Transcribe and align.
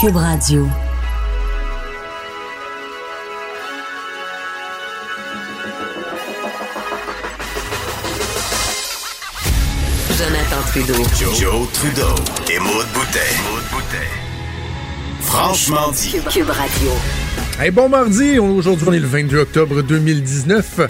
Cube 0.00 0.16
Radio. 0.16 0.66
Jonathan 10.18 10.62
Trudeau. 10.66 10.94
Joe, 11.38 11.68
Trudeau 11.72 12.14
et 12.50 12.58
Maude 12.58 12.86
Boutet. 12.92 13.18
Franchement 15.20 15.92
dit. 15.92 16.10
Cube, 16.10 16.28
Cube 16.28 16.50
Radio. 16.50 16.90
Hey, 17.60 17.70
bon 17.70 17.88
mardi, 17.88 18.38
aujourd'hui 18.38 18.86
on 18.88 18.92
est 18.92 18.98
le 18.98 19.06
22 19.06 19.38
octobre 19.38 19.82
2019. 19.82 20.80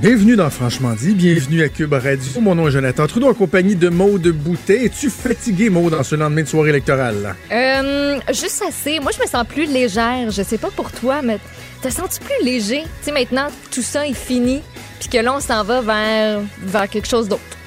Bienvenue 0.00 0.36
dans 0.36 0.48
Franchement 0.48 0.92
dit, 0.92 1.12
bienvenue 1.12 1.60
à 1.60 1.68
Cube 1.68 1.92
Radio. 1.92 2.40
Mon 2.40 2.54
nom 2.54 2.68
est 2.68 2.70
Jonathan 2.70 3.08
Trudeau 3.08 3.30
en 3.30 3.34
compagnie 3.34 3.74
de 3.74 3.88
Maude 3.88 4.28
Boutet. 4.28 4.84
Es-tu 4.84 5.10
fatigué, 5.10 5.70
Maude, 5.70 5.94
en 5.94 6.04
ce 6.04 6.14
lendemain 6.14 6.42
de 6.42 6.46
soirée 6.46 6.68
électorale? 6.68 7.34
Euh, 7.50 8.16
juste 8.28 8.62
assez. 8.62 9.00
Moi, 9.00 9.10
je 9.12 9.20
me 9.20 9.26
sens 9.26 9.44
plus 9.44 9.66
légère. 9.66 10.30
Je 10.30 10.42
sais 10.44 10.56
pas 10.56 10.70
pour 10.70 10.92
toi, 10.92 11.20
mais 11.20 11.40
te 11.82 11.90
sens-tu 11.90 12.20
plus 12.20 12.44
léger? 12.44 12.82
Tu 12.82 13.06
sais, 13.06 13.12
maintenant, 13.12 13.48
tout 13.72 13.82
ça 13.82 14.06
est 14.06 14.14
fini, 14.14 14.62
puis 15.00 15.08
que 15.08 15.18
là, 15.18 15.34
on 15.34 15.40
s'en 15.40 15.64
va 15.64 15.80
vers, 15.80 16.42
vers 16.62 16.88
quelque 16.88 17.08
chose 17.08 17.28
d'autre. 17.28 17.57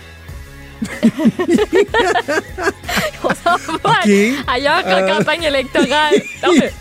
On 3.24 3.30
s'en 3.30 3.58
va 3.84 3.96
ailleurs 4.54 4.84
qu'en 4.84 4.90
Euh. 5.04 5.18
campagne 5.18 5.44
électorale. 5.44 6.16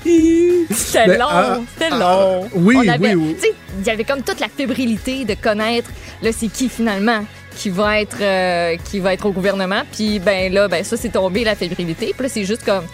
C'était 0.70 1.06
Ben, 1.06 1.19
long, 1.19 1.27
ah, 1.31 1.59
c'était 1.73 1.91
ah, 1.93 1.98
long. 1.98 2.48
oui, 2.55 2.77
On 2.78 2.89
avait- 2.89 3.15
oui, 3.15 3.15
oui. 3.15 3.34
tu 3.34 3.41
sais, 3.48 3.55
Il 3.81 3.87
y 3.87 3.91
avait 3.91 4.05
comme 4.05 4.23
toute 4.23 4.41
la 4.41 4.48
fébrilité 4.48 5.25
de 5.25 5.34
connaître, 5.34 5.91
là, 6.23 6.31
c'est 6.37 6.48
qui 6.48 6.69
finalement 6.69 7.25
qui 7.56 7.71
va 7.71 8.01
être 8.01 8.19
euh, 8.21 8.77
qui 8.91 9.01
va 9.01 9.12
être 9.15 9.27
au 9.27 9.33
gouvernement. 9.33 9.83
Puis 9.93 10.19
ben 10.19 10.53
là, 10.53 10.69
ben 10.69 10.83
ça 10.84 10.97
c'est 10.97 11.11
tombé 11.11 11.45
la 11.45 11.55
fébrilité. 11.55 12.12
Puis 12.17 12.23
là 12.27 12.28
c'est 12.33 12.45
juste 12.45 12.65
comme, 12.65 12.84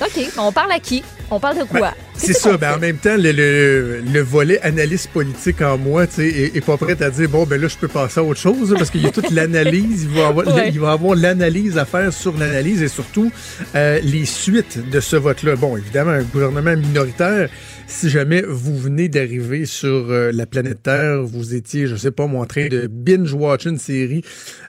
ok, 0.00 0.28
on 0.38 0.52
parle 0.52 0.72
à 0.72 0.78
qui? 0.80 1.02
On 1.30 1.38
parle 1.38 1.58
de 1.58 1.64
quoi? 1.64 1.80
Ben, 1.80 1.92
C'est 2.16 2.32
ça, 2.32 2.56
ben, 2.56 2.74
en 2.74 2.78
même 2.78 2.96
temps, 2.96 3.16
le, 3.16 3.30
le- 3.32 4.00
le 4.00 4.20
volet 4.20 4.60
analyse 4.62 5.06
politique 5.06 5.62
en 5.62 5.78
moi, 5.78 6.06
tu 6.08 6.14
sais, 6.16 6.26
est, 6.28 6.56
est 6.56 6.60
pas 6.60 6.76
prêt 6.76 7.00
à 7.02 7.08
dire, 7.10 7.28
bon, 7.28 7.44
ben 7.46 7.60
là, 7.60 7.68
je 7.68 7.76
peux 7.76 7.86
passer 7.88 8.18
à 8.20 8.24
autre 8.24 8.40
chose, 8.40 8.74
parce 8.76 8.90
qu'il 8.90 9.02
y 9.02 9.06
a 9.06 9.10
toute 9.10 9.30
l'analyse, 9.30 10.08
il 10.10 10.18
va 10.18 10.26
avoir, 10.28 10.46
Ouais. 10.48 10.70
il 10.70 10.80
va 10.80 10.90
avoir 10.92 11.14
l'analyse 11.14 11.78
à 11.78 11.84
faire 11.84 12.12
sur 12.12 12.36
l'analyse 12.36 12.82
et 12.82 12.88
surtout 12.88 13.30
euh, 13.76 14.00
les 14.02 14.26
suites 14.26 14.90
de 14.90 14.98
ce 15.00 15.14
vote-là. 15.16 15.54
Bon, 15.56 15.76
évidemment, 15.76 16.10
un 16.10 16.22
gouvernement 16.22 16.74
minoritaire, 16.76 17.48
si 17.90 18.08
jamais 18.08 18.42
vous 18.42 18.78
venez 18.78 19.08
d'arriver 19.08 19.66
sur 19.66 20.10
euh, 20.10 20.30
la 20.32 20.46
planète 20.46 20.84
Terre, 20.84 21.22
vous 21.22 21.54
étiez, 21.54 21.86
je 21.86 21.96
sais 21.96 22.12
pas, 22.12 22.26
moi, 22.26 22.42
en 22.42 22.46
train 22.46 22.68
de 22.68 22.86
binge-watch 22.86 23.66
une 23.66 23.78
série 23.78 24.22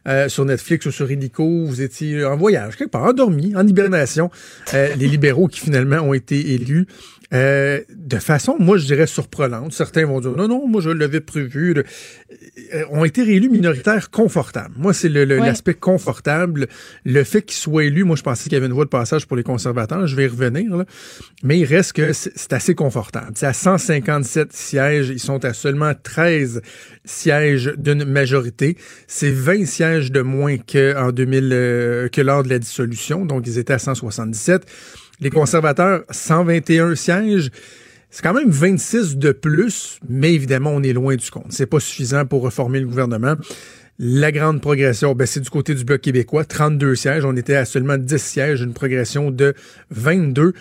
euh, 0.07 0.27
sur 0.27 0.43
Netflix 0.43 0.87
ou 0.87 0.91
sur 0.91 1.09
Illico, 1.09 1.65
vous 1.65 1.81
étiez 1.81 2.25
en 2.25 2.35
voyage, 2.35 2.75
quelque 2.75 2.89
part, 2.89 3.03
endormi, 3.03 3.55
en 3.55 3.65
hibernation, 3.65 4.31
euh, 4.73 4.95
les 4.95 5.07
libéraux 5.07 5.47
qui 5.47 5.59
finalement 5.59 5.97
ont 5.97 6.13
été 6.13 6.53
élus, 6.53 6.87
euh, 7.33 7.79
de 7.95 8.17
façon, 8.17 8.55
moi, 8.59 8.77
je 8.77 8.85
dirais 8.85 9.07
surprenante. 9.07 9.71
Certains 9.73 10.05
vont 10.05 10.19
dire, 10.19 10.31
non, 10.31 10.47
non, 10.47 10.67
moi, 10.67 10.81
je 10.81 10.89
l'avais 10.89 11.21
prévu. 11.21 11.73
Le- 11.73 11.83
euh, 12.73 12.83
ont 12.91 13.05
été 13.05 13.23
réélus 13.23 13.49
minoritaires 13.49 14.09
confortables. 14.11 14.73
Moi, 14.77 14.93
c'est 14.93 15.07
le- 15.09 15.23
le- 15.25 15.39
Ouais. 15.39 15.45
l'aspect 15.45 15.73
confortable. 15.73 16.67
Le 17.05 17.23
fait 17.23 17.41
qu'ils 17.41 17.57
soient 17.57 17.85
élus, 17.85 18.03
moi, 18.03 18.15
je 18.17 18.23
pensais 18.23 18.43
qu'il 18.43 18.53
y 18.53 18.55
avait 18.57 18.65
une 18.65 18.73
voie 18.73 18.83
de 18.85 18.89
passage 18.89 19.25
pour 19.27 19.37
les 19.37 19.43
conservateurs. 19.43 20.05
Je 20.07 20.15
vais 20.15 20.25
y 20.25 20.27
revenir, 20.27 20.75
là. 20.75 20.85
Mais 21.43 21.57
il 21.59 21.65
reste 21.65 21.93
que 21.93 22.11
c'est 22.13 22.51
assez 22.53 22.75
confortable. 22.75 23.31
C'est 23.35 23.45
à 23.47 23.53
157 23.53 24.51
sièges. 24.53 25.09
Ils 25.09 25.19
sont 25.19 25.43
à 25.45 25.53
seulement 25.53 25.93
13 26.03 26.61
sièges 27.05 27.73
d'une 27.77 28.03
majorité. 28.05 28.77
C'est 29.07 29.31
20 29.31 29.65
sièges 29.65 30.11
de 30.11 30.21
moins 30.21 30.57
que, 30.57 30.97
en 30.97 31.11
2000, 31.11 31.49
euh, 31.53 32.09
que 32.09 32.21
lors 32.21 32.43
de 32.43 32.49
la 32.49 32.59
dissolution. 32.59 33.25
Donc, 33.25 33.47
ils 33.47 33.57
étaient 33.57 33.73
à 33.73 33.79
177. 33.79 34.65
Les 35.21 35.29
conservateurs, 35.29 36.03
121 36.09 36.95
sièges. 36.95 37.51
C'est 38.09 38.23
quand 38.23 38.33
même 38.33 38.49
26 38.49 39.17
de 39.17 39.31
plus, 39.31 39.99
mais 40.09 40.33
évidemment, 40.33 40.71
on 40.71 40.81
est 40.81 40.93
loin 40.93 41.15
du 41.15 41.29
compte. 41.29 41.51
C'est 41.51 41.67
pas 41.67 41.79
suffisant 41.79 42.25
pour 42.25 42.41
reformer 42.41 42.79
le 42.79 42.87
gouvernement. 42.87 43.35
La 43.99 44.31
grande 44.31 44.61
progression, 44.61 45.13
ben, 45.13 45.27
c'est 45.27 45.39
du 45.39 45.49
côté 45.51 45.75
du 45.75 45.85
Bloc 45.85 46.01
québécois, 46.01 46.43
32 46.43 46.95
sièges. 46.95 47.23
On 47.23 47.35
était 47.35 47.55
à 47.55 47.65
seulement 47.65 47.97
10 47.97 48.17
sièges, 48.17 48.61
une 48.61 48.73
progression 48.73 49.29
de 49.29 49.53
22. 49.91 50.53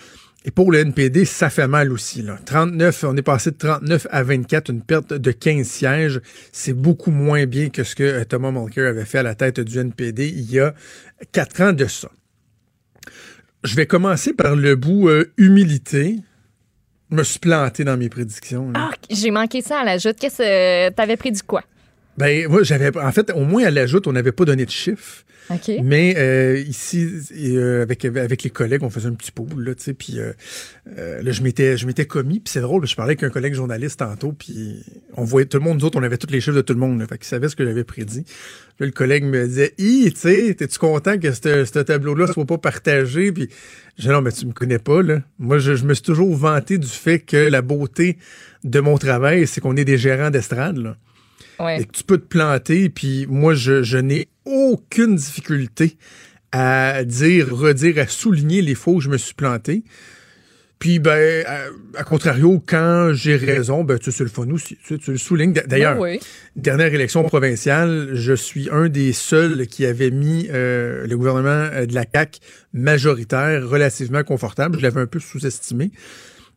Et 0.45 0.51
pour 0.51 0.71
le 0.71 0.77
NPD, 0.77 1.25
ça 1.25 1.49
fait 1.49 1.67
mal 1.67 1.91
aussi. 1.91 2.21
Là. 2.21 2.37
39, 2.45 3.05
on 3.07 3.17
est 3.17 3.23
passé 3.23 3.49
de 3.49 3.57
39 3.57 4.07
à 4.11 4.21
24, 4.21 4.69
une 4.69 4.83
perte 4.83 5.13
de 5.13 5.31
15 5.31 5.65
sièges. 5.65 6.21
C'est 6.51 6.73
beaucoup 6.73 7.11
moins 7.11 7.47
bien 7.47 7.69
que 7.69 7.83
ce 7.83 7.95
que 7.95 8.03
euh, 8.03 8.25
Thomas 8.25 8.51
Mulcair 8.51 8.87
avait 8.87 9.05
fait 9.05 9.19
à 9.19 9.23
la 9.23 9.33
tête 9.33 9.59
du 9.59 9.79
NPD 9.79 10.29
il 10.29 10.51
y 10.51 10.59
a 10.59 10.75
quatre 11.31 11.61
ans 11.61 11.73
de 11.73 11.85
ça. 11.85 12.09
Je 13.63 13.75
vais 13.75 13.85
commencer 13.85 14.33
par 14.33 14.55
le 14.55 14.75
bout 14.75 15.07
euh, 15.07 15.31
humilité. 15.37 16.17
Me 17.09 17.23
suis 17.23 17.39
planté 17.39 17.83
dans 17.83 17.97
mes 17.97 18.09
prédictions. 18.09 18.71
Ah, 18.73 18.91
j'ai 19.09 19.31
manqué 19.31 19.61
ça 19.61 19.79
à 19.79 19.83
la 19.83 19.97
joute. 19.97 20.15
Qu'est-ce 20.19 20.37
que 20.37 20.89
t'avais 20.93 21.17
pris 21.17 21.31
du 21.31 21.43
quoi? 21.43 21.61
Ben, 22.21 22.47
moi, 22.47 22.63
j'avais. 22.63 22.95
En 22.97 23.11
fait, 23.11 23.31
au 23.31 23.45
moins 23.45 23.63
à 23.65 23.71
l'ajoute, 23.71 24.07
on 24.07 24.13
n'avait 24.13 24.31
pas 24.31 24.45
donné 24.45 24.65
de 24.65 24.71
chiffres. 24.71 25.25
Ok. 25.49 25.71
Mais 25.83 26.15
euh, 26.17 26.57
ici, 26.59 27.09
euh, 27.35 27.81
avec, 27.81 28.05
avec 28.05 28.43
les 28.43 28.49
collègues, 28.49 28.83
on 28.83 28.89
faisait 28.89 29.09
un 29.09 29.13
petit 29.13 29.31
pool, 29.31 29.63
là, 29.63 29.75
tu 29.75 29.83
sais, 29.83 29.93
puis 29.93 30.19
euh, 30.19 30.31
là, 31.21 31.31
je 31.31 31.41
m'étais, 31.41 31.77
je 31.77 31.85
m'étais 31.85 32.05
commis, 32.05 32.39
puis 32.39 32.51
c'est 32.51 32.61
drôle, 32.61 32.85
je 32.85 32.95
parlais 32.95 33.11
avec 33.11 33.23
un 33.23 33.29
collègue 33.29 33.53
journaliste 33.53 33.99
tantôt, 33.99 34.31
puis 34.31 34.83
on 35.17 35.23
voyait 35.23 35.47
tout 35.47 35.57
le 35.57 35.63
monde, 35.63 35.79
nous 35.79 35.85
autres, 35.85 35.99
on 35.99 36.03
avait 36.03 36.17
tous 36.17 36.31
les 36.31 36.39
chiffres 36.39 36.55
de 36.55 36.61
tout 36.61 36.73
le 36.73 36.79
monde, 36.79 36.99
là, 36.99 37.07
fait 37.07 37.17
qu'il 37.17 37.27
savait 37.27 37.49
ce 37.49 37.55
que 37.55 37.65
j'avais 37.65 37.83
prédit. 37.83 38.23
Là, 38.79 38.85
le 38.85 38.91
collègue 38.91 39.25
me 39.25 39.45
disait, 39.45 39.73
hi, 39.77 40.11
tu 40.13 40.19
sais, 40.19 40.53
t'es-tu 40.53 40.79
content 40.79 41.17
que 41.17 41.31
ce 41.31 41.65
ce 41.65 41.79
tableau-là 41.79 42.27
soit 42.27 42.45
pas 42.45 42.57
partagé, 42.57 43.31
puis 43.31 43.49
je 43.97 44.03
dis, 44.03 44.09
non, 44.09 44.21
mais 44.21 44.31
tu 44.31 44.45
me 44.45 44.53
connais 44.53 44.79
pas, 44.79 45.01
là. 45.01 45.21
Moi, 45.37 45.57
je, 45.57 45.75
je 45.75 45.83
me 45.83 45.93
suis 45.93 46.03
toujours 46.03 46.33
vanté 46.35 46.77
du 46.77 46.87
fait 46.87 47.19
que 47.19 47.37
la 47.37 47.61
beauté 47.61 48.17
de 48.63 48.79
mon 48.79 48.97
travail, 48.97 49.47
c'est 49.47 49.59
qu'on 49.59 49.75
est 49.75 49.85
des 49.85 49.97
gérants 49.97 50.29
d'estrade, 50.29 50.77
là 50.77 50.95
Ouais. 51.63 51.81
et 51.81 51.85
que 51.85 51.91
tu 51.91 52.03
peux 52.03 52.17
te 52.17 52.27
planter. 52.27 52.89
Puis 52.89 53.25
moi, 53.29 53.53
je, 53.53 53.83
je 53.83 53.97
n'ai 53.97 54.27
aucune 54.45 55.15
difficulté 55.15 55.97
à 56.51 57.03
dire, 57.03 57.55
redire, 57.55 57.99
à 57.99 58.07
souligner 58.07 58.61
les 58.61 58.75
fois 58.75 58.93
où 58.93 59.01
je 59.01 59.09
me 59.09 59.17
suis 59.17 59.33
planté. 59.33 59.83
Puis, 60.81 60.97
ben, 60.97 61.45
à, 61.45 61.99
à 61.99 62.03
contrario, 62.03 62.61
quand 62.65 63.11
j'ai 63.13 63.35
raison, 63.35 63.83
ben, 63.83 63.99
tu 63.99 64.09
le 64.19 64.29
fun 64.29 64.49
aussi. 64.49 64.79
Tu, 64.83 64.97
le 65.11 65.17
soulignes. 65.19 65.53
D'ailleurs, 65.53 65.99
oui. 65.99 66.19
dernière 66.55 66.91
élection 66.91 67.23
provinciale, 67.23 68.09
je 68.13 68.33
suis 68.33 68.67
un 68.71 68.89
des 68.89 69.13
seuls 69.13 69.67
qui 69.67 69.85
avait 69.85 70.09
mis 70.09 70.47
euh, 70.49 71.05
le 71.05 71.17
gouvernement 71.17 71.69
euh, 71.71 71.85
de 71.85 71.93
la 71.93 72.03
CAQ 72.11 72.39
majoritaire 72.73 73.69
relativement 73.69 74.23
confortable. 74.23 74.79
Je 74.79 74.81
l'avais 74.81 75.01
un 75.01 75.05
peu 75.05 75.19
sous-estimé, 75.19 75.91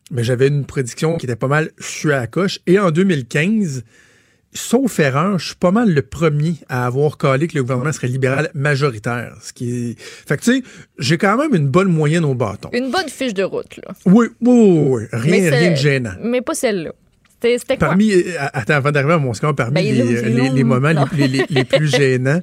mais 0.09 0.23
j'avais 0.23 0.47
une 0.47 0.65
prédiction 0.65 1.17
qui 1.17 1.27
était 1.27 1.35
pas 1.35 1.47
mal 1.47 1.69
je 1.77 2.09
à 2.09 2.21
la 2.21 2.27
coche. 2.27 2.61
Et 2.65 2.79
en 2.79 2.89
2015, 2.89 3.83
sauf 4.55 4.99
erreur, 4.99 5.37
je 5.37 5.47
suis 5.47 5.55
pas 5.55 5.71
mal 5.71 5.93
le 5.93 6.01
premier 6.01 6.55
à 6.69 6.85
avoir 6.87 7.17
calé 7.17 7.47
que 7.47 7.55
le 7.55 7.61
gouvernement 7.63 7.91
serait 7.91 8.07
libéral 8.07 8.49
majoritaire. 8.53 9.35
Ce 9.41 9.53
qui 9.53 9.91
est... 9.91 9.99
Fait 9.99 10.37
que 10.37 10.43
tu 10.43 10.51
sais, 10.57 10.63
j'ai 10.97 11.17
quand 11.17 11.37
même 11.37 11.53
une 11.53 11.67
bonne 11.67 11.89
moyenne 11.91 12.25
au 12.25 12.33
bâton. 12.35 12.69
Une 12.73 12.89
bonne 12.91 13.09
fiche 13.09 13.33
de 13.33 13.43
route, 13.43 13.77
là. 13.85 13.93
Oui, 14.05 14.27
oui, 14.41 14.53
oui, 14.59 14.79
oui. 14.87 15.03
Rien, 15.11 15.51
rien 15.51 15.71
de 15.71 15.75
gênant. 15.75 16.13
Mais 16.23 16.41
pas 16.41 16.53
celle-là. 16.55 16.91
C'était 17.41 17.77
quoi? 17.77 17.89
Parmi, 17.89 18.11
euh, 18.11 18.23
attends, 18.53 18.73
avant 18.73 18.91
d'arriver 18.91 19.13
à 19.13 19.17
mon 19.19 19.33
score, 19.35 19.53
parmi 19.53 19.73
Ben, 19.75 19.83
les, 20.55 20.63
moments 20.63 20.89
les, 21.15 21.63
plus 21.65 21.87
gênants, 21.95 22.41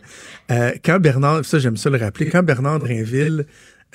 euh, 0.52 0.70
quand 0.84 1.00
Bernard, 1.00 1.44
ça 1.44 1.58
j'aime 1.58 1.76
ça 1.76 1.90
le 1.90 1.98
rappeler, 1.98 2.28
quand 2.28 2.44
Bernard 2.44 2.78
Drinville 2.78 3.46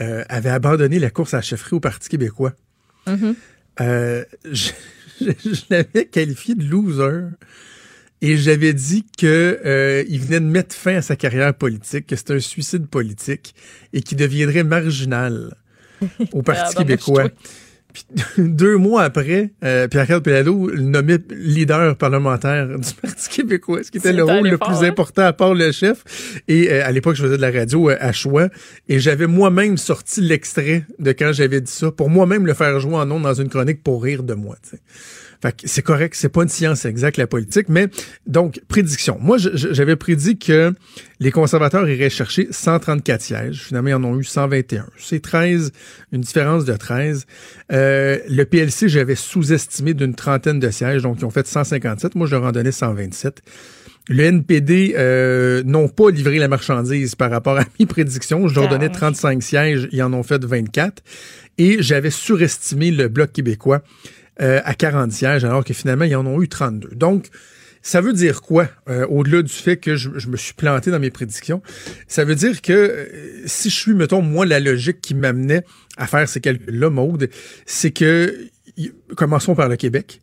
euh, 0.01 0.23
avait 0.27 0.49
abandonné 0.49 0.99
la 0.99 1.09
course 1.09 1.33
à 1.33 1.37
la 1.37 1.41
chefferie 1.43 1.75
au 1.77 1.79
Parti 1.79 2.09
québécois, 2.09 2.51
Mhm. 3.07 3.35
euh, 3.79 4.25
je, 4.51 4.71
je- 5.21 5.31
je 5.45 5.61
l'avais 5.69 6.05
qualifié 6.11 6.55
de 6.55 6.65
loser. 6.65 7.27
Et 8.21 8.37
j'avais 8.37 8.73
dit 8.73 9.05
que 9.17 9.59
euh, 9.65 10.03
il 10.07 10.19
venait 10.19 10.39
de 10.39 10.45
mettre 10.45 10.75
fin 10.75 10.95
à 10.95 11.01
sa 11.01 11.15
carrière 11.15 11.53
politique, 11.53 12.07
que 12.07 12.15
c'était 12.15 12.33
un 12.33 12.39
suicide 12.39 12.87
politique 12.87 13.53
et 13.93 14.01
qu'il 14.01 14.17
deviendrait 14.17 14.63
marginal 14.63 15.55
au 16.31 16.41
Parti 16.43 16.73
Ah, 16.75 16.79
québécois. 16.79 17.29
Puis 17.93 18.05
deux 18.37 18.77
mois 18.77 19.03
après, 19.03 19.51
euh, 19.63 19.87
Pierre-Carl 19.87 20.21
Pelado 20.21 20.67
le 20.67 20.81
nommait 20.81 21.19
leader 21.31 21.95
parlementaire 21.95 22.67
du 22.67 22.93
Parti 23.01 23.29
québécois, 23.29 23.83
ce 23.83 23.91
qui 23.91 23.97
était 23.97 24.13
le 24.13 24.23
rôle 24.23 24.47
le 24.47 24.57
plus 24.57 24.75
hein? 24.75 24.83
important 24.83 25.23
à 25.23 25.33
part 25.33 25.53
le 25.53 25.71
chef. 25.71 26.03
Et 26.47 26.71
euh, 26.71 26.85
à 26.85 26.91
l'époque, 26.91 27.15
je 27.15 27.23
faisais 27.23 27.37
de 27.37 27.41
la 27.41 27.51
radio 27.51 27.89
euh, 27.89 27.97
à 27.99 28.11
choix 28.11 28.49
et 28.87 28.99
j'avais 28.99 29.27
moi-même 29.27 29.77
sorti 29.77 30.21
l'extrait 30.21 30.85
de 30.99 31.11
quand 31.11 31.31
j'avais 31.33 31.61
dit 31.61 31.71
ça 31.71 31.91
pour 31.91 32.09
moi-même 32.09 32.45
le 32.45 32.53
faire 32.53 32.79
jouer 32.79 32.95
en 32.95 33.09
ondes 33.09 33.23
dans 33.23 33.33
une 33.33 33.49
chronique 33.49 33.83
pour 33.83 34.03
rire 34.03 34.23
de 34.23 34.33
moi. 34.33 34.57
C'est 35.63 35.81
correct, 35.81 36.15
c'est 36.15 36.29
pas 36.29 36.43
une 36.43 36.49
science 36.49 36.85
exacte 36.85 37.17
la 37.17 37.27
politique, 37.27 37.69
mais 37.69 37.87
donc 38.25 38.61
prédiction. 38.67 39.17
Moi, 39.21 39.37
j'avais 39.37 39.95
prédit 39.95 40.37
que 40.37 40.73
les 41.19 41.31
conservateurs 41.31 41.87
iraient 41.89 42.09
chercher 42.09 42.47
134 42.51 43.21
sièges. 43.21 43.63
Finalement, 43.63 43.89
ils 43.89 43.95
en 43.95 44.03
ont 44.03 44.19
eu 44.19 44.23
121. 44.23 44.85
C'est 44.97 45.21
13, 45.21 45.71
une 46.11 46.21
différence 46.21 46.65
de 46.65 46.75
13. 46.75 47.25
Euh, 47.71 48.19
le 48.29 48.45
PLC, 48.45 48.87
j'avais 48.87 49.15
sous-estimé 49.15 49.93
d'une 49.93 50.15
trentaine 50.15 50.59
de 50.59 50.69
sièges, 50.69 51.03
donc 51.03 51.17
ils 51.19 51.25
ont 51.25 51.31
fait 51.31 51.47
157. 51.47 52.15
Moi, 52.15 52.27
je 52.27 52.35
leur 52.35 52.43
en 52.43 52.51
donnais 52.51 52.71
127. 52.71 53.41
Le 54.09 54.23
NPD 54.23 54.95
euh, 54.97 55.63
n'ont 55.63 55.89
pas 55.89 56.09
livré 56.11 56.39
la 56.39 56.47
marchandise 56.47 57.15
par 57.15 57.29
rapport 57.29 57.57
à 57.57 57.63
mes 57.79 57.85
prédictions. 57.85 58.47
Je 58.47 58.55
leur 58.55 58.69
donnais 58.69 58.85
ouais. 58.85 58.91
35 58.91 59.43
sièges, 59.43 59.89
ils 59.91 60.01
en 60.01 60.13
ont 60.13 60.23
fait 60.23 60.43
24. 60.43 61.03
Et 61.57 61.77
j'avais 61.81 62.11
surestimé 62.11 62.91
le 62.91 63.07
Bloc 63.07 63.31
québécois 63.31 63.81
euh, 64.41 64.61
à 64.63 64.73
40 64.73 65.11
sièges, 65.11 65.43
alors 65.45 65.63
que 65.63 65.73
finalement, 65.73 66.05
ils 66.05 66.15
en 66.15 66.25
ont 66.25 66.41
eu 66.41 66.47
32. 66.47 66.89
Donc, 66.95 67.27
ça 67.81 68.01
veut 68.01 68.13
dire 68.13 68.41
quoi, 68.41 68.67
euh, 68.89 69.05
au-delà 69.07 69.41
du 69.41 69.53
fait 69.53 69.77
que 69.77 69.95
je, 69.95 70.09
je 70.17 70.27
me 70.27 70.35
suis 70.37 70.53
planté 70.53 70.91
dans 70.91 70.99
mes 70.99 71.11
prédictions? 71.11 71.61
Ça 72.07 72.25
veut 72.25 72.35
dire 72.35 72.61
que 72.61 72.73
euh, 72.73 73.05
si 73.45 73.69
je 73.69 73.75
suis, 73.75 73.93
mettons, 73.93 74.21
moi, 74.21 74.45
la 74.45 74.59
logique 74.59 74.99
qui 75.01 75.15
m'amenait 75.15 75.63
à 75.97 76.05
faire 76.07 76.27
ces 76.27 76.41
calculs-là, 76.41 76.89
Maude, 76.89 77.29
c'est 77.65 77.91
que, 77.91 78.35
y- 78.77 78.91
commençons 79.15 79.55
par 79.55 79.69
le 79.69 79.75
Québec. 79.77 80.21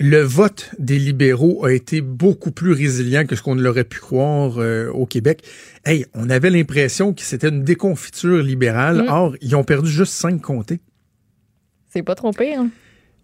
Le 0.00 0.20
vote 0.20 0.70
des 0.78 0.96
libéraux 0.98 1.64
a 1.66 1.72
été 1.72 2.00
beaucoup 2.00 2.52
plus 2.52 2.72
résilient 2.72 3.26
que 3.26 3.34
ce 3.34 3.42
qu'on 3.42 3.56
l'aurait 3.56 3.82
pu 3.84 3.98
croire 3.98 4.58
euh, 4.58 4.88
au 4.92 5.06
Québec. 5.06 5.42
Hey, 5.84 6.06
on 6.14 6.30
avait 6.30 6.50
l'impression 6.50 7.12
que 7.12 7.22
c'était 7.22 7.48
une 7.48 7.64
déconfiture 7.64 8.40
libérale. 8.42 9.02
Mm. 9.02 9.08
Or, 9.08 9.36
ils 9.40 9.56
ont 9.56 9.64
perdu 9.64 9.90
juste 9.90 10.12
cinq 10.12 10.40
comtés. 10.40 10.78
C'est 11.92 12.04
pas 12.04 12.14
trop 12.14 12.30
pire. 12.30 12.60
hein? 12.60 12.70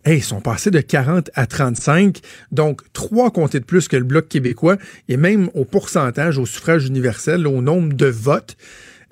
Ils 0.07 0.23
sont 0.23 0.41
passés 0.41 0.71
de 0.71 0.81
40 0.81 1.31
à 1.35 1.47
35, 1.47 2.21
donc 2.53 2.83
trois 2.93 3.31
comtés 3.31 3.61
de 3.61 3.65
plus 3.65 3.89
que 3.89 3.97
le 3.97 4.05
Bloc 4.05 4.29
québécois, 4.29 4.77
et 5.09 5.17
même 5.17 5.49
au 5.55 5.65
pourcentage, 5.65 6.39
au 6.39 6.47
suffrage 6.47 6.87
universel, 6.87 7.47
au 7.47 7.63
nombre 7.63 7.95
de 7.95 8.07
votes, 8.07 8.57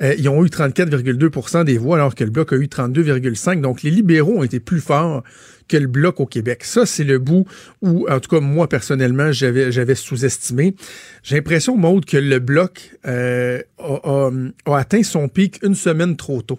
euh, 0.02 0.14
ils 0.18 0.28
ont 0.28 0.44
eu 0.44 0.48
34,2% 0.48 1.64
des 1.64 1.78
voix, 1.78 1.96
alors 1.96 2.14
que 2.14 2.24
le 2.24 2.30
Bloc 2.30 2.52
a 2.52 2.56
eu 2.56 2.66
32,5. 2.66 3.60
Donc, 3.60 3.82
les 3.82 3.90
libéraux 3.90 4.38
ont 4.38 4.42
été 4.42 4.60
plus 4.60 4.80
forts 4.80 5.22
que 5.68 5.76
le 5.76 5.86
Bloc 5.86 6.20
au 6.20 6.26
Québec. 6.26 6.64
Ça, 6.64 6.86
c'est 6.86 7.04
le 7.04 7.18
bout 7.18 7.46
où, 7.82 8.08
en 8.10 8.20
tout 8.20 8.28
cas, 8.28 8.40
moi, 8.40 8.68
personnellement, 8.68 9.32
j'avais, 9.32 9.94
sous-estimé. 9.94 10.74
J'ai 11.22 11.36
l'impression, 11.36 11.76
Maude, 11.76 12.04
que 12.04 12.16
le 12.16 12.38
Bloc 12.38 12.96
euh, 13.06 13.62
a 13.78 14.76
atteint 14.76 15.02
son 15.02 15.28
pic 15.28 15.60
une 15.62 15.74
semaine 15.74 16.16
trop 16.16 16.42
tôt. 16.42 16.58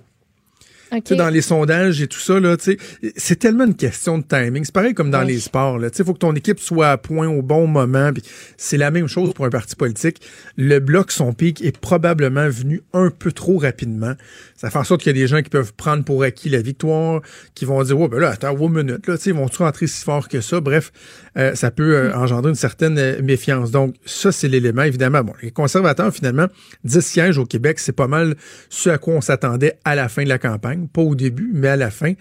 OK. 0.93 1.03
Tu 1.03 1.09
sais, 1.09 1.15
dans 1.15 1.29
les 1.29 1.41
sondages 1.41 2.01
et 2.01 2.07
tout 2.07 2.19
ça, 2.19 2.39
là, 2.39 2.55
c'est 3.17 3.35
tellement 3.37 3.65
une 3.65 3.75
question 3.75 4.17
de 4.17 4.23
timing. 4.23 4.63
C'est 4.63 4.73
pareil 4.73 4.93
comme 4.93 5.11
dans 5.11 5.21
Oui. 5.25 5.33
les 5.33 5.39
sports. 5.39 5.79
Il 5.83 6.05
faut 6.05 6.13
que 6.13 6.19
ton 6.19 6.33
équipe 6.35 6.59
soit 6.59 6.89
à 6.91 6.97
point 6.97 7.27
au 7.27 7.41
bon 7.41 7.67
moment. 7.67 8.11
C'est 8.57 8.77
la 8.77 8.91
même 8.91 9.07
chose 9.07 9.33
pour 9.33 9.45
un 9.45 9.49
parti 9.49 9.75
politique. 9.75 10.21
Le 10.57 10.79
bloc, 10.79 11.11
son 11.11 11.33
pic, 11.33 11.63
est 11.63 11.77
probablement 11.77 12.47
venu 12.49 12.81
un 12.93 13.09
peu 13.09 13.31
trop 13.31 13.57
rapidement. 13.57 14.13
Ça 14.55 14.69
fait 14.69 14.79
en 14.79 14.83
sorte 14.83 15.01
qu'il 15.01 15.15
y 15.15 15.19
a 15.19 15.21
des 15.21 15.27
gens 15.27 15.41
qui 15.41 15.49
peuvent 15.49 15.73
prendre 15.73 16.03
pour 16.03 16.23
acquis 16.23 16.49
la 16.49 16.61
victoire, 16.61 17.21
qui 17.55 17.65
vont 17.65 17.81
dire, 17.83 17.99
ouais, 17.99 18.07
ben 18.07 18.19
là, 18.19 18.29
attends, 18.29 18.55
une 18.55 18.69
minute, 18.83 19.07
là, 19.07 19.17
tu 19.17 19.23
sais, 19.23 19.29
ils 19.31 19.35
vont-tu 19.35 19.57
rentrer 19.61 19.87
si 19.87 20.03
fort 20.03 20.27
que 20.29 20.39
ça? 20.41 20.61
Bref, 20.61 20.91
euh, 21.37 21.55
ça 21.55 21.71
peut 21.71 21.95
euh, 21.95 22.15
engendrer 22.15 22.49
une 22.49 22.55
certaine 22.55 22.97
euh, 22.97 23.21
méfiance. 23.21 23.71
Donc, 23.71 23.95
ça, 24.05 24.31
c'est 24.31 24.47
l'élément, 24.47 24.83
évidemment. 24.83 25.23
Bon, 25.23 25.33
les 25.41 25.51
conservateurs, 25.51 26.13
finalement, 26.13 26.47
10 26.83 27.01
sièges 27.01 27.37
au 27.37 27.45
Québec, 27.45 27.79
c'est 27.79 27.91
pas 27.91 28.07
mal 28.07 28.35
ce 28.69 28.89
à 28.89 28.97
quoi 28.97 29.15
on 29.15 29.21
s'attendait 29.21 29.77
à 29.83 29.95
la 29.95 30.07
fin 30.07 30.23
de 30.23 30.29
la 30.29 30.37
campagne. 30.37 30.82
Pas 30.91 31.01
au 31.01 31.15
début, 31.15 31.51
mais 31.53 31.69
à 31.69 31.75
la 31.75 31.91
fin. 31.91 32.13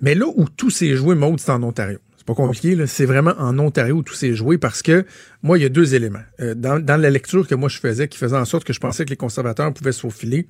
Mais 0.00 0.14
là 0.14 0.26
où 0.34 0.46
tout 0.48 0.70
s'est 0.70 0.96
joué, 0.96 1.14
Maud, 1.14 1.38
c'est 1.38 1.52
en 1.52 1.62
Ontario. 1.62 1.98
C'est 2.16 2.26
pas 2.26 2.34
compliqué. 2.34 2.76
C'est 2.86 3.04
vraiment 3.04 3.34
en 3.38 3.58
Ontario 3.58 3.96
où 3.96 4.02
tout 4.02 4.14
s'est 4.14 4.34
joué 4.34 4.56
parce 4.56 4.82
que 4.82 5.04
moi, 5.42 5.58
il 5.58 5.62
y 5.62 5.64
a 5.64 5.68
deux 5.68 5.94
éléments. 5.94 6.22
Euh, 6.40 6.54
dans, 6.54 6.78
dans 6.78 6.96
la 6.96 7.10
lecture 7.10 7.48
que 7.48 7.54
moi 7.54 7.68
je 7.68 7.78
faisais, 7.78 8.06
qui 8.06 8.18
faisait 8.18 8.36
en 8.36 8.44
sorte 8.44 8.64
que 8.64 8.72
je 8.72 8.80
pensais 8.80 9.04
que 9.04 9.10
les 9.10 9.16
conservateurs 9.16 9.72
pouvaient 9.74 9.92
se 9.92 10.00
faufiler, 10.00 10.46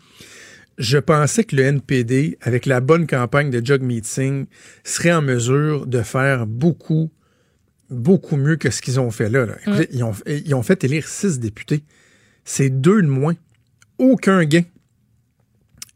je 0.79 0.99
pensais 0.99 1.45
que 1.45 1.57
le 1.57 1.63
NPD, 1.63 2.39
avec 2.41 2.67
la 2.67 2.81
bonne 2.81 3.07
campagne 3.07 3.51
de 3.51 3.65
Jog 3.65 3.83
Meeting, 3.83 4.47
serait 4.85 5.13
en 5.13 5.23
mesure 5.23 5.87
de 5.87 6.03
faire 6.03 6.47
beaucoup, 6.47 7.11
beaucoup 7.91 8.37
mieux 8.37 8.57
que 8.57 8.71
ce 8.71 8.83
qu'ils 8.83 9.01
ont 9.01 9.11
fait 9.11 9.29
là. 9.29 9.47
là. 9.47 9.55
Écoutez, 9.67 9.89
ils, 9.93 10.05
ont, 10.05 10.15
ils 10.27 10.55
ont 10.55 10.63
fait 10.63 10.85
élire 10.85 11.09
six 11.09 11.39
députés. 11.39 11.85
C'est 12.45 12.71
deux 12.71 13.03
de 13.03 13.09
moins. 13.09 13.35
Aucun 13.99 14.45
gain. 14.45 14.65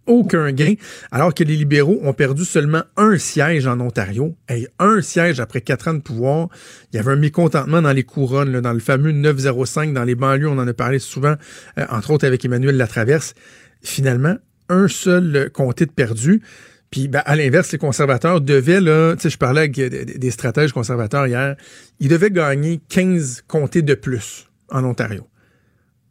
Aucun 0.06 0.53
gain. 0.53 0.75
Alors 1.11 1.35
que 1.35 1.44
les 1.44 1.56
libéraux 1.56 1.99
ont 2.03 2.12
perdu 2.12 2.44
seulement 2.44 2.82
un 2.97 3.19
siège 3.19 3.67
en 3.67 3.81
Ontario. 3.81 4.37
Hey, 4.49 4.69
un 4.79 5.00
siège 5.00 5.41
après 5.41 5.61
quatre 5.61 5.88
ans 5.88 5.94
de 5.94 6.00
pouvoir. 6.00 6.49
Il 6.93 6.97
y 6.97 6.99
avait 6.99 7.12
un 7.12 7.17
mécontentement 7.17 7.82
dans 7.82 7.93
les 7.93 8.05
couronnes, 8.05 8.61
dans 8.61 8.73
le 8.73 8.79
fameux 8.79 9.12
905, 9.12 9.93
dans 9.93 10.05
les 10.05 10.14
banlieues. 10.14 10.49
On 10.49 10.58
en 10.58 10.69
a 10.69 10.75
parlé 10.75 10.99
souvent, 10.99 11.35
euh, 11.79 11.87
entre 11.91 12.12
autres 12.12 12.26
avec 12.26 12.44
Emmanuel 12.44 12.76
Latraverse. 12.76 13.35
Finalement, 13.82 14.37
un 14.69 14.88
seul 14.88 15.37
euh, 15.37 15.49
comté 15.49 15.87
de 15.87 15.93
perdu. 15.93 16.43
Puis, 16.91 17.09
ben, 17.09 17.23
à 17.26 17.35
l'inverse, 17.35 17.73
les 17.73 17.79
conservateurs 17.79 18.41
devaient, 18.41 18.81
là, 18.81 19.14
tu 19.17 19.23
sais, 19.23 19.31
je 19.31 19.38
parlais 19.38 19.62
avec 19.62 19.79
euh, 19.79 19.88
des, 19.88 20.05
des 20.05 20.31
stratèges 20.31 20.73
conservateurs 20.73 21.26
hier, 21.26 21.56
ils 21.99 22.09
devaient 22.09 22.31
gagner 22.31 22.81
15 22.88 23.44
comtés 23.49 23.82
de 23.82 23.94
plus 23.94 24.47
en 24.70 24.85
Ontario. 24.85 25.26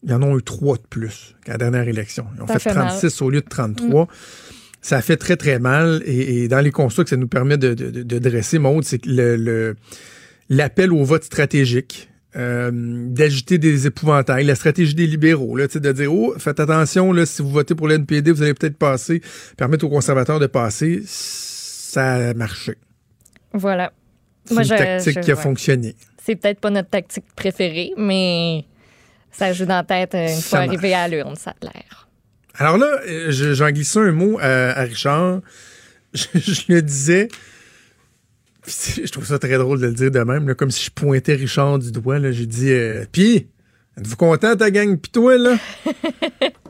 Ils 0.05 0.13
en 0.13 0.21
ont 0.23 0.37
eu 0.37 0.43
trois 0.43 0.77
de 0.77 0.83
plus 0.89 1.35
qu'à 1.43 1.53
la 1.53 1.57
dernière 1.57 1.87
élection. 1.87 2.27
Ils 2.37 2.43
ont 2.43 2.47
fait, 2.47 2.59
fait 2.59 2.73
mal. 2.73 2.89
36 2.89 3.21
au 3.23 3.29
lieu 3.31 3.41
de 3.41 3.49
33. 3.49 4.07
Ça 4.81 5.01
fait 5.01 5.17
très, 5.17 5.35
très 5.35 5.57
mal. 5.57 6.03
Et, 6.05 6.43
et 6.43 6.47
dans 6.47 6.59
les 6.61 6.69
constats 6.71 7.03
que 7.03 7.09
ça 7.09 7.17
nous 7.17 7.27
permet 7.27 7.57
de, 7.57 7.73
de- 7.73 8.03
de- 8.03 8.19
dresser, 8.19 8.59
Maud, 8.59 8.83
c'est 8.83 8.99
que 8.99 9.09
le- 9.09 9.75
l'appel 10.49 10.93
au 10.93 11.03
vote 11.03 11.23
stratégique, 11.23 12.07
euh, 12.35 12.69
d'agiter 12.71 13.57
des 13.57 13.87
épouvantails, 13.87 14.45
la 14.45 14.53
stratégie 14.55 14.93
des 14.93 15.07
libéraux, 15.07 15.55
là, 15.57 15.65
de 15.67 15.91
dire, 15.91 16.13
oh, 16.13 16.35
faites 16.37 16.59
attention, 16.59 17.11
là, 17.13 17.25
si 17.25 17.41
vous 17.41 17.49
votez 17.49 17.73
pour 17.73 17.87
le 17.87 17.95
NPD, 17.95 18.31
vous 18.31 18.43
allez 18.43 18.53
peut-être 18.53 18.77
passer, 18.77 19.21
permettre 19.57 19.85
aux 19.85 19.89
conservateurs 19.89 20.39
de 20.39 20.45
passer, 20.47 21.01
ça 21.05 22.29
a 22.29 22.33
marché. 22.35 22.75
Voilà. 23.53 23.91
C'est 24.43 24.53
une 24.55 24.63
je- 24.65 24.69
tactique 24.69 25.15
je- 25.15 25.19
qui 25.21 25.31
a 25.31 25.35
ouais. 25.35 25.41
fonctionné. 25.41 25.95
C'est 26.23 26.35
peut-être 26.35 26.59
pas 26.59 26.69
notre 26.69 26.89
tactique 26.89 27.25
préférée, 27.35 27.91
mais 27.97 28.65
ça 29.37 29.53
joue 29.53 29.65
dans 29.65 29.75
la 29.77 29.83
tête 29.83 30.15
euh, 30.15 30.27
une 30.27 30.41
fois 30.41 30.59
marche. 30.59 30.69
arrivé 30.69 30.93
à 30.93 31.07
l'urne, 31.07 31.35
ça 31.35 31.51
a 31.51 31.65
l'air. 31.65 32.07
Alors 32.55 32.77
là, 32.77 32.99
euh, 33.07 33.31
je- 33.31 33.53
j'en 33.53 33.69
glissais 33.71 33.99
un 33.99 34.11
mot 34.11 34.37
à, 34.41 34.79
à 34.79 34.81
Richard. 34.83 35.41
Je, 36.13 36.39
je 36.39 36.61
le 36.69 36.81
disais. 36.81 37.27
Je 38.67 39.11
trouve 39.11 39.25
ça 39.25 39.37
très 39.37 39.57
drôle 39.57 39.79
de 39.81 39.87
le 39.87 39.93
dire 39.93 40.11
de 40.11 40.19
même, 40.21 40.47
là, 40.47 40.55
comme 40.55 40.71
si 40.71 40.85
je 40.85 40.89
pointais 40.91 41.33
Richard 41.35 41.77
du 41.77 41.91
doigt. 41.91 42.19
J'ai 42.31 42.45
dit 42.45 42.71
euh, 42.71 43.05
Puis, 43.11 43.47
êtes-vous 43.97 44.15
content, 44.15 44.55
ta 44.55 44.71
gang? 44.71 44.97
Puis 44.97 45.11
toi, 45.11 45.37
là? 45.37 45.57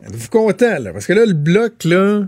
êtes-vous 0.03 0.29
content, 0.29 0.79
là? 0.79 0.91
Parce 0.91 1.05
que 1.05 1.13
là, 1.13 1.25
le 1.25 1.33
bloc, 1.33 1.83
là, 1.83 2.23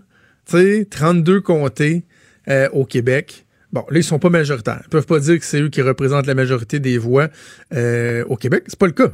tu 0.45 0.57
sais, 0.57 0.87
32 0.89 1.41
comtés 1.41 2.03
euh, 2.49 2.69
au 2.71 2.85
Québec. 2.85 3.45
Bon, 3.73 3.83
là, 3.89 3.97
ils 3.99 4.03
sont 4.03 4.17
pas 4.19 4.29
majoritaires. 4.29 4.81
Ils 4.85 4.89
peuvent 4.89 5.05
pas 5.05 5.19
dire 5.19 5.37
que 5.37 5.43
c'est 5.45 5.59
eux 5.61 5.67
qui 5.69 5.81
représentent 5.81 6.25
la 6.25 6.35
majorité 6.35 6.79
des 6.79 6.97
voix 6.97 7.27
euh, 7.73 8.23
au 8.29 8.37
Québec. 8.37 8.63
C'est 8.67 8.79
pas 8.79 8.85
le 8.87 8.93
cas. 8.93 9.11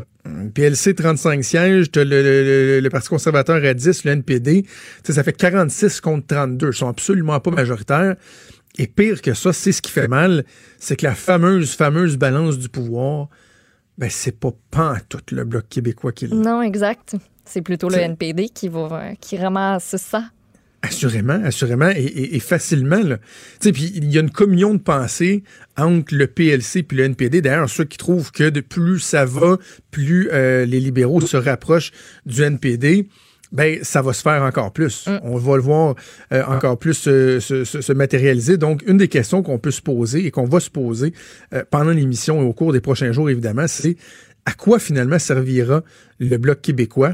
PLC, 0.53 0.93
35 0.93 1.43
sièges. 1.43 1.87
Le, 1.95 2.03
le- 2.03 2.21
le- 2.21 2.79
le 2.79 2.89
Parti 2.89 3.09
conservateur 3.09 3.63
à 3.65 3.73
10, 3.73 4.03
le 4.05 4.11
NPD. 4.11 4.65
Ça 5.03 5.23
fait 5.23 5.33
46 5.33 6.01
contre 6.01 6.27
32. 6.27 6.67
Ils 6.69 6.73
sont 6.73 6.87
absolument 6.87 7.39
pas 7.39 7.49
majoritaires. 7.51 8.15
Et 8.77 8.87
pire 8.87 9.21
que 9.21 9.33
ça, 9.33 9.53
c'est 9.53 9.71
ce 9.71 9.81
qui 9.81 9.91
fait 9.91 10.07
mal, 10.07 10.45
c'est 10.79 10.95
que 10.95 11.05
la 11.05 11.13
fameuse, 11.15 11.75
fameuse 11.75 12.17
balance 12.17 12.57
du 12.57 12.69
pouvoir, 12.69 13.29
ben, 13.99 14.09
c'est 14.09 14.39
pas 14.39 14.51
tout 15.09 15.19
le 15.31 15.43
Bloc 15.45 15.65
québécois 15.69 16.11
qui 16.11 16.25
l'a. 16.27 16.35
Non, 16.35 16.61
exact. 16.61 17.15
C'est 17.45 17.61
plutôt 17.61 17.89
le 17.89 17.95
NPD 17.97 18.49
qui, 18.49 18.69
va, 18.69 19.15
qui 19.19 19.37
ramasse 19.37 19.95
ça. 19.97 20.23
Assurément, 20.85 21.39
assurément, 21.45 21.89
et, 21.89 22.03
et- 22.03 22.35
et 22.35 22.39
facilement. 22.41 23.01
puis 23.61 23.91
il 23.95 24.11
y 24.11 24.17
a 24.17 24.21
une 24.21 24.29
communion 24.29 24.73
de 24.73 24.79
pensée 24.79 25.43
entre 25.77 26.13
le 26.13 26.27
PLC 26.27 26.79
et 26.79 26.95
le 26.95 27.03
NPD. 27.05 27.41
D'ailleurs, 27.41 27.69
ceux 27.69 27.85
qui 27.85 27.97
trouvent 27.97 28.31
que 28.33 28.49
de 28.49 28.59
plus 28.59 28.99
ça 28.99 29.23
va, 29.23 29.57
plus 29.91 30.29
euh, 30.33 30.65
les 30.65 30.81
libéraux 30.81 31.21
se 31.21 31.37
rapprochent 31.37 31.91
du 32.25 32.41
NPD, 32.43 33.07
ben 33.53 33.79
ça 33.81 34.01
va 34.01 34.11
se 34.11 34.21
faire 34.21 34.41
encore 34.43 34.73
plus. 34.73 35.07
On 35.23 35.37
va 35.37 35.55
le 35.55 35.61
voir 35.61 35.95
euh, 36.33 36.43
encore 36.47 36.77
plus 36.77 37.07
euh, 37.07 37.39
se, 37.39 37.63
se- 37.63 37.79
se 37.81 37.93
matérialiser. 37.93 38.57
Donc, 38.57 38.83
une 38.85 38.97
des 38.97 39.07
questions 39.07 39.41
qu'on 39.41 39.59
peut 39.59 39.71
se 39.71 39.81
poser 39.81 40.25
et 40.25 40.31
qu'on 40.31 40.45
va 40.45 40.59
se 40.59 40.69
poser 40.69 41.13
euh, 41.53 41.63
pendant 41.71 41.91
l'émission 41.91 42.41
et 42.41 42.45
au 42.45 42.51
cours 42.51 42.73
des 42.73 42.81
prochains 42.81 43.13
jours, 43.13 43.29
évidemment, 43.29 43.67
c'est 43.67 43.95
à 44.45 44.51
quoi 44.51 44.79
finalement 44.79 45.17
servira 45.19 45.81
le 46.19 46.37
Bloc 46.37 46.61
québécois? 46.61 47.13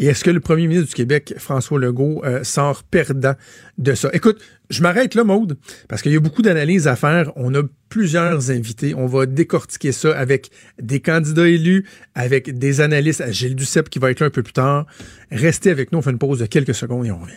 Et 0.00 0.06
est-ce 0.06 0.24
que 0.24 0.30
le 0.30 0.40
premier 0.40 0.66
ministre 0.66 0.88
du 0.88 0.94
Québec, 0.94 1.34
François 1.36 1.78
Legault, 1.78 2.22
euh, 2.24 2.42
sort 2.42 2.84
perdant 2.84 3.34
de 3.76 3.94
ça? 3.94 4.08
Écoute, 4.14 4.40
je 4.70 4.82
m'arrête 4.82 5.14
là, 5.14 5.24
Maude, 5.24 5.58
parce 5.88 6.00
qu'il 6.00 6.10
y 6.10 6.16
a 6.16 6.20
beaucoup 6.20 6.40
d'analyses 6.40 6.88
à 6.88 6.96
faire. 6.96 7.32
On 7.36 7.54
a 7.54 7.60
plusieurs 7.90 8.50
invités. 8.50 8.94
On 8.94 9.04
va 9.04 9.26
décortiquer 9.26 9.92
ça 9.92 10.18
avec 10.18 10.50
des 10.80 11.00
candidats 11.00 11.46
élus, 11.46 11.84
avec 12.14 12.58
des 12.58 12.80
analystes. 12.80 13.30
Gilles 13.30 13.54
Duceppe 13.54 13.90
qui 13.90 13.98
va 13.98 14.10
être 14.10 14.20
là 14.20 14.28
un 14.28 14.30
peu 14.30 14.42
plus 14.42 14.54
tard. 14.54 14.86
Restez 15.30 15.70
avec 15.70 15.92
nous, 15.92 15.98
on 15.98 16.02
fait 16.02 16.12
une 16.12 16.18
pause 16.18 16.38
de 16.38 16.46
quelques 16.46 16.74
secondes 16.74 17.04
et 17.04 17.10
on 17.10 17.18
revient. 17.18 17.34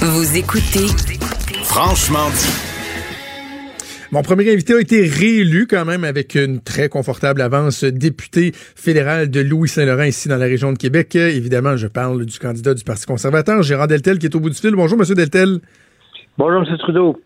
Vous 0.00 0.36
écoutez 0.38 0.86
Franchement 1.64 2.30
dit. 2.30 2.75
Mon 4.12 4.22
premier 4.22 4.52
invité 4.52 4.74
a 4.74 4.80
été 4.80 5.04
réélu 5.04 5.66
quand 5.66 5.84
même 5.84 6.04
avec 6.04 6.36
une 6.36 6.60
très 6.60 6.88
confortable 6.88 7.40
avance, 7.40 7.82
député 7.82 8.52
fédéral 8.54 9.30
de 9.30 9.40
Louis-Saint-Laurent 9.40 10.04
ici 10.04 10.28
dans 10.28 10.36
la 10.36 10.44
région 10.44 10.72
de 10.72 10.78
Québec. 10.78 11.16
Évidemment, 11.16 11.76
je 11.76 11.88
parle 11.88 12.24
du 12.24 12.38
candidat 12.38 12.74
du 12.74 12.84
Parti 12.84 13.04
conservateur, 13.04 13.62
Gérard 13.62 13.88
Deltel, 13.88 14.20
qui 14.20 14.26
est 14.26 14.36
au 14.36 14.40
bout 14.40 14.50
du 14.50 14.56
fil. 14.56 14.76
Bonjour, 14.76 14.96
Monsieur 14.96 15.16
Deltel. 15.16 15.58
Bonjour, 16.38 16.62
M. 16.62 16.78
Trudeau. 16.78 17.20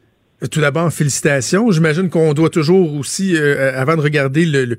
Tout 0.51 0.61
d'abord, 0.63 0.91
félicitations. 0.91 1.71
J'imagine 1.71 2.09
qu'on 2.09 2.33
doit 2.33 2.49
toujours 2.49 2.95
aussi, 2.95 3.37
euh, 3.37 3.79
avant 3.79 3.97
de 3.97 4.01
regarder 4.01 4.47
le, 4.47 4.79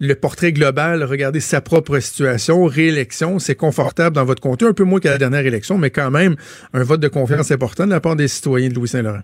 le, 0.00 0.14
portrait 0.14 0.52
global, 0.52 1.04
regarder 1.04 1.40
sa 1.40 1.60
propre 1.60 1.98
situation. 1.98 2.64
Réélection, 2.64 3.38
c'est 3.38 3.56
confortable 3.56 4.16
dans 4.16 4.24
votre 4.24 4.40
compte, 4.40 4.62
un 4.62 4.72
peu 4.72 4.84
moins 4.84 5.00
qu'à 5.00 5.10
la 5.10 5.18
dernière 5.18 5.44
élection, 5.44 5.76
mais 5.76 5.90
quand 5.90 6.10
même 6.10 6.36
un 6.72 6.82
vote 6.82 7.00
de 7.00 7.08
confiance 7.08 7.50
important 7.50 7.84
de 7.84 7.90
la 7.90 8.00
part 8.00 8.16
des 8.16 8.28
citoyens 8.28 8.70
de 8.70 8.74
Louis-Saint-Laurent. 8.74 9.20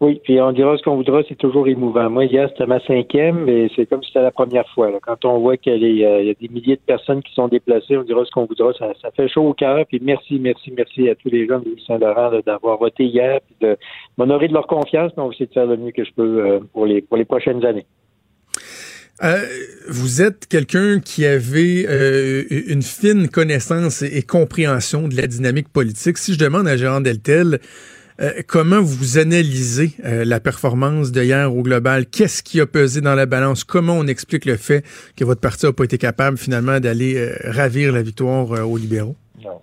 Oui, 0.00 0.20
puis 0.22 0.40
on 0.40 0.52
dira 0.52 0.76
ce 0.78 0.82
qu'on 0.82 0.94
voudra, 0.94 1.22
c'est 1.28 1.36
toujours 1.36 1.66
émouvant. 1.66 2.08
Moi, 2.08 2.26
hier, 2.26 2.48
c'était 2.50 2.66
ma 2.66 2.78
cinquième, 2.80 3.44
mais 3.44 3.68
c'est 3.74 3.86
comme 3.86 4.00
si 4.02 4.08
c'était 4.08 4.22
la 4.22 4.30
première 4.30 4.68
fois. 4.68 4.92
Quand 5.02 5.24
on 5.24 5.40
voit 5.40 5.56
qu'il 5.56 5.82
y, 5.82 6.04
a 6.04 6.22
des 6.22 6.48
milliers 6.48 6.76
de 6.76 6.82
personnes 6.86 7.20
qui 7.22 7.34
sont 7.34 7.48
déplacées, 7.48 7.96
on 7.96 8.04
dira 8.04 8.24
ce 8.24 8.30
qu'on 8.30 8.46
voudra. 8.46 8.72
Ça, 8.74 9.10
fait 9.16 9.28
chaud 9.28 9.48
au 9.48 9.54
cœur. 9.54 9.84
Puis 9.86 10.00
merci, 10.00 10.38
merci, 10.38 10.72
merci 10.76 11.08
à 11.08 11.16
tous 11.16 11.30
les 11.30 11.48
gens 11.48 11.58
de 11.58 11.74
Saint-Laurent 11.84 12.30
d'avoir 12.46 12.78
voté 12.78 13.06
hier, 13.06 13.40
puis 13.44 13.56
de 13.60 13.76
m'honorer 14.16 14.46
de 14.46 14.54
leur 14.54 14.68
confiance. 14.68 15.12
Mais 15.16 15.22
on 15.24 15.26
va 15.26 15.32
essayer 15.32 15.46
de 15.46 15.52
faire 15.52 15.66
le 15.66 15.76
mieux 15.76 15.90
que 15.90 16.04
je 16.04 16.12
peux 16.14 16.46
euh, 16.46 16.60
pour 16.72 16.86
les 16.86 17.24
prochaines 17.24 17.64
années. 17.64 17.86
Euh, 19.24 19.44
vous 19.88 20.22
êtes 20.22 20.46
quelqu'un 20.46 21.00
qui 21.00 21.26
avait 21.26 21.86
euh, 21.88 22.44
une 22.68 22.82
fine 22.82 23.28
connaissance 23.28 24.02
et, 24.02 24.22
compréhension 24.22 25.08
de 25.08 25.16
la 25.16 25.26
dynamique 25.26 25.68
politique. 25.70 26.18
Si 26.18 26.34
je 26.34 26.38
demande 26.38 26.68
à 26.68 26.76
Gérard 26.76 27.00
Deltel, 27.00 27.54
euh, 27.54 27.58
comment 28.46 28.80
vous 28.80 29.18
analysez 29.18 29.90
euh, 30.04 30.24
la 30.24 30.40
performance 30.40 31.12
de 31.12 31.22
hier 31.22 31.54
au 31.54 31.62
global? 31.62 32.06
Qu'est-ce 32.06 32.42
qui 32.42 32.60
a 32.60 32.66
pesé 32.66 33.00
dans 33.00 33.14
la 33.14 33.26
balance? 33.26 33.64
Comment 33.64 33.94
on 33.94 34.06
explique 34.06 34.44
le 34.44 34.56
fait 34.56 34.84
que 35.16 35.24
votre 35.24 35.40
parti 35.40 35.66
n'a 35.66 35.72
pas 35.72 35.84
été 35.84 35.98
capable 35.98 36.36
finalement 36.36 36.80
d'aller 36.80 37.16
euh, 37.16 37.34
ravir 37.44 37.92
la 37.92 38.02
victoire 38.02 38.50
aux 38.68 38.76
libéraux? 38.76 39.16
Non. 39.44 39.60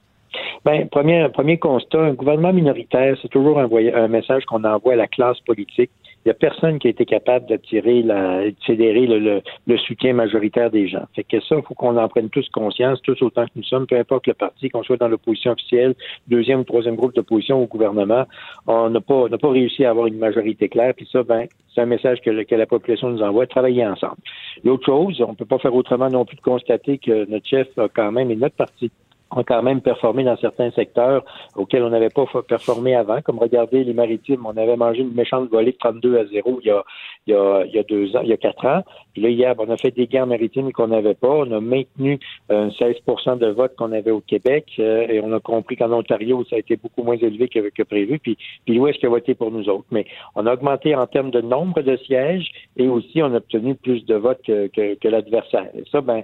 Ben, 0.63 0.88
premier, 0.89 1.27
premier 1.33 1.59
constat, 1.59 2.00
un 2.00 2.13
gouvernement 2.13 2.53
minoritaire, 2.53 3.17
c'est 3.21 3.27
toujours 3.29 3.59
un, 3.59 3.69
un 3.69 4.07
message 4.07 4.45
qu'on 4.45 4.63
envoie 4.63 4.93
à 4.93 4.95
la 4.95 5.07
classe 5.07 5.39
politique 5.41 5.91
n'y 6.25 6.32
a 6.32 6.34
personne 6.34 6.79
qui 6.79 6.88
a 6.88 6.89
été 6.89 7.05
capable 7.05 7.48
d'attirer, 7.48 8.01
la, 8.01 8.46
de 8.46 8.55
fédérer 8.65 9.05
le, 9.05 9.41
le, 9.67 9.77
soutien 9.77 10.13
majoritaire 10.13 10.72
des 10.72 10.88
gens. 10.88 11.05
Fait 11.15 11.24
que 11.24 11.39
ça, 11.41 11.55
il 11.55 11.62
faut 11.62 11.75
qu'on 11.75 11.98
en 11.98 12.08
prenne 12.08 12.29
tous 12.29 12.48
conscience, 12.50 13.01
tous 13.01 13.22
autant 13.22 13.46
que 13.46 13.51
nous 13.55 13.63
sommes, 13.63 13.86
peu 13.86 13.98
importe 13.98 14.27
le 14.27 14.34
parti, 14.34 14.70
qu'on 14.70 14.84
soit 14.84 14.98
dans 14.98 15.08
l'opposition 15.08 15.51
officielle, 15.51 15.96
deuxième 16.27 16.62
ou 16.62 16.63
troisième 16.63 16.96
groupe 16.96 17.13
d'opposition 17.13 17.62
au 17.62 17.67
gouvernement, 17.67 18.25
on 18.67 18.89
n'a 18.89 19.01
pas, 19.01 19.29
n'a 19.29 19.38
pas 19.38 19.50
réussi 19.50 19.86
à 19.86 19.91
avoir 19.91 20.08
une 20.08 20.17
majorité 20.17 20.67
claire. 20.67 20.94
Puis 20.96 21.08
ça, 21.12 21.24
ben, 21.24 21.48
c'est 21.74 21.82
un 21.82 21.86
message 21.86 22.22
que, 22.22 22.44
que 22.44 22.55
la 22.55 22.65
population 22.65 23.10
nous 23.10 23.22
envoie, 23.22 23.46
travailler 23.46 23.86
ensemble. 23.86 24.17
L'autre 24.63 24.86
chose, 24.86 25.22
on 25.22 25.32
ne 25.32 25.36
peut 25.36 25.46
pas 25.46 25.60
faire 25.60 25.75
autrement 25.75 26.10
non 26.10 26.25
plus 26.25 26.38
de 26.38 26.41
constater 26.41 26.98
que 26.98 27.29
notre 27.29 27.48
chef 27.48 27.67
a 27.77 27.88
quand 27.88 28.12
même, 28.12 28.32
et 28.32 28.36
notre 28.36 28.55
parti 28.55 28.89
ont 29.32 29.44
quand 29.44 29.63
même 29.63 29.82
performé 29.82 30.24
dans 30.24 30.38
certains 30.38 30.72
secteurs 30.72 31.24
auxquels 31.55 31.84
on 31.84 31.89
n'avait 31.89 32.10
pas 32.10 32.25
performé 32.48 32.96
avant, 32.96 33.22
comme 33.22 33.39
regardez 33.39 33.84
les 33.84 33.94
maritimes, 33.94 34.46
on 34.46 34.55
avait 34.58 34.75
mangé 34.75 35.01
une 35.01 35.13
méchante 35.13 35.50
volée 35.50 35.72
de 35.72 35.77
32 35.77 36.17
à 36.17 36.25
0 36.25 36.60
il 36.62 36.67
y 36.67 36.72
a, 36.72 36.84
il 37.27 37.34
y 37.34 37.38
a, 37.38 37.65
il 37.65 37.74
y 37.74 37.79
a 37.79 37.84
deux 37.84 38.15
ans, 38.15 38.22
il 38.24 38.29
y 38.29 38.34
a 38.34 38.38
quatre 38.38 38.65
ans. 38.65 38.84
Puis 39.13 39.22
là, 39.22 39.29
hier, 39.29 39.55
on 39.58 39.70
a 39.70 39.77
fait 39.77 39.91
des 39.91 40.08
guerres 40.08 40.27
maritimes 40.27 40.72
qu'on 40.72 40.88
n'avait 40.88 41.13
pas. 41.13 41.29
On 41.29 41.51
a 41.51 41.60
maintenu 41.60 42.20
un 42.50 42.67
16% 42.70 43.38
de 43.38 43.48
vote 43.48 43.75
qu'on 43.75 43.91
avait 43.91 44.12
au 44.12 44.22
Québec 44.22 44.65
euh, 44.79 45.08
et 45.08 45.22
on 45.22 45.32
a 45.34 45.39
compris 45.39 45.75
qu'en 45.75 45.91
Ontario, 45.91 46.44
ça 46.50 46.58
a 46.58 46.60
été 46.60 46.75
beaucoup 46.75 47.03
moins 47.03 47.17
élevé 47.17 47.48
que, 47.48 47.70
que 47.70 47.84
prévu. 47.84 48.20
Puis, 48.20 48.38
puis 48.65 48.75
l'Ouest 48.75 49.00
qui 49.00 49.05
a 49.05 49.10
voté 49.10 49.34
pour 49.34 49.51
nous 49.51 49.70
autres? 49.70 49.86
Mais 49.91 50.05
on 50.36 50.46
a 50.46 50.53
augmenté 50.53 50.96
en 50.96 51.08
termes 51.08 51.32
de 51.32 51.41
nombre 51.41 51.82
de 51.82 51.98
sièges 51.98 52.51
et 52.77 52.88
aussi 52.88 53.22
on 53.22 53.34
a 53.34 53.38
obtenu 53.38 53.75
plus 53.75 54.05
de 54.05 54.15
votes 54.15 54.41
que, 54.46 54.67
que, 54.67 54.96
que 54.96 55.08
l'adversaire. 55.08 55.70
Et 55.75 55.84
ça, 55.91 56.01
ben, 56.01 56.24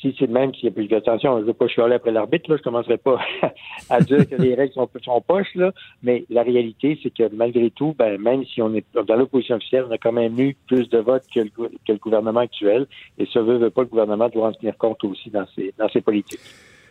si 0.00 0.14
c'est 0.18 0.26
le 0.26 0.32
même, 0.32 0.52
y 0.62 0.66
a 0.66 0.70
plus 0.70 0.88
d'attention, 0.88 1.36
je 1.36 1.42
ne 1.42 1.46
veux 1.46 1.52
pas 1.52 1.68
chialer 1.68 1.94
après 1.94 2.10
l'arbitre, 2.10 2.50
là, 2.50 2.56
je 2.56 2.62
commencerai 2.62 2.96
pas 2.96 3.20
à 3.90 4.00
dire 4.00 4.28
que 4.28 4.36
les 4.36 4.54
règles 4.54 4.72
sont, 4.72 5.20
poches, 5.20 5.54
là, 5.54 5.72
mais 6.02 6.24
la 6.30 6.42
réalité, 6.42 6.98
c'est 7.02 7.12
que 7.12 7.34
malgré 7.34 7.70
tout, 7.70 7.94
ben, 7.98 8.20
même 8.20 8.44
si 8.46 8.62
on 8.62 8.74
est 8.74 8.84
dans 8.94 9.16
l'opposition 9.16 9.56
officielle, 9.56 9.84
on 9.88 9.92
a 9.92 9.98
quand 9.98 10.12
même 10.12 10.38
eu 10.38 10.56
plus 10.66 10.88
de 10.88 10.98
votes 10.98 11.24
que 11.34 11.40
le, 11.40 11.50
que 11.50 11.92
le 11.92 11.98
gouvernement 11.98 12.40
actuel, 12.40 12.86
et 13.18 13.26
ça 13.26 13.42
veut, 13.42 13.58
veut 13.58 13.70
pas, 13.70 13.82
le 13.82 13.88
gouvernement 13.88 14.28
doit 14.28 14.48
en 14.48 14.52
tenir 14.52 14.76
compte 14.78 15.04
aussi 15.04 15.30
dans 15.30 15.46
ses, 15.54 15.74
dans 15.78 15.88
ses 15.88 16.00
politiques. 16.00 16.40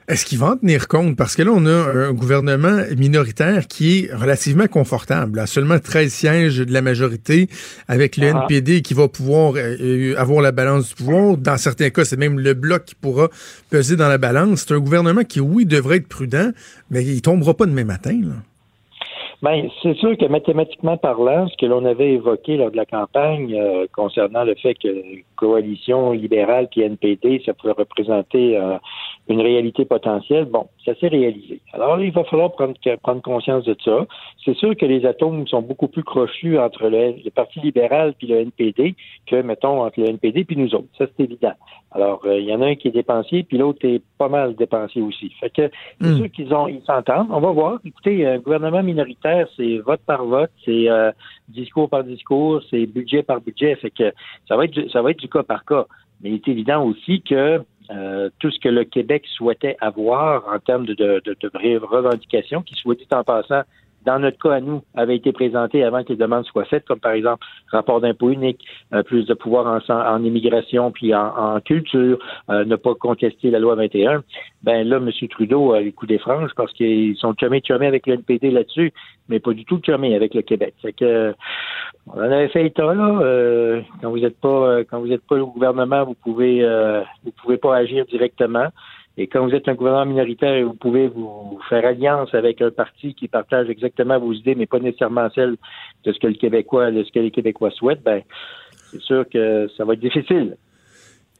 Est-ce 0.10 0.25
qu'il 0.25 0.39
va 0.39 0.48
en 0.48 0.58
tenir 0.58 0.88
compte? 0.88 1.16
Parce 1.16 1.36
que 1.36 1.44
là, 1.44 1.51
on 1.54 1.68
a 1.68 2.08
un 2.08 2.13
gouvernement 2.13 2.82
minoritaire 2.98 3.68
qui 3.68 4.00
est 4.00 4.13
relativement 4.13 4.66
confortable, 4.66 5.38
à 5.38 5.46
seulement 5.46 5.78
13 5.78 6.12
sièges 6.12 6.58
de 6.58 6.74
la 6.74 6.82
majorité, 6.82 7.48
avec 7.88 8.18
le 8.18 8.32
ah. 8.34 8.42
NPD 8.42 8.82
qui 8.82 8.96
va 8.96 9.08
pouvoir 9.08 9.54
euh, 9.56 10.16
avoir 10.18 10.42
la 10.42 10.51
balance 10.51 10.89
du 10.89 10.96
pouvoir. 10.96 11.38
Dans 11.38 11.58
certains 11.58 11.92
cas, 11.92 12.06
c'est 12.06 12.18
même 12.18 12.39
le 12.39 12.56
bloc 12.56 12.86
qui 12.86 12.96
pourra 12.96 13.30
peser 13.70 13.98
dans 13.98 14.10
la 14.10 14.18
balance. 14.18 14.66
C'est 14.68 14.74
un 14.74 14.80
gouvernement 14.80 15.24
qui, 15.24 15.42
oui, 15.42 15.68
devrait 15.68 15.98
être 15.98 16.08
prudent, 16.08 16.54
mais 16.89 17.06
il 17.06 17.22
tombera 17.22 17.54
pas 17.54 17.68
demain 17.68 17.84
matin. 17.84 18.20
Là. 18.24 18.34
Ben, 19.41 19.69
c'est 19.81 19.96
sûr 19.96 20.17
que 20.17 20.25
mathématiquement 20.25 20.98
parlant, 20.98 21.48
ce 21.48 21.55
que 21.55 21.65
l'on 21.65 21.86
avait 21.86 22.12
évoqué 22.12 22.58
lors 22.58 22.72
de 22.72 22.75
la 22.75 22.86
campagne 22.86 23.55
euh, 23.55 23.88
concernant 23.93 24.43
le 24.43 24.53
fait 24.55 24.74
que 24.74 24.89
coalition 25.38 26.12
libérale 26.12 26.67
puis 26.69 26.81
NPD, 26.81 27.41
ça 27.46 27.53
pourrait 27.53 27.75
représenter 27.77 28.58
euh, 28.58 28.77
une 29.29 29.39
réalité 29.39 29.86
potentielle, 29.86 30.43
bon, 30.43 30.67
ça 30.84 30.93
s'est 30.96 31.08
réalisé. 31.08 31.62
Alors 31.72 32.01
il 32.01 32.12
va 32.12 32.25
falloir 32.25 32.51
prendre, 32.51 32.74
prendre 33.01 33.22
conscience 33.22 33.63
de 33.63 33.77
ça. 33.86 34.05
C'est 34.43 34.55
sûr 34.55 34.75
que 34.75 34.86
les 34.86 35.05
atomes 35.05 35.48
sont 35.48 35.62
beaucoup 35.62 35.88
plus 35.88 36.03
crochus 36.03 36.60
entre 36.60 36.89
le, 36.89 37.29
Parti 37.29 37.62
libéral 37.62 38.15
puis 38.17 38.27
le 38.27 38.39
NPD 38.39 38.96
que, 39.25 39.41
mettons, 39.41 39.84
entre 39.84 40.01
le 40.01 40.10
NPD 40.10 40.43
puis 40.43 40.58
nous 40.58 40.75
autres. 40.75 40.88
Ça, 40.98 41.05
c'est 41.15 41.24
évident. 41.24 41.53
Alors, 41.91 42.22
euh, 42.25 42.39
il 42.39 42.46
y 42.46 42.53
en 42.53 42.62
a 42.62 42.67
un 42.67 42.75
qui 42.75 42.89
est 42.89 42.91
dépensier, 42.91 43.43
puis 43.43 43.58
l'autre 43.58 43.79
est 43.84 44.01
pas 44.17 44.27
mal 44.27 44.55
dépensier 44.55 45.01
aussi. 45.01 45.31
Fait 45.39 45.50
que 45.50 45.72
c'est 46.01 46.08
hmm. 46.08 46.17
sûr 46.17 46.31
qu'ils 46.31 46.53
ont 46.53 46.67
ils 46.67 46.84
s'entendent. 46.86 47.27
On 47.31 47.39
va 47.39 47.51
voir. 47.51 47.79
Écoutez, 47.86 48.27
un 48.27 48.39
gouvernement 48.39 48.84
minoritaire 48.84 49.28
c'est 49.55 49.77
vote 49.79 50.01
par 50.05 50.25
vote, 50.25 50.51
c'est 50.65 50.89
euh, 50.89 51.12
discours 51.48 51.89
par 51.89 52.03
discours, 52.03 52.62
c'est 52.69 52.86
budget 52.86 53.24
par 53.24 53.41
budget. 53.41 53.75
Fait 53.75 53.91
que 53.91 54.12
ça 54.48 54.55
va 54.55 54.65
être 54.65 54.71
du, 54.71 54.89
ça 54.89 55.01
va 55.01 55.12
être 55.12 55.19
du 55.19 55.29
cas 55.29 55.43
par 55.43 55.65
cas. 55.65 55.86
Mais 56.21 56.29
il 56.29 56.36
est 56.36 56.48
évident 56.48 56.83
aussi 56.83 57.21
que 57.21 57.62
euh, 57.91 58.29
tout 58.39 58.51
ce 58.51 58.59
que 58.59 58.69
le 58.69 58.83
Québec 58.83 59.25
souhaitait 59.36 59.75
avoir 59.81 60.48
en 60.53 60.59
termes 60.59 60.86
de, 60.86 60.93
de, 60.93 61.86
revendications, 61.86 62.62
qui 62.62 62.75
soit 62.75 62.95
dit 62.95 63.07
en 63.12 63.24
passant, 63.24 63.62
dans 64.06 64.20
notre 64.20 64.38
cas 64.38 64.56
à 64.56 64.60
nous, 64.62 64.82
avait 64.96 65.15
été 65.15 65.32
présenté 65.32 65.84
avant 65.84 66.03
que 66.03 66.10
les 66.10 66.15
demandes 66.15 66.46
soient 66.46 66.65
faites, 66.65 66.86
comme 66.86 67.00
par 67.00 67.12
exemple 67.12 67.46
rapport 67.72 68.01
d'impôt 68.01 68.29
unique, 68.29 68.65
euh, 68.94 69.03
plus 69.03 69.25
de 69.25 69.34
pouvoir 69.34 69.68
en, 69.68 69.94
en 69.94 70.24
immigration 70.24 70.91
puis 70.91 71.13
en, 71.13 71.60
culture, 71.62 72.20
euh, 72.50 72.65
ne 72.65 72.75
pas 72.75 72.96
contester 72.96 73.51
la 73.51 73.60
loi 73.60 73.75
21. 73.75 74.24
Ben 74.63 74.88
là, 74.88 74.98
M. 74.98 75.10
Trudeau 75.29 75.74
a 75.74 75.82
les 75.82 75.91
coups 75.91 76.10
des 76.10 76.18
franges 76.18 76.51
parce 76.56 76.74
qu'ils 76.74 77.15
sont 77.18 77.34
chumés 77.39 77.62
chumés 77.65 77.88
avec 77.88 78.08
le 78.08 78.15
NPD 78.15 78.51
là-dessus, 78.51 78.94
mais 79.27 79.39
pas 79.39 79.53
du 79.53 79.65
tout 79.65 79.79
chumés 79.84 80.15
avec 80.15 80.34
le 80.34 80.41
Québec. 80.41 80.74
Fait 80.82 80.94
que 80.94 81.34
on 82.08 82.20
en 82.20 82.32
avait 82.32 82.48
fait 82.48 82.65
état 82.65 82.94
là. 82.94 83.20
Euh, 83.22 83.82
quand 84.01 84.10
vous 84.10 84.20
n'êtes 84.20 84.39
pas 84.39 84.84
quand 84.86 85.00
vous 85.00 85.18
pas 85.18 85.36
au 85.36 85.48
gouvernement, 85.48 86.06
vous 86.06 86.15
pouvez 86.15 86.62
vous 87.24 87.32
pouvez 87.41 87.58
pas 87.58 87.75
agir 87.75 88.06
directement. 88.06 88.68
Et 89.20 89.28
quand 89.28 89.46
vous 89.46 89.54
êtes 89.54 89.68
un 89.68 89.74
gouvernement 89.74 90.06
minoritaire 90.06 90.54
et 90.54 90.64
vous 90.64 90.76
pouvez 90.76 91.10
vous 91.10 91.60
faire 91.68 91.86
alliance 91.86 92.34
avec 92.34 92.62
un 92.62 92.72
parti 92.72 93.14
qui 93.14 93.28
partage 93.28 93.70
exactement 93.70 94.18
vos 94.18 94.32
idées, 94.32 94.56
mais 94.56 94.66
pas 94.66 94.80
nécessairement 94.80 95.30
celles 95.36 95.58
de 96.06 96.14
ce 96.14 96.20
que 96.20 96.28
le 96.28 96.36
Québécois, 96.36 96.90
de 96.90 97.04
ce 97.04 97.12
que 97.12 97.20
les 97.20 97.30
Québécois 97.30 97.70
souhaitent, 97.72 98.02
ben, 98.02 98.22
c'est 98.92 99.02
sûr 99.02 99.26
que 99.28 99.68
ça 99.76 99.84
va 99.84 99.96
être 99.96 100.00
difficile. 100.00 100.56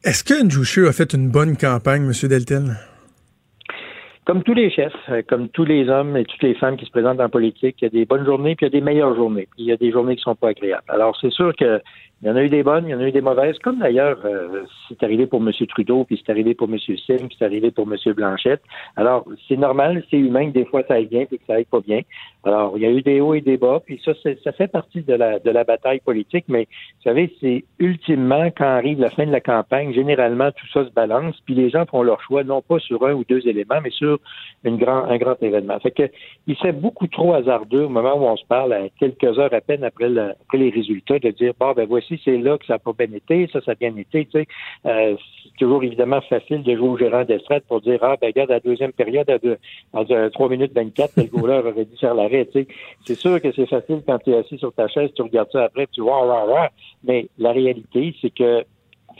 Est-ce 0.04 0.22
que 0.22 0.44
Njouchu 0.44 0.88
a 0.88 0.92
fait 0.92 1.14
une 1.14 1.30
bonne 1.30 1.56
campagne, 1.56 2.02
M. 2.04 2.28
Deltel? 2.28 2.76
Comme 4.26 4.42
tous 4.42 4.54
les 4.54 4.70
chefs, 4.70 4.92
euh, 5.08 5.22
comme 5.26 5.48
tous 5.48 5.64
les 5.64 5.88
hommes 5.88 6.18
et 6.18 6.26
toutes 6.26 6.42
les 6.42 6.54
femmes 6.54 6.76
qui 6.76 6.84
se 6.84 6.90
présentent 6.90 7.20
en 7.20 7.30
politique, 7.30 7.76
il 7.80 7.84
y 7.84 7.86
a 7.86 7.90
des 7.90 8.04
bonnes 8.04 8.26
journées 8.26 8.56
puis 8.56 8.66
il 8.66 8.74
y 8.74 8.76
a 8.76 8.78
des 8.78 8.84
meilleures 8.84 9.16
journées. 9.16 9.48
Puis 9.52 9.64
il 9.64 9.66
y 9.66 9.72
a 9.72 9.78
des 9.78 9.90
journées 9.90 10.16
qui 10.16 10.22
sont 10.22 10.36
pas 10.36 10.50
agréables. 10.50 10.84
Alors, 10.88 11.16
c'est 11.18 11.32
sûr 11.32 11.56
que 11.56 11.80
Il 12.22 12.28
y 12.28 12.30
en 12.30 12.36
a 12.36 12.42
eu 12.42 12.50
des 12.50 12.62
bonnes, 12.62 12.86
il 12.86 12.90
y 12.90 12.94
en 12.94 13.00
a 13.00 13.08
eu 13.08 13.12
des 13.12 13.22
mauvaises, 13.22 13.58
comme 13.60 13.78
d'ailleurs 13.78 14.18
euh, 14.26 14.64
c'est 14.88 15.02
arrivé 15.02 15.26
pour 15.26 15.40
M. 15.40 15.50
Trudeau, 15.66 16.04
puis 16.04 16.22
c'est 16.22 16.30
arrivé 16.30 16.54
pour 16.54 16.68
M. 16.68 16.78
Singh, 16.78 17.26
puis 17.28 17.36
c'est 17.38 17.46
arrivé 17.46 17.70
pour 17.70 17.90
M. 17.90 17.96
Blanchette. 18.12 18.60
Alors, 18.96 19.24
c'est 19.48 19.56
normal, 19.56 20.04
c'est 20.10 20.18
humain 20.18 20.48
que 20.50 20.52
des 20.52 20.66
fois 20.66 20.82
ça 20.86 20.94
aille 20.94 21.06
bien, 21.06 21.24
puis 21.24 21.38
que 21.38 21.44
ça 21.46 21.54
aille 21.54 21.64
pas 21.64 21.80
bien. 21.80 22.02
Alors, 22.44 22.74
il 22.76 22.82
y 22.82 22.86
a 22.86 22.90
eu 22.90 23.00
des 23.00 23.20
hauts 23.20 23.34
et 23.34 23.40
des 23.40 23.56
bas, 23.56 23.80
puis 23.84 24.00
ça, 24.04 24.12
ça 24.44 24.52
fait 24.52 24.68
partie 24.68 25.00
de 25.02 25.14
la, 25.14 25.38
de 25.38 25.50
la 25.50 25.64
bataille 25.64 26.00
politique, 26.00 26.44
mais 26.48 26.64
vous 26.64 27.02
savez, 27.04 27.34
c'est 27.40 27.64
ultimement, 27.78 28.50
quand 28.54 28.64
arrive 28.64 29.00
la 29.00 29.10
fin 29.10 29.26
de 29.26 29.32
la 29.32 29.40
campagne, 29.40 29.92
généralement, 29.94 30.50
tout 30.52 30.66
ça 30.74 30.84
se 30.84 30.90
balance, 30.90 31.36
puis 31.46 31.54
les 31.54 31.70
gens 31.70 31.86
font 31.86 32.02
leur 32.02 32.20
choix, 32.22 32.44
non 32.44 32.60
pas 32.60 32.78
sur 32.80 33.06
un 33.06 33.12
ou 33.12 33.24
deux 33.28 33.46
éléments, 33.46 33.80
mais 33.82 33.90
sur 33.90 34.18
une 34.64 34.76
grand, 34.76 35.04
un 35.04 35.16
grand 35.16 35.42
événement. 35.42 35.78
Fait 35.80 35.90
que, 35.90 36.10
il 36.46 36.56
serait 36.56 36.72
beaucoup 36.72 37.06
trop 37.06 37.32
hasardeux 37.34 37.84
au 37.84 37.88
moment 37.88 38.14
où 38.14 38.24
on 38.26 38.36
se 38.36 38.44
parle, 38.46 38.72
à 38.74 38.88
quelques 38.98 39.38
heures 39.38 39.52
à 39.54 39.60
peine 39.60 39.84
après, 39.84 40.10
après 40.18 40.58
les 40.58 40.70
résultats, 40.70 41.18
de 41.18 41.30
dire, 41.30 41.52
bon, 41.58 41.72
ben 41.72 41.86
voici, 41.86 42.09
c'est 42.24 42.38
là 42.38 42.58
que 42.58 42.66
ça 42.66 42.74
n'a 42.74 42.78
pas 42.78 42.92
bien 42.92 43.14
été, 43.14 43.48
ça, 43.52 43.60
ça 43.60 43.72
a 43.72 43.74
bien 43.74 43.94
été, 43.96 44.24
tu 44.26 44.32
sais. 44.32 44.46
Euh, 44.86 45.16
c'est 45.42 45.56
toujours 45.58 45.82
évidemment 45.84 46.20
facile 46.22 46.62
de 46.62 46.74
jouer 46.74 46.88
au 46.88 46.98
gérant 46.98 47.24
d'estrade 47.24 47.62
pour 47.68 47.80
dire, 47.80 47.98
ah, 48.02 48.16
ben 48.20 48.28
regarde, 48.28 48.50
la 48.50 48.60
deuxième 48.60 48.92
période, 48.92 49.28
à, 49.28 49.38
deux, 49.38 49.58
à 49.92 50.30
3 50.30 50.48
minutes 50.48 50.72
24, 50.74 51.12
le 51.16 51.24
goaler 51.24 51.58
aurait 51.58 51.84
dû 51.84 51.96
faire 51.96 52.14
la 52.14 52.28
c'est 53.04 53.14
sûr 53.14 53.40
que 53.40 53.52
c'est 53.52 53.66
facile 53.66 54.02
quand 54.06 54.18
tu 54.18 54.30
es 54.30 54.36
assis 54.36 54.58
sur 54.58 54.72
ta 54.72 54.88
chaise, 54.88 55.10
tu 55.14 55.22
regardes 55.22 55.50
ça 55.50 55.64
après, 55.64 55.86
tu 55.92 56.00
vois, 56.00 56.70
mais 57.04 57.28
la 57.38 57.52
réalité, 57.52 58.14
c'est 58.20 58.30
que 58.30 58.64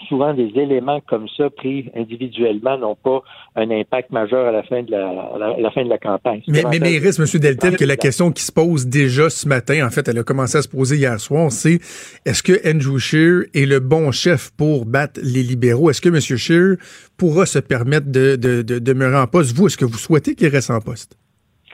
souvent 0.08 0.34
des 0.34 0.50
éléments 0.56 1.00
comme 1.08 1.26
ça 1.36 1.50
pris 1.50 1.90
individuellement 1.96 2.78
n'ont 2.78 2.96
pas 2.96 3.22
un 3.56 3.70
impact 3.70 4.10
majeur 4.10 4.46
à 4.46 4.52
la 4.52 4.62
fin 4.62 4.82
de 4.82 4.90
la, 4.90 5.56
la, 5.58 5.70
fin 5.70 5.84
de 5.84 5.88
la 5.88 5.98
campagne. 5.98 6.42
Mais, 6.48 6.62
mais, 6.70 6.78
mais 6.78 6.94
il 6.94 6.98
reste, 6.98 7.20
M. 7.20 7.40
Deltel, 7.40 7.76
que 7.76 7.84
la 7.84 7.96
question 7.96 8.30
qui 8.32 8.42
se 8.42 8.52
pose 8.52 8.86
déjà 8.86 9.30
ce 9.30 9.48
matin, 9.48 9.86
en 9.86 9.90
fait, 9.90 10.08
elle 10.08 10.18
a 10.18 10.22
commencé 10.22 10.58
à 10.58 10.62
se 10.62 10.68
poser 10.68 10.96
hier 10.96 11.18
soir, 11.20 11.50
c'est 11.52 11.80
est-ce 12.24 12.42
que 12.42 12.52
Andrew 12.68 12.98
Scheer 12.98 13.44
est 13.54 13.66
le 13.66 13.80
bon 13.80 14.10
chef 14.12 14.50
pour 14.56 14.86
battre 14.86 15.20
les 15.22 15.42
libéraux? 15.42 15.90
Est-ce 15.90 16.00
que 16.00 16.08
M. 16.08 16.20
Scheer 16.20 16.76
pourra 17.16 17.46
se 17.46 17.58
permettre 17.58 18.10
de, 18.10 18.36
de, 18.36 18.62
de 18.62 18.78
demeurer 18.78 19.18
en 19.18 19.26
poste? 19.26 19.54
Vous, 19.54 19.66
est-ce 19.66 19.76
que 19.76 19.84
vous 19.84 19.98
souhaitez 19.98 20.34
qu'il 20.34 20.48
reste 20.48 20.70
en 20.70 20.80
poste? 20.80 21.16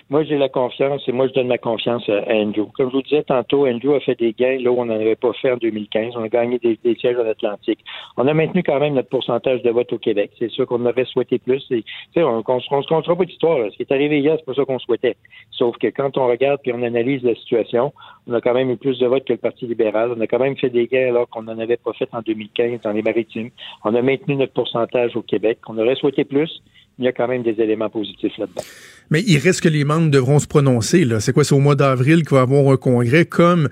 Moi, 0.09 0.23
j'ai 0.23 0.39
la 0.39 0.49
confiance 0.49 1.03
et 1.09 1.13
moi, 1.13 1.27
je 1.27 1.33
donne 1.33 1.49
ma 1.49 1.59
confiance 1.59 2.09
à 2.09 2.33
Andrew. 2.33 2.67
Comme 2.77 2.91
je 2.91 2.97
vous 2.97 3.03
disais 3.03 3.25
tantôt, 3.25 3.67
Andrew 3.67 3.93
a 3.93 3.99
fait 3.99 4.17
des 4.17 4.33
gains 4.33 4.57
là 4.61 4.71
où 4.71 4.81
on 4.81 4.85
n'en 4.85 4.95
avait 4.95 5.17
pas 5.17 5.33
fait 5.33 5.51
en 5.51 5.57
2015. 5.57 6.13
On 6.15 6.23
a 6.23 6.29
gagné 6.29 6.61
des, 6.61 6.79
sièges 6.95 7.17
en 7.17 7.27
Atlantique. 7.27 7.81
On 8.17 8.29
a 8.29 8.33
maintenu 8.33 8.63
quand 8.63 8.79
même 8.79 8.95
notre 8.95 9.09
pourcentage 9.09 9.63
de 9.63 9.71
vote 9.71 9.93
au 9.93 9.99
Québec. 9.99 10.31
C'est 10.39 10.49
sûr 10.49 10.65
qu'on 10.65 10.87
aurait 10.87 11.07
souhaité 11.07 11.41
plus. 11.41 11.69
On 12.15 12.37
ne 12.37 12.61
se 12.61 12.89
comptera 12.89 13.17
pas 13.17 13.25
d'histoire. 13.25 13.69
Ce 13.73 13.77
qui 13.77 13.83
est 13.83 13.91
arrivé 13.91 14.21
hier, 14.21 14.37
c'est 14.39 14.45
pas 14.45 14.55
ça 14.55 14.65
qu'on 14.65 14.79
souhaitait. 14.79 15.17
Sauf 15.51 15.77
que 15.79 15.89
quand 15.89 16.17
on 16.19 16.29
regarde 16.29 16.61
puis 16.63 16.73
on 16.73 16.85
analyse 16.85 17.25
la 17.25 17.35
situation, 17.35 17.93
on 18.29 18.35
a 18.35 18.41
quand 18.41 18.55
même 18.55 18.71
eu 18.71 18.77
plus 18.77 19.01
de 19.01 19.07
votes 19.09 19.25
que 19.25 19.33
le 19.33 19.41
Parti 19.41 19.67
libéral. 19.67 20.15
On 20.17 20.21
a 20.21 20.29
quand 20.29 20.39
même 20.39 20.57
fait 20.57 20.71
des 20.71 20.87
gains 20.87 21.09
alors 21.09 21.29
qu'on 21.29 21.43
n'en 21.43 21.59
avait 21.59 21.79
pas 21.79 21.93
fait 21.95 22.09
en 22.13 22.21
2015 22.21 22.83
dans 22.83 22.93
les 22.93 23.03
maritimes. 23.03 23.51
On 23.83 23.93
a 23.93 24.03
maintenu 24.03 24.37
notre 24.37 24.53
pourcentage 24.53 25.17
au 25.17 25.23
Québec. 25.23 25.59
On 25.67 25.77
aurait 25.79 25.97
souhaité 25.97 26.25
plus 26.25 26.63
il 26.99 27.05
y 27.05 27.09
a 27.09 27.13
quand 27.13 27.29
même 27.29 27.43
des 27.43 27.61
éléments 27.61 27.91
positifs 27.91 28.33
là-dedans. 28.39 28.63
Mais 29.11 29.23
il 29.27 29.39
reste 29.39 29.61
que 29.61 29.69
les 29.69 29.85
membres 29.85 30.11
devront 30.11 30.39
se 30.39 30.47
prononcer. 30.47 31.05
Là. 31.05 31.21
C'est 31.21 31.33
quoi? 31.33 31.45
C'est 31.45 31.55
au 31.55 31.61
mois 31.61 31.77
d'avril 31.77 32.23
qu'il 32.23 32.33
va 32.33 32.41
y 32.41 32.43
avoir 32.43 32.73
un 32.73 32.77
congrès, 32.77 33.25
comme 33.25 33.69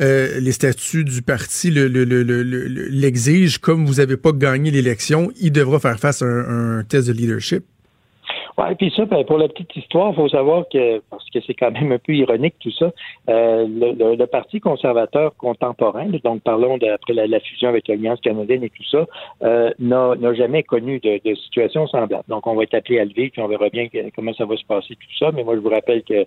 euh, 0.00 0.40
les 0.40 0.52
statuts 0.52 1.04
du 1.04 1.22
parti 1.22 1.70
l'exigent, 1.70 3.56
le, 3.56 3.60
comme 3.60 3.84
vous 3.84 3.94
n'avez 3.94 4.16
pas 4.16 4.32
gagné 4.32 4.70
l'élection, 4.70 5.30
il 5.40 5.52
devra 5.52 5.78
faire 5.80 5.98
face 5.98 6.22
à 6.22 6.26
un 6.26 6.84
test 6.84 7.08
de 7.08 7.12
leadership. 7.12 7.64
Oui, 8.58 8.74
puis 8.74 8.92
ça, 8.96 9.04
ben, 9.04 9.24
pour 9.24 9.38
la 9.38 9.46
petite 9.46 9.76
histoire, 9.76 10.10
il 10.10 10.16
faut 10.16 10.28
savoir 10.28 10.64
que, 10.68 11.00
parce 11.10 11.24
que 11.30 11.38
c'est 11.46 11.54
quand 11.54 11.70
même 11.70 11.92
un 11.92 11.98
peu 11.98 12.12
ironique 12.12 12.56
tout 12.58 12.72
ça, 12.72 12.90
euh, 13.28 13.66
le, 13.68 14.26
Parti 14.26 14.60
conservateur 14.60 15.34
contemporain, 15.36 16.08
donc 16.24 16.42
parlons 16.42 16.76
d'après 16.76 17.14
la, 17.14 17.28
la, 17.28 17.40
fusion 17.40 17.68
avec 17.68 17.86
l'Alliance 17.86 18.20
canadienne 18.20 18.64
et 18.64 18.68
tout 18.68 18.84
ça, 18.90 19.06
euh, 19.42 19.70
n'a 19.78 20.34
jamais 20.34 20.64
connu 20.64 20.98
de, 20.98 21.20
de, 21.24 21.34
situation 21.36 21.86
semblable. 21.86 22.24
Donc, 22.28 22.46
on 22.48 22.56
va 22.56 22.64
être 22.64 22.74
appelé 22.74 22.98
à 22.98 23.04
lever, 23.04 23.30
puis 23.30 23.40
on 23.40 23.46
verra 23.46 23.68
bien 23.68 23.86
comment 24.14 24.34
ça 24.34 24.44
va 24.44 24.56
se 24.56 24.64
passer 24.64 24.96
tout 24.96 25.16
ça. 25.18 25.30
Mais 25.32 25.44
moi, 25.44 25.54
je 25.54 25.60
vous 25.60 25.70
rappelle 25.70 26.02
que 26.02 26.26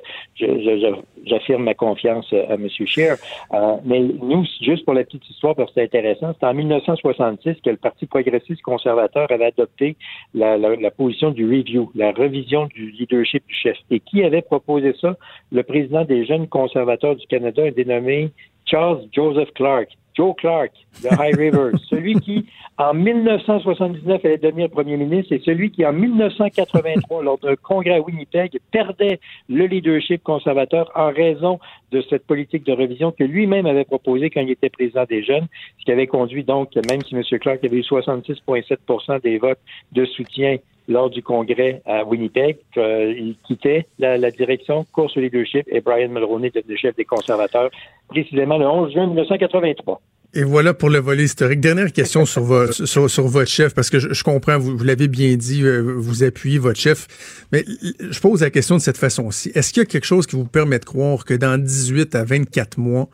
j'affirme 1.26 1.64
ma 1.64 1.74
confiance 1.74 2.32
à 2.34 2.54
M. 2.54 2.68
Scheer. 2.70 3.18
Euh, 3.54 3.76
mais 3.84 4.00
nous, 4.00 4.46
juste 4.62 4.86
pour 4.86 4.94
la 4.94 5.04
petite 5.04 5.30
histoire, 5.30 5.54
parce 5.54 5.70
que 5.72 5.74
c'est 5.76 5.84
intéressant, 5.84 6.34
c'est 6.40 6.48
en 6.48 6.54
1966 6.54 7.56
que 7.64 7.70
le 7.70 7.78
Parti 7.78 8.06
progressiste 8.06 8.62
conservateur 8.62 9.28
avait 9.30 9.46
adopté 9.46 9.98
la, 10.34 10.58
la, 10.58 10.76
la 10.76 10.92
position 10.92 11.32
du 11.32 11.46
review, 11.46 11.92
la 11.94 12.12
revision 12.22 12.68
du 12.68 12.92
leadership 12.92 13.44
du 13.48 13.54
chef. 13.54 13.78
Et 13.90 14.00
qui 14.00 14.24
avait 14.24 14.42
proposé 14.42 14.94
ça? 15.00 15.18
Le 15.52 15.64
président 15.64 16.06
des 16.06 16.26
jeunes 16.26 16.48
conservateurs 16.48 17.16
du 17.16 17.26
Canada, 17.28 17.64
un 17.64 17.72
dénommé 17.72 18.32
Charles 18.66 19.02
Joseph 19.14 19.52
Clark. 19.54 19.90
Joe 20.14 20.36
Clark, 20.36 20.72
de 21.04 21.08
High 21.12 21.36
River, 21.36 21.72
celui 21.90 22.16
qui, 22.16 22.46
en 22.78 22.94
1979, 22.94 24.26
allait 24.26 24.38
devenir 24.38 24.70
premier 24.70 24.98
ministre 24.98 25.34
et 25.34 25.42
celui 25.44 25.72
qui, 25.72 25.86
en 25.86 25.94
1983, 25.94 27.24
lors 27.24 27.38
d'un 27.38 27.56
congrès 27.56 27.96
à 27.96 28.02
Winnipeg, 28.02 28.60
perdait 28.72 29.20
le 29.50 29.66
leadership 29.66 30.22
conservateur 30.24 30.92
en 30.96 31.12
raison 31.12 31.60
de 31.92 32.02
cette 32.10 32.26
politique 32.26 32.66
de 32.66 32.74
révision 32.74 33.12
que 33.12 33.24
lui-même 33.24 33.66
avait 33.66 33.86
proposée 33.86 34.30
quand 34.30 34.42
il 34.42 34.52
était 34.52 34.70
président 34.70 35.06
des 35.06 35.24
jeunes, 35.24 35.48
ce 35.80 35.86
qui 35.86 35.92
avait 35.92 36.08
conduit 36.08 36.44
donc, 36.44 36.76
même 36.90 37.02
si 37.04 37.16
M. 37.16 37.24
Clark 37.40 37.64
avait 37.64 37.78
eu 37.78 37.82
66,7% 37.82 39.22
des 39.22 39.38
votes 39.38 39.60
de 39.94 40.06
soutien 40.06 40.58
lors 40.92 41.10
du 41.10 41.24
congrès 41.24 41.82
à 41.86 42.04
Winnipeg. 42.04 42.58
il 42.76 43.36
quittait 43.48 43.88
la, 44.00 44.32
direction 44.32 44.86
course 44.92 45.18
au 45.18 45.20
leadership 45.20 45.66
et 45.68 45.82
Brian 45.82 46.10
Mulroney 46.10 46.48
était 46.48 46.64
chef 46.78 46.96
des 46.96 47.06
conservateurs 47.06 47.70
précisément 48.08 48.58
le 48.58 48.68
11 48.68 48.94
juin 48.94 49.08
1983. 49.08 50.02
Et 50.34 50.44
voilà 50.44 50.74
pour 50.74 50.90
le 50.90 51.00
volet 51.00 51.26
historique. 51.26 51.60
Dernière 51.60 51.92
question 51.92 52.26
sur, 52.26 52.44
sur, 52.74 53.28
votre 53.28 53.52
chef, 53.52 53.74
parce 53.74 53.90
que 53.90 54.00
je, 54.00 54.24
comprends, 54.24 54.58
vous, 54.58 54.78
vous 54.78 54.84
l'avez 54.84 55.10
bien 55.10 55.36
dit, 55.36 55.62
euh, 55.62 55.82
vous 55.82 56.24
appuyez 56.24 56.58
votre 56.58 56.80
chef, 56.80 57.08
mais 57.52 57.66
je 58.00 58.20
pose 58.22 58.42
la 58.42 58.50
question 58.50 58.78
de 58.78 58.82
cette 58.82 58.98
façon-ci. 58.98 59.52
Est-ce 59.56 59.74
qu'il 59.74 59.82
y 59.82 59.86
a 59.86 59.86
quelque 59.86 60.06
chose 60.06 60.28
qui 60.28 60.38
vous 60.38 60.46
permet 60.46 60.80
de 60.80 60.86
croire 60.86 61.26
que 61.26 61.34
dans 61.34 61.62
18 61.62 62.16
à 62.16 62.24
24 62.24 62.78
mois, 62.78 63.10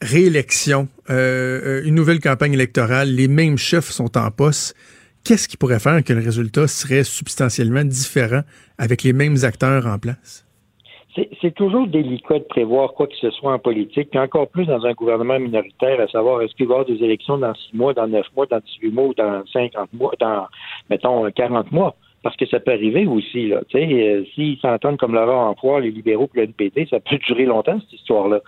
réélection, 0.00 0.88
euh, 1.10 1.82
une 1.84 1.96
nouvelle 1.96 2.20
campagne 2.20 2.54
électorale, 2.54 3.10
les 3.10 3.28
mêmes 3.28 3.58
chefs 3.58 3.90
sont 3.90 4.16
en 4.16 4.30
poste, 4.30 4.74
qu'est-ce 5.28 5.46
qui 5.46 5.58
pourrait 5.58 5.78
faire 5.78 6.02
que 6.02 6.14
le 6.14 6.20
résultat 6.20 6.66
serait 6.66 7.04
substantiellement 7.04 7.84
différent 7.84 8.40
avec 8.78 9.02
les 9.02 9.12
mêmes 9.12 9.36
acteurs 9.42 9.86
en 9.86 9.98
place? 9.98 10.46
C'est 11.42 11.54
toujours 11.54 11.86
délicat 11.86 12.38
de 12.38 12.44
prévoir 12.44 12.94
quoi 12.94 13.08
que 13.08 13.16
ce 13.20 13.30
soit 13.32 13.52
en 13.52 13.58
politique, 13.58 14.08
puis 14.10 14.18
encore 14.20 14.48
plus 14.48 14.64
dans 14.66 14.86
un 14.86 14.92
gouvernement 14.92 15.38
minoritaire, 15.38 16.00
à 16.00 16.06
savoir 16.08 16.40
est-ce 16.40 16.54
qu'il 16.54 16.66
va 16.66 16.76
y 16.76 16.78
avoir 16.78 16.86
des 16.86 17.04
élections 17.04 17.36
dans 17.36 17.52
six 17.54 17.76
mois, 17.76 17.92
dans 17.92 18.06
neuf 18.06 18.26
mois, 18.36 18.46
dans 18.46 18.60
18 18.60 18.90
mois 18.90 19.06
ou 19.08 19.14
dans 19.14 19.44
50 19.52 19.92
mois, 19.92 20.12
dans, 20.18 20.46
mettons, 20.88 21.30
40 21.30 21.72
mois? 21.72 21.94
Parce 22.22 22.36
que 22.36 22.46
ça 22.46 22.60
peut 22.60 22.72
arriver 22.72 23.06
aussi. 23.06 23.48
Là, 23.48 23.60
euh, 23.74 24.24
s'ils 24.34 24.58
s'entendent 24.58 24.98
comme 24.98 25.14
Laurent 25.14 25.50
Emploi, 25.50 25.80
les 25.80 25.90
libéraux 25.90 26.26
pour 26.26 26.36
le 26.36 26.44
NPD, 26.44 26.86
ça 26.90 27.00
peut 27.00 27.18
durer 27.18 27.46
longtemps, 27.46 27.78
cette 27.80 28.00
histoire-là. 28.00 28.40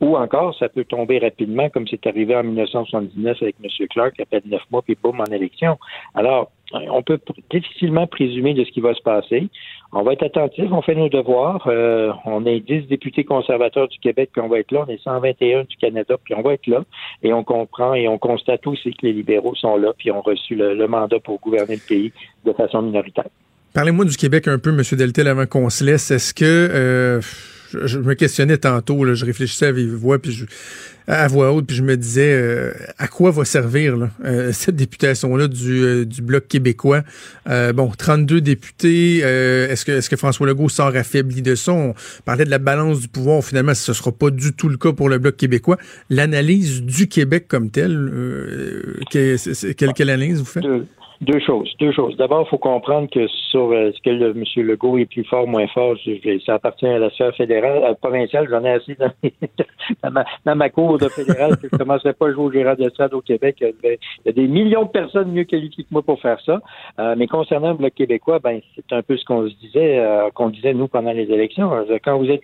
Ou 0.00 0.16
encore, 0.16 0.54
ça 0.56 0.68
peut 0.68 0.84
tomber 0.84 1.18
rapidement, 1.18 1.68
comme 1.70 1.86
c'est 1.88 2.06
arrivé 2.06 2.36
en 2.36 2.44
1979 2.44 3.42
avec 3.42 3.56
M. 3.62 3.86
Clark, 3.88 4.20
après 4.20 4.42
neuf 4.46 4.62
mois, 4.70 4.82
puis 4.82 4.96
boum, 5.00 5.20
en 5.20 5.32
élection. 5.32 5.78
Alors, 6.14 6.50
on 6.72 7.02
peut 7.02 7.18
difficilement 7.50 8.06
présumer 8.06 8.54
de 8.54 8.64
ce 8.64 8.70
qui 8.70 8.80
va 8.80 8.94
se 8.94 9.02
passer. 9.02 9.48
On 9.92 10.02
va 10.02 10.12
être 10.12 10.24
attentif, 10.24 10.64
on 10.72 10.82
fait 10.82 10.94
nos 10.94 11.08
devoirs. 11.08 11.66
Euh, 11.68 12.12
on 12.24 12.44
est 12.44 12.60
10 12.60 12.88
députés 12.88 13.24
conservateurs 13.24 13.88
du 13.88 13.98
Québec, 13.98 14.30
puis 14.32 14.42
on 14.42 14.48
va 14.48 14.58
être 14.58 14.72
là. 14.72 14.84
On 14.86 14.90
est 14.90 15.02
121 15.02 15.64
du 15.64 15.76
Canada, 15.76 16.16
puis 16.22 16.34
on 16.34 16.42
va 16.42 16.54
être 16.54 16.66
là. 16.66 16.84
Et 17.22 17.32
on 17.32 17.44
comprend 17.44 17.94
et 17.94 18.08
on 18.08 18.18
constate 18.18 18.66
aussi 18.66 18.90
que 18.90 19.06
les 19.06 19.12
libéraux 19.12 19.54
sont 19.54 19.76
là, 19.76 19.92
puis 19.96 20.10
ont 20.10 20.22
reçu 20.22 20.54
le, 20.54 20.86
mandat 20.86 21.18
pour 21.20 21.40
gouverner 21.40 21.76
le 21.76 21.88
pays 21.88 22.12
de 22.44 22.52
façon 22.52 22.82
minoritaire. 22.82 23.28
Parlez-moi 23.72 24.04
du 24.04 24.16
Québec 24.16 24.48
un 24.48 24.58
peu, 24.58 24.70
M. 24.70 24.82
Deltel, 24.92 25.28
avant 25.28 25.46
qu'on 25.46 25.70
se 25.70 25.84
laisse. 25.84 26.10
Est-ce 26.10 26.34
que... 26.34 26.44
Euh, 26.44 27.20
je, 27.84 27.98
me 27.98 28.14
questionnais 28.14 28.58
tantôt, 28.58 29.14
je 29.14 29.24
réfléchissais 29.24 29.66
à 29.66 29.72
voix, 29.72 30.18
puis 30.18 30.32
je, 30.32 30.46
à 31.08 31.28
voix 31.28 31.52
haute, 31.52 31.66
puis 31.66 31.76
je 31.76 31.82
me 31.82 31.96
disais 31.96 32.32
euh, 32.32 32.72
à 32.98 33.06
quoi 33.06 33.30
va 33.30 33.44
servir 33.44 33.96
euh, 34.24 34.52
cette 34.52 34.76
députation-là 34.76 35.46
du, 35.46 35.84
euh, 35.84 36.04
Bloc 36.22 36.48
québécois? 36.48 37.02
bon, 37.74 37.92
32 37.96 38.40
députés, 38.40 39.18
est-ce 39.18 39.84
que 39.84 39.92
est-ce 39.92 40.10
que 40.10 40.16
François 40.16 40.46
Legault 40.46 40.68
sort 40.68 40.96
affaibli 40.96 41.42
de 41.42 41.54
ça? 41.54 41.72
On 41.72 41.94
parlait 42.24 42.44
de 42.44 42.50
la 42.50 42.58
balance 42.58 43.00
du 43.00 43.08
pouvoir, 43.08 43.44
finalement, 43.44 43.74
ce 43.74 43.92
ne 43.92 43.94
sera 43.94 44.10
pas 44.10 44.30
du 44.30 44.52
tout 44.52 44.68
le 44.68 44.76
cas 44.76 44.92
pour 44.92 45.08
le 45.08 45.18
Bloc 45.18 45.36
québécois. 45.36 45.76
L'analyse 46.10 46.82
du 46.82 47.06
Québec 47.06 47.46
comme 47.46 47.70
tel, 47.70 48.10
quelle, 49.10 49.38
quelle 49.94 50.10
analyse 50.10 50.38
vous 50.38 50.44
faites? 50.44 50.64
Deux 51.22 51.40
choses. 51.40 51.72
Deux 51.78 51.92
choses. 51.92 52.16
D'abord, 52.16 52.46
il 52.46 52.50
faut 52.50 52.58
comprendre 52.58 53.08
que 53.10 53.26
sur 53.50 53.72
euh, 53.72 53.90
ce 53.92 54.02
que 54.02 54.10
le, 54.10 54.30
M. 54.30 54.44
Legault 54.66 54.98
est 54.98 55.06
plus 55.06 55.24
fort, 55.24 55.46
moins 55.46 55.66
fort, 55.68 55.96
ça 56.44 56.54
appartient 56.54 56.86
à 56.86 56.98
la 56.98 57.10
sphère 57.10 57.34
fédérale, 57.34 57.84
à 57.84 57.94
provinciale. 57.94 58.46
J'en 58.50 58.62
ai 58.64 58.72
assez 58.72 58.96
dans, 58.96 59.12
dans, 60.44 60.56
ma, 60.56 60.68
cour 60.68 60.98
de 60.98 61.08
fédérale 61.08 61.56
que 61.56 61.68
je 61.68 61.74
ne 61.74 61.78
commencerai 61.78 62.12
pas 62.12 62.28
à 62.28 62.32
jouer 62.32 62.44
au 62.44 62.52
gérant 62.52 62.74
d'estrade 62.74 63.14
au 63.14 63.22
Québec. 63.22 63.56
Il 63.60 63.98
y 64.26 64.28
a 64.28 64.32
des 64.32 64.46
millions 64.46 64.84
de 64.84 64.90
personnes 64.90 65.32
mieux 65.32 65.44
qualifiées 65.44 65.84
que 65.84 65.88
moi 65.90 66.02
pour 66.02 66.20
faire 66.20 66.40
ça. 66.44 66.60
Euh, 66.98 67.14
mais 67.16 67.26
concernant 67.26 67.70
le 67.70 67.76
Bloc 67.76 67.94
québécois, 67.94 68.38
ben 68.38 68.60
c'est 68.74 68.94
un 68.94 69.02
peu 69.02 69.16
ce 69.16 69.24
qu'on 69.24 69.48
se 69.48 69.54
disait, 69.56 69.98
euh, 69.98 70.30
qu'on 70.34 70.50
disait 70.50 70.74
nous 70.74 70.88
pendant 70.88 71.12
les 71.12 71.30
élections. 71.30 71.70
Quand 72.04 72.18
vous 72.18 72.30
êtes 72.30 72.42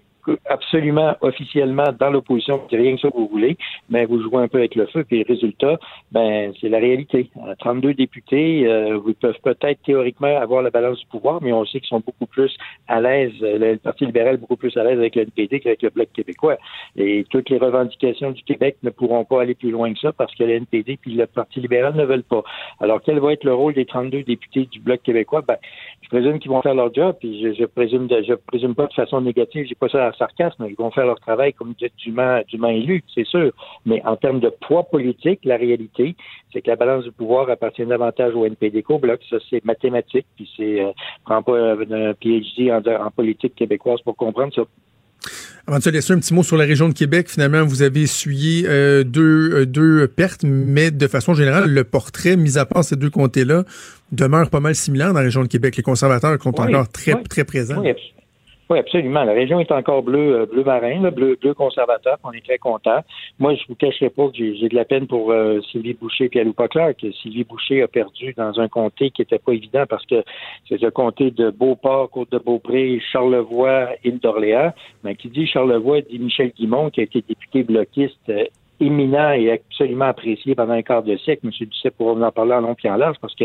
absolument 0.48 1.16
officiellement 1.20 1.92
dans 1.98 2.10
l'opposition, 2.10 2.62
c'est 2.70 2.76
rien 2.76 2.94
que 2.94 3.00
ça 3.00 3.10
que 3.10 3.16
vous 3.16 3.28
voulez, 3.28 3.56
mais 3.90 4.04
vous 4.04 4.22
jouez 4.22 4.42
un 4.42 4.48
peu 4.48 4.58
avec 4.58 4.74
le 4.74 4.86
feu, 4.86 5.04
puis 5.04 5.18
le 5.18 5.24
résultat, 5.26 5.78
ben 6.12 6.52
c'est 6.60 6.68
la 6.68 6.78
réalité. 6.78 7.30
32 7.58 7.88
euh, 7.88 7.94
députés, 7.94 8.66
euh, 8.66 8.98
vous 8.98 9.14
peuvent 9.14 9.38
peut-être 9.42 9.82
théoriquement 9.82 10.36
avoir 10.36 10.62
la 10.62 10.70
balance 10.70 10.98
du 10.98 11.06
pouvoir, 11.06 11.42
mais 11.42 11.52
on 11.52 11.64
sait 11.64 11.80
qu'ils 11.80 11.88
sont 11.88 12.02
beaucoup 12.04 12.26
plus 12.26 12.56
à 12.88 13.00
l'aise, 13.00 13.32
le 13.40 13.76
Parti 13.76 14.06
libéral 14.06 14.36
beaucoup 14.36 14.56
plus 14.56 14.76
à 14.76 14.84
l'aise 14.84 14.98
avec 14.98 15.16
le 15.16 15.22
NPD 15.22 15.60
qu'avec 15.60 15.82
le 15.82 15.90
Bloc 15.90 16.08
québécois. 16.12 16.56
Et 16.96 17.24
toutes 17.30 17.50
les 17.50 17.58
revendications 17.58 18.30
du 18.30 18.42
Québec 18.42 18.76
ne 18.82 18.90
pourront 18.90 19.24
pas 19.24 19.42
aller 19.42 19.54
plus 19.54 19.70
loin 19.70 19.92
que 19.92 19.98
ça 19.98 20.12
parce 20.12 20.34
que 20.34 20.44
le 20.44 20.54
NPD 20.54 20.98
puis 21.00 21.14
le 21.14 21.26
Parti 21.26 21.60
libéral 21.60 21.94
ne 21.94 22.04
veulent 22.04 22.22
pas. 22.22 22.42
Alors, 22.80 23.00
quel 23.02 23.18
va 23.18 23.32
être 23.32 23.44
le 23.44 23.54
rôle 23.54 23.74
des 23.74 23.86
32 23.86 24.22
députés 24.22 24.66
du 24.66 24.80
Bloc 24.80 25.02
québécois? 25.02 25.42
Ben, 25.46 25.56
je 26.02 26.08
présume 26.08 26.38
qu'ils 26.38 26.50
vont 26.50 26.62
faire 26.62 26.74
leur 26.74 26.92
job, 26.94 27.16
puis 27.18 27.42
je, 27.42 27.54
je 27.54 27.64
présume 27.64 28.08
je 28.08 28.34
présume 28.34 28.74
pas 28.74 28.86
de 28.86 28.92
façon 28.92 29.20
négative, 29.20 29.66
j'ai 29.68 29.74
pas 29.74 29.88
ça 29.88 30.06
à 30.06 30.11
sarcasme, 30.16 30.66
ils 30.68 30.76
vont 30.76 30.90
faire 30.90 31.06
leur 31.06 31.20
travail 31.20 31.52
comme 31.52 31.74
dûment, 31.98 32.40
dûment 32.48 32.68
élu, 32.68 33.02
c'est 33.14 33.26
sûr. 33.26 33.52
Mais 33.86 34.02
en 34.04 34.16
termes 34.16 34.40
de 34.40 34.52
poids 34.66 34.84
politique, 34.84 35.40
la 35.44 35.56
réalité, 35.56 36.16
c'est 36.52 36.62
que 36.62 36.70
la 36.70 36.76
balance 36.76 37.04
du 37.04 37.12
pouvoir 37.12 37.48
appartient 37.50 37.84
davantage 37.84 38.34
au 38.34 38.44
NPD 38.44 38.82
qu'au 38.82 38.98
Bloc. 38.98 39.20
Ça, 39.28 39.36
c'est 39.48 39.64
mathématique, 39.64 40.26
puis 40.36 40.50
c'est 40.56 40.80
euh, 40.80 40.92
prends 41.24 41.42
pas 41.42 41.72
un 41.72 42.14
PhD 42.14 42.70
en, 42.70 42.82
en 43.06 43.10
politique 43.10 43.54
québécoise 43.54 44.00
pour 44.02 44.16
comprendre 44.16 44.54
ça. 44.54 44.62
Avant 45.66 45.78
de 45.78 45.82
se 45.82 45.90
laisser 45.90 46.12
un 46.12 46.18
petit 46.18 46.34
mot 46.34 46.42
sur 46.42 46.56
la 46.56 46.64
région 46.64 46.88
de 46.88 46.92
Québec, 46.92 47.28
finalement, 47.30 47.64
vous 47.64 47.82
avez 47.82 48.02
essuyé 48.02 48.64
euh, 48.66 49.04
deux, 49.04 49.52
euh, 49.52 49.66
deux 49.66 50.08
pertes, 50.08 50.42
mais 50.42 50.90
de 50.90 51.06
façon 51.06 51.34
générale, 51.34 51.70
le 51.70 51.84
portrait, 51.84 52.36
mis 52.36 52.58
à 52.58 52.66
part 52.66 52.82
ces 52.82 52.96
deux 52.96 53.10
comtés-là, 53.10 53.62
demeure 54.10 54.50
pas 54.50 54.58
mal 54.58 54.74
similaire 54.74 55.08
dans 55.08 55.20
la 55.20 55.24
région 55.24 55.42
de 55.42 55.46
Québec. 55.46 55.76
Les 55.76 55.84
conservateurs 55.84 56.36
sont 56.42 56.60
encore 56.60 56.88
très, 56.88 57.14
très 57.22 57.44
présents. 57.44 57.80
Oui, 57.80 57.92
absolument. 58.70 59.24
La 59.24 59.32
région 59.32 59.60
est 59.60 59.72
encore 59.72 60.02
bleue, 60.02 60.40
euh, 60.40 60.46
bleu 60.46 60.64
marin, 60.64 61.10
bleu, 61.10 61.36
bleu 61.40 61.54
conservateur. 61.54 62.18
On 62.24 62.32
est 62.32 62.44
très 62.44 62.58
content. 62.58 63.00
Moi, 63.38 63.54
je 63.54 63.62
vous 63.68 63.74
cacherai 63.74 64.10
pas 64.10 64.28
que 64.28 64.36
j'ai 64.36 64.68
de 64.68 64.74
la 64.74 64.84
peine 64.84 65.06
pour 65.06 65.30
euh, 65.30 65.60
Sylvie 65.70 65.94
Boucher 65.94 66.30
et 66.32 66.40
Aloupa 66.40 66.68
que 66.68 67.12
Sylvie 67.12 67.44
Boucher 67.44 67.82
a 67.82 67.88
perdu 67.88 68.32
dans 68.36 68.60
un 68.60 68.68
comté 68.68 69.10
qui 69.10 69.22
n'était 69.22 69.38
pas 69.38 69.52
évident 69.52 69.84
parce 69.88 70.06
que 70.06 70.22
c'est 70.68 70.80
le 70.80 70.90
comté 70.90 71.30
de 71.30 71.50
Beauport, 71.50 72.10
Côte-de-Beaupré, 72.10 73.00
Charlevoix, 73.12 73.90
île 74.04 74.18
d'Orléans. 74.18 74.72
Mais 75.04 75.14
qui 75.16 75.28
dit 75.28 75.46
Charlevoix 75.46 76.00
dit 76.00 76.18
Michel 76.18 76.52
Guimont, 76.56 76.90
qui 76.90 77.00
a 77.00 77.04
été 77.04 77.22
député 77.26 77.62
bloquiste 77.62 78.16
euh, 78.28 78.44
éminent 78.82 79.32
et 79.32 79.52
absolument 79.52 80.06
apprécié 80.06 80.54
pendant 80.54 80.72
un 80.74 80.82
quart 80.82 81.02
de 81.02 81.16
siècle. 81.16 81.46
M. 81.46 81.50
Dusset 81.68 81.90
pourra 81.90 82.14
vous 82.14 82.22
en 82.22 82.32
parler 82.32 82.54
en 82.54 82.60
long 82.60 82.76
et 82.82 82.90
en 82.90 82.96
large 82.96 83.16
parce 83.20 83.34
que 83.34 83.44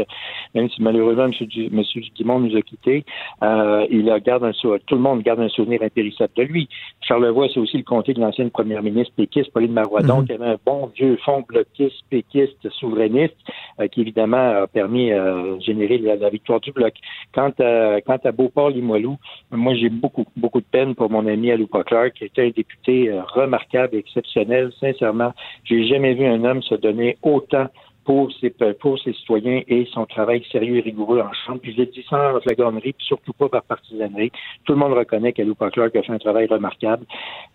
même 0.55 0.69
si 0.69 0.81
malheureusement 0.81 1.25
M. 1.25 1.31
Du, 1.47 1.69
Dumont 2.15 2.39
nous 2.39 2.55
a 2.55 2.61
quittés, 2.61 3.05
euh, 3.43 3.85
il 3.89 4.05
garde 4.25 4.43
un, 4.43 4.51
tout 4.51 4.95
le 4.95 5.01
monde 5.01 5.21
garde 5.21 5.39
un 5.39 5.49
souvenir 5.49 5.81
impérissable 5.81 6.33
de 6.35 6.43
lui. 6.43 6.69
Charlevoix, 7.01 7.47
c'est 7.53 7.59
aussi 7.59 7.77
le 7.77 7.83
comté 7.83 8.13
de 8.13 8.19
l'ancienne 8.19 8.49
première 8.49 8.81
ministre 8.81 9.13
péquiste, 9.15 9.51
Pauline 9.51 9.73
Marois, 9.73 10.01
donc 10.01 10.21
mhm. 10.21 10.25
qui 10.25 10.33
avait 10.33 10.45
un 10.45 10.57
bon 10.65 10.87
vieux 10.95 11.17
fond 11.23 11.43
bloquiste, 11.47 12.01
péquiste, 12.09 12.69
souverainiste, 12.71 13.37
euh, 13.79 13.87
qui 13.87 14.01
évidemment 14.01 14.63
a 14.63 14.67
permis 14.67 15.11
euh, 15.11 15.55
de 15.55 15.61
générer 15.61 15.97
la, 15.99 16.29
victoire 16.29 16.59
du 16.59 16.71
bloc. 16.71 16.93
Quant 17.33 17.53
à, 17.59 18.01
quant 18.01 18.17
à 18.23 18.31
Beauport-Limoilou, 18.31 19.17
moi 19.51 19.73
j'ai 19.75 19.89
beaucoup, 19.89 20.25
beaucoup 20.35 20.59
de 20.59 20.65
peine 20.65 20.95
pour 20.95 21.09
mon 21.09 21.25
ami 21.27 21.51
Aloupa 21.51 21.83
Clark, 21.83 22.13
qui 22.13 22.25
était 22.25 22.47
un 22.47 22.49
député 22.49 23.11
remarquable, 23.33 23.95
exceptionnel, 23.95 24.71
sincèrement 24.79 25.26
j'ai 25.63 25.87
jamais 25.87 26.13
vu 26.13 26.25
un 26.25 26.43
homme 26.43 26.61
se 26.61 26.75
donner 26.75 27.17
autant 27.21 27.67
pour 28.07 28.31
ses, 28.39 28.53
pour 28.79 28.97
ses 28.99 29.11
citoyens 29.11 29.63
et 29.67 29.85
son 29.93 30.05
travail 30.05 30.41
sérieux 30.49 30.77
et 30.77 30.79
rigoureux 30.79 31.19
en 31.19 31.33
chambre. 31.45 31.59
Puis 31.61 31.73
je 31.73 31.79
l'ai 31.79 31.87
dit 31.87 32.05
sans 32.09 32.39
flagornerie, 32.39 32.93
puis 32.93 33.05
surtout 33.05 33.33
pas 33.33 33.49
par 33.49 33.63
partisanerie. 33.63 34.31
Tout 34.63 34.71
le 34.71 34.79
monde 34.79 34.93
reconnaît 34.93 35.33
qu'Aloupa 35.33 35.69
Clark 35.71 35.93
a 35.93 36.01
fait 36.01 36.13
un 36.13 36.17
travail 36.17 36.47
remarquable. 36.47 37.05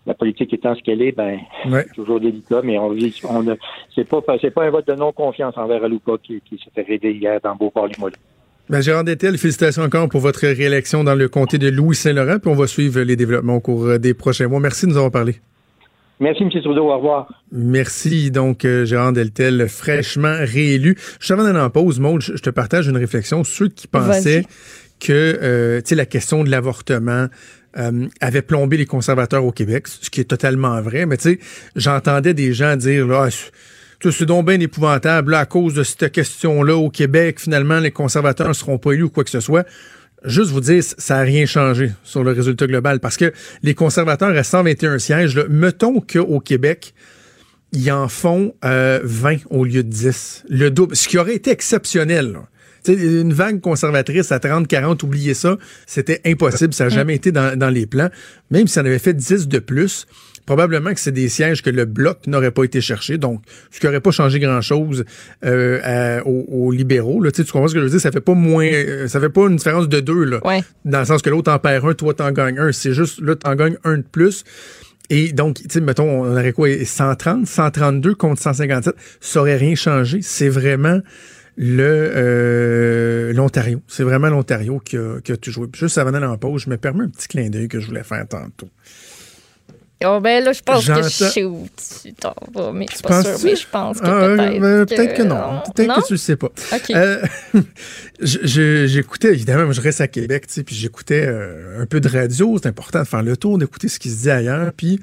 La 0.04 0.12
politique 0.12 0.52
étant 0.52 0.74
ce 0.74 0.82
qu'elle 0.82 1.00
est, 1.00 1.12
ben, 1.12 1.40
toujours 1.94 2.20
délicat, 2.20 2.60
mais 2.62 2.76
on, 2.78 2.90
on 2.90 3.56
c'est 3.94 4.06
pas, 4.06 4.20
c'est 4.42 4.50
pas 4.50 4.64
un 4.64 4.70
vote 4.70 4.86
de 4.86 4.92
non-confiance 4.92 5.56
envers 5.56 5.82
Aloupa 5.84 6.18
qui, 6.22 6.42
qui 6.42 6.58
s'est 6.58 6.70
fait 6.74 6.82
raider 6.82 7.12
hier 7.12 7.40
dans 7.42 7.56
Beauport-Limoilou. 7.56 8.16
Ben, 8.68 8.82
Gérard 8.82 9.04
Détel, 9.04 9.38
félicitations 9.38 9.84
encore 9.84 10.10
pour 10.10 10.20
votre 10.20 10.46
réélection 10.46 11.02
dans 11.02 11.14
le 11.14 11.30
comté 11.30 11.56
de 11.56 11.70
Louis-Saint-Laurent, 11.70 12.38
puis 12.38 12.50
on 12.50 12.54
va 12.54 12.66
suivre 12.66 13.00
les 13.00 13.16
développements 13.16 13.56
au 13.56 13.60
cours 13.60 13.98
des 13.98 14.12
prochains 14.12 14.48
mois. 14.48 14.60
Merci 14.60 14.84
de 14.84 14.90
nous 14.90 14.98
avoir 14.98 15.12
parlé. 15.12 15.36
Merci, 16.22 16.44
M. 16.44 16.50
Trudeau. 16.50 16.88
Au 16.88 16.96
revoir. 16.96 17.42
Merci, 17.50 18.30
donc, 18.30 18.64
euh, 18.64 18.84
Gérard 18.84 19.12
Deltel, 19.12 19.66
fraîchement 19.68 20.36
réélu. 20.38 20.96
Juste 21.18 21.32
avant 21.32 21.42
d'aller 21.42 21.58
en 21.58 21.68
pause, 21.68 21.98
Maud, 21.98 22.20
je 22.20 22.40
te 22.40 22.48
partage 22.48 22.86
une 22.86 22.96
réflexion. 22.96 23.42
Ceux 23.42 23.66
qui 23.66 23.88
pensaient 23.88 24.44
que, 25.00 25.10
euh, 25.42 25.80
tu 25.80 25.88
sais, 25.88 25.94
la 25.96 26.06
question 26.06 26.44
de 26.44 26.50
l'avortement, 26.50 27.26
euh, 27.76 28.06
avait 28.20 28.42
plombé 28.42 28.76
les 28.76 28.86
conservateurs 28.86 29.44
au 29.44 29.50
Québec, 29.50 29.88
ce 29.88 30.10
qui 30.10 30.20
est 30.20 30.24
totalement 30.24 30.80
vrai. 30.80 31.06
Mais 31.06 31.16
tu 31.16 31.30
sais, 31.30 31.38
j'entendais 31.74 32.34
des 32.34 32.52
gens 32.52 32.76
dire 32.76 33.04
là, 33.08 33.28
c'est 34.00 34.24
donc 34.24 34.46
bien 34.46 34.60
épouvantable 34.60 35.32
là, 35.32 35.40
à 35.40 35.46
cause 35.46 35.74
de 35.74 35.82
cette 35.82 36.12
question-là 36.12 36.76
au 36.76 36.88
Québec. 36.88 37.40
Finalement, 37.40 37.80
les 37.80 37.90
conservateurs 37.90 38.48
ne 38.48 38.52
seront 38.52 38.78
pas 38.78 38.92
élus 38.92 39.04
ou 39.04 39.10
quoi 39.10 39.24
que 39.24 39.30
ce 39.30 39.40
soit 39.40 39.66
juste 40.24 40.50
vous 40.50 40.60
dire, 40.60 40.82
ça 40.82 41.16
n'a 41.16 41.22
rien 41.22 41.46
changé 41.46 41.92
sur 42.04 42.24
le 42.24 42.32
résultat 42.32 42.66
global 42.66 43.00
parce 43.00 43.16
que 43.16 43.32
les 43.62 43.74
conservateurs 43.74 44.36
à 44.36 44.42
121 44.42 44.98
sièges, 44.98 45.36
là, 45.36 45.44
mettons 45.48 46.00
qu'au 46.00 46.40
Québec, 46.40 46.94
ils 47.72 47.90
en 47.90 48.08
font 48.08 48.54
euh, 48.64 49.00
20 49.02 49.38
au 49.50 49.64
lieu 49.64 49.82
de 49.82 49.88
10. 49.88 50.44
Le 50.48 50.70
double, 50.70 50.94
ce 50.94 51.08
qui 51.08 51.18
aurait 51.18 51.34
été 51.34 51.50
exceptionnel. 51.50 52.38
une 52.86 53.32
vague 53.32 53.60
conservatrice 53.60 54.30
à 54.32 54.38
30-40, 54.38 55.04
oubliez 55.04 55.34
ça, 55.34 55.56
c'était 55.86 56.20
impossible, 56.26 56.74
ça 56.74 56.84
n'a 56.84 56.90
jamais 56.90 57.14
été 57.14 57.32
dans, 57.32 57.58
dans 57.58 57.70
les 57.70 57.86
plans. 57.86 58.10
Même 58.50 58.66
si 58.66 58.78
on 58.78 58.84
avait 58.84 58.98
fait 58.98 59.14
10 59.14 59.48
de 59.48 59.58
plus, 59.58 60.06
probablement 60.46 60.92
que 60.92 61.00
c'est 61.00 61.12
des 61.12 61.28
sièges 61.28 61.62
que 61.62 61.70
le 61.70 61.84
bloc 61.84 62.26
n'aurait 62.26 62.50
pas 62.50 62.64
été 62.64 62.80
cherché, 62.80 63.18
donc 63.18 63.42
ce 63.70 63.80
qui 63.80 63.86
n'aurait 63.86 64.00
pas 64.00 64.10
changé 64.10 64.40
grand-chose 64.40 65.04
euh, 65.44 66.20
aux, 66.24 66.70
libéraux. 66.70 67.22
Là, 67.22 67.30
tu 67.30 67.44
comprends 67.44 67.68
ce 67.68 67.74
que 67.74 67.80
je 67.80 67.84
veux 67.84 67.90
dire? 67.90 68.00
Ça 68.00 68.10
fait 68.12 68.20
pas 68.20 68.34
moins, 68.34 68.66
euh, 68.66 69.08
ça 69.08 69.20
fait 69.20 69.28
pas 69.28 69.42
une 69.48 69.56
différence 69.56 69.88
de 69.88 70.00
deux, 70.00 70.24
là, 70.24 70.40
dans 70.84 70.98
le 70.98 71.04
sens 71.04 71.22
que 71.22 71.30
l'autre 71.30 71.52
en 71.52 71.58
perd 71.58 71.84
un, 71.84 71.94
toi 71.94 72.14
t'en 72.14 72.30
gagnes 72.32 72.58
un. 72.58 72.72
C'est 72.72 72.92
juste, 72.92 73.20
là, 73.20 73.36
t'en 73.36 73.54
gagnes 73.54 73.76
un 73.84 73.98
de 73.98 74.02
plus. 74.02 74.44
Et 75.10 75.32
donc, 75.32 75.56
tu 75.56 75.64
sais, 75.68 75.80
mettons, 75.80 76.08
on 76.22 76.32
aurait 76.32 76.52
quoi, 76.52 76.68
130, 76.84 77.46
132 77.46 78.14
contre 78.14 78.40
157, 78.40 78.94
ça 79.20 79.40
aurait 79.40 79.56
rien 79.56 79.74
changé. 79.74 80.20
C'est 80.22 80.48
vraiment 80.48 81.00
le 81.56 82.10
euh, 82.14 83.32
l'Ontario. 83.32 83.82
C'est 83.88 84.04
vraiment 84.04 84.28
l'Ontario 84.28 84.78
qui 84.78 84.96
a, 84.96 85.20
qui 85.22 85.32
a 85.32 85.36
tout 85.36 85.50
joué. 85.50 85.68
juste 85.74 85.98
avant 85.98 86.12
d'aller 86.12 86.26
en 86.26 86.38
pause, 86.38 86.62
je 86.62 86.70
me 86.70 86.76
permets 86.76 87.04
un 87.04 87.08
petit 87.08 87.28
clin 87.28 87.50
d'œil 87.50 87.68
que 87.68 87.80
je 87.80 87.86
voulais 87.86 88.04
faire 88.04 88.26
tantôt. 88.26 88.70
Oh, 90.06 90.20
ben 90.20 90.44
là, 90.44 90.52
je 90.52 90.62
pense 90.62 90.86
que 90.86 91.02
je 91.02 91.08
sais 91.08 91.44
où 91.44 91.66
tu 92.02 92.12
t'en 92.14 92.34
vas, 92.54 92.72
mais 92.72 92.86
je 92.90 92.96
suis 92.96 93.02
pas 93.02 93.22
sûre, 93.22 93.38
mais 93.44 93.56
je 93.56 93.66
pense 93.70 94.00
que 94.00 94.06
ah, 94.06 94.36
peut-être. 94.36 94.60
Ben, 94.60 94.86
peut-être 94.86 95.14
que, 95.14 95.22
non. 95.22 95.62
Peut-être 95.74 96.00
que 96.00 96.06
tu 96.06 96.12
le 96.14 96.18
sais 96.18 96.36
pas. 96.36 96.50
Euh, 96.90 97.22
j'écoutais, 98.20 99.28
évidemment, 99.28 99.70
je 99.72 99.80
reste 99.80 100.00
à 100.00 100.08
Québec, 100.08 100.46
tu 100.46 100.54
sais, 100.54 100.62
puis 100.62 100.74
j'écoutais 100.74 101.26
euh, 101.26 101.82
un 101.82 101.86
peu 101.86 102.00
de 102.00 102.08
radio. 102.08 102.58
C'est 102.62 102.68
important 102.68 103.00
de 103.00 103.06
faire 103.06 103.22
le 103.22 103.36
tour, 103.36 103.58
d'écouter 103.58 103.88
ce 103.88 103.98
qui 103.98 104.10
se 104.10 104.22
dit 104.22 104.30
ailleurs. 104.30 104.72
Puis 104.76 105.00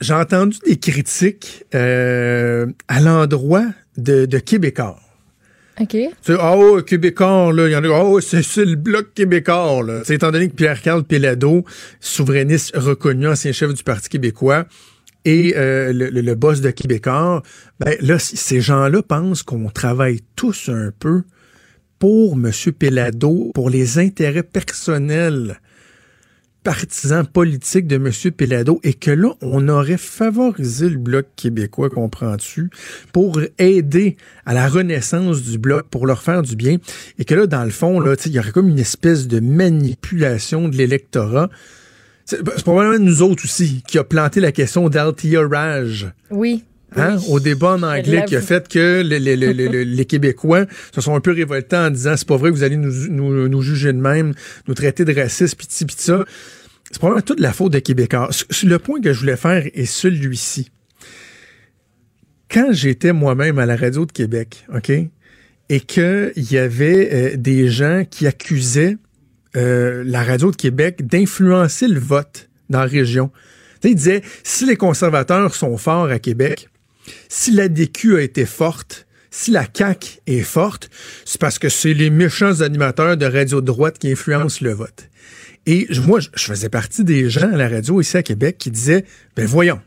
j'ai 0.00 0.14
entendu 0.14 0.58
des 0.66 0.76
critiques 0.76 1.64
euh, 1.74 2.66
à 2.88 3.00
l'endroit 3.00 3.66
de, 3.96 4.26
de 4.26 4.38
Québécois. 4.38 4.98
OK. 5.78 5.96
Ah 6.28 6.54
oh, 6.56 6.80
Québécois, 6.82 7.52
là, 7.52 7.68
il 7.68 7.72
y 7.72 7.76
en 7.76 7.84
a, 7.84 7.88
oh, 7.88 8.20
c'est 8.20 8.64
le 8.64 8.76
bloc 8.76 9.12
québécois, 9.14 9.82
là. 9.82 10.00
T'sais, 10.00 10.14
étant 10.14 10.30
donné 10.30 10.48
que 10.48 10.54
Pierre-Carl 10.54 11.04
Pelado, 11.04 11.64
souverainiste 12.00 12.74
reconnu, 12.76 13.28
ancien 13.28 13.52
chef 13.52 13.74
du 13.74 13.82
Parti 13.82 14.08
québécois, 14.08 14.64
et 15.26 15.54
euh, 15.56 15.92
le, 15.92 16.08
le, 16.08 16.34
boss 16.34 16.60
de 16.60 16.70
Québécois, 16.70 17.42
ben 17.80 17.96
là, 18.00 18.18
ces 18.18 18.60
gens-là 18.60 19.02
pensent 19.02 19.42
qu'on 19.42 19.68
travaille 19.68 20.20
tous 20.36 20.68
un 20.68 20.92
peu 20.98 21.24
pour 21.98 22.34
M. 22.34 22.52
Pelado, 22.78 23.50
pour 23.54 23.68
les 23.68 23.98
intérêts 23.98 24.44
personnels 24.44 25.60
partisan 26.66 27.24
politique 27.24 27.86
de 27.86 27.94
M. 27.94 28.10
Pelado 28.32 28.80
et 28.82 28.92
que 28.92 29.12
là, 29.12 29.34
on 29.40 29.68
aurait 29.68 29.96
favorisé 29.96 30.88
le 30.88 30.98
Bloc 30.98 31.26
québécois, 31.36 31.90
comprends-tu, 31.90 32.70
pour 33.12 33.40
aider 33.58 34.16
à 34.46 34.52
la 34.52 34.66
renaissance 34.66 35.42
du 35.42 35.58
Bloc, 35.58 35.86
pour 35.88 36.08
leur 36.08 36.22
faire 36.22 36.42
du 36.42 36.56
bien. 36.56 36.78
Et 37.20 37.24
que 37.24 37.36
là, 37.36 37.46
dans 37.46 37.62
le 37.62 37.70
fond, 37.70 38.00
là, 38.00 38.16
il 38.26 38.32
y 38.32 38.40
aurait 38.40 38.50
comme 38.50 38.68
une 38.68 38.80
espèce 38.80 39.28
de 39.28 39.38
manipulation 39.38 40.68
de 40.68 40.76
l'électorat. 40.76 41.50
C'est 42.24 42.42
probablement 42.64 42.98
nous 42.98 43.22
autres 43.22 43.44
aussi 43.44 43.84
qui 43.86 43.96
a 43.98 44.02
planté 44.02 44.40
la 44.40 44.50
question 44.50 44.88
d'Altia 44.88 45.46
Raj. 45.46 46.10
Oui. 46.32 46.64
Hein, 46.94 47.18
au 47.28 47.40
débat 47.40 47.72
en 47.72 47.82
anglais 47.82 48.24
qui 48.26 48.36
a 48.36 48.40
fait 48.40 48.68
que 48.68 49.02
les, 49.02 49.18
les, 49.18 49.36
les, 49.36 49.84
les, 49.84 50.04
Québécois 50.04 50.66
se 50.94 51.00
sont 51.00 51.16
un 51.16 51.20
peu 51.20 51.32
révoltés 51.32 51.76
en 51.76 51.90
disant 51.90 52.16
c'est 52.16 52.26
pas 52.26 52.36
vrai 52.36 52.50
que 52.50 52.54
vous 52.54 52.62
allez 52.62 52.76
nous, 52.76 53.08
nous, 53.08 53.48
nous 53.48 53.60
juger 53.60 53.92
de 53.92 53.98
même, 53.98 54.32
nous 54.68 54.74
traiter 54.74 55.04
de 55.04 55.12
racistes, 55.12 55.58
pis 55.58 55.66
pis 55.66 55.94
ça. 55.98 56.24
C'est 56.90 56.98
probablement 56.98 57.22
toute 57.22 57.40
la 57.40 57.52
faute 57.52 57.72
des 57.72 57.82
Québécois. 57.82 58.30
Le 58.62 58.76
point 58.78 59.00
que 59.00 59.12
je 59.12 59.20
voulais 59.20 59.36
faire 59.36 59.66
est 59.74 59.84
celui-ci. 59.84 60.70
Quand 62.48 62.68
j'étais 62.70 63.12
moi-même 63.12 63.58
à 63.58 63.66
la 63.66 63.76
radio 63.76 64.06
de 64.06 64.12
Québec, 64.12 64.64
OK, 64.72 64.90
et 65.68 65.80
qu'il 65.80 66.32
y 66.36 66.56
avait 66.56 67.08
euh, 67.12 67.36
des 67.36 67.68
gens 67.68 68.04
qui 68.08 68.28
accusaient 68.28 68.96
euh, 69.56 70.04
la 70.06 70.22
radio 70.22 70.52
de 70.52 70.56
Québec 70.56 71.04
d'influencer 71.04 71.88
le 71.88 71.98
vote 71.98 72.48
dans 72.70 72.80
la 72.80 72.86
région. 72.86 73.30
Tu 73.80 73.88
sais, 73.88 73.90
il 73.90 73.96
disait, 73.96 74.22
si 74.44 74.64
les 74.64 74.76
conservateurs 74.76 75.54
sont 75.54 75.76
forts 75.76 76.10
à 76.10 76.20
Québec, 76.20 76.68
si 77.28 77.50
la 77.50 77.68
DQ 77.68 78.16
a 78.16 78.22
été 78.22 78.46
forte, 78.46 79.06
si 79.30 79.50
la 79.50 79.66
CAQ 79.72 80.20
est 80.26 80.40
forte, 80.40 80.88
c'est 81.24 81.40
parce 81.40 81.58
que 81.58 81.68
c'est 81.68 81.94
les 81.94 82.10
méchants 82.10 82.60
animateurs 82.60 83.16
de 83.16 83.26
radio 83.26 83.60
droite 83.60 83.98
qui 83.98 84.10
influencent 84.10 84.64
le 84.64 84.72
vote. 84.72 85.08
Et 85.66 85.86
moi, 86.06 86.20
je 86.20 86.44
faisais 86.44 86.68
partie 86.68 87.04
des 87.04 87.28
gens 87.28 87.52
à 87.52 87.56
la 87.56 87.68
radio 87.68 88.00
ici 88.00 88.16
à 88.16 88.22
Québec 88.22 88.56
qui 88.58 88.70
disaient, 88.70 89.04
ben 89.34 89.46
voyons, 89.46 89.80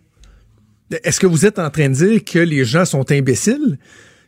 est-ce 1.03 1.19
que 1.19 1.27
vous 1.27 1.45
êtes 1.45 1.58
en 1.58 1.69
train 1.69 1.89
de 1.89 1.95
dire 1.95 2.23
que 2.23 2.39
les 2.39 2.65
gens 2.65 2.86
sont 2.86 3.10
imbéciles? 3.12 3.77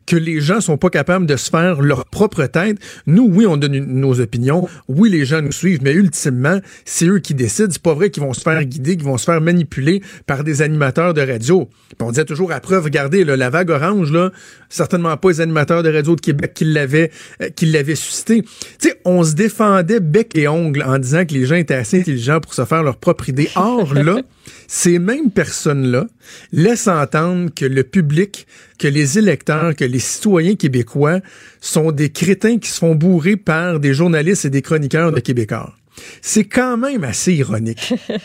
Que 0.05 0.15
les 0.15 0.41
gens 0.41 0.61
sont 0.61 0.77
pas 0.77 0.89
capables 0.89 1.25
de 1.25 1.35
se 1.35 1.49
faire 1.49 1.81
leur 1.81 2.05
propre 2.05 2.45
tête. 2.45 2.77
Nous, 3.05 3.27
oui, 3.31 3.45
on 3.45 3.57
donne 3.57 3.77
nos 3.77 4.19
opinions. 4.19 4.67
Oui, 4.87 5.09
les 5.09 5.25
gens 5.25 5.41
nous 5.41 5.51
suivent, 5.51 5.81
mais 5.83 5.93
ultimement, 5.93 6.59
c'est 6.85 7.05
eux 7.05 7.19
qui 7.19 7.33
décident. 7.33 7.69
C'est 7.71 7.81
pas 7.81 7.93
vrai 7.93 8.09
qu'ils 8.09 8.23
vont 8.23 8.33
se 8.33 8.41
faire 8.41 8.63
guider, 8.65 8.97
qu'ils 8.97 9.05
vont 9.05 9.17
se 9.17 9.25
faire 9.25 9.41
manipuler 9.41 10.01
par 10.25 10.43
des 10.43 10.61
animateurs 10.61 11.13
de 11.13 11.21
radio. 11.21 11.69
On 11.99 12.09
disait 12.09 12.25
toujours 12.25 12.51
à 12.51 12.59
preuve, 12.59 12.85
regardez, 12.85 13.23
là, 13.23 13.37
la 13.37 13.49
vague 13.49 13.69
orange, 13.69 14.11
là, 14.11 14.31
certainement 14.71 15.15
pas 15.17 15.29
les 15.29 15.41
animateurs 15.41 15.84
de 15.84 15.93
radio 15.93 16.15
de 16.15 16.21
Québec 16.21 16.53
qui 16.55 16.65
l'avaient, 16.65 17.12
euh, 17.41 17.49
qui 17.49 17.67
l'avaient 17.67 17.95
suscité. 17.95 18.41
Tu 18.41 18.89
sais, 18.89 18.99
on 19.05 19.23
se 19.23 19.34
défendait 19.34 19.99
bec 19.99 20.36
et 20.36 20.47
ongle 20.47 20.81
en 20.84 20.97
disant 20.97 21.25
que 21.25 21.34
les 21.34 21.45
gens 21.45 21.55
étaient 21.55 21.75
assez 21.75 21.99
intelligents 21.99 22.39
pour 22.39 22.53
se 22.53 22.65
faire 22.65 22.81
leur 22.81 22.97
propre 22.97 23.29
idée. 23.29 23.49
Or, 23.55 23.93
là, 23.93 24.21
ces 24.67 24.97
mêmes 24.97 25.29
personnes-là 25.29 26.07
laissent 26.51 26.88
entendre 26.88 27.51
que 27.53 27.65
le 27.65 27.84
public, 27.84 28.47
que 28.79 28.88
les 28.88 29.19
électeurs, 29.19 29.75
que 29.75 29.86
les 29.86 29.99
citoyens 29.99 30.55
québécois 30.55 31.19
sont 31.60 31.91
des 31.91 32.10
crétins 32.10 32.57
qui 32.57 32.69
se 32.69 32.79
font 32.79 32.95
bourrer 32.95 33.38
par 33.38 33.79
des 33.79 33.93
journalistes 33.93 34.45
et 34.45 34.49
des 34.49 34.62
chroniqueurs 34.62 35.12
de 35.12 35.19
Québécois. 35.19 35.73
C'est 36.21 36.45
quand 36.45 36.77
même 36.77 37.03
assez 37.03 37.34
ironique. 37.34 37.93
tu 38.07 38.23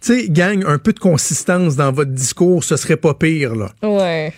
sais, 0.00 0.28
gang, 0.28 0.64
un 0.66 0.78
peu 0.78 0.92
de 0.92 0.98
consistance 1.00 1.76
dans 1.76 1.92
votre 1.92 2.12
discours, 2.12 2.64
ce 2.64 2.76
serait 2.76 2.96
pas 2.96 3.14
pire, 3.14 3.54
là. 3.54 3.72
Ouais. 3.82 4.32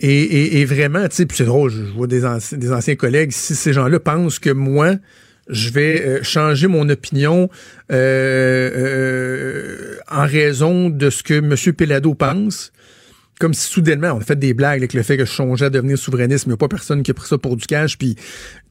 Et, 0.00 0.22
et- 0.22 0.60
et 0.60 0.64
vraiment, 0.64 1.08
tu 1.08 1.16
sais, 1.16 1.26
c'est 1.32 1.44
drôle, 1.44 1.70
je 1.70 1.82
vois 1.92 2.06
des, 2.06 2.22
des 2.52 2.72
anciens 2.72 2.94
collègues, 2.96 3.32
si 3.32 3.54
ces 3.56 3.72
gens-là 3.72 3.98
pensent 3.98 4.38
que 4.38 4.50
moi, 4.50 4.94
je 5.48 5.70
vais 5.70 6.04
euh, 6.06 6.22
changer 6.22 6.66
mon 6.68 6.88
opinion 6.88 7.48
euh, 7.90 8.70
euh, 8.76 9.96
en 10.10 10.26
raison 10.26 10.90
de 10.90 11.10
ce 11.10 11.22
que 11.22 11.34
M. 11.34 11.54
Pelado 11.74 12.14
pense, 12.14 12.72
comme 13.40 13.54
si 13.54 13.68
soudainement, 13.70 14.12
on 14.12 14.18
a 14.18 14.24
fait 14.24 14.38
des 14.38 14.52
blagues 14.54 14.78
avec 14.78 14.92
le 14.94 15.02
fait 15.02 15.16
que 15.16 15.24
je 15.24 15.32
songeais 15.32 15.66
à 15.66 15.70
devenir 15.70 15.96
souverainiste, 15.98 16.46
mais 16.46 16.50
il 16.50 16.54
n'y 16.54 16.58
a 16.58 16.58
pas 16.58 16.68
personne 16.68 17.02
qui 17.02 17.10
a 17.10 17.14
pris 17.14 17.28
ça 17.28 17.38
pour 17.38 17.56
du 17.56 17.66
cash, 17.66 17.96
puis, 17.98 18.14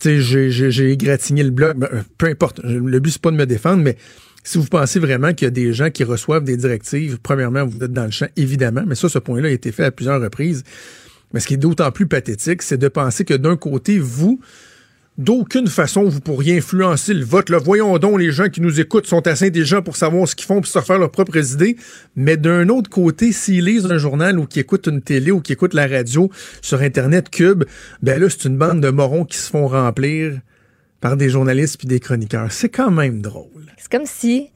j'ai 0.04 0.92
égratigné 0.92 1.44
le 1.44 1.52
bloc. 1.52 1.78
Ben, 1.78 1.90
euh, 1.94 2.02
peu 2.18 2.28
importe, 2.28 2.62
le 2.64 3.00
but, 3.00 3.12
c'est 3.12 3.22
pas 3.22 3.32
de 3.32 3.38
me 3.38 3.46
défendre, 3.46 3.84
mais 3.84 3.98
si 4.44 4.58
vous 4.58 4.66
pensez 4.66 5.00
vraiment 5.00 5.34
qu'il 5.34 5.46
y 5.46 5.48
a 5.48 5.52
des 5.52 5.74
gens 5.74 5.90
qui 5.90 6.04
reçoivent 6.06 6.44
des 6.46 6.56
directives, 6.58 7.18
premièrement, 7.22 7.66
vous 7.66 7.84
êtes 7.84 7.92
dans 7.92 8.06
le 8.06 8.12
champ, 8.12 8.28
évidemment, 8.38 8.84
mais 8.88 8.96
ça, 8.96 9.10
ce 9.10 9.20
point-là 9.20 9.50
a 9.50 9.52
été 9.52 9.72
fait 9.74 9.84
à 9.84 9.92
plusieurs 9.92 10.22
reprises. 10.22 10.64
Mais 11.34 11.40
ce 11.40 11.48
qui 11.48 11.56
est 11.56 11.58
d'autant 11.58 11.92
plus 11.92 12.08
pathétique, 12.08 12.62
c'est 12.62 12.78
de 12.78 12.88
penser 12.88 13.26
que 13.26 13.34
d'un 13.34 13.58
côté, 13.58 14.00
vous, 14.00 14.40
d'aucune 15.18 15.68
façon, 15.68 16.04
vous 16.04 16.22
pourriez 16.22 16.58
influencer 16.58 17.14
le 17.14 17.26
vote. 17.26 17.50
Là, 17.50 17.58
voyons 17.58 17.98
donc, 17.98 18.20
les 18.20 18.32
gens 18.32 18.50
qui 18.50 18.62
nous 18.62 18.80
écoutent 18.80 19.08
sont 19.08 19.26
assez 19.28 19.48
intelligents 19.48 19.82
pour 19.82 19.98
savoir 19.98 20.28
ce 20.28 20.36
qu'ils 20.36 20.46
font 20.46 20.62
pour 20.62 20.68
se 20.68 20.80
faire 20.80 21.00
leurs 21.00 21.12
propres 21.12 21.54
idées. 21.54 21.76
Mais 22.16 22.38
d'un 22.38 22.70
autre 22.70 22.90
côté, 22.90 23.32
s'ils 23.32 23.66
lisent 23.66 23.86
un 23.92 23.98
journal 23.98 24.40
ou 24.40 24.46
qu'ils 24.46 24.62
écoutent 24.62 24.88
une 24.88 25.02
télé 25.02 25.32
ou 25.32 25.42
qu'ils 25.42 25.54
écoutent 25.54 25.74
la 25.74 25.88
radio 25.88 26.30
sur 26.62 26.82
Internet 26.82 27.30
Cube, 27.30 27.64
ben 28.02 28.20
là, 28.22 28.30
c'est 28.30 28.46
une 28.46 28.58
bande 28.58 28.82
de 28.82 28.90
morons 28.90 29.26
qui 29.26 29.38
se 29.38 29.50
font 29.50 29.68
remplir 29.68 30.40
par 31.02 31.18
des 31.18 31.30
journalistes 31.30 31.78
puis 31.78 31.88
des 31.88 32.00
chroniqueurs. 32.00 32.52
C'est 32.52 32.70
quand 32.70 32.92
même 32.92 33.22
drôle. 33.22 33.74
C'est 33.78 33.92
comme 33.92 34.06
si 34.06 34.50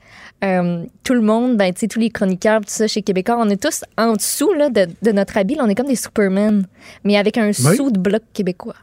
euh, 0.44 0.84
tout 1.04 1.14
le 1.14 1.22
monde, 1.22 1.58
ben, 1.58 1.74
tous 1.74 2.00
les 2.00 2.10
chroniqueurs, 2.10 2.62
tout 2.62 2.68
ça 2.68 2.88
chez 2.88 3.02
Québécois, 3.02 3.38
on 3.40 3.50
est 3.50 3.62
tous 3.62 3.84
en 3.98 4.14
dessous 4.14 4.52
là, 4.54 4.70
de, 4.70 4.88
de 5.02 5.12
notre 5.12 5.38
habit. 5.38 5.56
là, 5.56 5.64
on 5.66 5.70
est 5.70 5.76
comme 5.76 5.88
des 5.88 5.96
Superman, 5.96 6.66
mais 7.04 7.18
avec 7.18 7.38
un 7.38 7.54
sou 7.54 7.92
de 7.92 8.00
bloc 8.00 8.24
québécois. 8.34 8.76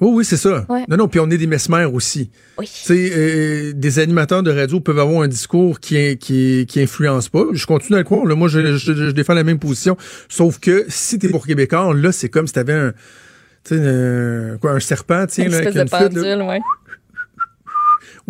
Oui, 0.00 0.10
oui, 0.14 0.24
c'est 0.24 0.38
ça. 0.38 0.64
Ouais. 0.70 0.84
Non, 0.88 0.96
non, 0.96 1.08
puis 1.08 1.20
on 1.20 1.28
est 1.30 1.36
des 1.36 1.46
mesmères 1.46 1.92
aussi. 1.92 2.30
Oui. 2.58 2.66
Euh, 2.88 3.72
des 3.74 3.98
animateurs 3.98 4.42
de 4.42 4.50
radio 4.50 4.80
peuvent 4.80 4.98
avoir 4.98 5.20
un 5.20 5.28
discours 5.28 5.78
qui, 5.78 6.16
qui, 6.16 6.64
qui 6.66 6.80
influence 6.80 7.28
pas. 7.28 7.44
Je 7.52 7.66
continue 7.66 7.96
à 7.96 7.98
le 7.98 8.04
croire. 8.04 8.24
Là. 8.24 8.34
Moi, 8.34 8.48
je, 8.48 8.78
je, 8.78 8.94
je 8.94 9.10
défends 9.10 9.34
la 9.34 9.44
même 9.44 9.58
position. 9.58 9.98
Sauf 10.30 10.58
que 10.58 10.86
si 10.88 11.18
t'es 11.18 11.28
pour 11.28 11.46
Québécois, 11.46 11.92
là, 11.94 12.12
c'est 12.12 12.30
comme 12.30 12.46
si 12.46 12.54
t'avais 12.54 12.72
un, 12.72 12.94
un, 13.72 14.56
quoi, 14.56 14.72
un 14.72 14.80
serpent, 14.80 15.26
tiens, 15.28 15.44
Une 15.44 15.50
là, 15.50 15.58
avec 15.58 15.74
de 15.74 15.80
une 15.80 15.88
flûte, 15.88 16.00
là, 16.00 16.08
pendule, 16.08 16.48
ouais. 16.48 16.60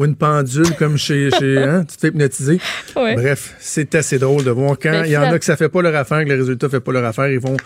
Ou 0.01 0.05
une 0.07 0.17
pendule, 0.17 0.75
comme 0.77 0.97
chez, 0.97 1.31
chez 1.31 1.59
hein, 1.63 1.85
tu 1.85 1.97
te 1.97 2.01
fais 2.01 2.09
hypnotiser. 2.09 2.59
Ouais. 2.97 3.15
Bref, 3.15 3.55
c'est 3.61 3.95
assez 3.95 4.19
drôle 4.19 4.45
de 4.45 4.51
voir 4.51 4.79
quand 4.81 4.91
Ben, 4.91 5.05
il 5.05 5.13
y 5.13 5.17
en 5.17 5.25
a 5.25 5.39
que 5.39 5.45
ça 5.45 5.59
fait 5.59 5.69
pas 5.69 5.83
leur 5.83 5.95
affaire, 5.95 6.25
que 6.25 6.31
le 6.31 6.37
résultat 6.37 6.71
fait 6.71 6.81
pas 6.81 6.93
leur 6.93 7.05
affaire, 7.05 7.29
ils 7.29 7.39
vont 7.39 7.57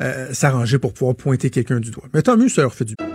euh, 0.00 0.32
s'arranger 0.32 0.78
pour 0.78 0.94
pouvoir 0.94 1.14
pointer 1.14 1.50
quelqu'un 1.50 1.80
du 1.80 1.90
doigt. 1.90 2.04
Mais 2.14 2.22
tant 2.22 2.38
mieux, 2.38 2.48
ça 2.48 2.62
leur 2.62 2.72
fait 2.72 2.86
du 2.86 2.94
bien. 2.94 3.06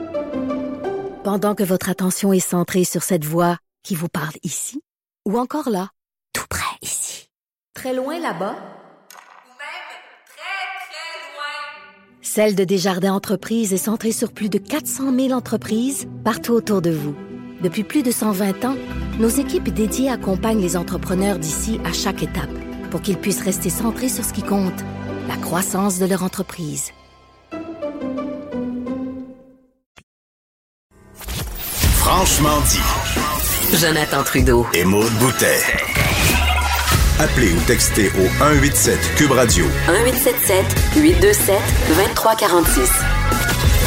Pendant 1.24 1.56
que 1.56 1.64
votre 1.64 1.90
attention 1.90 2.32
est 2.34 2.40
centrée 2.40 2.84
sur 2.84 3.02
cette 3.02 3.26
voix 3.26 3.58
qui 3.84 3.96
vous 3.96 4.10
parle 4.10 4.36
ici, 4.44 4.82
ou 5.26 5.40
encore 5.40 5.72
là, 5.72 5.90
tout 6.34 6.46
près 6.48 6.64
ici, 6.84 7.30
très 7.74 7.96
loin 7.96 8.20
là-bas, 8.20 8.54
Ou 8.54 9.54
même 9.58 9.88
très, 10.30 10.86
très 10.86 11.18
loin. 11.34 12.22
Celle 12.22 12.54
de 12.54 12.64
Desjardins 12.64 13.14
Entreprises 13.14 13.74
est 13.74 13.78
centrée 13.78 14.12
sur 14.12 14.32
plus 14.32 14.50
de 14.50 14.60
400 14.60 15.16
000 15.16 15.32
entreprises 15.32 16.08
partout 16.24 16.54
autour 16.54 16.84
de 16.84 16.92
vous. 16.92 17.16
Depuis 17.62 17.84
plus 17.84 18.04
de 18.04 18.12
120 18.12 18.66
ans, 18.66 18.76
nos 19.20 19.30
équipes 19.30 19.70
dédiées 19.70 20.10
accompagnent 20.10 20.62
les 20.62 20.78
entrepreneurs 20.78 21.40
d'ici 21.40 21.80
à 21.86 21.92
chaque 21.92 22.22
étape 22.22 22.50
pour 22.92 23.02
qu'ils 23.02 23.18
puissent 23.18 23.42
rester 23.42 23.70
centrés 23.70 24.10
sur 24.10 24.24
ce 24.24 24.32
qui 24.32 24.44
compte, 24.44 24.84
la 25.28 25.38
croissance 25.38 26.00
de 26.00 26.06
leur 26.06 26.24
entreprise. 26.24 26.92
Franchement 31.96 32.62
dit. 32.70 33.78
Jonathan 33.78 34.24
Trudeau. 34.24 34.66
Et 34.74 34.86
Maude 34.86 35.12
Boutet. 35.14 35.62
Appelez 37.20 37.52
ou 37.52 37.60
textez 37.66 38.10
au 38.10 38.28
187 38.38 39.16
Cube 39.18 39.32
Radio 39.32 39.66
1877 39.88 40.66
827 40.96 41.60
2346. 41.90 42.92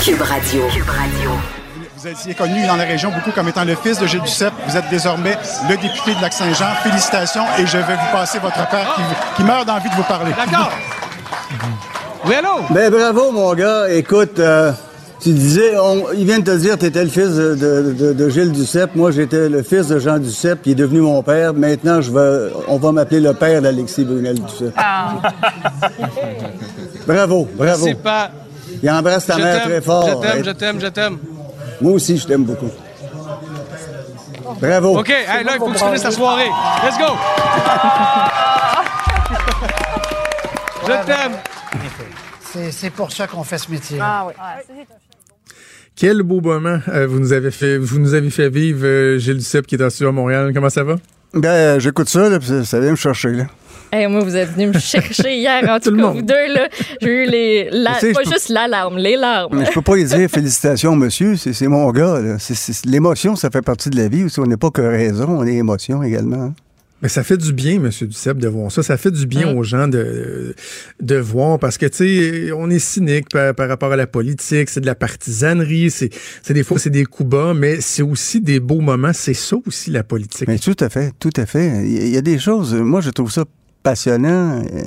Cube 0.05 0.21
Radio. 0.21 0.63
Cube 0.69 0.89
Radio. 0.89 1.60
Vous 2.03 2.09
étiez 2.09 2.35
connu 2.35 2.67
dans 2.67 2.77
la 2.77 2.85
région 2.85 3.11
beaucoup 3.11 3.31
comme 3.31 3.49
étant 3.49 3.65
le 3.65 3.75
fils 3.75 3.99
de 3.99 4.07
Gilles 4.07 4.23
Duceppe. 4.23 4.55
Vous 4.67 4.77
êtes 4.77 4.89
désormais 4.91 5.37
le 5.69 5.77
député 5.77 6.15
de 6.15 6.23
Lac-Saint-Jean. 6.23 6.75
Félicitations 6.83 7.43
et 7.59 7.67
je 7.67 7.77
vais 7.77 7.83
vous 7.95 8.13
passer 8.17 8.39
votre 8.39 8.67
père 8.69 8.95
qui, 8.95 9.03
qui 9.37 9.43
meurt 9.45 9.67
d'envie 9.67 9.91
de 9.91 9.95
vous 9.95 10.03
parler. 10.05 10.33
D'accord. 10.37 10.71
Oui, 12.27 12.35
allô? 12.35 12.51
Ben 12.69 12.91
bravo, 12.91 13.33
mon 13.33 13.55
gars. 13.55 13.89
Écoute, 13.89 14.39
euh, 14.41 14.73
tu 15.23 15.31
disais, 15.31 15.79
on, 15.79 16.05
il 16.15 16.27
vient 16.27 16.39
de 16.39 16.45
te 16.45 16.55
dire 16.59 16.75
que 16.75 16.81
tu 16.81 16.87
étais 16.87 17.03
le 17.03 17.09
fils 17.09 17.31
de, 17.31 17.55
de- 17.55 17.95
de- 17.99 18.13
de 18.13 18.29
Gilles 18.29 18.53
Duceppe. 18.53 18.95
Moi, 18.95 19.11
j'étais 19.11 19.49
le 19.49 19.63
fils 19.63 19.87
de 19.89 19.99
Jean 19.99 20.19
Duceppe, 20.19 20.61
qui 20.61 20.73
est 20.73 20.75
devenu 20.75 21.01
mon 21.01 21.23
père. 21.23 21.55
Maintenant, 21.55 22.03
je 22.03 22.11
vais, 22.13 22.53
on 22.69 22.77
va 22.77 22.93
m'appeler 22.93 23.21
le 23.21 23.33
père 23.33 23.63
d'Alexis 23.63 24.05
Brunel 24.05 24.35
Duceppe. 24.39 24.75
bravo, 27.07 27.49
bravo. 27.55 27.87
C'est 27.87 27.95
pas. 28.03 28.31
Il 28.83 28.91
embrasse 28.91 29.25
ta 29.27 29.39
Je 29.39 29.43
mère 29.43 29.63
très 29.63 29.81
fort. 29.81 30.07
Je 30.09 30.15
t'aime, 30.29 30.45
je 30.45 30.51
t'aime, 30.51 30.81
je 30.81 30.87
t'aime. 30.89 31.19
Moi 31.81 31.93
aussi, 31.93 32.19
je 32.19 32.27
t'aime 32.27 32.45
beaucoup. 32.45 32.71
Bravo. 34.61 34.99
OK, 34.99 35.09
hey, 35.11 35.45
là, 35.45 35.53
il 35.55 35.59
faut 35.59 35.69
que 35.71 35.79
tu 35.79 35.85
finisses 35.85 36.03
ta 36.03 36.11
soirée. 36.11 36.51
Let's 36.85 36.99
go! 36.99 37.15
Je 40.87 41.07
t'aime. 41.07 41.33
C'est- 42.73 42.91
pour 42.91 43.13
ça 43.13 43.27
qu'on 43.27 43.45
fait 43.45 43.59
ce 43.59 43.71
métier. 43.71 43.99
Quel 45.95 46.23
beau 46.23 46.41
moment 46.41 46.79
euh, 46.89 47.07
vous 47.07 47.21
nous 47.21 47.33
avez 47.33 47.51
fait, 47.51 47.77
vous 47.79 47.99
nous 47.99 48.15
avez 48.15 48.31
fait 48.31 48.49
vivre, 48.49 48.81
euh, 48.85 49.19
Gilles 49.19 49.37
Duceppe, 49.37 49.67
qui 49.67 49.75
est 49.77 49.85
en 49.85 49.91
studio 49.91 50.09
à 50.09 50.13
Montréal. 50.13 50.51
Comment 50.55 50.71
ça 50.71 50.83
va? 50.83 50.97
Ben, 51.35 51.49
euh, 51.49 51.79
j'écoute 51.79 52.09
ça, 52.09 52.29
là, 52.29 52.39
puis 52.39 52.49
ça, 52.49 52.65
ça 52.65 52.81
vient 52.81 52.91
me 52.93 52.97
chercher, 52.97 53.31
là. 53.31 53.45
Hey, 53.93 54.07
moi, 54.07 54.21
vous 54.23 54.37
êtes 54.37 54.51
venu 54.53 54.69
me 54.69 54.79
chercher 54.79 55.35
hier, 55.37 55.69
en 55.69 55.81
tout, 55.81 55.91
cas, 55.95 56.01
monde. 56.03 56.17
vous 56.17 56.23
deux, 56.23 56.53
là. 56.55 56.69
J'ai 57.01 57.09
eu 57.09 57.27
les. 57.29 57.69
la- 57.73 57.99
sais, 57.99 58.13
pas 58.13 58.21
peux- 58.23 58.31
juste 58.31 58.49
l'alarme, 58.49 58.97
les 58.99 59.17
larmes. 59.17 59.59
Mais 59.59 59.67
je 59.67 59.73
peux 59.73 59.83
pas 59.83 59.97
lui 59.97 60.05
dire 60.05 60.29
félicitations, 60.31 60.95
monsieur. 60.95 61.37
C'est 61.37 61.53
c'est 61.53 61.67
mon 61.67 61.91
gars. 61.91 62.21
là. 62.21 62.39
C'est- 62.39 62.55
c'est- 62.55 62.87
L'émotion, 62.87 63.35
ça 63.35 63.51
fait 63.51 63.63
partie 63.63 63.91
de 63.91 63.97
la 63.97 64.09
vie 64.09 64.25
aussi. 64.25 64.39
On 64.39 64.47
n'est 64.47 64.57
pas 64.57 64.71
que 64.71 64.81
raison, 64.83 65.27
on 65.29 65.47
est 65.47 65.55
émotion 65.55 66.03
également. 66.05 66.43
hein. 66.43 66.55
Mais 67.03 67.09
ça 67.09 67.23
fait 67.25 67.39
du 67.39 67.55
bien, 67.55 67.77
M. 67.77 67.89
Duceppe, 68.03 68.37
de 68.37 68.47
voir 68.47 68.71
ça. 68.71 68.83
Ça 68.83 68.99
fait 68.99 69.11
du 69.11 69.25
bien 69.27 69.57
aux 69.57 69.63
gens 69.63 69.89
de, 69.89 70.55
de 71.01 71.17
voir 71.17 71.59
parce 71.59 71.79
que, 71.79 71.87
tu 71.87 71.97
sais, 72.47 72.53
on 72.53 72.69
est 72.69 72.79
cynique 72.79 73.31
par, 73.33 73.55
par 73.55 73.71
rapport 73.71 73.91
à 73.91 73.97
la 73.97 74.07
politique. 74.07 74.69
C'est 74.69 74.81
de 74.83 74.87
la 74.87 74.95
partisanerie. 74.95 75.91
C'est 75.91 76.11
c'est 76.43 76.53
des 76.53 76.63
fois, 76.63 76.79
c'est 76.79 76.91
des 76.91 77.07
coups 77.07 77.31
bas, 77.31 77.55
mais 77.55 77.81
c'est 77.81 78.03
aussi 78.03 78.41
des 78.43 78.61
beaux 78.61 78.81
moments. 78.83 79.13
C'est 79.15 79.33
ça 79.35 79.57
aussi, 79.67 79.91
la 79.91 80.05
politique. 80.05 80.47
Mais 80.47 80.59
tout 80.59 80.77
à 80.79 80.91
fait, 80.91 81.13
tout 81.19 81.33
à 81.37 81.47
fait. 81.47 81.69
Il 81.87 81.93
y 81.93 81.99
a- 81.99 82.05
il 82.05 82.11
y 82.15 82.19
a 82.19 82.23
des 82.23 82.39
choses, 82.39 82.75
moi 82.75 83.01
je 83.01 83.09
trouve 83.11 83.33
ça 83.33 83.45
passionnant, 83.83 84.61
euh, 84.63 84.83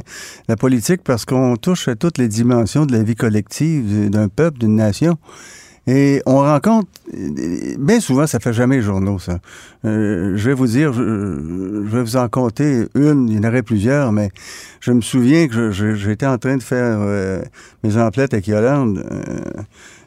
la 0.47 0.55
politique, 0.55 1.01
parce 1.03 1.25
qu'on 1.25 1.55
touche 1.55 1.87
à 1.87 1.95
toutes 1.95 2.17
les 2.17 2.27
dimensions 2.27 2.85
de 2.85 2.93
la 2.93 3.03
vie 3.03 3.15
collective 3.15 3.85
euh, 3.91 4.09
d'un 4.09 4.27
peuple, 4.27 4.59
d'une 4.59 4.75
nation. 4.75 5.17
Et 5.85 6.21
on 6.25 6.37
rencontre, 6.37 6.87
bien 7.77 7.99
souvent, 7.99 8.25
ça 8.25 8.39
fait 8.39 8.53
jamais 8.53 8.81
journaux, 8.81 9.19
ça. 9.19 9.39
Euh, 9.83 10.31
je 10.37 10.49
vais 10.49 10.55
vous 10.55 10.67
dire, 10.67 10.93
je, 10.93 11.01
vais 11.01 12.01
vous 12.01 12.15
en 12.15 12.29
compter 12.29 12.85
une, 12.95 13.27
il 13.27 13.35
y 13.35 13.39
en 13.39 13.49
aurait 13.49 13.63
plusieurs, 13.63 14.13
mais 14.13 14.31
je 14.79 14.93
me 14.93 15.01
souviens 15.01 15.49
que 15.49 15.71
j'étais 15.71 16.25
en 16.25 16.37
train 16.37 16.55
de 16.55 16.63
faire 16.63 16.99
euh, 17.01 17.41
mes 17.83 17.97
emplettes 17.97 18.33
avec 18.33 18.47
Yolande. 18.47 19.05
euh, 19.11 19.61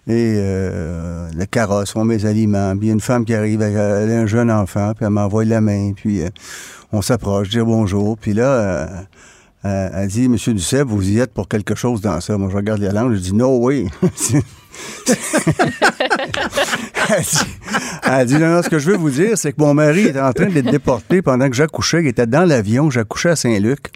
et 0.09 0.37
euh, 0.38 1.29
le 1.37 1.47
carrosse, 1.47 1.97
on 1.97 2.05
met 2.05 2.16
mes 2.16 2.27
aliments. 2.27 2.77
Puis 2.77 2.87
il 2.87 2.88
y 2.88 2.90
a 2.90 2.95
une 2.95 3.01
femme 3.01 3.25
qui 3.25 3.35
arrive, 3.35 3.62
elle, 3.62 3.77
elle 3.77 4.12
a 4.12 4.21
un 4.21 4.27
jeune 4.27 4.51
enfant, 4.51 4.92
puis 4.95 5.05
elle 5.05 5.11
m'envoie 5.11 5.45
la 5.45 5.61
main, 5.61 5.92
puis 5.95 6.23
euh, 6.23 6.29
on 6.92 7.03
s'approche, 7.03 7.49
dire 7.49 7.66
bonjour. 7.66 8.16
Puis 8.16 8.33
là, 8.33 8.88
euh, 9.64 9.88
elle 9.92 10.09
dit, 10.09 10.29
Monsieur 10.29 10.53
Duceppe, 10.53 10.87
vous 10.87 11.11
y 11.11 11.19
êtes 11.19 11.33
pour 11.33 11.49
quelque 11.49 11.75
chose 11.75 12.01
dans 12.01 12.21
ça. 12.21 12.38
Moi, 12.38 12.49
je 12.51 12.57
regarde 12.57 12.81
Yolande, 12.81 13.14
je 13.14 13.19
dis, 13.19 13.35
no 13.35 13.59
way. 13.59 13.87
elle, 15.09 17.23
dit, 17.23 17.38
elle 18.05 18.27
dit, 18.27 18.38
non, 18.38 18.51
non, 18.51 18.62
ce 18.62 18.69
que 18.69 18.79
je 18.79 18.90
veux 18.90 18.97
vous 18.97 19.11
dire, 19.11 19.37
c'est 19.37 19.53
que 19.53 19.61
mon 19.61 19.75
mari 19.75 20.07
était 20.07 20.21
en 20.21 20.33
train 20.33 20.47
d'être 20.47 20.71
déporté 20.71 21.21
pendant 21.21 21.49
que 21.49 21.57
j'accouchais. 21.57 22.03
Il 22.03 22.07
était 22.07 22.29
dans 22.29 22.45
l'avion, 22.45 22.90
j'accouchais 22.90 23.31
à 23.31 23.37
Saint-Luc. 23.37 23.90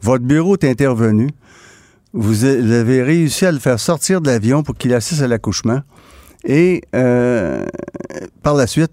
Votre 0.00 0.24
bureau 0.24 0.56
est 0.56 0.64
intervenu. 0.64 1.28
Vous 2.12 2.44
avez 2.44 3.02
réussi 3.02 3.46
à 3.46 3.52
le 3.52 3.58
faire 3.58 3.80
sortir 3.80 4.20
de 4.20 4.26
l'avion 4.28 4.62
pour 4.62 4.76
qu'il 4.76 4.92
assiste 4.92 5.22
à 5.22 5.28
l'accouchement. 5.28 5.80
Et 6.44 6.82
euh, 6.94 7.64
par 8.42 8.54
la 8.54 8.66
suite, 8.66 8.92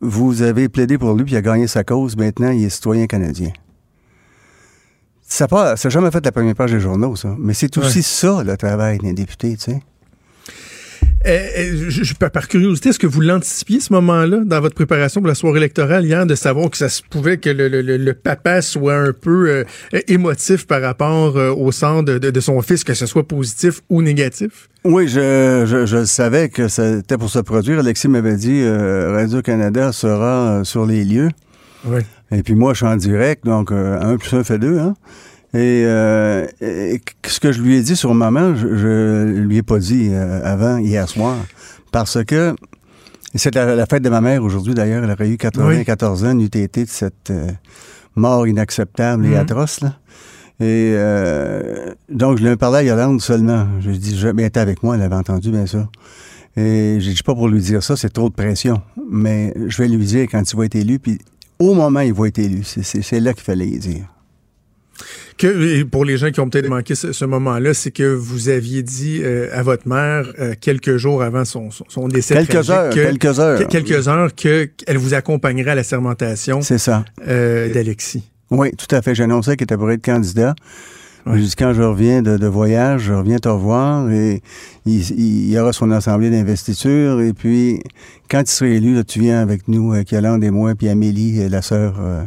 vous 0.00 0.42
avez 0.42 0.68
plaidé 0.68 0.98
pour 0.98 1.14
lui, 1.14 1.24
puis 1.24 1.34
il 1.34 1.36
a 1.36 1.42
gagné 1.42 1.66
sa 1.68 1.84
cause. 1.84 2.16
Maintenant, 2.16 2.50
il 2.50 2.64
est 2.64 2.68
citoyen 2.70 3.06
canadien. 3.06 3.50
Ça 5.22 5.46
n'a 5.50 5.76
jamais 5.76 6.10
fait 6.10 6.24
la 6.24 6.32
première 6.32 6.54
page 6.54 6.72
des 6.72 6.80
journaux, 6.80 7.14
ça. 7.14 7.36
Mais 7.38 7.52
c'est 7.54 7.76
aussi 7.78 7.98
Ouais. 7.98 8.02
ça, 8.02 8.42
le 8.42 8.56
travail 8.56 8.98
d'un 8.98 9.12
député, 9.12 9.56
tu 9.56 9.64
sais. 9.72 9.82
Euh, 11.26 11.30
euh, 11.30 11.86
je- 11.88 12.04
je- 12.04 12.14
par 12.14 12.46
curiosité, 12.46 12.90
est-ce 12.90 12.98
que 12.98 13.06
vous 13.08 13.20
l'anticipiez 13.20 13.80
ce 13.80 13.92
moment-là 13.92 14.38
dans 14.44 14.60
votre 14.60 14.76
préparation 14.76 15.20
pour 15.20 15.26
la 15.28 15.34
soirée 15.34 15.58
électorale 15.58 16.04
hier, 16.04 16.24
de 16.26 16.34
savoir 16.36 16.70
que 16.70 16.76
ça 16.76 16.88
se 16.88 17.02
pouvait 17.02 17.38
que 17.38 17.50
le, 17.50 17.68
le- 17.68 17.82
le- 17.82 17.96
le 17.96 18.14
papa 18.14 18.62
soit 18.62 18.94
un 18.96 19.12
peu 19.12 19.48
euh, 19.50 19.64
émotif 20.06 20.66
par 20.66 20.80
rapport 20.80 21.36
euh, 21.36 21.50
au 21.50 21.72
sort 21.72 22.04
de, 22.04 22.18
de- 22.18 22.30
de 22.30 22.40
son 22.40 22.60
fils, 22.62 22.84
que 22.84 22.94
ce 22.94 23.06
soit 23.06 23.26
positif 23.26 23.80
ou 23.90 24.00
négatif? 24.00 24.68
Oui, 24.84 25.08
je, 25.08 25.64
je, 25.66 25.86
je 25.86 26.04
savais 26.04 26.50
que 26.50 26.68
c'était 26.68 27.18
pour 27.18 27.30
se 27.30 27.40
produire. 27.40 27.80
Alexis 27.80 28.06
m'avait 28.08 28.36
dit 28.36 28.60
euh, 28.62 29.12
Radio-Canada 29.12 29.90
sera 29.92 30.60
sur 30.64 30.86
les 30.86 31.04
lieux. 31.04 31.30
Oui. 31.84 32.00
Et 32.30 32.42
puis 32.42 32.54
moi, 32.54 32.74
je 32.74 32.78
suis 32.78 32.86
en 32.86 32.96
direct, 32.96 33.44
donc 33.44 33.72
euh, 33.72 33.98
un 34.00 34.16
plus 34.18 34.36
un 34.36 34.44
fait 34.44 34.58
deux. 34.58 34.78
Hein? 34.78 34.94
Et, 35.54 35.84
euh, 35.86 36.46
et 36.60 37.00
ce 37.26 37.40
que 37.40 37.52
je 37.52 37.62
lui 37.62 37.76
ai 37.76 37.82
dit 37.82 37.96
sur 37.96 38.12
maman, 38.14 38.54
je, 38.54 38.76
je 38.76 39.24
lui 39.40 39.56
ai 39.58 39.62
pas 39.62 39.78
dit 39.78 40.08
euh, 40.12 40.40
avant, 40.44 40.76
hier 40.78 41.08
soir. 41.08 41.36
Parce 41.90 42.22
que 42.24 42.54
c'est 43.34 43.54
la, 43.54 43.74
la 43.74 43.86
fête 43.86 44.02
de 44.02 44.10
ma 44.10 44.20
mère 44.20 44.42
aujourd'hui, 44.44 44.74
d'ailleurs. 44.74 45.04
Elle 45.04 45.10
aurait 45.10 45.28
eu 45.30 45.36
94 45.38 46.24
ans, 46.24 46.34
n'eût 46.34 46.44
été 46.46 46.84
de 46.84 46.90
cette 46.90 47.30
euh, 47.30 47.48
mort 48.14 48.46
inacceptable 48.46 49.24
et 49.26 49.30
Mhm. 49.30 49.36
atroce. 49.36 49.80
Là. 49.80 49.94
Et 50.60 50.92
euh, 50.96 51.94
donc, 52.10 52.38
je 52.38 52.42
lui 52.44 52.50
ai 52.50 52.56
parlé 52.56 52.78
à 52.78 52.82
Yolande 52.82 53.20
seulement. 53.22 53.66
Je 53.80 53.88
lui 53.88 53.96
ai 53.96 53.98
dit, 53.98 54.18
je 54.18 54.28
bien 54.32 54.46
été 54.46 54.60
avec 54.60 54.82
moi, 54.82 54.96
elle 54.96 55.02
avait 55.02 55.14
entendu, 55.14 55.50
bien 55.50 55.66
sûr. 55.66 55.86
Et 56.56 56.96
j'ai 57.00 57.12
dit 57.12 57.22
pas 57.24 57.34
pour 57.34 57.48
lui 57.48 57.60
dire 57.60 57.82
ça, 57.82 57.96
c'est 57.96 58.12
trop 58.12 58.28
de 58.28 58.34
pression. 58.34 58.82
Mais 59.10 59.54
je 59.68 59.80
vais 59.80 59.88
lui 59.88 60.04
dire 60.04 60.26
quand 60.30 60.42
il 60.50 60.56
va 60.58 60.64
être 60.66 60.74
élu, 60.74 60.98
puis 60.98 61.18
au 61.60 61.72
moment 61.74 62.00
où 62.00 62.02
il 62.02 62.12
va 62.12 62.26
être 62.28 62.38
élu, 62.38 62.64
c'est 62.64 63.20
là 63.20 63.32
qu'il 63.32 63.44
fallait 63.44 63.68
y 63.68 63.78
dire. 63.78 64.04
Que, 65.36 65.82
pour 65.84 66.04
les 66.04 66.16
gens 66.16 66.30
qui 66.30 66.40
ont 66.40 66.48
peut-être 66.48 66.68
manqué 66.68 66.94
ce, 66.94 67.12
ce 67.12 67.24
moment-là, 67.24 67.74
c'est 67.74 67.90
que 67.90 68.12
vous 68.14 68.48
aviez 68.48 68.82
dit 68.82 69.20
euh, 69.22 69.48
à 69.52 69.62
votre 69.62 69.86
mère 69.88 70.32
euh, 70.40 70.54
quelques 70.60 70.96
jours 70.96 71.22
avant 71.22 71.44
son, 71.44 71.70
son, 71.70 71.84
son 71.88 72.08
décès 72.08 72.34
Quelques 72.34 72.70
heures, 72.70 72.90
que- 72.90 72.94
quelques 72.94 73.38
heures. 73.40 73.58
que- 73.58 73.64
quelques 73.64 74.08
heures 74.08 74.34
que 74.34 74.64
qu'elle 74.64 74.98
vous 74.98 75.14
accompagnerait 75.14 75.70
à 75.72 75.74
la 75.76 75.84
sermentation 75.84 76.60
C'est 76.62 76.78
ça. 76.78 77.04
euh, 77.26 77.72
d'Alexis. 77.72 78.24
Oui, 78.50 78.70
tout 78.72 78.92
à 78.94 79.02
fait. 79.02 79.14
J'annonçais 79.14 79.56
qu'il 79.56 79.64
était 79.64 79.76
pour 79.76 79.90
être 79.90 80.04
candidat. 80.04 80.54
Ouais. 81.26 81.38
Quand 81.58 81.74
je 81.74 81.82
reviens 81.82 82.22
de, 82.22 82.38
de 82.38 82.46
voyage, 82.46 83.02
je 83.02 83.12
reviens 83.12 83.36
te 83.38 83.48
revoir 83.48 84.10
et 84.10 84.40
il, 84.86 85.10
il 85.10 85.50
y 85.50 85.58
aura 85.58 85.74
son 85.74 85.90
assemblée 85.90 86.30
d'investiture. 86.30 87.20
Et 87.20 87.34
puis, 87.34 87.80
quand 88.30 88.40
il 88.40 88.50
sera 88.50 88.70
élu, 88.70 88.94
là, 88.94 89.04
tu 89.04 89.20
viens 89.20 89.40
avec 89.42 89.68
nous, 89.68 89.92
avec 89.92 90.10
Yolande 90.12 90.42
et 90.42 90.50
moi, 90.50 90.74
puis 90.74 90.88
Amélie, 90.88 91.42
euh, 91.42 91.48
la 91.50 91.60
sœur 91.60 91.96
euh, 92.00 92.22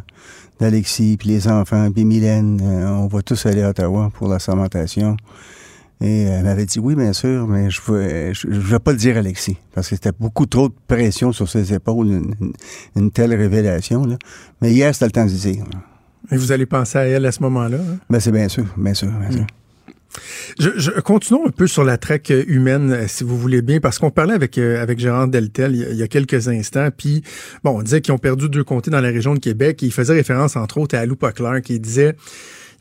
d'Alexis, 0.62 1.18
puis 1.18 1.28
les 1.30 1.48
enfants, 1.48 1.92
puis 1.92 2.06
Mylène. 2.06 2.62
euh, 2.64 2.88
on 2.88 3.08
va 3.08 3.22
tous 3.22 3.46
aller 3.46 3.62
à 3.64 3.70
Ottawa 3.72 4.12
pour 4.14 4.28
la 4.30 4.40
sermentation. 4.40 5.18
Et 6.04 6.22
elle 6.24 6.44
m'avait 6.46 6.66
dit 6.66 6.80
oui, 6.80 6.96
bien 6.96 7.14
sûr, 7.14 7.48
mais 7.48 7.70
je 7.70 7.80
ne 7.92 8.34
je, 8.34 8.48
je 8.52 8.60
vais 8.60 8.80
pas 8.80 8.92
le 8.92 8.98
dire 8.98 9.18
à 9.18 9.20
Alexis, 9.20 9.58
parce 9.74 9.88
que 9.90 9.96
c'était 9.96 10.12
beaucoup 10.20 10.46
trop 10.48 10.68
de 10.70 10.74
pression 10.88 11.32
sur 11.32 11.48
ses 11.50 11.74
épaules, 11.74 12.08
une, 12.08 12.34
une- 12.42 12.54
une 12.96 13.12
telle 13.12 13.34
révélation. 13.36 14.06
Là. 14.06 14.16
Mais 14.62 14.72
hier, 14.72 14.94
c'était 14.94 15.06
le 15.06 15.12
temps 15.12 15.26
de 15.26 15.30
dire. 15.30 15.64
Et 16.32 16.38
vous 16.38 16.52
allez 16.52 16.66
penser 16.66 16.98
à 16.98 17.04
elle 17.04 17.26
à 17.26 17.32
ce 17.32 17.42
moment-là. 17.44 17.78
hein? 17.78 17.98
Ben, 18.10 18.20
c'est 18.20 18.32
bien 18.32 18.48
sûr, 18.48 18.66
bien 18.78 18.94
sûr, 18.94 19.10
bien 19.10 19.32
sûr. 19.32 19.46
Je, 20.60 20.70
je- 20.78 20.92
continuons 21.00 21.48
un 21.48 21.52
peu 21.52 21.68
sur 21.68 21.84
la 21.84 21.98
traque 21.98 22.32
euh, 22.32 22.44
humaine, 22.48 22.92
euh, 22.92 23.06
si 23.08 23.24
vous 23.24 23.38
voulez 23.38 23.62
bien, 23.62 23.80
parce 23.80 23.98
qu'on 24.00 24.12
parlait 24.12 24.34
avec 24.34 24.58
euh, 24.58 24.82
avec 24.82 25.00
Gérard 25.00 25.28
Deltel 25.28 25.76
il 25.76 25.96
y, 25.96 26.04
a, 26.04 26.08
quelques 26.08 26.48
instants, 26.48 26.90
puis 26.96 27.24
bon, 27.64 27.80
on 27.80 27.82
disait 27.82 28.02
qu'ils 28.02 28.14
ont 28.14 28.18
perdu 28.18 28.50
deux 28.50 28.64
comtés 28.64 28.92
dans 28.92 29.00
la 29.02 29.10
région 29.10 29.34
de 29.34 29.40
Québec, 29.40 29.82
et 29.84 29.86
il 29.86 29.92
faisait 29.94 30.14
référence 30.14 30.56
entre 30.56 30.78
autres 30.80 30.96
à 30.96 31.00
Alou 31.00 31.16
Poclair, 31.16 31.62
qui 31.62 31.80
disait 31.80 32.16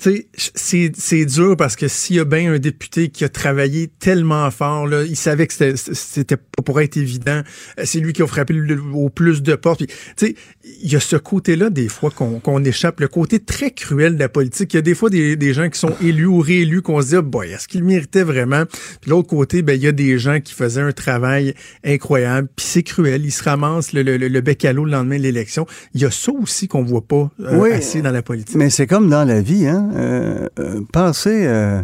c'est, 0.02 0.92
c'est 0.96 1.24
dur 1.26 1.56
parce 1.56 1.76
que 1.76 1.86
s'il 1.88 2.16
y 2.16 2.20
a 2.20 2.24
bien 2.24 2.52
un 2.54 2.58
député 2.58 3.08
qui 3.10 3.24
a 3.24 3.28
travaillé 3.28 3.88
tellement 3.98 4.50
fort, 4.50 4.86
là, 4.86 5.02
il 5.04 5.16
savait 5.16 5.46
que 5.46 5.52
c'était, 5.52 5.76
c'était 5.76 6.36
pas 6.36 6.62
pour 6.64 6.80
être 6.80 6.96
évident. 6.96 7.42
Euh, 7.78 7.82
C'est 7.84 8.00
lui 8.00 8.12
qui 8.12 8.22
a 8.22 8.26
frappé 8.26 8.54
le- 8.54 8.80
au 8.94 9.10
plus 9.10 9.42
de 9.42 9.54
portes. 9.54 9.84
Puis, 9.84 9.94
Tu 10.16 10.26
sais, 10.26 10.34
il 10.82 10.90
y 10.92 10.96
a 10.96 11.00
ce 11.00 11.16
côté-là 11.16 11.70
des 11.70 11.88
fois 11.88 12.10
qu'on, 12.10 12.40
qu'on 12.40 12.64
échappe, 12.64 13.00
le 13.00 13.08
côté 13.08 13.38
très 13.40 13.70
cruel 13.72 14.14
de 14.14 14.18
la 14.20 14.28
politique. 14.28 14.72
Il 14.74 14.76
y 14.76 14.78
a 14.78 14.82
des 14.82 14.94
fois 14.94 15.10
des, 15.10 15.36
des 15.36 15.52
gens 15.54 15.68
qui 15.68 15.78
sont 15.78 15.94
élus 16.02 16.26
ou 16.26 16.38
réélus 16.40 16.82
qu'on 16.82 17.00
se 17.02 17.08
dit, 17.08 17.16
ah, 17.16 17.22
boy, 17.22 17.50
est-ce 17.50 17.68
qu'ils 17.68 17.84
méritaient 17.84 18.22
vraiment? 18.24 18.64
Puis 19.00 19.10
l'autre 19.10 19.28
côté, 19.28 19.62
ben, 19.62 19.74
il 19.74 19.82
y 19.82 19.86
a 19.88 19.92
des 19.92 20.18
gens 20.18 20.40
qui 20.40 20.54
faisaient 20.54 20.80
un 20.80 20.92
travail 20.92 21.54
incroyable. 21.84 22.48
Puis 22.56 22.66
c'est 22.66 22.82
cruel. 22.82 23.24
Ils 23.24 23.30
se 23.32 23.42
ramassent 23.44 23.92
le, 23.92 24.02
le- 24.02 24.16
le- 24.16 24.28
le 24.28 24.40
bec 24.40 24.64
à 24.64 24.72
l'eau 24.72 24.84
le 24.84 24.92
lendemain 24.92 25.18
de 25.18 25.22
l'élection. 25.22 25.66
Il 25.94 26.00
y 26.00 26.04
a 26.04 26.10
ça 26.10 26.32
aussi 26.32 26.68
qu'on 26.68 26.82
voit 26.82 27.06
pas 27.06 27.30
euh, 27.40 27.58
Oui. 27.58 27.70
assez 27.72 28.02
dans 28.02 28.10
la 28.12 28.22
politique. 28.22 28.56
Mais 28.56 28.70
c'est 28.70 28.86
comme 28.86 29.08
dans 29.10 29.24
la 29.24 29.40
vie, 29.40 29.66
hein. 29.66 29.89
Euh, 29.92 30.48
euh, 30.58 30.80
pensez 30.92 31.46
euh, 31.46 31.82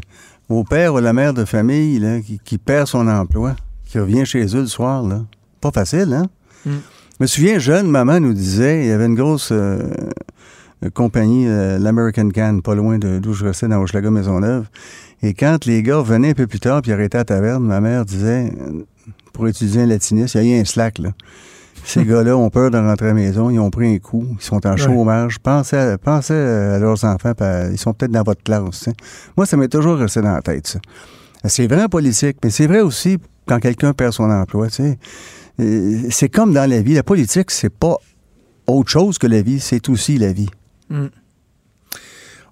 au 0.49 0.64
père 0.64 0.95
ou 0.95 0.99
la 0.99 1.12
mère 1.12 1.35
de 1.35 1.45
famille 1.45 1.99
là, 1.99 2.21
qui, 2.21 2.40
qui 2.45 2.59
perd 2.59 2.87
son 2.87 3.09
emploi, 3.09 3.57
qui 3.85 3.99
revient 3.99 4.25
chez 4.25 4.45
eux 4.57 4.61
le 4.61 4.66
soir. 4.66 5.03
Là. 5.03 5.23
Pas 5.61 5.71
facile, 5.73 6.12
hein? 6.12 6.27
Mm. 6.64 6.71
Je 7.19 7.23
me 7.23 7.27
souviens, 7.27 7.59
jeune, 7.59 7.88
maman 7.88 8.21
nous 8.21 8.35
disait, 8.35 8.85
il 8.85 8.88
y 8.88 8.92
avait 8.92 9.07
une 9.07 9.14
grosse 9.14 9.49
euh, 9.51 9.90
compagnie, 10.92 11.47
l'American 11.47 12.29
Can, 12.29 12.61
pas 12.62 12.75
loin 12.75 12.99
de- 12.99 13.19
d'où 13.19 13.33
je 13.33 13.47
restais, 13.47 13.66
dans 13.69 13.81
Hochelaga 13.81 14.11
Maisonneuve. 14.11 14.66
Et 15.23 15.33
quand 15.33 15.64
les 15.64 15.83
gars 15.83 16.03
venaient 16.03 16.31
un 16.31 16.35
peu 16.35 16.47
plus 16.47 16.61
tard 16.61 16.83
puis 16.83 16.92
arrêtaient 16.92 17.16
à 17.16 17.21
la 17.21 17.25
taverne, 17.25 17.64
ma 17.64 17.81
mère 17.81 18.05
disait, 18.05 18.53
pour 19.33 19.49
étudier 19.49 19.83
un 19.83 19.87
latiniste, 19.87 20.35
il 20.35 20.42
y 20.47 20.53
a 20.53 20.59
eu 20.59 20.61
un 20.61 20.64
slack, 20.66 20.99
là. 20.99 21.11
Ces 21.87 22.05
gars-là 22.11 22.37
ont 22.37 22.51
peur 22.51 22.70
de 22.70 22.79
rentrer 22.79 23.07
à 23.07 23.09
la 23.11 23.14
maison, 23.14 23.49
ils 23.49 23.59
ont 23.61 23.70
pris 23.70 23.94
un 23.94 23.99
coup, 23.99 24.27
ils 24.38 24.42
sont 24.42 24.66
en 24.66 24.72
Ouais. 24.72 24.77
chômage. 24.77 25.38
Pensez 25.38 25.77
à, 25.77 25.96
pensez 25.99 26.35
à 26.35 26.79
leurs 26.79 27.05
enfants, 27.05 27.33
ils 27.70 27.79
sont 27.79 27.94
peut-être 27.94 28.11
dans 28.12 28.22
votre 28.25 28.42
classe. 28.42 28.64
sais. 28.72 28.92
Moi, 29.37 29.46
ça 29.46 29.57
m'est 29.57 29.68
toujours 29.68 29.96
resté 29.96 30.20
dans 30.20 30.33
la 30.35 30.42
tête, 30.42 30.66
ça. 30.66 30.79
C'est 31.44 31.66
vrai 31.68 31.85
en 31.85 31.88
politique, 31.88 32.38
mais 32.42 32.51
c'est 32.51 32.66
vrai 32.66 32.81
aussi 32.81 33.18
quand 33.46 33.61
quelqu'un 33.61 33.92
perd 33.92 34.12
son 34.12 34.29
emploi. 34.31 34.66
tu 34.68 34.83
sais. 34.83 34.99
C'est 36.11 36.29
comme 36.29 36.53
dans 36.53 36.68
la 36.68 36.83
vie. 36.83 36.94
La 36.94 37.03
politique, 37.05 37.51
c'est 37.53 37.70
pas 37.70 37.96
autre 38.66 38.90
chose 38.90 39.16
que 39.18 39.27
la 39.29 39.40
vie, 39.42 39.61
c'est 39.61 39.88
aussi 39.88 40.18
la 40.18 40.33
vie. 40.33 40.49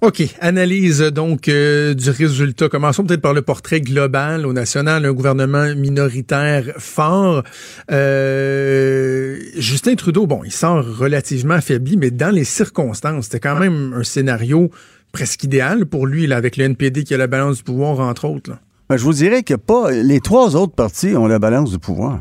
OK. 0.04 0.22
Analyse 0.40 1.00
donc 1.00 1.48
euh, 1.48 1.94
du 1.94 2.10
résultat. 2.10 2.68
Commençons 2.68 3.04
peut-être 3.04 3.22
par 3.22 3.32
le 3.32 3.40
portrait 3.40 3.80
global. 3.80 4.44
Au 4.44 4.52
national, 4.52 5.06
un 5.06 5.12
gouvernement 5.14 5.74
minoritaire 5.74 6.74
fort. 6.76 7.42
Euh, 7.90 9.38
Justin 9.56 9.94
Trudeau, 9.94 10.26
bon, 10.26 10.42
il 10.44 10.52
sort 10.52 10.84
relativement 10.84 11.54
affaibli, 11.54 11.96
mais 11.96 12.10
dans 12.10 12.28
les 12.28 12.44
circonstances, 12.44 13.24
c'était 13.24 13.40
quand 13.40 13.58
même 13.58 13.94
un 13.96 14.04
scénario 14.04 14.70
presque 15.10 15.42
idéal 15.44 15.86
pour 15.86 16.06
lui, 16.06 16.26
là, 16.26 16.36
avec 16.36 16.58
le 16.58 16.64
NPD 16.64 17.04
qui 17.04 17.14
a 17.14 17.16
la 17.16 17.26
balance 17.26 17.56
du 17.56 17.62
pouvoir, 17.62 18.00
entre 18.00 18.26
autres. 18.26 18.50
là. 18.50 18.58
Ben, 18.90 18.98
je 18.98 19.04
vous 19.04 19.14
dirais 19.14 19.42
que 19.42 19.54
pas 19.54 19.90
les 19.90 20.20
trois 20.20 20.54
autres 20.54 20.74
partis 20.74 21.16
ont 21.16 21.26
la 21.26 21.38
balance 21.38 21.70
du 21.70 21.78
pouvoir. 21.78 22.20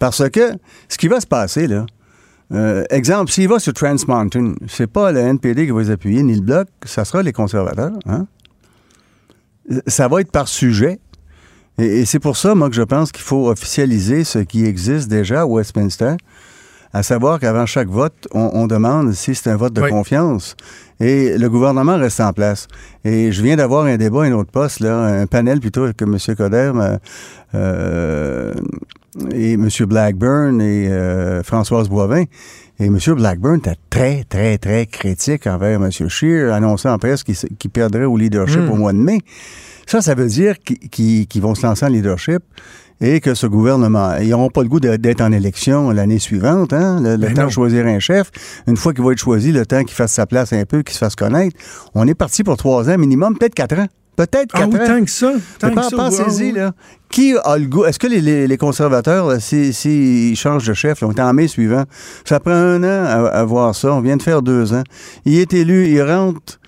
Parce 0.00 0.28
que 0.30 0.50
ce 0.88 0.98
qui 0.98 1.06
va 1.06 1.20
se 1.20 1.28
passer, 1.28 1.68
là, 1.68 1.86
euh, 2.52 2.84
exemple, 2.90 3.30
s'il 3.32 3.48
va 3.48 3.58
sur 3.58 3.72
Trans 3.72 3.96
Mountain, 4.06 4.54
c'est 4.68 4.86
pas 4.86 5.12
le 5.12 5.20
NPD 5.20 5.66
qui 5.66 5.72
va 5.72 5.80
les 5.82 5.90
appuyer, 5.90 6.22
ni 6.22 6.34
le 6.34 6.40
Bloc, 6.42 6.68
ça 6.84 7.04
sera 7.04 7.22
les 7.22 7.32
conservateurs. 7.32 7.92
Hein? 8.06 8.26
Ça 9.86 10.08
va 10.08 10.20
être 10.20 10.30
par 10.30 10.46
sujet. 10.48 10.98
Et, 11.78 12.00
et 12.00 12.04
c'est 12.04 12.20
pour 12.20 12.36
ça, 12.36 12.54
moi, 12.54 12.68
que 12.68 12.76
je 12.76 12.82
pense 12.82 13.10
qu'il 13.12 13.24
faut 13.24 13.48
officialiser 13.48 14.24
ce 14.24 14.38
qui 14.40 14.64
existe 14.64 15.08
déjà 15.08 15.40
à 15.42 15.46
Westminster, 15.46 16.16
à 16.92 17.02
savoir 17.02 17.40
qu'avant 17.40 17.66
chaque 17.66 17.88
vote, 17.88 18.28
on, 18.32 18.50
on 18.52 18.66
demande 18.68 19.12
si 19.14 19.34
c'est 19.34 19.50
un 19.50 19.56
vote 19.56 19.72
de 19.72 19.80
Oui. 19.82 19.90
confiance. 19.90 20.54
Et 21.00 21.36
le 21.36 21.48
gouvernement 21.50 21.96
reste 21.96 22.20
en 22.20 22.32
place. 22.32 22.68
Et 23.04 23.32
je 23.32 23.42
viens 23.42 23.56
d'avoir 23.56 23.86
un 23.86 23.96
débat 23.96 24.22
à 24.22 24.26
un 24.26 24.32
autre 24.32 24.52
poste, 24.52 24.78
là, 24.78 24.96
un 25.22 25.26
panel 25.26 25.58
plutôt 25.58 25.92
que 25.92 26.04
M. 26.04 26.36
Coder 26.36 26.70
euh, 27.54 28.54
et 29.32 29.52
M. 29.54 29.68
Blackburn 29.86 30.60
et 30.60 30.88
euh, 30.88 31.42
Françoise 31.42 31.88
Boivin. 31.88 32.24
Et 32.80 32.86
M. 32.86 32.98
Blackburn 33.16 33.58
était 33.58 33.76
très, 33.88 34.24
très, 34.24 34.58
très 34.58 34.86
critique 34.86 35.46
envers 35.46 35.80
M. 35.82 35.90
Scheer, 36.08 36.52
annonçant 36.52 36.92
en 36.92 36.98
presse 36.98 37.22
qu'il 37.22 37.70
perdrait 37.70 38.04
au 38.04 38.16
leadership 38.16 38.60
Hmm. 38.60 38.70
au 38.72 38.76
mois 38.76 38.92
de 38.92 38.98
mai. 38.98 39.20
Ça, 39.86 40.00
ça 40.02 40.14
veut 40.14 40.26
dire 40.26 40.56
qu'ils- 40.58 41.42
vont 41.42 41.54
se 41.54 41.64
lancer 41.66 41.84
en 41.84 41.88
leadership 41.88 42.42
et 43.00 43.20
que 43.20 43.34
ce 43.34 43.46
gouvernement, 43.46 44.16
ils 44.20 44.30
n'auront 44.30 44.48
pas 44.50 44.62
le 44.62 44.68
goût 44.68 44.80
d'être 44.80 45.20
en 45.20 45.30
élection 45.30 45.90
l'année 45.90 46.18
suivante. 46.18 46.72
Hein? 46.72 47.00
Le, 47.02 47.10
le 47.12 47.16
Ben 47.18 47.34
temps 47.34 47.42
non. 47.42 47.48
de 47.48 47.52
choisir 47.52 47.86
un 47.86 47.98
chef, 47.98 48.30
une 48.66 48.76
fois 48.76 48.92
qu'il 48.94 49.04
va 49.04 49.12
être 49.12 49.18
choisi, 49.18 49.52
le 49.52 49.66
temps 49.66 49.84
qu'il 49.84 49.94
fasse 49.94 50.12
sa 50.12 50.26
place 50.26 50.52
un 50.52 50.64
peu, 50.64 50.82
qu'il 50.82 50.94
se 50.94 50.98
fasse 50.98 51.14
connaître, 51.16 51.56
on 51.94 52.08
est 52.08 52.14
parti 52.14 52.42
pour 52.42 52.56
trois 52.56 52.88
ans 52.88 52.96
minimum, 52.98 53.36
peut-être 53.38 53.54
quatre 53.54 53.78
ans. 53.78 53.86
Peut-être 54.16 54.50
Ah 54.54 54.58
quatre 54.60 54.72
oui, 54.72 54.78
tant 54.86 55.04
que 55.04 55.10
ça. 55.10 55.32
Tant 55.58 55.74
que 55.74 55.82
ça, 55.82 55.90
Pensez-y, 55.96 56.52
là. 56.52 56.72
Qui 57.10 57.36
a 57.42 57.56
le 57.58 57.66
goût? 57.66 57.84
Est-ce 57.84 57.98
que 57.98 58.06
les, 58.06 58.20
les- 58.20 58.46
les 58.46 58.56
conservateurs, 58.56 59.40
s'ils 59.40 59.72
s'ils 59.74 60.36
changent 60.36 60.66
de 60.66 60.74
chef, 60.74 61.00
là, 61.00 61.08
on 61.08 61.12
est 61.12 61.20
en 61.20 61.32
mai 61.32 61.48
suivant, 61.48 61.84
ça 62.24 62.40
prend 62.40 62.52
un 62.52 62.82
an 62.82 63.04
à, 63.06 63.28
à 63.28 63.44
voir 63.44 63.74
ça. 63.74 63.92
On 63.92 64.00
vient 64.00 64.16
de 64.16 64.22
faire 64.22 64.42
deux 64.42 64.72
ans. 64.72 64.82
Il 65.24 65.38
est 65.38 65.52
élu, 65.54 65.86
il 65.88 66.02
rentre 66.02 66.58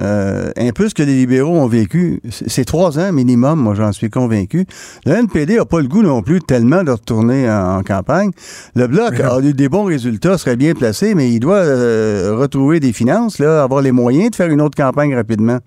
euh, 0.00 0.50
un 0.56 0.70
peu 0.70 0.88
ce 0.88 0.94
que 0.94 1.02
les 1.02 1.14
libéraux 1.14 1.58
ont 1.58 1.66
vécu. 1.66 2.20
C'est 2.30 2.64
trois 2.64 2.98
ans 2.98 3.12
minimum, 3.12 3.60
moi 3.60 3.74
j'en 3.74 3.92
suis 3.92 4.10
convaincu. 4.10 4.66
Le 5.06 5.14
NPD 5.14 5.56
n'a 5.56 5.64
pas 5.64 5.80
le 5.80 5.88
goût 5.88 6.02
non 6.02 6.22
plus 6.22 6.40
tellement 6.40 6.84
de 6.84 6.90
retourner 6.90 7.50
en, 7.50 7.78
en 7.78 7.82
campagne. 7.82 8.30
Le 8.74 8.86
Bloc 8.86 9.20
a 9.20 9.40
eu 9.40 9.52
des 9.52 9.68
bons 9.68 9.84
résultats, 9.84 10.38
serait 10.38 10.56
bien 10.56 10.74
placé, 10.74 11.14
mais 11.14 11.30
il 11.30 11.40
doit 11.40 11.56
euh, 11.56 12.36
retrouver 12.36 12.80
des 12.80 12.92
finances, 12.92 13.38
là, 13.38 13.62
avoir 13.62 13.82
les 13.82 13.92
moyens 13.92 14.30
de 14.30 14.36
faire 14.36 14.50
une 14.50 14.60
autre 14.60 14.76
campagne 14.76 15.14
rapidement. 15.14 15.58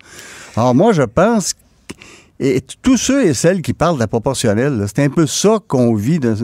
Alors 0.56 0.74
moi, 0.74 0.92
je 0.92 1.02
pense 1.02 1.54
et 2.44 2.60
tous 2.82 2.96
ceux 2.96 3.24
et 3.26 3.34
celles 3.34 3.62
qui 3.62 3.72
parlent 3.72 3.94
de 3.94 4.00
la 4.00 4.08
proportionnelle, 4.08 4.84
c'est 4.88 5.02
un 5.04 5.08
peu 5.08 5.26
ça 5.26 5.58
qu'on 5.68 5.94
vit, 5.94 6.18
de- 6.18 6.34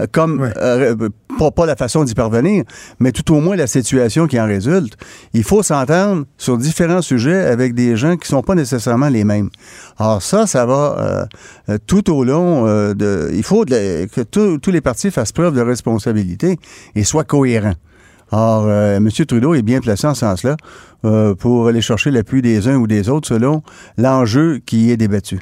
euh, 0.00 0.06
comme 0.12 0.40
Ouais. 0.40 0.52
euh, 0.58 1.08
pas, 1.38 1.50
pas 1.50 1.66
la 1.66 1.76
façon 1.76 2.04
d'y 2.04 2.14
parvenir, 2.14 2.64
mais 2.98 3.12
tout 3.12 3.32
au 3.34 3.40
moins 3.40 3.56
la 3.56 3.66
situation 3.66 4.26
qui 4.26 4.38
en 4.40 4.46
résulte. 4.46 4.94
Il 5.32 5.42
faut 5.44 5.62
s'entendre 5.62 6.24
sur 6.36 6.58
différents 6.58 7.02
sujets 7.02 7.46
avec 7.46 7.74
des 7.74 7.96
gens 7.96 8.16
qui 8.16 8.28
sont 8.28 8.42
pas 8.42 8.54
nécessairement 8.54 9.08
les 9.08 9.24
mêmes. 9.24 9.48
Alors 9.98 10.20
ça, 10.22 10.46
ça 10.46 10.66
va 10.66 11.26
euh, 11.70 11.78
tout 11.86 12.10
au 12.12 12.24
long 12.24 12.66
euh, 12.66 12.94
de. 12.94 13.30
Il 13.32 13.42
faut 13.42 13.64
de 13.64 14.06
que 14.06 14.20
tous 14.20 14.58
tous 14.58 14.70
les 14.70 14.80
partis 14.80 15.10
fassent 15.10 15.32
preuve 15.32 15.54
de 15.54 15.60
responsabilité 15.62 16.58
et 16.94 17.04
soient 17.04 17.24
cohérents. 17.24 17.74
Or, 18.32 18.66
euh, 18.68 18.98
M. 18.98 19.08
Trudeau 19.10 19.54
est 19.54 19.62
bien 19.62 19.80
placé 19.80 20.06
en 20.06 20.14
ce 20.14 20.20
sens-là 20.20 20.56
euh, 21.04 21.34
pour 21.34 21.68
aller 21.68 21.80
chercher 21.80 22.10
l'appui 22.10 22.42
des 22.42 22.68
uns 22.68 22.76
ou 22.76 22.86
des 22.86 23.08
autres 23.08 23.28
selon 23.28 23.62
l'enjeu 23.96 24.60
qui 24.64 24.90
est 24.90 24.96
débattu. 24.96 25.40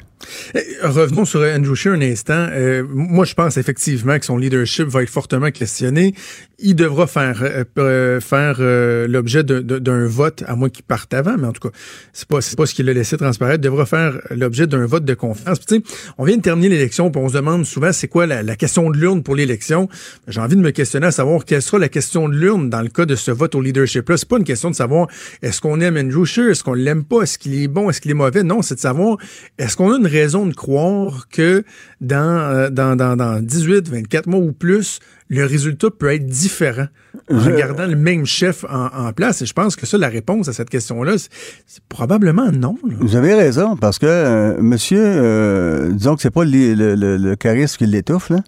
Eh, 0.53 0.59
Revenons 0.83 1.25
sur 1.25 1.41
Andrew 1.41 1.75
Scheer 1.75 1.93
un 1.93 2.01
instant. 2.01 2.47
Euh, 2.51 2.83
moi, 2.89 3.25
je 3.25 3.33
pense 3.33 3.57
effectivement 3.57 4.17
que 4.19 4.25
son 4.25 4.37
leadership 4.37 4.87
va 4.87 5.03
être 5.03 5.09
fortement 5.09 5.51
questionné. 5.51 6.13
Il 6.59 6.75
devra 6.75 7.07
faire 7.07 7.41
euh, 7.41 7.63
euh, 7.77 8.19
faire 8.19 8.57
euh, 8.59 9.07
l'objet 9.07 9.43
d'un 9.43 10.07
vote, 10.07 10.43
à 10.45 10.55
moins 10.55 10.69
qu'il 10.69 10.83
parte 10.83 11.13
avant, 11.13 11.37
mais 11.37 11.47
en 11.47 11.53
tout 11.53 11.69
cas, 11.69 11.75
c'est 12.11 12.27
pas 12.27 12.39
pas 12.57 12.65
ce 12.65 12.73
qu'il 12.73 12.89
a 12.89 12.93
laissé 12.93 13.15
transparaître. 13.17 13.61
Devra 13.61 13.85
faire 13.85 14.19
l'objet 14.31 14.67
d'un 14.67 14.85
vote 14.85 15.05
de 15.05 15.13
confiance. 15.13 15.59
Puis, 15.59 15.83
on 16.17 16.25
vient 16.25 16.37
de 16.37 16.41
terminer 16.41 16.69
l'élection, 16.69 17.11
puis 17.11 17.21
on 17.21 17.29
se 17.29 17.33
demande 17.33 17.65
souvent 17.65 17.93
c'est 17.93 18.07
quoi 18.07 18.25
la, 18.25 18.43
la 18.43 18.55
question 18.55 18.89
de 18.89 18.97
l'urne 18.97 19.23
pour 19.23 19.35
l'élection. 19.35 19.87
J'ai 20.27 20.41
envie 20.41 20.55
de 20.55 20.61
me 20.61 20.71
questionner 20.71 21.07
à 21.07 21.11
savoir 21.11 21.45
quelle 21.45 21.61
sera 21.61 21.79
la 21.79 21.89
question 21.89 22.27
de 22.27 22.35
l'urne 22.35 22.69
dans 22.69 22.81
le 22.81 22.89
cas 22.89 23.05
de 23.05 23.15
ce 23.15 23.31
vote 23.31 23.55
au 23.55 23.61
leadership. 23.61 24.09
Là, 24.09 24.17
c'est 24.17 24.27
pas 24.27 24.37
une 24.37 24.43
question 24.43 24.69
de 24.69 24.75
savoir 24.75 25.07
est-ce 25.49 25.61
qu'on 25.61 25.79
aime 25.81 25.97
Andrew 25.97 26.25
Scheer, 26.25 26.49
est-ce 26.49 26.63
qu'on 26.63 26.73
l'aime 26.73 27.03
pas, 27.03 27.23
est-ce 27.23 27.37
qu'il 27.37 27.61
est 27.61 27.67
bon, 27.67 27.89
est-ce 27.89 27.99
qu'il 28.01 28.11
est 28.11 28.15
mauvais? 28.15 28.43
Non, 28.43 28.61
c'est 28.61 28.75
de 28.75 28.79
savoir 28.79 29.17
est-ce 29.57 29.75
qu'on 29.75 29.91
a 29.93 29.97
une 29.97 30.07
raison 30.07 30.45
de 30.45 30.53
croire 30.53 31.27
que 31.29 31.63
dans, 32.01 32.15
euh, 32.17 32.69
dans, 32.69 32.95
dans, 32.95 33.15
dans 33.15 33.39
18, 33.41 33.89
24 33.89 34.27
mois 34.27 34.39
ou 34.39 34.51
plus, 34.53 34.99
le 35.29 35.45
résultat 35.45 35.89
peut 35.91 36.13
être 36.13 36.25
différent 36.25 36.87
en 37.31 37.39
Je- 37.39 37.51
gardant 37.51 37.85
le 37.87 37.95
même 37.95 38.25
chef 38.25 38.63
en, 38.69 38.87
en 39.07 39.11
place? 39.13 39.41
Et 39.41 39.45
je 39.45 39.53
pense 39.53 39.75
que 39.75 39.85
ça, 39.85 39.97
la 39.97 40.07
réponse 40.09 40.47
à 40.47 40.53
cette 40.53 40.69
question-là, 40.69 41.17
c'est 41.17 41.29
c'est 41.67 41.83
probablement 41.89 42.51
non. 42.51 42.77
là. 42.87 42.95
Vous 42.99 43.15
avez 43.15 43.33
raison, 43.33 43.75
parce 43.75 43.99
que 43.99 44.05
euh, 44.07 44.61
monsieur, 44.61 45.01
euh, 45.03 45.91
disons 45.91 46.15
que 46.15 46.21
c'est 46.21 46.31
pas 46.31 46.45
le, 46.45 46.73
le, 46.73 46.95
le- 46.95 47.17
le 47.17 47.35
charisme 47.35 47.77
qui 47.77 47.85
l'étouffe, 47.85 48.29
là. 48.29 48.39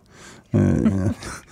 Euh, 0.56 0.60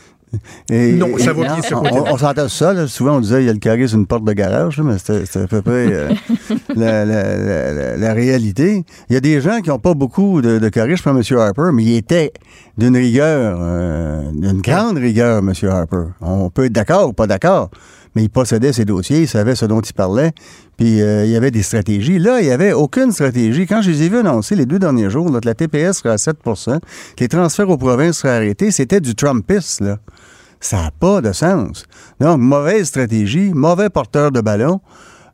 et- 0.70 0.92
Non, 1.00 1.18
ça 1.18 1.34
va 1.34 1.44
bien 1.44 1.56
on- 1.72 2.14
on, 2.14 2.18
s'entend 2.18 2.48
sur 2.48 2.52
ça, 2.68 2.74
là. 2.74 2.88
souvent 2.88 3.18
on 3.18 3.20
disait 3.22 3.44
il 3.44 3.48
y 3.48 3.50
a 3.50 3.54
le 3.54 3.60
charisme 3.60 3.98
d'une 3.98 4.06
porte 4.08 4.24
de 4.26 4.34
garage, 4.34 4.80
mais 4.82 4.98
c'était 4.98 5.40
à 5.40 5.48
peu 5.48 5.62
près 5.62 5.88
euh, 5.92 6.10
la, 6.76 7.06
la- 7.06 7.38
la- 7.38 7.74
la- 7.74 7.98
la 7.98 8.14
réalité. 8.14 8.84
Il 9.10 9.14
y 9.14 9.18
a 9.18 9.22
des 9.22 9.42
gens 9.42 9.62
qui 9.62 9.70
n'ont 9.70 9.80
pas 9.80 9.94
beaucoup 9.94 10.42
de, 10.42 10.60
de 10.60 10.70
charisme 10.70 11.04
comme 11.04 11.18
M. 11.18 11.38
Harper, 11.40 11.70
mais 11.74 11.84
il 11.84 11.96
était 11.98 12.32
d'une 12.78 12.96
rigueur, 12.96 13.58
euh, 13.62 14.24
d'une 14.34 14.62
grande 14.62 14.98
rigueur, 14.98 15.40
M. 15.40 15.54
Harper. 15.70 16.04
On 16.22 16.50
peut 16.50 16.66
être 16.66 16.74
d'accord 16.74 17.10
ou 17.10 17.14
pas 17.14 17.28
d'accord, 17.28 17.70
mais 18.16 18.24
il 18.24 18.30
possédait 18.30 18.74
ses 18.74 18.86
dossiers, 18.86 19.22
il 19.22 19.28
savait 19.28 19.56
ce 19.56 19.66
dont 19.66 19.82
il 19.82 19.94
parlait, 19.94 20.32
puis 20.78 21.02
euh, 21.02 21.26
il 21.26 21.32
y 21.32 21.36
avait 21.36 21.52
des 21.52 21.64
stratégies. 21.64 22.20
Là, 22.20 22.40
il 22.42 22.46
n'y 22.46 22.52
avait 22.52 22.74
aucune 22.74 23.12
stratégie. 23.12 23.68
Quand 23.68 23.82
je 23.82 23.92
les 23.92 24.04
ai 24.04 24.10
vus 24.10 24.18
annoncer 24.18 24.56
les 24.56 24.66
deux 24.66 24.80
derniers 24.80 25.10
jours, 25.10 25.30
là, 25.30 25.40
que 25.40 25.46
la 25.46 25.56
TPS 25.56 26.00
sera 26.00 26.14
à 26.14 26.18
7% 26.18 26.80
que 26.80 26.80
les 27.20 27.28
transferts 27.28 27.70
aux 27.70 27.78
provinces 27.78 28.20
seraient 28.20 28.36
arrêtés, 28.36 28.72
c'était 28.72 29.02
du 29.02 29.16
Trumpiste, 29.16 29.82
là. 29.82 29.98
Ça 30.62 30.78
n'a 30.82 30.92
pas 30.92 31.22
de 31.22 31.32
sens. 31.32 31.86
Donc, 32.20 32.40
mauvaise 32.40 32.88
stratégie, 32.88 33.54
mauvais 33.54 33.90
porteur 33.90 34.32
de 34.32 34.42
ballon, 34.42 34.82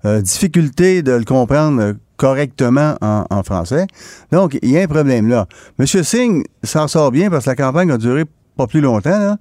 euh, 0.06 0.22
difficulté 0.22 1.02
de 1.02 1.14
le 1.14 1.24
comprendre 1.24 1.96
correctement 2.18 2.96
en, 3.02 3.44
français. 3.44 3.88
Donc, 4.32 4.58
il 4.62 4.72
y 4.72 4.78
a 4.78 4.84
un 4.84 4.88
problème 4.88 5.28
là. 5.28 5.48
M. 5.80 5.86
Singh 5.86 6.44
s'en 6.64 6.88
sort 6.88 7.12
bien 7.12 7.30
parce 7.30 7.46
que 7.46 7.50
la 7.50 7.56
campagne 7.56 7.92
a 7.92 7.98
duré 7.98 8.24
pas 8.56 8.68
plus 8.68 8.82
longtemps. 8.82 9.36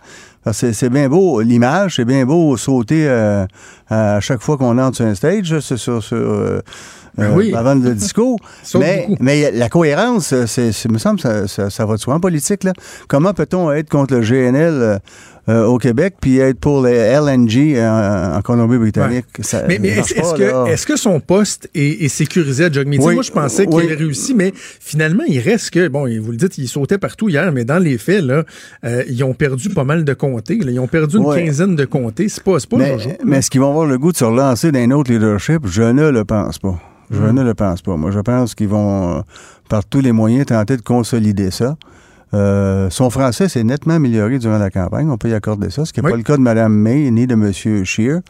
C'est 0.53 0.91
bien 0.91 1.09
beau 1.09 1.41
l'image, 1.41 1.97
c'est 1.97 2.05
bien 2.05 2.25
beau 2.27 2.57
sauter 2.57 3.07
euh, 3.09 3.47
à 3.89 4.21
chaque 4.21 4.43
fois 4.43 4.57
qu'on 4.59 4.77
entre 4.79 4.97
sur 4.97 5.07
un 5.07 5.15
stage, 5.15 5.59
sur, 5.61 5.79
sur- 5.79 6.03
sur, 6.03 6.17
euh, 6.17 6.61
Ben 7.17 7.31
euh, 7.39 7.57
avant 7.57 7.75
le 7.75 7.95
discours. 7.95 8.39
Mais, 9.21 9.51
la 9.53 9.69
cohérence, 9.69 10.35
c'est, 10.47 10.73
c'est- 10.73 10.89
me 10.91 10.99
semble, 10.99 11.21
ça, 11.21 11.47
ça, 11.49 11.71
ça 11.71 11.87
va 11.87 11.95
de 11.95 12.01
soi 12.01 12.15
en 12.15 12.21
politique. 12.21 12.65
Là. 12.65 12.73
Comment 13.09 13.33
peut-on 13.33 13.71
être 13.73 13.89
contre 13.89 14.15
le 14.15 14.21
GNL 14.21 15.01
euh, 15.49 15.53
euh, 15.53 15.67
au 15.67 15.79
Québec 15.79 16.15
puis 16.21 16.39
être 16.39 16.59
pour 16.59 16.83
les 16.85 16.93
LNG 16.95 17.77
en, 17.79 18.37
en 18.37 18.43
Colombie-Britannique? 18.43 19.27
Mais, 19.69 19.79
mais 19.79 19.89
est-ce 19.89 20.87
que, 20.87 20.97
son 20.97 21.21
poste 21.21 21.69
est, 21.75 22.05
est 22.05 22.09
sécurisé 22.09 22.65
à 22.65 22.73
Jogmeeting? 22.73 23.07
Oui. 23.07 23.15
Moi, 23.15 23.23
je 23.23 23.31
pensais 23.31 23.67
qu'il 23.67 23.75
Oui. 23.77 23.85
avait 23.85 23.95
réussi, 23.95 24.35
mais 24.35 24.53
finalement, 24.55 25.25
il 25.29 25.39
reste 25.41 25.71
que, 25.71 25.89
bon, 25.89 26.07
vous 26.21 26.31
le 26.31 26.37
dites, 26.37 26.59
il 26.59 26.69
sautait 26.69 26.99
partout 26.99 27.29
hier, 27.29 27.53
mais 27.53 27.65
dans 27.65 27.79
les 27.79 27.99
faits, 27.99 28.23
là, 28.25 28.45
euh, 28.85 29.03
ils 29.09 29.23
ont 29.25 29.35
perdu 29.35 29.69
pas 29.71 29.85
mal 29.85 30.05
de 30.05 30.15
comtés. 30.15 30.57
là. 30.59 30.71
Ils 30.71 30.81
ont 30.81 30.89
perdu 30.89 31.17
une 31.19 31.25
Ouais. 31.27 31.45
quinzaine 31.45 31.77
de 31.77 31.85
comtés. 31.85 32.29
C'est 32.29 32.43
pas, 32.43 32.57
pas 32.71 32.77
mais, 32.77 32.97
mais 33.25 33.37
est-ce 33.39 33.51
qu'ils 33.51 33.61
vont 33.61 33.71
avoir 33.71 33.87
le 33.87 33.99
goût 33.99 34.13
de 34.13 34.17
se 34.17 34.25
relancer 34.25 34.73
d'un 34.73 34.91
autre 34.93 35.13
leadership? 35.13 35.67
Je 35.67 35.83
ne 35.83 36.09
le 36.11 36.25
pense 36.25 36.59
pas. 36.59 36.79
Je 37.11 37.19
Hmm. 37.21 37.33
ne 37.33 37.43
le 37.43 37.55
pense 37.55 37.83
pas. 37.83 37.97
Moi, 37.97 38.11
je 38.11 38.19
pense 38.21 38.55
qu'ils 38.55 38.69
vont, 38.69 39.19
euh, 39.19 39.21
par 39.69 39.85
tous 39.85 40.01
les 40.01 40.13
moyens, 40.13 40.47
tenter 40.47 40.77
de 40.77 40.83
consolider 40.83 41.51
ça. 41.51 41.77
Euh, 42.35 42.91
son 42.91 43.11
français 43.11 43.49
s'est 43.49 43.63
nettement 43.65 43.95
amélioré 43.95 44.39
durant 44.39 44.59
la 44.59 44.71
campagne. 44.71 45.09
On 45.09 45.17
peut 45.17 45.29
y 45.31 45.35
accorder 45.35 45.71
ça, 45.71 45.85
ce 45.85 45.93
qui 45.93 46.01
n'est 46.01 46.07
Oui. 46.07 46.11
pas 46.13 46.17
le 46.17 46.23
cas 46.25 46.37
de 46.37 46.43
Mme 46.43 46.73
May 46.75 47.11
ni 47.11 47.27
de 47.27 47.35
M. 47.35 47.53
Scheer. 47.85 48.21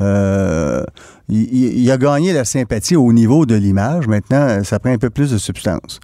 Euh, 0.00 0.82
il, 1.28 1.88
a 1.90 1.96
gagné 1.96 2.32
la 2.32 2.44
sympathie 2.44 2.96
au 2.96 3.12
niveau 3.12 3.46
de 3.46 3.54
l'image. 3.54 4.08
Maintenant, 4.08 4.64
ça 4.64 4.78
prend 4.78 4.90
un 4.90 4.98
peu 4.98 5.10
plus 5.10 5.30
de 5.30 5.38
substance. 5.38 6.00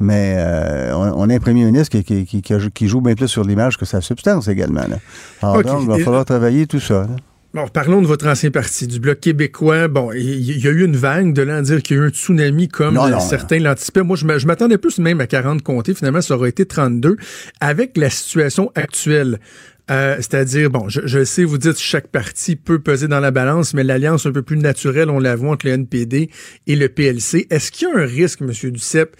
Mais 0.00 0.34
euh, 0.36 0.92
on, 0.94 1.22
on 1.26 1.30
a 1.30 1.34
un 1.34 1.38
premier 1.38 1.64
ministre 1.64 1.96
qui, 1.96 2.02
qui- 2.04 2.24
qui- 2.26 2.42
qui 2.42 2.54
a- 2.54 2.70
qui 2.74 2.88
joue 2.88 3.00
bien 3.00 3.14
plus 3.14 3.28
sur 3.28 3.44
l'image 3.44 3.78
que 3.78 3.84
sa 3.84 4.00
substance 4.00 4.48
également. 4.48 4.80
là. 4.88 4.96
Alors 5.40 5.62
donc, 5.62 5.82
il 5.82 5.88
va 5.88 5.98
falloir 5.98 6.24
travailler 6.24 6.66
tout 6.66 6.80
ça. 6.80 7.02
là. 7.02 7.16
Bon, 7.54 7.68
parlons 7.68 8.00
de 8.00 8.06
votre 8.06 8.26
ancien 8.28 8.50
parti, 8.50 8.86
du 8.86 8.98
Bloc 8.98 9.20
québécois. 9.20 9.86
Bon, 9.86 10.10
il 10.12 10.58
y, 10.58 10.66
a 10.66 10.70
eu 10.70 10.86
une 10.86 10.96
vague 10.96 11.34
de 11.34 11.42
là 11.42 11.58
à 11.58 11.62
dire 11.62 11.82
qu'il 11.82 11.98
y 11.98 12.00
a 12.00 12.02
eu 12.02 12.06
un 12.06 12.10
tsunami 12.10 12.68
comme 12.68 12.94
Non, 12.94 13.04
euh, 13.04 13.10
non, 13.10 13.20
certains 13.20 13.58
l'anticipaient. 13.58 14.02
Moi, 14.02 14.16
je 14.16 14.46
m'attendais 14.46 14.78
plus 14.78 14.98
même 14.98 15.20
à 15.20 15.26
40 15.26 15.60
comtés. 15.60 15.92
Finalement, 15.92 16.22
ça 16.22 16.34
aurait 16.34 16.48
été 16.48 16.64
32. 16.64 17.18
Avec 17.60 17.98
la 17.98 18.08
situation 18.08 18.72
actuelle, 18.74 19.38
euh, 19.90 20.16
c'est-à-dire, 20.16 20.70
bon, 20.70 20.88
je, 20.88 21.02
je 21.04 21.24
sais, 21.24 21.44
vous 21.44 21.58
dites 21.58 21.78
chaque 21.78 22.08
parti 22.08 22.56
peut 22.56 22.78
peser 22.78 23.06
dans 23.06 23.20
la 23.20 23.30
balance, 23.30 23.74
mais 23.74 23.84
l'alliance 23.84 24.24
un 24.24 24.32
peu 24.32 24.42
plus 24.42 24.56
naturelle, 24.56 25.10
on 25.10 25.18
la 25.18 25.36
voit 25.36 25.50
entre 25.50 25.66
le 25.66 25.72
NPD 25.72 26.30
et 26.66 26.76
le 26.76 26.88
PLC. 26.88 27.48
Est-ce 27.50 27.70
qu'il 27.70 27.86
y 27.86 27.90
a 27.90 27.98
un 27.98 28.06
risque, 28.06 28.40
M. 28.40 28.50
Duceppe, 28.70 29.14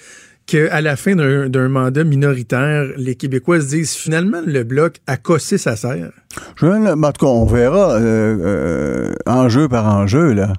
qu'à 0.52 0.80
la 0.80 0.96
fin 0.96 1.14
d'un 1.16 1.68
mandat 1.68 2.04
minoritaire, 2.04 2.84
les 2.96 3.14
Québécois 3.14 3.60
se 3.60 3.68
disent 3.68 3.94
finalement 3.94 4.40
le 4.44 4.64
Bloc 4.64 4.96
a 5.06 5.16
cossé 5.16 5.56
sa 5.58 5.76
serre? 5.76 6.12
Je, 6.56 6.66
en 6.66 7.12
tout 7.12 7.26
cas, 7.26 7.32
on 7.32 7.46
verra 7.46 7.92
euh, 7.92 7.98
euh, 8.00 9.12
enjeu 9.26 9.68
par 9.68 9.86
enjeu, 9.86 10.32
là. 10.32 10.52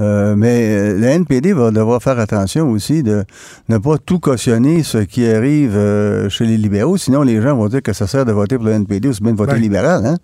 Euh, 0.00 0.36
mais 0.36 0.94
la 0.94 1.10
NPD 1.14 1.52
va 1.52 1.72
devoir 1.72 2.00
faire 2.00 2.20
attention 2.20 2.70
aussi 2.70 3.02
de 3.02 3.24
ne 3.68 3.78
pas 3.78 3.98
tout 3.98 4.20
cautionner 4.20 4.84
ce 4.84 4.98
qui 4.98 5.26
arrive 5.26 5.76
euh, 5.76 6.28
chez 6.28 6.44
les 6.46 6.56
libéraux. 6.56 6.96
Sinon, 6.96 7.22
les 7.22 7.40
gens 7.42 7.56
vont 7.56 7.66
dire 7.68 7.82
que 7.82 7.92
ça 7.92 8.06
sert 8.06 8.24
de 8.24 8.30
voter 8.32 8.56
pour 8.56 8.66
le 8.66 8.72
NPD 8.72 9.08
ou 9.08 9.12
c'est 9.12 9.22
bien 9.24 9.32
de 9.32 9.36
voter 9.38 9.54
Ouais. 9.54 9.58
libéral. 9.58 10.06
Hein? 10.06 10.16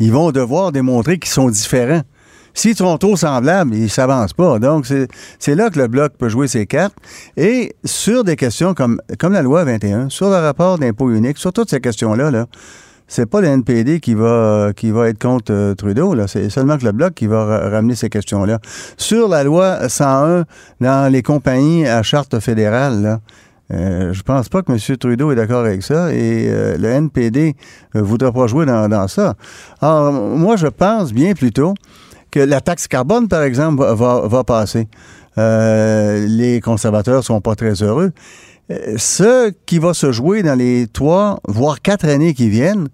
Ils 0.00 0.10
vont 0.12 0.32
devoir 0.32 0.72
démontrer 0.72 1.18
qu'ils 1.18 1.30
sont 1.30 1.48
différents. 1.48 2.02
S'ils 2.54 2.76
sont 2.76 2.96
trop 2.98 3.16
semblables, 3.16 3.74
ils 3.74 3.90
s'avancent 3.90 4.32
pas. 4.32 4.58
Donc, 4.58 4.86
c'est 5.38 5.54
là 5.54 5.70
que 5.70 5.78
le 5.78 5.86
Bloc 5.88 6.12
peut 6.18 6.28
jouer 6.28 6.48
ses 6.48 6.66
cartes. 6.66 6.94
Et 7.36 7.74
sur 7.84 8.24
des 8.24 8.36
questions 8.36 8.74
comme, 8.74 9.00
comme 9.18 9.32
la 9.32 9.42
loi 9.42 9.64
21, 9.64 10.08
sur 10.08 10.28
le 10.30 10.36
rapport 10.36 10.78
d'impôt 10.78 11.10
unique, 11.10 11.38
sur 11.38 11.52
toutes 11.52 11.70
ces 11.70 11.80
questions-là, 11.80 12.30
là, 12.30 12.46
c'est 13.06 13.26
pas 13.26 13.40
le 13.40 13.48
NPD 13.48 13.98
qui 13.98 14.14
va, 14.14 14.70
qui 14.76 14.92
va 14.92 15.08
être 15.08 15.18
contre 15.18 15.52
euh, 15.52 15.74
Trudeau. 15.74 16.14
C'est 16.28 16.48
seulement 16.48 16.78
que 16.78 16.84
le 16.84 16.92
Bloc 16.92 17.14
qui 17.14 17.26
va 17.26 17.44
ra- 17.44 17.68
ramener 17.68 17.96
ces 17.96 18.08
questions-là. 18.08 18.60
Sur 18.96 19.28
la 19.28 19.42
loi 19.42 19.88
101 19.88 20.44
dans 20.80 21.12
les 21.12 21.22
compagnies 21.22 21.86
à 21.88 22.02
charte 22.04 22.38
fédérale, 22.38 23.02
là, 23.02 23.20
euh, 23.72 24.12
je 24.12 24.22
pense 24.22 24.48
pas 24.48 24.62
que 24.62 24.70
M. 24.72 24.96
Trudeau 24.96 25.30
est 25.32 25.36
d'accord 25.36 25.64
avec 25.64 25.82
ça 25.82 26.12
et 26.12 26.46
euh, 26.48 26.76
le 26.76 26.88
NPD 26.88 27.54
ne 27.94 28.00
voudra 28.00 28.30
pas 28.32 28.46
jouer 28.48 28.64
dans, 28.66 28.88
dans 28.88 29.06
ça. 29.08 29.34
Alors, 29.80 30.12
moi, 30.12 30.54
je 30.56 30.66
pense 30.68 31.12
bien 31.12 31.34
plutôt 31.34 31.74
que 32.30 32.40
la 32.40 32.60
taxe 32.60 32.88
carbone, 32.88 33.28
par 33.28 33.42
exemple, 33.42 33.82
va, 33.84 34.22
va, 34.26 34.44
passer. 34.44 34.88
Euh, 35.38 36.26
les 36.28 36.60
conservateurs 36.60 37.24
sont 37.24 37.40
pas 37.40 37.54
très 37.54 37.74
heureux. 37.82 38.12
Euh, 38.70 38.94
Ce 38.96 39.50
qui 39.66 39.78
va 39.78 39.94
se 39.94 40.12
jouer 40.12 40.42
dans 40.42 40.54
les 40.58 40.86
trois, 40.92 41.40
voire 41.48 41.80
quatre 41.82 42.06
années 42.06 42.34
qui 42.34 42.48
viennent, 42.50 42.88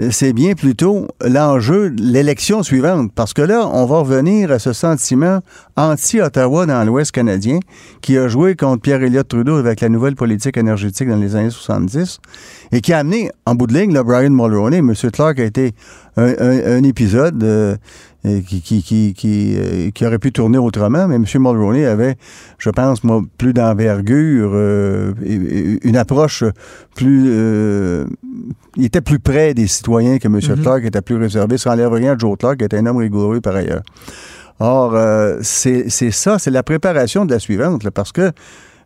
euh, 0.00 0.08
c'est 0.10 0.32
bien 0.32 0.54
plutôt 0.54 1.06
l'enjeu 1.24 1.90
de 1.90 2.02
l'élection 2.02 2.62
suivante. 2.62 3.12
Parce 3.14 3.34
que 3.34 3.42
là, 3.42 3.68
on 3.72 3.84
va 3.84 3.98
revenir 3.98 4.50
à 4.50 4.58
ce 4.58 4.72
sentiment 4.72 5.40
anti-Ottawa 5.76 6.64
dans 6.66 6.82
l'Ouest 6.84 7.12
canadien 7.12 7.58
qui 8.00 8.16
a 8.16 8.26
joué 8.28 8.56
contre 8.56 8.80
Pierre-Éliott 8.80 9.28
Trudeau 9.28 9.56
avec 9.56 9.80
la 9.80 9.88
nouvelle 9.90 10.14
politique 10.16 10.56
énergétique 10.56 11.08
dans 11.08 11.16
les 11.20 11.36
années 11.36 11.50
70 11.50 12.18
et 12.72 12.80
qui 12.80 12.92
a 12.94 12.98
amené, 12.98 13.30
en 13.44 13.54
bout 13.54 13.66
de 13.66 13.74
ligne, 13.74 13.92
là, 13.92 14.02
Brian 14.02 14.30
Mulroney, 14.30 14.78
M. 14.78 14.94
Clark 15.12 15.38
a 15.38 15.44
été 15.44 15.72
un, 16.16 16.32
un- 16.38 16.78
un 16.78 16.82
épisode 16.84 17.42
euh, 17.44 17.76
qui, 18.24 18.62
qui, 18.62 18.82
qui, 18.82 19.14
qui, 19.14 19.54
euh, 19.56 19.90
qui 19.90 20.06
aurait 20.06 20.18
pu 20.18 20.30
tourner 20.32 20.58
autrement, 20.58 21.08
mais 21.08 21.16
M. 21.16 21.24
Mulroney 21.34 21.86
avait, 21.86 22.16
je 22.58 22.70
pense, 22.70 23.02
moi, 23.02 23.22
plus 23.36 23.52
d'envergure, 23.52 24.52
euh, 24.54 25.12
une 25.82 25.96
approche 25.96 26.44
plus... 26.94 27.24
euh, 27.28 28.06
il 28.76 28.84
était 28.84 29.00
plus 29.00 29.18
près 29.18 29.54
des 29.54 29.66
citoyens 29.66 30.18
que 30.18 30.28
M. 30.28 30.40
Clark 30.62 30.84
était 30.84 31.02
plus 31.02 31.16
réservé. 31.16 31.58
Ça 31.58 31.72
enlève 31.72 31.92
rien 31.92 32.12
à 32.14 32.18
Joe 32.18 32.38
Clark, 32.38 32.58
qui 32.58 32.64
était 32.64 32.78
un 32.78 32.86
homme 32.86 32.98
rigoureux 32.98 33.40
par 33.40 33.56
ailleurs. 33.56 33.82
Or, 34.60 34.94
euh, 34.94 35.38
c'est 35.42 35.88
ça, 35.90 36.38
c'est 36.38 36.50
la 36.50 36.62
préparation 36.62 37.24
de 37.24 37.32
la 37.32 37.40
suivante, 37.40 37.82
là, 37.84 37.90
parce 37.90 38.12
que 38.12 38.30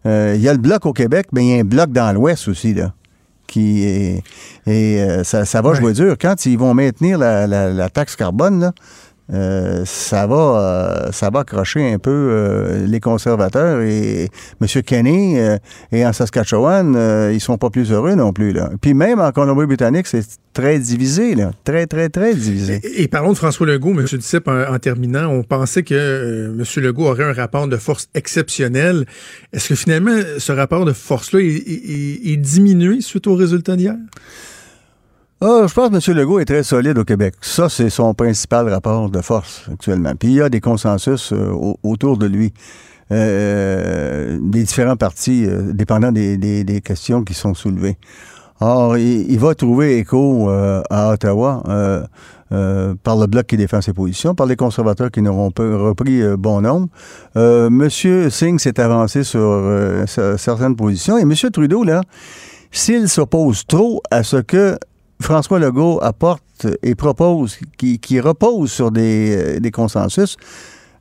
euh, 0.06 0.32
il 0.34 0.40
y 0.40 0.48
a 0.48 0.52
le 0.52 0.58
bloc 0.58 0.86
au 0.86 0.92
Québec, 0.92 1.26
mais 1.32 1.44
il 1.44 1.50
y 1.50 1.58
a 1.58 1.60
un 1.60 1.64
bloc 1.64 1.90
dans 1.92 2.12
l'Ouest 2.14 2.48
aussi, 2.48 2.72
là, 2.72 2.94
qui 3.46 3.84
est... 3.84 4.22
Et 4.66 5.00
euh, 5.02 5.22
ça, 5.24 5.44
ça 5.44 5.60
va 5.62 5.74
jouer 5.74 5.92
dur. 5.92 6.16
Quand 6.20 6.46
ils 6.46 6.56
vont 6.58 6.72
maintenir 6.74 7.18
la, 7.18 7.46
la- 7.46 7.70
la 7.72 7.88
taxe 7.90 8.16
carbone, 8.16 8.60
là, 8.60 8.72
euh, 9.32 9.82
ça 9.84 10.26
va 10.26 10.36
euh, 11.06 11.12
ça 11.12 11.30
va 11.30 11.40
accrocher 11.40 11.92
un 11.92 11.98
peu 11.98 12.10
euh, 12.10 12.86
les 12.86 13.00
conservateurs 13.00 13.80
et 13.80 14.28
M. 14.60 14.82
Kenny 14.84 15.38
euh, 15.38 15.56
et 15.90 16.06
en 16.06 16.12
Saskatchewan, 16.12 16.94
euh, 16.96 17.32
ils 17.34 17.40
sont 17.40 17.58
pas 17.58 17.70
plus 17.70 17.90
heureux 17.90 18.14
non 18.14 18.32
plus. 18.32 18.52
Là. 18.52 18.70
Puis 18.80 18.94
même 18.94 19.20
en 19.20 19.32
Colombie-Britannique, 19.32 20.06
c'est 20.06 20.24
très 20.52 20.78
divisé, 20.78 21.34
là. 21.34 21.50
Très, 21.64 21.86
très, 21.86 22.08
très 22.08 22.34
divisé. 22.34 22.80
Et, 22.96 23.08
parlons 23.08 23.32
de 23.32 23.36
François 23.36 23.66
Legault, 23.66 23.90
M. 23.98 24.06
Duceppe, 24.10 24.48
en, 24.48 24.72
en 24.74 24.78
terminant. 24.78 25.26
On 25.28 25.42
pensait 25.42 25.82
que 25.82 26.52
M. 26.56 26.64
Legault 26.84 27.06
aurait 27.08 27.24
un 27.24 27.32
rapport 27.32 27.66
de 27.68 27.76
force 27.76 28.08
exceptionnel. 28.14 29.04
Est-ce 29.52 29.68
que 29.70 29.74
finalement, 29.74 30.16
ce 30.38 30.52
rapport 30.52 30.84
de 30.84 30.92
force-là 30.92 31.40
est, 31.40 31.46
est- 31.46 32.32
est 32.32 32.36
diminué 32.36 33.00
suite 33.00 33.26
aux 33.26 33.34
résultats 33.34 33.76
d'hier? 33.76 33.96
Ah, 35.40 35.66
je 35.68 35.74
pense 35.74 35.90
que 35.90 36.10
M. 36.12 36.16
Legault 36.16 36.38
est 36.40 36.46
très 36.46 36.62
solide 36.62 36.96
au 36.96 37.04
Québec. 37.04 37.34
Ça, 37.42 37.68
c'est 37.68 37.90
son 37.90 38.14
principal 38.14 38.68
rapport 38.70 39.10
de 39.10 39.20
force 39.20 39.64
actuellement. 39.70 40.14
Puis 40.18 40.28
il 40.28 40.34
y 40.36 40.40
a 40.40 40.48
des 40.48 40.60
consensus 40.60 41.32
euh, 41.32 41.50
au- 41.52 41.76
autour 41.82 42.16
de 42.16 42.26
lui. 42.26 42.52
Euh, 43.12 44.38
des 44.42 44.64
différents 44.64 44.96
partis, 44.96 45.44
euh, 45.46 45.72
dépendant 45.72 46.10
des, 46.10 46.36
des- 46.38 46.64
des 46.64 46.80
questions 46.80 47.22
qui 47.22 47.34
sont 47.34 47.54
soulevées. 47.54 47.98
Or, 48.60 48.96
il, 48.96 49.30
il 49.30 49.38
va 49.38 49.54
trouver 49.54 49.98
écho 49.98 50.48
euh, 50.50 50.82
à 50.90 51.10
Ottawa 51.12 51.62
par 52.48 53.16
le 53.16 53.26
bloc 53.26 53.46
qui 53.46 53.56
défend 53.58 53.80
ses 53.82 53.92
positions, 53.92 54.34
par 54.34 54.46
les 54.46 54.56
conservateurs 54.56 55.10
qui 55.10 55.20
n'auront 55.20 55.50
pas 55.50 55.64
repris 55.76 56.22
bon 56.38 56.62
nombre. 56.62 56.88
Monsieur 57.34 58.30
Singh 58.30 58.58
s'est 58.58 58.80
avancé 58.80 59.22
sur 59.24 59.40
cer- 60.06 60.38
certaines 60.38 60.74
positions. 60.76 61.18
Et 61.18 61.22
M. 61.22 61.34
Trudeau, 61.52 61.84
là, 61.84 62.00
s'il 62.72 63.08
s'oppose 63.08 63.66
trop 63.66 64.00
à 64.10 64.22
ce 64.22 64.36
que 64.38 64.78
François 65.20 65.58
Legault 65.58 65.98
apporte 66.02 66.66
et 66.82 66.94
propose, 66.94 67.58
qui, 67.78 67.98
qui 67.98 68.20
repose 68.20 68.70
sur 68.70 68.90
des, 68.90 69.36
euh, 69.56 69.60
des 69.60 69.70
consensus, 69.70 70.36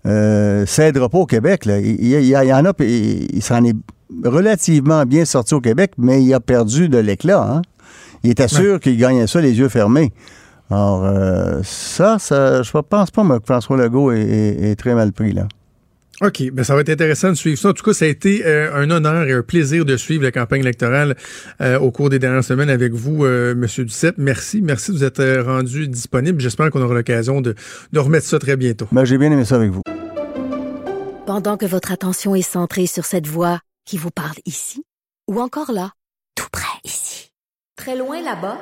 euh, 0.05 0.65
ça 0.65 0.87
aidera 0.87 1.09
pas 1.09 1.17
au 1.19 1.25
Québec. 1.25 1.65
Là. 1.65 1.79
Il, 1.79 1.95
il 2.01 2.07
y 2.07 2.35
a- 2.35 2.43
il 2.43 2.47
y 2.49 2.53
en 2.53 2.65
a, 2.65 2.73
il 2.79 3.41
s'en 3.41 3.63
est 3.63 3.75
relativement 4.23 5.03
bien 5.05 5.25
sorti 5.25 5.53
au 5.53 5.61
Québec, 5.61 5.93
mais 5.97 6.23
il 6.23 6.33
a 6.33 6.39
perdu 6.39 6.89
de 6.89 6.97
l'éclat. 6.97 7.41
hein. 7.43 7.61
Il 8.23 8.31
était 8.31 8.47
sûr 8.47 8.79
qu'il 8.79 8.97
gagnait 8.97 9.27
ça 9.27 9.41
les 9.41 9.57
yeux 9.57 9.69
fermés. 9.69 10.11
Alors, 10.71 11.03
euh, 11.05 11.61
ça, 11.63 12.17
ça, 12.19 12.63
je 12.63 12.71
pense 12.71 13.11
pas 13.11 13.23
moi, 13.23 13.39
que 13.39 13.45
François 13.45 13.77
Legault 13.77 14.11
est, 14.11 14.21
est- 14.21 14.71
est 14.71 14.75
très 14.75 14.95
mal 14.95 15.11
pris. 15.11 15.31
là. 15.31 15.47
OK, 16.21 16.49
ben 16.53 16.63
ça 16.63 16.75
va 16.75 16.81
être 16.81 16.89
intéressant 16.89 17.29
de 17.29 17.35
suivre 17.35 17.59
ça. 17.59 17.69
En 17.69 17.73
tout 17.73 17.83
cas, 17.83 17.93
ça 17.93 18.05
a 18.05 18.07
été 18.07 18.45
euh, 18.45 18.73
un 18.73 18.89
honneur 18.89 19.23
et 19.23 19.33
un 19.33 19.41
plaisir 19.41 19.83
de 19.83 19.97
suivre 19.97 20.23
la 20.23 20.31
campagne 20.31 20.61
électorale 20.61 21.17
euh, 21.59 21.77
au 21.77 21.91
cours 21.91 22.09
des 22.09 22.19
dernières 22.19 22.43
semaines 22.43 22.69
avec 22.69 22.93
vous, 22.93 23.25
euh, 23.25 23.53
Monsieur 23.53 23.83
Duceppe. 23.83 24.15
Merci, 24.17 24.61
merci 24.61 24.91
de 24.91 24.97
vous 24.97 25.03
être 25.03 25.19
euh, 25.19 25.43
rendu 25.43 25.89
disponible. 25.89 26.39
J'espère 26.39 26.69
qu'on 26.69 26.81
aura 26.81 26.93
l'occasion 26.93 27.41
de, 27.41 27.53
de 27.91 27.99
remettre 27.99 28.25
ça 28.25 28.39
très 28.39 28.55
bientôt. 28.55 28.87
Ben, 28.93 29.03
J'ai 29.03 29.17
bien 29.17 29.29
aimé 29.29 29.43
ça 29.43 29.55
avec 29.55 29.71
vous. 29.71 29.81
Pendant 31.25 31.57
que 31.57 31.65
votre 31.65 31.91
attention 31.91 32.33
est 32.33 32.41
centrée 32.41 32.87
sur 32.87 33.03
cette 33.03 33.27
voix 33.27 33.59
qui 33.85 33.97
vous 33.97 34.11
parle 34.11 34.37
ici, 34.45 34.83
ou 35.29 35.41
encore 35.41 35.73
là, 35.73 35.91
tout 36.35 36.47
près 36.49 36.79
ici, 36.85 37.31
très 37.75 37.97
loin 37.97 38.21
là-bas, 38.21 38.57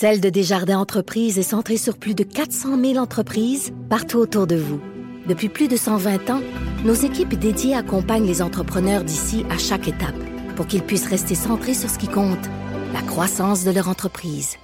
Celle 0.00 0.20
de 0.20 0.30
Desjardins 0.30 0.78
Entreprises 0.78 1.40
est 1.40 1.42
centrée 1.42 1.76
sur 1.76 1.98
plus 1.98 2.14
de 2.14 2.22
400 2.22 2.80
000 2.80 2.98
entreprises 2.98 3.72
partout 3.90 4.18
autour 4.18 4.46
de 4.46 4.54
vous. 4.54 4.80
Depuis 5.26 5.48
plus 5.48 5.66
de 5.66 5.76
120 5.76 6.30
ans, 6.30 6.40
nos 6.84 6.94
équipes 6.94 7.34
dédiées 7.34 7.74
accompagnent 7.74 8.24
les 8.24 8.40
entrepreneurs 8.40 9.02
d'ici 9.02 9.44
à 9.50 9.58
chaque 9.58 9.88
étape 9.88 10.14
pour 10.54 10.68
qu'ils 10.68 10.84
puissent 10.84 11.08
rester 11.08 11.34
centrés 11.34 11.74
sur 11.74 11.90
ce 11.90 11.98
qui 11.98 12.06
compte, 12.06 12.38
la 12.94 13.02
croissance 13.02 13.64
de 13.64 13.72
leur 13.72 13.88
entreprise. 13.88 14.54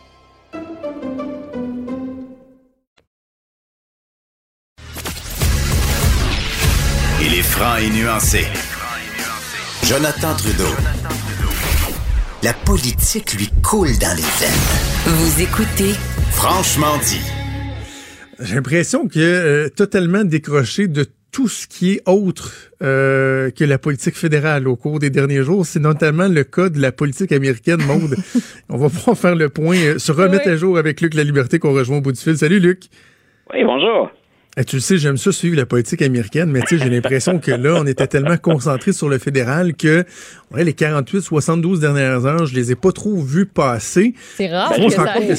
Il 7.21 7.35
est 7.35 7.43
franc 7.43 7.75
et 7.79 7.91
nuancé. 7.91 8.47
Jonathan 9.83 10.37
Trudeau. 10.37 10.71
La 12.45 12.53
politique 12.53 13.33
lui 13.39 13.49
coule 13.63 13.97
dans 14.01 14.15
les 14.15 14.29
veines. 14.39 14.67
Vous 15.07 15.41
écoutez 15.43 15.95
Franchement 16.33 16.99
dit. 17.03 17.23
J'ai 18.39 18.57
l'impression 18.57 19.09
que 19.09 19.19
euh, 19.19 19.69
totalement 19.71 20.25
décroché 20.25 20.87
de 20.87 21.07
tout 21.33 21.49
ce 21.49 21.67
qui 21.67 21.93
est 21.95 22.03
autre 22.07 22.53
euh, 22.83 23.51
que 23.51 23.65
la 23.65 23.79
politique 23.79 24.17
fédérale 24.17 24.69
au 24.69 24.77
cours 24.77 24.99
des 24.99 25.09
derniers 25.09 25.43
jours. 25.43 25.65
C'est 25.65 25.81
notamment 25.81 26.29
le 26.29 26.45
cas 26.45 26.69
de 26.69 26.81
la 26.81 26.93
politique 26.93 27.33
américaine, 27.33 27.83
Maude. 27.87 28.17
On 28.69 28.77
va 28.77 28.91
pouvoir 28.91 29.17
faire 29.17 29.37
le 29.37 29.49
point, 29.49 29.79
euh, 29.79 29.99
se 29.99 30.13
remettre 30.13 30.45
Oui. 30.47 30.53
à 30.53 30.57
jour 30.57 30.77
avec 30.77 31.01
Luc 31.01 31.15
La 31.15 31.25
Liberté 31.25 31.59
qu'on 31.59 31.73
rejoint 31.73 31.97
au 31.97 32.03
bout 32.03 32.13
du 32.13 32.21
fil. 32.21 32.37
Salut 32.37 32.61
Luc. 32.61 32.83
Oui, 33.55 33.65
bonjour. 33.65 34.11
Eh, 34.57 34.65
tu 34.65 34.77
le 34.77 34.81
sais, 34.81 34.99
j'aime 34.99 35.17
ça 35.17 35.33
suivre 35.33 35.57
la 35.57 35.67
politique 35.67 36.01
américaine, 36.01 36.49
mais 36.49 36.61
tu 36.61 36.79
sais, 36.79 36.85
j'ai 36.85 36.89
l'impression 36.91 37.41
que 37.41 37.51
là, 37.51 37.77
on 37.81 37.87
était 37.87 38.07
tellement 38.07 38.37
concentré 38.37 38.93
sur 38.93 39.09
le 39.09 39.19
fédéral 39.19 39.75
que 39.75 40.05
ouais, 40.53 40.63
les 40.63 40.73
48, 40.75 41.23
72 41.23 41.81
dernières 41.81 42.25
heures, 42.25 42.47
je 42.47 42.55
les 42.55 42.71
ai 42.71 42.77
pas 42.77 42.93
trop 42.93 43.17
vus 43.21 43.47
passer. 43.47 44.15
C'est 44.17 44.47
rare 44.47 44.71
Ben, 44.71 44.85
on 44.85 44.87
que 44.87 44.93
ça 44.93 45.03
arrive. 45.03 45.35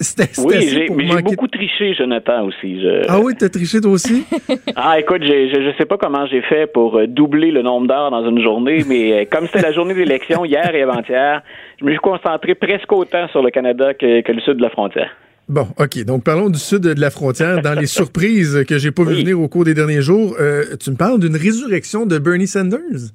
C'était 0.00 0.28
c'était 0.32 0.40
Oui, 0.40 0.68
j'ai, 0.68 0.88
mais 0.90 1.06
j'ai 1.06 1.22
beaucoup 1.22 1.46
triché, 1.46 1.94
Jonathan, 1.94 2.46
aussi. 2.46 2.80
Je- 2.80 3.04
Ah 3.08 3.20
oui, 3.20 3.34
t'as 3.38 3.48
triché 3.48 3.80
toi 3.80 3.92
aussi? 3.92 4.24
Ah, 4.74 4.98
écoute, 4.98 5.22
j'ai- 5.22 5.50
je 5.50 5.58
ne 5.68 5.72
sais 5.74 5.86
pas 5.86 5.96
comment 5.96 6.26
j'ai 6.26 6.42
fait 6.42 6.66
pour 6.72 6.98
euh, 6.98 7.06
doubler 7.06 7.52
le 7.52 7.62
nombre 7.62 7.86
d'heures 7.86 8.10
dans 8.10 8.28
une 8.28 8.42
journée, 8.42 8.82
mais 8.88 9.12
euh, 9.12 9.24
comme 9.30 9.46
c'était 9.46 9.62
la 9.62 9.72
journée 9.72 9.94
d'élection 9.94 10.44
hier 10.44 10.74
et 10.74 10.82
avant-hier, 10.82 11.42
je 11.80 11.84
me 11.84 11.90
suis 11.90 12.00
concentré 12.00 12.56
presque 12.56 12.92
autant 12.92 13.28
sur 13.28 13.40
le 13.42 13.50
Canada 13.50 13.94
que, 13.94 14.20
que 14.22 14.32
le 14.32 14.40
sud 14.40 14.54
de 14.56 14.62
la 14.62 14.70
frontière. 14.70 15.10
Bon, 15.48 15.66
OK. 15.78 16.04
Donc, 16.04 16.24
parlons 16.24 16.50
du 16.50 16.58
sud 16.58 16.82
de 16.82 17.00
la 17.00 17.10
frontière. 17.10 17.62
Dans 17.62 17.74
les 17.74 17.86
surprises 17.98 18.64
que 18.68 18.78
j'ai 18.78 18.90
pas 18.90 19.04
vu 19.04 19.16
venir 19.16 19.40
au 19.40 19.48
cours 19.48 19.64
des 19.64 19.74
derniers 19.74 20.02
jours, 20.02 20.36
euh, 20.38 20.76
tu 20.78 20.90
me 20.90 20.96
parles 20.96 21.18
d'une 21.18 21.36
résurrection 21.36 22.04
de 22.04 22.18
Bernie 22.18 22.46
Sanders? 22.46 23.12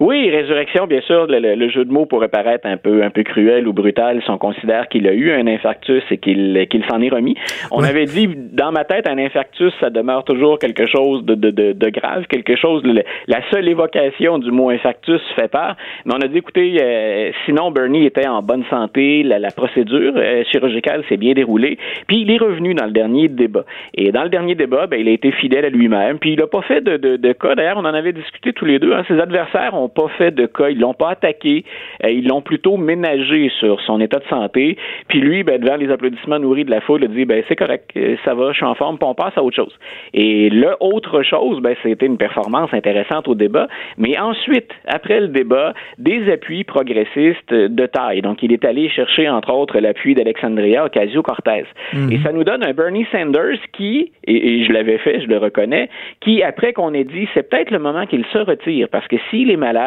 Oui, 0.00 0.30
résurrection, 0.30 0.86
bien 0.86 1.02
sûr, 1.02 1.26
le, 1.26 1.38
le- 1.40 1.54
le 1.56 1.68
jeu 1.68 1.84
de 1.84 1.92
mots 1.92 2.06
pourrait 2.06 2.28
paraître 2.28 2.66
un 2.66 2.78
peu 2.78 3.02
un 3.02 3.10
peu 3.10 3.22
cruel 3.22 3.68
ou 3.68 3.74
brutal 3.74 4.22
si 4.24 4.30
on 4.30 4.38
considère 4.38 4.88
qu'il 4.88 5.06
a 5.06 5.12
eu 5.12 5.30
un 5.30 5.46
infarctus 5.46 6.02
et 6.10 6.16
qu'il 6.16 6.66
qu'il 6.70 6.82
s'en 6.86 7.02
est 7.02 7.10
remis. 7.10 7.36
On 7.70 7.84
avait 7.84 8.06
dit, 8.06 8.26
dans 8.52 8.72
ma 8.72 8.84
tête, 8.84 9.06
un 9.06 9.18
infarctus, 9.18 9.74
ça 9.78 9.90
demeure 9.90 10.24
toujours 10.24 10.58
quelque 10.58 10.86
chose 10.86 11.22
de, 11.26 11.34
de, 11.34 11.50
de, 11.50 11.72
de 11.72 11.88
grave, 11.90 12.24
quelque 12.28 12.56
chose, 12.56 12.82
le- 12.82 13.02
la 13.26 13.40
seule 13.50 13.68
évocation 13.68 14.38
du 14.38 14.50
mot 14.50 14.70
infarctus 14.70 15.20
fait 15.36 15.48
peur. 15.48 15.76
Mais 16.06 16.14
on 16.14 16.20
a 16.24 16.28
dit, 16.28 16.38
écoutez, 16.38 16.78
euh, 16.80 17.30
sinon 17.44 17.70
Bernie 17.70 18.06
était 18.06 18.26
en 18.26 18.40
bonne 18.40 18.64
santé, 18.70 19.22
la, 19.22 19.38
la 19.38 19.50
procédure 19.50 20.14
euh, 20.16 20.44
chirurgicale 20.44 21.04
s'est 21.10 21.18
bien 21.18 21.34
déroulée, 21.34 21.76
puis 22.06 22.22
il 22.22 22.30
est 22.30 22.38
revenu 22.38 22.72
dans 22.72 22.86
le 22.86 22.92
dernier 22.92 23.28
débat. 23.28 23.66
Et 23.92 24.12
dans 24.12 24.22
le 24.22 24.30
dernier 24.30 24.54
débat, 24.54 24.86
ben, 24.86 24.98
il 24.98 25.08
a 25.08 25.12
été 25.12 25.30
fidèle 25.32 25.66
à 25.66 25.68
lui-même, 25.68 26.18
puis 26.18 26.32
il 26.32 26.38
n'a 26.38 26.46
pas 26.46 26.62
fait 26.62 26.80
de, 26.80 26.96
de, 26.96 27.16
de 27.16 27.32
cas. 27.34 27.54
D'ailleurs, 27.54 27.76
on 27.76 27.84
en 27.84 27.92
avait 27.92 28.14
discuté 28.14 28.54
tous 28.54 28.64
les 28.64 28.78
deux. 28.78 28.94
Hein, 28.94 29.04
ses 29.06 29.20
adversaires 29.20 29.74
n'ont 29.74 29.89
pas 29.90 30.08
fait 30.16 30.30
de 30.30 30.46
cas, 30.46 30.70
ils 30.70 30.78
l'ont 30.78 30.94
pas 30.94 31.10
attaqué, 31.10 31.64
euh, 32.04 32.10
ils 32.10 32.26
l'ont 32.26 32.42
plutôt 32.42 32.76
ménagé 32.76 33.50
sur 33.58 33.80
son 33.82 34.00
état 34.00 34.18
de 34.18 34.24
santé. 34.28 34.76
Puis 35.08 35.20
lui, 35.20 35.42
ben, 35.42 35.60
devant 35.60 35.76
les 35.76 35.90
applaudissements 35.90 36.38
nourris 36.38 36.64
de 36.64 36.70
la 36.70 36.80
foule, 36.80 37.00
il 37.02 37.04
a 37.04 37.08
dit, 37.08 37.24
ben 37.24 37.42
c'est 37.48 37.56
correct, 37.56 37.90
euh, 37.96 38.16
ça 38.24 38.34
va, 38.34 38.52
je 38.52 38.56
suis 38.56 38.66
en 38.66 38.74
forme, 38.74 38.98
puis 38.98 39.06
on 39.08 39.14
passe 39.14 39.36
à 39.36 39.42
autre 39.42 39.56
chose. 39.56 39.76
Et 40.14 40.50
le 40.50 40.76
autre 40.80 41.22
chose, 41.22 41.60
ben, 41.60 41.74
c'était 41.82 42.06
une 42.06 42.18
performance 42.18 42.72
intéressante 42.72 43.28
au 43.28 43.34
débat, 43.34 43.68
mais 43.98 44.18
ensuite, 44.18 44.70
après 44.86 45.20
le 45.20 45.28
débat, 45.28 45.74
des 45.98 46.30
appuis 46.30 46.64
progressistes 46.64 47.52
de 47.52 47.86
taille. 47.86 48.22
Donc, 48.22 48.42
il 48.42 48.52
est 48.52 48.64
allé 48.64 48.88
chercher, 48.88 49.28
entre 49.28 49.52
autres, 49.52 49.78
l'appui 49.78 50.14
d'Alexandria 50.14 50.84
Ocasio-Cortez. 50.86 51.64
Mhm. 51.92 52.12
Et 52.12 52.18
ça 52.22 52.32
nous 52.32 52.44
donne 52.44 52.64
un 52.64 52.72
Bernie 52.72 53.06
Sanders 53.12 53.58
qui, 53.72 54.12
et, 54.24 54.60
et 54.60 54.64
je 54.64 54.72
l'avais 54.72 54.98
fait, 54.98 55.20
je 55.20 55.26
le 55.26 55.38
reconnais, 55.38 55.88
qui, 56.20 56.42
après 56.42 56.72
qu'on 56.72 56.94
ait 56.94 57.04
dit, 57.04 57.28
c'est 57.34 57.48
peut-être 57.48 57.70
le 57.70 57.78
moment 57.78 58.06
qu'il 58.06 58.24
se 58.32 58.38
retire, 58.38 58.88
parce 58.90 59.06
que 59.08 59.16
s'il 59.30 59.50
est 59.50 59.56
malade, 59.56 59.79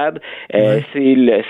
euh, 0.54 0.80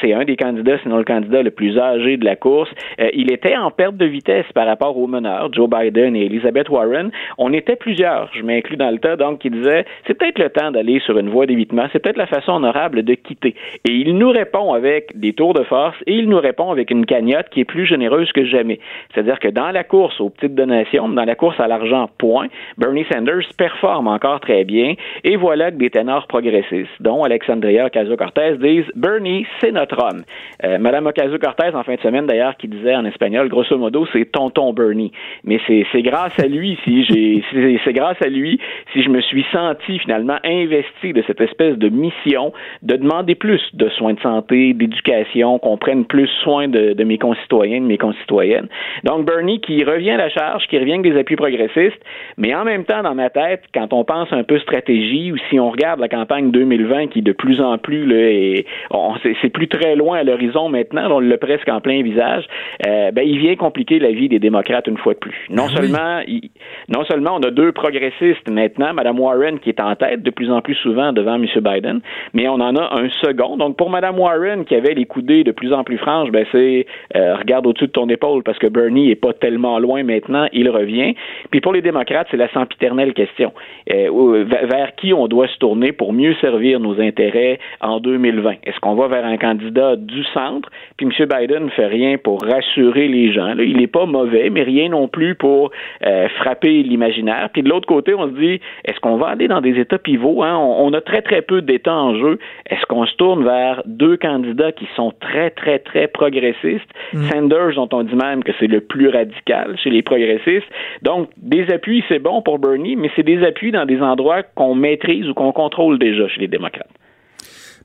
c'est 0.02 0.14
un 0.14 0.26
des 0.26 0.36
candidats, 0.36 0.78
sinon 0.84 0.98
le 0.98 1.04
candidat 1.04 1.42
le 1.42 1.52
plus 1.52 1.78
âgé 1.78 2.18
de 2.18 2.26
la 2.26 2.36
course, 2.36 2.70
euh, 3.00 3.10
il 3.14 3.32
était 3.32 3.56
en 3.56 3.72
perte 3.72 3.98
de 3.98 4.06
vitesse 4.06 4.46
par 4.54 4.66
rapport 4.66 4.98
aux 4.98 5.08
meneurs, 5.08 5.52
Joe 5.54 5.70
Biden 5.70 6.16
et 6.16 6.26
Elizabeth 6.26 6.70
Warren. 6.70 7.12
On 7.38 7.54
était 7.54 7.76
plusieurs, 7.76 8.30
je 8.34 8.44
m'inclus 8.44 8.78
dans 8.78 8.92
le 8.92 9.00
tas, 9.00 9.16
donc 9.16 9.40
qui 9.40 9.50
disaient, 9.50 9.86
c'est 10.08 10.14
peut-être 10.14 10.40
le 10.40 10.50
temps 10.50 10.72
d'aller 10.72 11.00
sur 11.00 11.18
une 11.18 11.30
voie 11.30 11.46
d'évitement, 11.46 11.86
c'est 11.92 12.00
peut-être 12.00 12.18
la 12.18 12.28
façon 12.28 12.54
honorable 12.54 13.04
de 13.04 13.14
quitter. 13.14 13.56
Et 13.88 13.92
il 13.92 14.18
nous 14.18 14.30
répond 14.30 14.74
avec 14.74 15.18
des 15.20 15.34
tours 15.34 15.54
de 15.54 15.64
force 15.64 15.98
et 16.08 16.14
il 16.14 16.30
nous 16.30 16.40
répond 16.40 16.72
avec 16.72 16.92
une 16.92 17.06
cagnotte 17.06 17.50
qui 17.50 17.62
est 17.62 17.66
plus 17.66 17.86
généreuse 17.86 18.32
que 18.32 18.46
jamais. 18.46 18.80
C'est-à-dire 19.14 19.40
que 19.40 19.48
dans 19.48 19.72
la 19.72 19.84
course 19.84 20.20
aux 20.20 20.30
petites 20.30 20.56
donations, 20.56 21.10
dans 21.10 21.26
la 21.26 21.36
course 21.36 21.60
à 21.60 21.68
l'argent 21.68 22.10
point, 22.18 22.48
Bernie 22.78 23.06
Sanders 23.12 23.48
performe 23.58 24.08
encore 24.08 24.40
très 24.40 24.64
bien 24.64 24.96
et 25.24 25.36
voilà 25.36 25.72
que 25.72 25.78
des 25.78 25.90
ténors 25.90 26.28
progressistes, 26.28 26.92
dont 27.00 27.24
Alexandria 27.24 27.90
Ocasio-Cortez, 28.34 28.58
disent 28.58 28.92
Bernie, 28.96 29.46
c'est 29.60 29.72
notre 29.72 30.02
homme. 30.02 30.24
Euh, 30.64 30.78
Madame 30.78 31.08
Ocasio-Cortez, 31.08 31.76
en 31.76 31.84
fin 31.84 31.96
de 31.96 32.02
semaine 32.02 32.26
d'ailleurs, 32.26 32.58
qui 32.58 32.68
disait 32.68 32.96
en 32.96 33.06
espagnol, 33.06 33.50
grosso 33.50 33.78
modo, 33.78 34.06
c'est 34.12 34.26
tonton 34.32 34.74
Bernie. 34.74 35.12
Mais 35.44 35.60
c'est 35.68 36.02
grâce 36.02 36.38
à 36.40 36.48
lui 36.48 36.78
si 36.84 37.04
j'ai 37.06 37.44
c'est 37.84 37.94
grâce 37.94 38.22
à 38.22 38.30
lui 38.30 38.60
si 38.94 39.04
je 39.04 39.10
me 39.10 39.22
suis 39.22 39.46
senti 39.52 40.00
finalement 40.00 40.38
investi 40.44 41.14
de 41.14 41.24
cette 41.28 41.42
espèce 41.42 41.78
de 41.78 41.90
mission 41.90 42.54
de 42.82 42.96
demander 42.96 43.36
plus 43.36 43.62
de 43.74 43.90
soins 43.90 44.14
de 44.14 44.20
santé, 44.20 44.74
d'éducation, 44.74 45.60
qu'on 45.60 45.78
prenne 45.78 46.06
plus 46.06 46.30
soin 46.44 46.68
de, 46.68 46.94
de 46.94 47.04
mes 47.04 47.18
concitoyens, 47.18 47.82
de 47.82 47.86
mes 47.86 47.98
concitoyennes. 47.98 48.68
Donc 49.04 49.26
Bernie 49.26 49.62
qui 49.62 49.84
revient 49.84 50.12
à 50.12 50.18
la 50.18 50.30
charge, 50.30 50.68
qui 50.68 50.78
revient 50.78 50.94
avec 50.94 51.12
des 51.12 51.20
appuis 51.20 51.36
progressistes, 51.36 52.02
mais 52.38 52.54
en 52.56 52.64
même 52.64 52.86
temps 52.86 53.04
dans 53.04 53.16
ma 53.16 53.30
tête, 53.30 53.64
quand 53.74 53.94
on 53.94 54.04
pense 54.04 54.32
un 54.32 54.44
peu 54.44 54.60
stratégie 54.60 55.32
ou 55.32 55.38
si 55.50 55.60
on 55.60 55.70
regarde 55.70 56.00
la 56.00 56.10
campagne 56.10 56.52
2020 56.52 57.08
qui 57.08 57.22
de 57.22 57.32
plus 57.32 57.62
en 57.62 57.78
plus 57.78 58.06
là, 58.06 58.23
est, 58.24 58.66
on, 58.92 59.14
c'est, 59.22 59.50
plus 59.50 59.68
très 59.68 59.96
loin 59.96 60.18
à 60.18 60.24
l'horizon 60.24 60.70
maintenant, 60.70 61.08
on 61.12 61.20
l'a 61.20 61.38
presque 61.38 61.70
en 61.70 61.80
plein 61.82 62.02
visage, 62.02 62.46
euh, 62.88 63.12
ben 63.12 63.24
il 63.28 63.38
vient 63.40 63.56
compliquer 63.56 64.00
la 64.00 64.12
vie 64.12 64.30
des 64.30 64.40
démocrates 64.40 64.88
une 64.88 64.98
fois 64.98 65.14
de 65.14 65.20
plus. 65.20 65.36
Non 65.50 65.68
seulement 65.68 66.22
il- 66.28 66.50
non 66.90 67.04
seulement 67.06 67.36
on 67.36 67.44
a 67.44 67.52
deux 67.52 67.72
progressistes 67.72 68.50
maintenant, 68.50 68.94
Mme 68.94 69.20
Warren 69.20 69.60
qui 69.60 69.70
est 69.70 69.80
en 69.80 69.96
tête 69.96 70.24
de 70.24 70.30
plus 70.32 70.50
en 70.52 70.62
plus 70.62 70.76
souvent 70.76 71.14
devant 71.14 71.36
M. 71.36 71.46
Biden, 71.62 72.02
mais 72.34 72.48
on 72.48 72.56
en 72.56 72.76
a 72.76 73.00
un 73.00 73.10
second. 73.22 73.58
Donc 73.58 73.78
pour 73.78 73.90
Mme 73.90 74.18
Warren 74.20 74.66
qui 74.66 74.76
avait 74.76 74.94
les 74.94 75.06
coudées 75.06 75.44
de 75.44 75.52
plus 75.52 75.74
en 75.74 75.84
plus 75.84 75.98
franches, 75.98 76.32
ben 76.32 76.46
c'est 76.52 76.86
euh, 77.16 77.36
regarde 77.36 77.68
au-dessus 77.68 77.88
de 77.88 77.92
ton 77.92 78.10
épaule 78.10 78.44
parce 78.44 78.58
que 78.60 78.68
Bernie 78.68 79.12
est 79.12 79.16
pas 79.16 79.34
tellement 79.34 79.80
loin 79.80 80.04
maintenant, 80.04 80.48
il 80.54 80.70
revient. 80.70 81.16
Puis 81.52 81.62
pour 81.62 81.74
les 81.74 81.82
démocrates, 81.82 82.28
c'est 82.32 82.38
la 82.38 82.50
sempiternelle 82.52 83.14
question. 83.14 83.52
Euh, 83.92 84.44
vers 84.46 84.96
qui 84.96 85.14
on 85.14 85.28
doit 85.28 85.48
se 85.48 85.58
tourner 85.58 85.92
pour 85.92 86.14
mieux 86.14 86.34
servir 86.42 86.80
nos 86.80 87.00
intérêts 87.00 87.60
en 87.82 88.00
2020? 88.04 88.56
Est-ce 88.64 88.80
qu'on 88.80 88.96
va 88.96 89.08
vers 89.08 89.26
un 89.26 89.38
candidat 89.38 89.96
du 89.96 90.24
centre? 90.34 90.70
Puis 90.98 91.08
M. 91.08 91.28
Biden 91.28 91.66
ne 91.66 91.70
fait 91.70 91.88
rien 91.88 92.18
pour 92.18 92.44
rassurer 92.44 93.08
les 93.08 93.34
gens. 93.34 93.54
là. 93.56 93.64
Il 93.64 93.78
n'est 93.78 93.88
pas 93.88 94.06
mauvais, 94.06 94.50
mais 94.50 94.64
rien 94.64 94.90
non 94.90 95.08
plus 95.08 95.36
pour 95.36 95.72
euh, 96.06 96.28
frapper 96.40 96.84
l'imaginaire. 96.84 97.50
Puis 97.52 97.64
de 97.64 97.70
l'autre 97.70 97.88
côté, 97.88 98.14
on 98.14 98.28
se 98.28 98.40
dit, 98.40 98.60
est-ce 98.86 99.00
qu'on 99.00 99.18
va 99.18 99.28
aller 99.28 99.48
dans 99.48 99.62
des 99.62 99.80
États 99.80 99.98
pivots? 99.98 100.44
Hein? 100.44 100.56
On, 100.58 100.88
on 100.88 100.94
a 100.94 101.02
très, 101.02 101.22
très 101.22 101.42
peu 101.42 101.62
d'États 101.62 101.96
en 101.96 102.16
jeu. 102.20 102.38
Est-ce 102.70 102.86
qu'on 102.86 103.06
se 103.06 103.16
tourne 103.16 103.44
vers 103.44 103.82
deux 103.86 104.18
candidats 104.18 104.72
qui 104.72 104.88
sont 104.96 105.14
très, 105.20 105.50
très, 105.50 105.80
très 105.80 106.08
progressistes? 106.08 106.90
Sanders, 107.32 107.76
dont 107.76 107.90
on 107.94 108.04
dit 108.04 108.16
même 108.16 108.44
que 108.44 108.52
c'est 108.60 108.68
le 108.68 108.82
plus 108.82 109.10
radical 109.10 109.78
chez 109.82 109.90
les 109.90 110.02
progressistes. 110.02 110.68
Donc, 111.02 111.30
des 111.38 111.72
appuis, 111.72 112.04
c'est 112.10 112.20
bon 112.20 112.42
pour 112.42 112.60
Bernie, 112.60 112.96
mais 112.96 113.10
c'est 113.16 113.24
des 113.24 113.44
appuis 113.44 113.72
dans 113.72 113.86
des 113.86 114.02
endroits 114.02 114.44
qu'on 114.56 114.76
maîtrise 114.76 115.28
ou 115.30 115.34
qu'on 115.34 115.52
contrôle 115.52 116.00
déjà 116.00 116.28
chez 116.28 116.42
les 116.42 116.48
démocrates. 116.48 116.90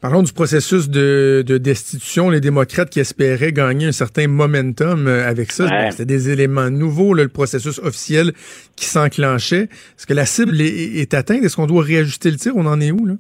Parlons 0.01 0.23
du 0.23 0.33
processus 0.33 0.89
de, 0.89 1.43
de 1.47 1.59
destitution. 1.59 2.31
Les 2.31 2.41
démocrates 2.41 2.89
qui 2.91 3.01
espéraient 3.01 3.53
gagner 3.53 3.87
un 3.87 3.93
certain 3.93 4.29
momentum 4.29 5.09
euh, 5.09 5.29
avec 5.29 5.51
ça, 5.51 5.65
Ouais. 5.67 5.91
c'était 5.91 6.05
des 6.05 6.31
éléments 6.31 6.71
nouveaux, 6.71 7.15
là, 7.15 7.25
le 7.25 7.29
processus 7.29 7.81
officiel 7.81 8.33
qui 8.77 8.87
s'enclenchait. 8.87 9.63
Est-ce 9.65 10.07
que 10.07 10.15
la 10.15 10.25
cible 10.27 10.61
est, 10.61 10.67
est 11.01 11.15
atteinte? 11.15 11.43
Est-ce 11.43 11.57
qu'on 11.57 11.67
doit 11.67 11.83
réajuster 11.83 12.31
le 12.31 12.37
tir? 12.37 12.53
On 12.57 12.67
en 12.67 12.81
est 12.81 12.93
où? 12.93 13.07
Là? 13.07 13.15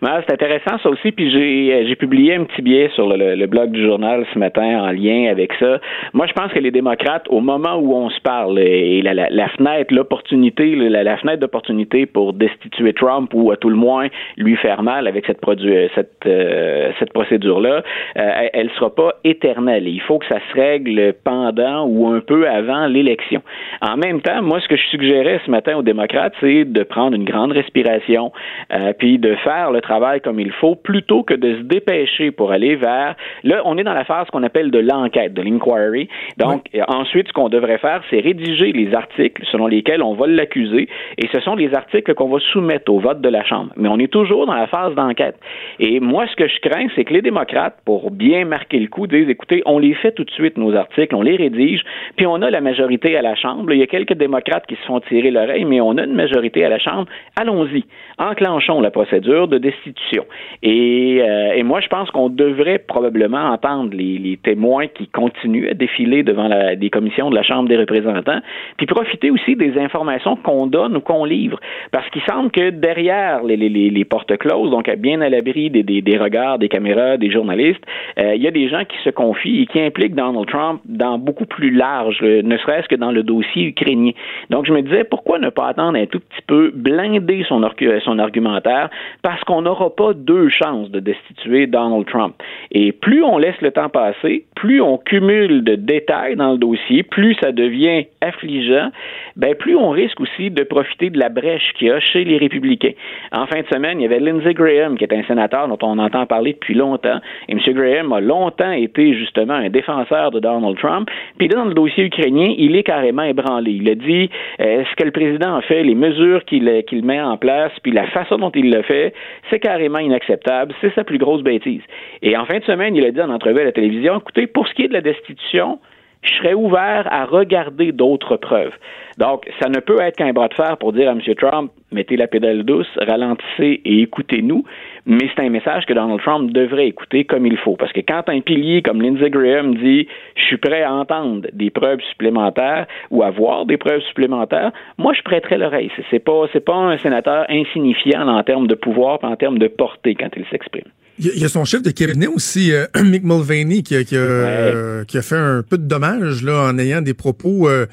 Ouais, 0.00 0.10
c'est 0.26 0.32
intéressant 0.34 0.78
ça 0.82 0.88
aussi. 0.90 1.10
Puis 1.12 1.30
j'ai 1.30 1.74
euh, 1.74 1.84
j'ai 1.88 1.96
publié 1.96 2.34
un 2.36 2.44
petit 2.44 2.62
billet 2.62 2.88
sur 2.94 3.08
le, 3.08 3.16
le- 3.16 3.34
le 3.34 3.46
blog 3.46 3.72
du 3.72 3.82
journal 3.84 4.24
ce 4.32 4.38
matin 4.38 4.82
en 4.84 4.90
lien 4.92 5.28
avec 5.30 5.52
ça. 5.58 5.80
Moi, 6.12 6.26
je 6.26 6.32
pense 6.32 6.52
que 6.52 6.58
les 6.60 6.70
démocrates, 6.70 7.26
au 7.30 7.40
moment 7.40 7.76
où 7.76 7.94
on 7.94 8.08
se 8.10 8.20
parle, 8.20 8.58
et 8.60 9.02
la, 9.02 9.12
la, 9.14 9.28
la 9.30 9.48
fenêtre, 9.48 9.92
l'opportunité, 9.92 10.76
la, 10.76 11.02
la 11.02 11.16
fenêtre 11.16 11.40
d'opportunité 11.40 12.06
pour 12.06 12.32
destituer 12.32 12.92
Trump 12.92 13.30
ou 13.34 13.50
à 13.50 13.56
tout 13.56 13.70
le 13.70 13.76
moins 13.76 14.06
lui 14.36 14.56
faire 14.56 14.82
mal 14.82 15.08
avec 15.08 15.26
cette 15.26 15.40
produ- 15.42 15.88
cette 15.94 16.24
euh, 16.26 16.92
cette 17.00 17.12
procédure-là, 17.12 17.82
euh, 18.16 18.30
elle, 18.36 18.50
elle 18.52 18.70
sera 18.78 18.94
pas 18.94 19.14
éternelle. 19.24 19.88
Il 19.88 20.00
faut 20.02 20.18
que 20.18 20.26
ça 20.26 20.38
se 20.52 20.54
règle 20.60 21.14
pendant 21.24 21.86
ou 21.86 22.06
un 22.08 22.20
peu 22.20 22.48
avant 22.48 22.86
l'élection. 22.86 23.42
En 23.82 23.96
même 23.96 24.20
temps, 24.20 24.42
moi, 24.42 24.60
ce 24.60 24.68
que 24.68 24.76
je 24.76 24.86
suggérais 24.88 25.40
ce 25.44 25.50
matin 25.50 25.76
aux 25.76 25.82
démocrates, 25.82 26.34
c'est 26.40 26.64
de 26.64 26.82
prendre 26.84 27.16
une 27.16 27.24
grande 27.24 27.52
respiration, 27.52 28.32
euh, 28.72 28.92
puis 28.96 29.18
de 29.18 29.34
faire 29.36 29.70
le 29.72 29.80
travail 29.88 30.20
comme 30.20 30.38
il 30.38 30.52
faut, 30.52 30.74
plutôt 30.74 31.22
que 31.22 31.34
de 31.34 31.56
se 31.56 31.62
dépêcher 31.62 32.30
pour 32.30 32.52
aller 32.52 32.76
vers. 32.76 33.14
Là, 33.42 33.62
on 33.64 33.78
est 33.78 33.84
dans 33.84 33.94
la 33.94 34.04
phase 34.04 34.26
qu'on 34.30 34.42
appelle 34.42 34.70
de 34.70 34.78
l'enquête, 34.78 35.32
de 35.32 35.42
l'inquiry. 35.42 36.08
Donc, 36.36 36.66
euh, 36.74 36.82
ensuite, 36.88 37.28
ce 37.28 37.32
qu'on 37.32 37.48
devrait 37.48 37.78
faire, 37.78 38.02
c'est 38.10 38.20
rédiger 38.20 38.72
les 38.72 38.94
articles 38.94 39.42
selon 39.50 39.66
lesquels 39.66 40.02
on 40.02 40.14
va 40.14 40.26
l'accuser, 40.26 40.88
et 41.16 41.26
ce 41.32 41.40
sont 41.40 41.56
les 41.56 41.74
articles 41.74 42.14
qu'on 42.14 42.28
va 42.28 42.38
soumettre 42.52 42.92
au 42.92 42.98
vote 42.98 43.20
de 43.20 43.28
la 43.28 43.44
Chambre. 43.44 43.72
Mais 43.76 43.88
on 43.88 43.98
est 43.98 44.12
toujours 44.12 44.46
dans 44.46 44.54
la 44.54 44.66
phase 44.66 44.94
d'enquête. 44.94 45.36
Et 45.78 46.00
moi, 46.00 46.26
ce 46.26 46.36
que 46.36 46.46
je 46.48 46.60
crains, 46.60 46.88
c'est 46.94 47.04
que 47.04 47.14
les 47.14 47.22
démocrates, 47.22 47.76
pour 47.84 48.10
bien 48.10 48.44
marquer 48.44 48.78
le 48.78 48.88
coup, 48.88 49.06
disent, 49.06 49.28
écoutez, 49.28 49.62
on 49.66 49.78
les 49.78 49.94
fait 49.94 50.12
tout 50.12 50.24
de 50.24 50.30
suite, 50.30 50.58
nos 50.58 50.74
articles, 50.74 51.14
on 51.14 51.22
les 51.22 51.36
rédige, 51.36 51.82
puis 52.16 52.26
on 52.26 52.42
a 52.42 52.50
la 52.50 52.60
majorité 52.60 53.16
à 53.16 53.22
la 53.22 53.34
Chambre. 53.34 53.72
Il 53.72 53.78
y 53.78 53.82
a 53.82 53.86
quelques 53.86 54.14
démocrates 54.14 54.66
qui 54.66 54.76
se 54.76 54.86
font 54.86 55.00
tirer 55.00 55.30
l'oreille, 55.30 55.64
mais 55.64 55.80
on 55.80 55.96
a 55.96 56.04
une 56.04 56.14
majorité 56.14 56.64
à 56.64 56.68
la 56.68 56.78
Chambre. 56.78 57.06
Allons-y. 57.40 57.84
Enclenchons 58.18 58.80
la 58.80 58.90
procédure 58.90 59.48
de 59.48 59.58
destitution. 59.78 60.24
Et, 60.62 61.20
euh, 61.22 61.52
et 61.54 61.62
moi, 61.62 61.80
je 61.80 61.88
pense 61.88 62.10
qu'on 62.10 62.28
devrait 62.28 62.78
probablement 62.78 63.50
entendre 63.50 63.94
les, 63.94 64.18
les 64.18 64.36
témoins 64.36 64.86
qui 64.86 65.06
continuent 65.08 65.68
à 65.70 65.74
défiler 65.74 66.22
devant 66.22 66.48
la, 66.48 66.76
des 66.76 66.90
commissions 66.90 67.30
de 67.30 67.34
la 67.34 67.42
Chambre 67.42 67.68
des 67.68 67.76
représentants, 67.76 68.40
puis 68.76 68.86
profiter 68.86 69.30
aussi 69.30 69.56
des 69.56 69.78
informations 69.78 70.36
qu'on 70.36 70.66
donne 70.66 70.96
ou 70.96 71.00
qu'on 71.00 71.24
livre. 71.24 71.58
Parce 71.92 72.08
qu'il 72.10 72.22
semble 72.22 72.50
que 72.50 72.70
derrière 72.70 73.42
les, 73.42 73.56
les, 73.56 73.68
les, 73.68 74.04
portes 74.04 74.36
closes, 74.36 74.70
donc 74.70 74.90
bien 74.96 75.20
à 75.20 75.28
l'abri 75.28 75.70
des, 75.70 75.82
des, 75.82 76.02
des 76.02 76.18
regards, 76.18 76.58
des 76.58 76.68
caméras, 76.68 77.16
des 77.16 77.30
journalistes, 77.30 77.84
euh, 78.18 78.34
il 78.34 78.42
y 78.42 78.46
a 78.46 78.50
des 78.50 78.68
gens 78.68 78.84
qui 78.84 78.96
se 79.04 79.10
confient 79.10 79.62
et 79.62 79.66
qui 79.66 79.80
impliquent 79.80 80.14
Donald 80.14 80.46
Trump 80.46 80.80
dans 80.84 81.18
beaucoup 81.18 81.46
plus 81.46 81.70
large, 81.70 82.18
euh, 82.22 82.42
ne 82.42 82.56
serait-ce 82.58 82.88
que 82.88 82.96
dans 82.96 83.12
le 83.12 83.22
dossier 83.22 83.64
ukrainien. 83.64 84.12
Donc, 84.50 84.66
je 84.66 84.72
me 84.72 84.82
disais, 84.82 85.04
pourquoi 85.04 85.38
ne 85.38 85.50
pas 85.50 85.68
attendre 85.68 85.98
un 85.98 86.06
tout 86.06 86.20
petit 86.20 86.42
peu, 86.46 86.72
blinder 86.74 87.44
son, 87.48 87.62
son 88.04 88.18
argumentaire, 88.18 88.90
parce 89.22 89.42
qu'on 89.44 89.66
n'aura 89.68 89.94
pas 89.94 90.12
deux 90.14 90.48
chances 90.48 90.90
de 90.90 91.00
destituer 91.00 91.66
Donald 91.66 92.06
Trump. 92.06 92.34
Et 92.72 92.92
plus 92.92 93.22
on 93.22 93.38
laisse 93.38 93.60
le 93.60 93.70
temps 93.70 93.88
passer, 93.88 94.44
plus 94.54 94.80
on 94.80 94.98
cumule 94.98 95.62
de 95.64 95.74
détails 95.74 96.36
dans 96.36 96.52
le 96.52 96.58
dossier, 96.58 97.02
plus 97.02 97.34
ça 97.40 97.52
devient 97.52 98.06
affligeant, 98.20 98.90
ben 99.36 99.54
plus 99.54 99.76
on 99.76 99.90
risque 99.90 100.20
aussi 100.20 100.50
de 100.50 100.62
profiter 100.64 101.10
de 101.10 101.18
la 101.18 101.28
brèche 101.28 101.72
qu'il 101.78 101.88
y 101.88 101.90
a 101.90 102.00
chez 102.00 102.24
les 102.24 102.38
républicains. 102.38 102.92
En 103.32 103.46
fin 103.46 103.60
de 103.60 103.66
semaine, 103.66 104.00
il 104.00 104.04
y 104.04 104.06
avait 104.06 104.20
Lindsey 104.20 104.54
Graham, 104.54 104.96
qui 104.96 105.04
est 105.04 105.12
un 105.12 105.22
sénateur 105.24 105.68
dont 105.68 105.78
on 105.82 105.98
entend 105.98 106.26
parler 106.26 106.54
depuis 106.54 106.74
longtemps, 106.74 107.20
et 107.48 107.52
M. 107.52 107.58
Graham 107.68 108.12
a 108.12 108.20
longtemps 108.20 108.72
été 108.72 109.14
justement 109.14 109.54
un 109.54 109.68
défenseur 109.68 110.30
de 110.30 110.40
Donald 110.40 110.76
Trump. 110.78 111.08
Puis 111.38 111.48
dans 111.48 111.64
le 111.64 111.74
dossier 111.74 112.04
ukrainien, 112.04 112.52
il 112.56 112.76
est 112.76 112.82
carrément 112.82 113.22
ébranlé. 113.22 113.72
Il 113.72 113.88
a 113.90 113.94
dit 113.94 114.30
euh, 114.60 114.84
ce 114.90 114.96
que 114.96 115.04
le 115.04 115.12
président 115.12 115.56
a 115.56 115.62
fait, 115.62 115.82
les 115.82 115.94
mesures 115.94 116.44
qu'il 116.44 116.68
qu'il 116.86 117.04
met 117.04 117.20
en 117.20 117.36
place, 117.36 117.72
puis 117.82 117.92
la 117.92 118.06
façon 118.08 118.38
dont 118.38 118.52
il 118.54 118.70
le 118.70 118.82
fait, 118.82 119.12
c'est 119.50 119.57
carrément 119.58 119.98
inacceptable. 119.98 120.74
C'est 120.80 120.94
sa 120.94 121.04
plus 121.04 121.18
grosse 121.18 121.42
bêtise. 121.42 121.82
Et 122.22 122.36
en 122.36 122.44
fin 122.46 122.58
de 122.58 122.64
semaine, 122.64 122.96
il 122.96 123.04
a 123.04 123.10
dit 123.10 123.20
en 123.20 123.30
entrevue 123.30 123.60
à 123.60 123.64
la 123.64 123.72
télévision, 123.72 124.18
écoutez, 124.18 124.46
pour 124.46 124.66
ce 124.68 124.74
qui 124.74 124.82
est 124.84 124.88
de 124.88 124.92
la 124.92 125.00
destitution, 125.00 125.78
je 126.22 126.34
serais 126.34 126.54
ouvert 126.54 127.06
à 127.10 127.24
regarder 127.24 127.92
d'autres 127.92 128.36
preuves. 128.36 128.72
Donc, 129.18 129.48
ça 129.60 129.68
ne 129.68 129.80
peut 129.80 130.00
être 130.00 130.16
qu'un 130.16 130.32
bras 130.32 130.48
de 130.48 130.54
fer 130.54 130.76
pour 130.78 130.92
dire 130.92 131.08
à 131.08 131.12
M. 131.12 131.20
Trump, 131.36 131.72
mettez 131.90 132.16
la 132.16 132.26
pédale 132.26 132.62
douce, 132.62 132.88
ralentissez 132.96 133.80
et 133.84 134.02
écoutez-nous, 134.02 134.64
mais 135.06 135.28
c'est 135.34 135.42
un 135.42 135.48
message 135.48 135.86
que 135.86 135.92
Donald 135.92 136.20
Trump 136.20 136.52
devrait 136.52 136.86
écouter 136.86 137.24
comme 137.24 137.46
il 137.46 137.56
faut. 137.56 137.76
Parce 137.76 137.92
que 137.92 138.00
quand 138.00 138.28
un 138.28 138.40
pilier 138.40 138.82
comme 138.82 139.02
Lindsey 139.02 139.30
Graham 139.30 139.74
dit, 139.76 140.06
je 140.36 140.42
suis 140.42 140.56
prêt 140.56 140.82
à 140.82 140.92
entendre 140.92 141.48
des 141.52 141.70
preuves 141.70 142.00
supplémentaires 142.10 142.86
ou 143.10 143.22
à 143.22 143.30
voir 143.30 143.66
des 143.66 143.76
preuves 143.76 144.02
supplémentaires, 144.02 144.72
moi, 144.98 145.12
je 145.14 145.22
prêterais 145.22 145.58
l'oreille. 145.58 145.90
C'est 146.10 146.24
pas, 146.24 146.46
c'est 146.52 146.64
pas 146.64 146.76
un 146.76 146.98
sénateur 146.98 147.46
insignifiant 147.48 148.28
en 148.28 148.42
termes 148.42 148.66
de 148.66 148.74
pouvoir, 148.74 149.18
en 149.22 149.36
termes 149.36 149.58
de 149.58 149.68
portée 149.68 150.14
quand 150.14 150.30
il 150.36 150.44
s'exprime. 150.46 150.90
Il 151.20 151.36
y, 151.36 151.44
a 151.44 151.48
son 151.48 151.64
chef 151.64 151.82
de 151.82 151.90
cabinet 151.90 152.28
aussi, 152.28 152.72
euh, 152.72 152.86
Mick 153.02 153.24
Mulvaney, 153.24 153.82
qui 153.82 153.96
a, 153.96 154.04
qui, 154.04 154.16
a, 154.16 154.20
euh, 154.20 155.04
qui 155.04 155.18
a, 155.18 155.22
fait 155.22 155.36
un 155.36 155.64
peu 155.68 155.76
de 155.76 155.82
dommages 155.82 156.44
là, 156.44 156.62
en 156.62 156.78
ayant 156.78 157.02
des 157.02 157.14
propos 157.14 157.68
euh, 157.68 157.86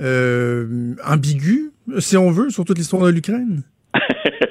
euh 0.00 0.94
ambigus, 1.04 1.70
si 2.00 2.18
on 2.18 2.30
veut, 2.30 2.50
sur 2.50 2.64
toute 2.64 2.76
l'histoire 2.76 3.04
de 3.04 3.10
l'Ukraine. 3.10 3.62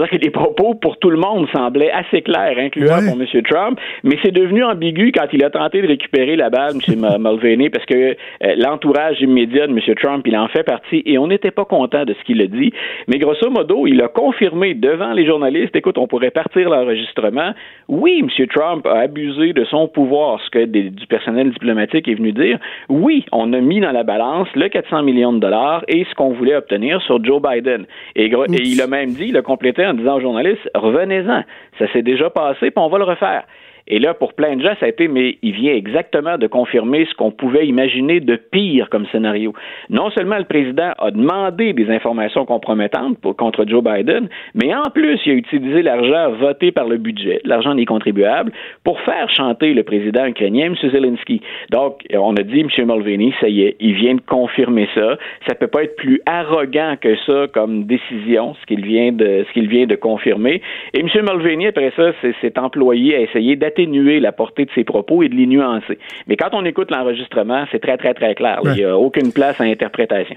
C'est-à-dire 0.00 0.18
que 0.18 0.24
les 0.24 0.30
propos 0.30 0.74
pour 0.74 0.96
tout 0.96 1.10
le 1.10 1.18
monde 1.18 1.46
semblaient 1.52 1.90
assez 1.90 2.22
clairs, 2.22 2.56
incluant 2.58 3.00
pour 3.06 3.20
M. 3.20 3.42
Trump, 3.42 3.78
mais 4.02 4.16
c'est 4.22 4.30
devenu 4.30 4.64
ambigu 4.64 5.12
quand 5.12 5.26
il 5.32 5.44
a 5.44 5.50
tenté 5.50 5.82
de 5.82 5.88
récupérer 5.88 6.36
la 6.36 6.48
balle, 6.48 6.72
M. 6.88 7.00
Mulvaney, 7.18 7.68
parce 7.68 7.84
que 7.84 7.94
euh, 7.94 8.54
l'entourage 8.56 9.20
immédiat 9.20 9.66
de 9.66 9.72
M. 9.72 9.94
Trump, 9.96 10.26
il 10.26 10.36
en 10.36 10.48
fait 10.48 10.62
partie, 10.62 11.02
et 11.04 11.18
on 11.18 11.26
n'était 11.26 11.50
pas 11.50 11.66
content 11.66 12.04
de 12.04 12.14
ce 12.14 12.24
qu'il 12.24 12.40
a 12.40 12.46
dit. 12.46 12.72
Mais 13.08 13.18
grosso 13.18 13.50
modo, 13.50 13.86
il 13.86 14.00
a 14.00 14.08
confirmé 14.08 14.74
devant 14.74 15.12
les 15.12 15.26
journalistes, 15.26 15.76
écoute, 15.76 15.98
on 15.98 16.06
pourrait 16.06 16.30
partir 16.30 16.70
l'enregistrement. 16.70 17.52
Oui, 17.88 18.22
M. 18.22 18.46
Trump 18.46 18.86
a 18.86 19.00
abusé 19.00 19.52
de 19.52 19.64
son 19.64 19.86
pouvoir, 19.86 20.40
ce 20.46 20.50
que 20.50 20.64
du 20.64 21.06
personnel 21.08 21.50
diplomatique 21.50 22.08
est 22.08 22.14
venu 22.14 22.32
dire. 22.32 22.58
Oui, 22.88 23.26
on 23.32 23.52
a 23.52 23.60
mis 23.60 23.80
dans 23.80 23.92
la 23.92 24.04
balance 24.04 24.48
le 24.54 24.68
400 24.68 25.02
millions 25.02 25.34
de 25.34 25.40
dollars 25.40 25.84
et 25.88 26.06
ce 26.08 26.14
qu'on 26.14 26.32
voulait 26.32 26.56
obtenir 26.56 27.02
sur 27.02 27.22
Joe 27.22 27.42
Biden. 27.42 27.84
Et, 28.16 28.26
et 28.26 28.62
il 28.62 28.80
a 28.80 28.86
même 28.86 29.10
dit, 29.10 29.26
il 29.28 29.36
a 29.36 29.42
complété 29.42 29.84
en 29.90 29.94
disant 29.94 30.16
aux 30.16 30.20
journalistes 30.20 30.68
revenez-en, 30.74 31.42
ça 31.78 31.92
s'est 31.92 32.02
déjà 32.02 32.30
passé, 32.30 32.70
puis 32.70 32.72
on 32.76 32.88
va 32.88 32.98
le 32.98 33.04
refaire. 33.04 33.44
Et 33.90 33.98
là, 33.98 34.14
pour 34.14 34.34
plein 34.34 34.56
de 34.56 34.62
gens, 34.62 34.72
ça 34.78 34.86
a 34.86 34.88
été, 34.88 35.08
mais 35.08 35.36
il 35.42 35.52
vient 35.52 35.74
exactement 35.74 36.38
de 36.38 36.46
confirmer 36.46 37.06
ce 37.10 37.14
qu'on 37.14 37.32
pouvait 37.32 37.66
imaginer 37.66 38.20
de 38.20 38.36
pire 38.36 38.88
comme 38.88 39.04
scénario. 39.08 39.52
Non 39.90 40.10
seulement 40.10 40.38
le 40.38 40.44
président 40.44 40.92
a 40.96 41.10
demandé 41.10 41.72
des 41.72 41.90
informations 41.90 42.46
compromettantes 42.46 43.18
contre 43.36 43.64
Joe 43.66 43.82
Biden, 43.82 44.28
mais 44.54 44.72
en 44.72 44.88
plus, 44.94 45.18
il 45.26 45.32
a 45.32 45.34
utilisé 45.34 45.82
l'argent 45.82 46.30
voté 46.38 46.70
par 46.70 46.86
le 46.86 46.98
budget, 46.98 47.40
l'argent 47.44 47.74
des 47.74 47.84
contribuables, 47.84 48.52
pour 48.84 49.00
faire 49.00 49.28
chanter 49.28 49.74
le 49.74 49.82
président 49.82 50.24
ukrainien, 50.24 50.66
M. 50.66 50.90
Zelensky. 50.92 51.42
Donc, 51.70 52.02
on 52.14 52.36
a 52.36 52.42
dit, 52.44 52.60
M. 52.60 52.68
Mulvaney, 52.86 53.34
ça 53.40 53.48
y 53.48 53.62
est, 53.62 53.76
il 53.80 53.94
vient 53.94 54.14
de 54.14 54.20
confirmer 54.20 54.88
ça. 54.94 55.18
Ça 55.48 55.56
peut 55.56 55.66
pas 55.66 55.82
être 55.82 55.96
plus 55.96 56.20
arrogant 56.26 56.94
que 57.00 57.16
ça 57.26 57.48
comme 57.52 57.84
décision, 57.86 58.54
ce 58.54 58.66
qu'il 58.66 58.84
vient 58.84 59.10
de, 59.10 59.44
ce 59.48 59.52
qu'il 59.52 59.68
vient 59.68 59.86
de 59.86 59.96
confirmer. 59.96 60.62
Et 60.94 61.00
M. 61.00 61.08
Mulvaney, 61.28 61.66
après 61.66 61.92
ça, 61.96 62.12
s'est 62.40 62.56
employé 62.56 63.16
à 63.16 63.20
essayer 63.22 63.56
d'atteindre 63.56 63.79
atténuer 63.80 64.20
la 64.20 64.32
portée 64.32 64.64
de 64.64 64.70
ses 64.74 64.84
propos 64.84 65.22
et 65.22 65.28
de 65.28 65.34
les 65.34 65.46
nuancer. 65.46 65.98
Mais 66.26 66.36
quand 66.36 66.50
on 66.52 66.64
écoute 66.64 66.90
l'enregistrement, 66.90 67.64
c'est 67.70 67.80
très, 67.80 67.96
très, 67.96 68.14
très 68.14 68.34
clair. 68.34 68.60
Il 68.64 68.72
n'y 68.72 68.84
a 68.84 68.96
aucune 68.96 69.32
place 69.32 69.60
à 69.60 69.64
interprétation. 69.64 70.36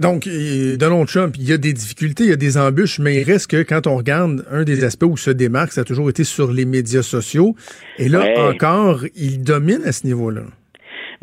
donc, 0.00 0.28
Donald 0.78 1.06
Trump, 1.06 1.34
il 1.38 1.48
y 1.48 1.52
a 1.52 1.58
des 1.58 1.72
difficultés, 1.72 2.24
il 2.24 2.30
y 2.30 2.32
a 2.32 2.36
des 2.36 2.56
embûches, 2.56 2.98
mais 2.98 3.16
il 3.16 3.24
reste 3.24 3.50
que 3.50 3.62
quand 3.62 3.86
on 3.86 3.96
regarde 3.96 4.44
un 4.50 4.64
des 4.64 4.84
aspects 4.84 5.04
où 5.04 5.16
se 5.16 5.30
démarque, 5.30 5.72
ça 5.72 5.82
a 5.82 5.84
toujours 5.84 6.10
été 6.10 6.24
sur 6.24 6.52
les 6.52 6.64
médias 6.64 7.02
sociaux. 7.02 7.54
Et 7.98 8.08
là 8.08 8.24
encore, 8.48 9.04
il 9.14 9.42
domine 9.42 9.82
à 9.84 9.92
ce 9.92 10.06
niveau-là 10.06 10.42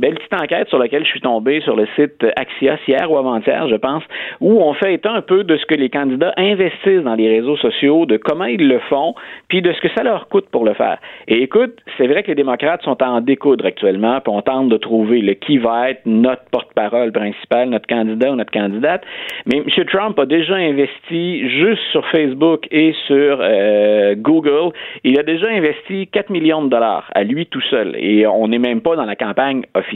belle 0.02 0.16
petite 0.16 0.34
enquête 0.34 0.68
sur 0.68 0.80
laquelle 0.80 1.06
je 1.06 1.10
suis 1.10 1.22
tombé 1.22 1.62
sur 1.62 1.76
le 1.76 1.88
site 1.95 2.26
Axios 2.36 2.82
hier 2.88 3.10
ou 3.10 3.18
avant-hier, 3.18 3.68
je 3.70 3.76
pense, 3.76 4.04
où 4.41 4.60
on 4.60 4.74
fait 4.74 4.95
état 4.95 5.12
un 5.12 5.22
peu 5.22 5.43
de 5.43 5.56
ce 5.58 5.66
que 5.68 5.76
les 5.76 5.89
candidats 5.89 6.34
investissent 6.38 7.04
dans 7.04 7.14
les 7.14 7.30
réseaux 7.30 7.56
sociaux, 7.58 8.08
de 8.08 8.18
comment 8.18 8.45
ils 8.45 8.68
le 8.68 8.80
font, 8.89 9.14
puis 9.47 9.62
de 9.62 9.72
ce 9.72 9.80
que 9.80 9.89
ça 9.95 10.04
leur 10.04 10.28
coûte 10.28 10.49
pour 10.52 10.66
le 10.66 10.74
faire. 10.74 10.97
Et 11.28 11.43
écoute, 11.43 11.78
c'est 11.97 12.08
vrai 12.08 12.24
que 12.24 12.30
les 12.30 12.36
démocrates 12.36 12.82
sont 12.82 13.02
en 13.04 13.22
découdre 13.22 13.66
actuellement, 13.66 14.20
puis 14.22 14.34
on 14.34 14.41
tente 14.41 14.70
de 14.70 14.78
trouver 14.78 15.22
le 15.22 15.34
qui 15.36 15.60
va 15.60 15.91
être 15.91 16.02
notre 16.06 16.43
porte-parole 16.52 17.12
principal, 17.12 17.70
notre 17.70 17.88
candidat 17.88 18.32
ou 18.32 18.36
notre 18.36 18.52
candidate. 18.52 19.04
Mais 19.45 19.58
M. 19.58 19.86
Trump 19.86 20.18
a 20.20 20.26
déjà 20.26 20.56
investi 20.56 21.47
juste 21.47 21.84
sur 21.91 22.06
Facebook 22.08 22.68
et 22.72 22.93
sur 23.06 23.38
euh, 23.39 24.16
Google, 24.18 24.74
il 25.04 25.20
a 25.20 25.24
déjà 25.24 25.47
investi 25.47 26.08
4 26.08 26.32
millions 26.32 26.64
de 26.64 26.70
dollars 26.70 27.10
à 27.14 27.24
lui 27.24 27.45
tout 27.45 27.62
seul. 27.70 27.95
Et 27.99 28.26
on 28.26 28.47
n'est 28.47 28.60
même 28.60 28.82
pas 28.82 28.95
dans 28.95 29.06
la 29.06 29.16
campagne 29.16 29.62
officielle 29.76 29.91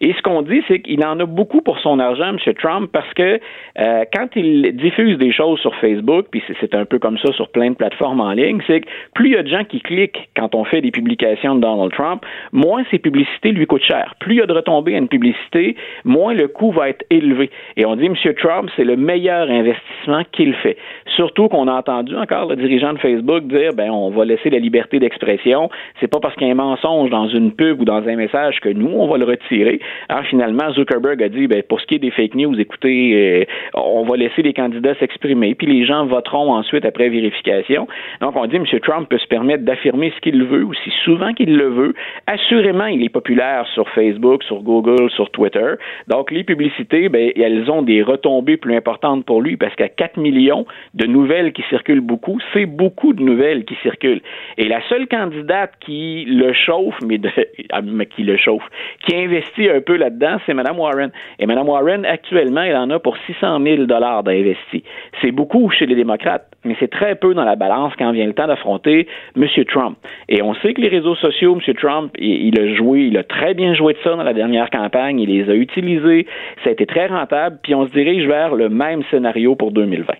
Et 0.00 0.12
ce 0.12 0.22
qu'on 0.22 0.42
dit, 0.42 0.62
c'est 0.68 0.80
qu'il 0.80 1.04
en 1.04 1.18
a 1.20 1.26
beaucoup 1.26 1.60
pour 1.60 1.78
son 1.80 1.98
argent, 1.98 2.30
M. 2.30 2.54
Trump, 2.54 2.90
parce 2.92 3.12
que 3.14 3.40
euh, 3.78 4.04
quand 4.12 4.28
il 4.36 4.76
diffuse 4.76 5.18
des 5.18 5.32
choses 5.32 5.58
sur 5.60 5.74
Facebook, 5.76 6.26
puis 6.30 6.42
c'est 6.60 6.74
un 6.74 6.84
peu 6.84 6.98
comme 6.98 7.18
ça 7.18 7.32
sur 7.32 7.48
plein 7.48 7.70
de 7.70 7.76
plateformes 7.76 8.20
en 8.20 8.32
ligne, 8.32 8.60
c'est 8.66 8.80
que 8.80 8.88
plus 9.14 9.28
il 9.28 9.32
y 9.32 9.36
a 9.36 9.42
de 9.42 9.48
gens 9.48 9.64
qui 9.64 9.80
cliquent 9.80 10.28
quand 10.36 10.54
on 10.54 10.64
fait 10.64 10.80
des 10.80 10.90
publications 10.90 11.54
de 11.54 11.60
Donald 11.60 11.92
Trump, 11.92 12.24
moins 12.52 12.82
ces 12.90 12.98
publicités 12.98 13.52
lui 13.52 13.66
coûtent 13.66 13.84
cher. 13.84 14.14
Plus 14.20 14.34
il 14.34 14.38
y 14.38 14.42
a 14.42 14.46
de 14.46 14.52
retombées 14.52 14.94
à 14.94 14.98
une 14.98 15.08
publicité, 15.08 15.76
moins 16.04 16.34
le 16.34 16.48
coût 16.48 16.72
va 16.72 16.88
être 16.88 17.04
élevé. 17.10 17.50
Et 17.76 17.84
on 17.84 17.96
dit, 17.96 18.06
M. 18.06 18.14
Trump, 18.34 18.70
c'est 18.76 18.84
le 18.84 18.96
meilleur 18.96 19.50
investissement 19.50 20.22
qu'il 20.32 20.54
fait. 20.54 20.76
Surtout 21.16 21.48
qu'on 21.48 21.68
a 21.68 21.72
entendu 21.72 22.16
encore 22.16 22.48
le 22.48 22.56
dirigeant 22.56 22.92
de 22.92 22.98
Facebook 22.98 23.44
dire, 23.44 23.72
ben, 23.74 23.90
on 23.90 24.10
va 24.10 24.24
laisser 24.24 24.50
la 24.50 24.58
liberté 24.58 24.98
d'expression. 24.98 25.70
C'est 26.00 26.08
pas 26.08 26.20
parce 26.20 26.34
qu'il 26.36 26.46
y 26.46 26.50
a 26.50 26.52
un 26.52 26.56
mensonge 26.56 27.10
dans 27.10 27.28
une 27.28 27.52
pub 27.52 27.80
ou 27.80 27.84
dans 27.84 28.06
un 28.06 28.16
message 28.16 28.60
que 28.60 28.68
nous, 28.68 28.89
on 28.94 29.08
va 29.08 29.18
le 29.18 29.24
retirer. 29.24 29.80
Alors 30.08 30.24
finalement, 30.24 30.72
Zuckerberg 30.72 31.22
a 31.22 31.28
dit, 31.28 31.46
ben, 31.46 31.62
pour 31.62 31.80
ce 31.80 31.86
qui 31.86 31.96
est 31.96 31.98
des 31.98 32.10
fake 32.10 32.34
news, 32.34 32.58
écoutez, 32.58 33.12
euh, 33.14 33.44
on 33.74 34.04
va 34.04 34.16
laisser 34.16 34.42
les 34.42 34.52
candidats 34.52 34.94
s'exprimer, 34.96 35.54
puis 35.54 35.66
les 35.66 35.84
gens 35.84 36.06
voteront 36.06 36.52
ensuite 36.52 36.84
après 36.84 37.08
vérification. 37.08 37.86
Donc 38.20 38.36
on 38.36 38.46
dit, 38.46 38.56
M. 38.56 38.64
Trump 38.82 39.08
peut 39.08 39.18
se 39.18 39.26
permettre 39.26 39.64
d'affirmer 39.64 40.12
ce 40.14 40.20
qu'il 40.20 40.44
veut, 40.44 40.64
aussi 40.64 40.90
souvent 41.04 41.32
qu'il 41.32 41.56
le 41.56 41.68
veut. 41.68 41.94
Assurément, 42.26 42.86
il 42.86 43.04
est 43.04 43.08
populaire 43.08 43.66
sur 43.74 43.88
Facebook, 43.90 44.42
sur 44.44 44.62
Google, 44.62 45.10
sur 45.10 45.30
Twitter. 45.30 45.74
Donc 46.08 46.30
les 46.30 46.44
publicités, 46.44 47.08
ben, 47.08 47.30
elles 47.36 47.70
ont 47.70 47.82
des 47.82 48.02
retombées 48.02 48.56
plus 48.56 48.74
importantes 48.74 49.24
pour 49.24 49.42
lui 49.42 49.56
parce 49.56 49.74
qu'à 49.74 49.88
4 49.88 50.18
millions 50.18 50.66
de 50.94 51.06
nouvelles 51.06 51.52
qui 51.52 51.62
circulent 51.68 52.00
beaucoup, 52.00 52.38
c'est 52.52 52.66
beaucoup 52.66 53.12
de 53.12 53.22
nouvelles 53.22 53.64
qui 53.64 53.74
circulent. 53.82 54.22
Et 54.58 54.68
la 54.68 54.80
seule 54.88 55.06
candidate 55.08 55.72
qui 55.80 56.24
le 56.26 56.52
chauffe, 56.52 56.96
mais, 57.06 57.18
qui 58.16 58.22
le 58.22 58.36
chauffe, 58.36 58.64
qui 59.06 59.16
investit 59.16 59.68
un 59.68 59.80
peu 59.80 59.96
là-dedans, 59.96 60.38
c'est 60.46 60.54
Mme 60.54 60.78
Warren. 60.78 61.10
Et 61.38 61.46
Mme 61.46 61.68
Warren, 61.68 62.04
actuellement, 62.04 62.62
elle 62.62 62.76
en 62.76 62.90
a 62.90 62.98
pour 62.98 63.16
600 63.26 63.60
000 63.62 63.84
d'investis. 63.84 64.82
C'est 65.20 65.32
beaucoup 65.32 65.70
chez 65.70 65.86
les 65.86 65.94
démocrates, 65.94 66.46
mais 66.64 66.76
c'est 66.80 66.90
très 66.90 67.14
peu 67.14 67.34
dans 67.34 67.44
la 67.44 67.56
balance 67.56 67.92
quand 67.98 68.12
vient 68.12 68.26
le 68.26 68.34
temps 68.34 68.46
d'affronter 68.46 69.06
M. 69.36 69.46
Trump. 69.66 69.98
Et 70.28 70.42
on 70.42 70.54
sait 70.54 70.74
que 70.74 70.80
les 70.80 70.88
réseaux 70.88 71.16
sociaux, 71.16 71.56
M. 71.56 71.74
Trump, 71.74 72.12
il, 72.18 72.58
a 72.58 72.74
joué, 72.74 73.00
il 73.00 73.16
a 73.18 73.24
très 73.24 73.54
bien 73.54 73.74
joué 73.74 73.94
de 73.94 73.98
ça 74.02 74.10
dans 74.10 74.22
la 74.22 74.34
dernière 74.34 74.70
campagne, 74.70 75.20
il 75.20 75.28
les 75.28 75.50
a 75.50 75.54
utilisés, 75.54 76.26
ça 76.62 76.70
a 76.70 76.72
été 76.72 76.86
très 76.86 77.06
rentable, 77.06 77.58
puis 77.62 77.74
on 77.74 77.86
se 77.86 77.92
dirige 77.92 78.26
vers 78.26 78.54
le 78.54 78.68
même 78.68 79.02
scénario 79.10 79.54
pour 79.54 79.72
2020. 79.72 80.14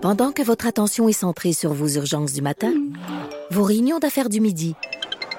Pendant 0.00 0.32
que 0.32 0.42
votre 0.42 0.66
attention 0.66 1.08
est 1.08 1.12
centrée 1.12 1.52
sur 1.52 1.74
vos 1.74 1.88
urgences 1.88 2.32
du 2.32 2.40
matin, 2.40 2.72
vos 3.50 3.64
réunions 3.64 3.98
d'affaires 3.98 4.30
du 4.30 4.40
midi, 4.40 4.74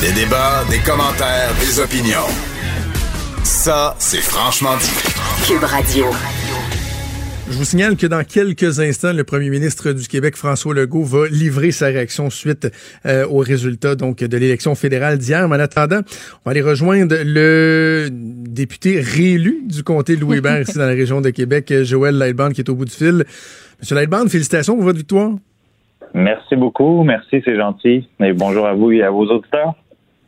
Des 0.00 0.12
débats, 0.12 0.62
des 0.70 0.78
commentaires, 0.78 1.50
des 1.58 1.80
opinions. 1.80 2.30
Ça, 3.42 3.96
c'est 3.98 4.22
franchement 4.22 4.76
dit. 4.78 4.94
Cube 5.44 5.64
Radio. 5.64 6.04
Je 7.50 7.58
vous 7.58 7.64
signale 7.64 7.96
que 7.96 8.06
dans 8.06 8.22
quelques 8.22 8.78
instants, 8.78 9.12
le 9.12 9.24
premier 9.24 9.50
ministre 9.50 9.90
du 9.90 10.06
Québec, 10.06 10.36
François 10.36 10.72
Legault, 10.72 11.02
va 11.02 11.26
livrer 11.26 11.72
sa 11.72 11.86
réaction 11.86 12.30
suite 12.30 12.68
euh, 13.06 13.26
aux 13.26 13.40
résultats 13.40 13.96
donc 13.96 14.18
de 14.18 14.36
l'élection 14.36 14.76
fédérale 14.76 15.18
d'hier. 15.18 15.48
Mais 15.48 15.56
en 15.56 15.60
attendant, 15.60 15.98
on 15.98 16.42
va 16.44 16.52
aller 16.52 16.62
rejoindre 16.62 17.16
le 17.24 18.08
député 18.12 19.00
réélu 19.00 19.62
du 19.64 19.82
comté 19.82 20.14
de 20.14 20.20
Louis-Hébert 20.20 20.60
ici 20.60 20.78
dans 20.78 20.86
la 20.86 20.94
région 20.94 21.20
de 21.20 21.30
Québec, 21.30 21.74
Joël 21.82 22.16
Lightband, 22.16 22.50
qui 22.50 22.60
est 22.60 22.70
au 22.70 22.76
bout 22.76 22.84
du 22.84 22.94
fil. 22.94 23.24
Monsieur 23.80 23.96
Lightband, 23.96 24.28
félicitations 24.28 24.76
pour 24.76 24.84
votre 24.84 24.98
victoire. 24.98 25.32
Merci 26.14 26.54
beaucoup. 26.54 27.02
Merci, 27.02 27.42
c'est 27.44 27.56
gentil. 27.56 28.08
Et 28.20 28.32
bonjour 28.32 28.64
à 28.64 28.74
vous 28.74 28.92
et 28.92 29.02
à 29.02 29.10
vos 29.10 29.26
auditeurs. 29.26 29.74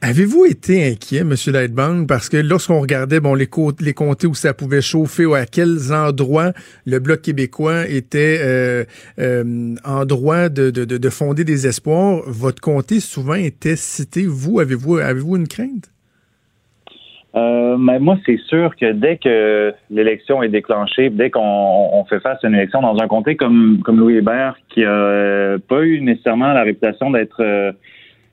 Avez-vous 0.03 0.47
été 0.47 0.93
inquiet, 0.93 1.19
M. 1.19 1.35
Lightband, 1.53 2.07
parce 2.07 2.31
que 2.31 2.39
lorsqu'on 2.39 2.81
regardait 2.81 3.21
bon 3.21 3.35
les, 3.35 3.49
les 3.81 3.93
comtés 3.93 4.27
où 4.27 4.33
ça 4.33 4.55
pouvait 4.55 4.81
chauffer 4.81 5.27
ou 5.27 5.35
à 5.35 5.45
quels 5.45 5.93
endroits 5.93 6.53
le 6.87 7.01
Bloc 7.01 7.21
québécois 7.21 7.87
était 7.87 8.39
euh, 8.41 8.85
euh, 9.19 9.75
en 9.85 10.07
droit 10.07 10.49
de, 10.49 10.71
de, 10.71 10.87
de, 10.87 11.11
fonder 11.11 11.45
des 11.45 11.67
espoirs, 11.67 12.23
votre 12.27 12.63
comté 12.63 12.99
souvent 12.99 13.35
était 13.35 13.77
cité. 13.77 14.25
Vous, 14.27 14.59
avez-vous 14.59 14.97
avez-vous 14.97 15.37
une 15.37 15.47
crainte? 15.47 15.93
Euh, 17.35 17.77
mais 17.77 17.99
moi, 17.99 18.17
c'est 18.25 18.41
sûr 18.49 18.75
que 18.77 18.93
dès 18.93 19.19
que 19.19 19.75
l'élection 19.91 20.43
est 20.43 20.49
déclenchée, 20.49 21.11
dès 21.11 21.29
qu'on 21.29 22.05
fait 22.09 22.21
face 22.21 22.43
à 22.43 22.49
une 22.49 22.55
élection 22.55 22.81
dans 22.81 22.99
un 22.99 23.07
comté 23.07 23.37
comme, 23.37 23.81
comme 23.85 23.99
Louis 23.99 24.17
Hébert, 24.17 24.57
qui 24.71 24.83
a 24.83 25.59
pas 25.59 25.83
eu 25.83 26.01
nécessairement 26.01 26.55
la 26.55 26.63
réputation 26.63 27.11
d'être 27.11 27.75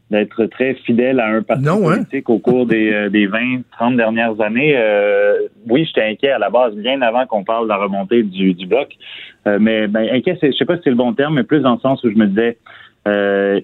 d'être 0.09 0.45
très 0.45 0.73
fidèle 0.73 1.19
à 1.19 1.27
un 1.27 1.41
parti 1.41 1.67
hein? 1.67 1.77
politique 1.81 2.29
au 2.29 2.39
cours 2.39 2.65
des, 2.65 2.91
euh, 2.93 3.09
des 3.09 3.27
20, 3.27 3.63
30 3.71 3.97
dernières 3.97 4.39
années. 4.39 4.73
Euh, 4.77 5.47
oui, 5.69 5.85
j'étais 5.85 6.03
inquiet 6.03 6.29
à 6.29 6.39
la 6.39 6.49
base, 6.49 6.75
bien 6.75 7.01
avant 7.01 7.25
qu'on 7.25 7.43
parle 7.43 7.65
de 7.65 7.69
la 7.69 7.77
remontée 7.77 8.23
du, 8.23 8.53
du 8.53 8.65
bloc. 8.65 8.89
Euh, 9.47 9.57
mais 9.59 9.87
ben, 9.87 10.07
inquiet, 10.11 10.37
je 10.41 10.51
sais 10.51 10.65
pas 10.65 10.77
si 10.77 10.83
c'est 10.85 10.89
le 10.89 10.95
bon 10.95 11.13
terme, 11.13 11.35
mais 11.35 11.43
plus 11.43 11.59
dans 11.59 11.73
le 11.73 11.79
sens 11.79 12.03
où 12.03 12.09
je 12.09 12.15
me 12.15 12.27
disais, 12.27 12.57
euh, 13.07 13.61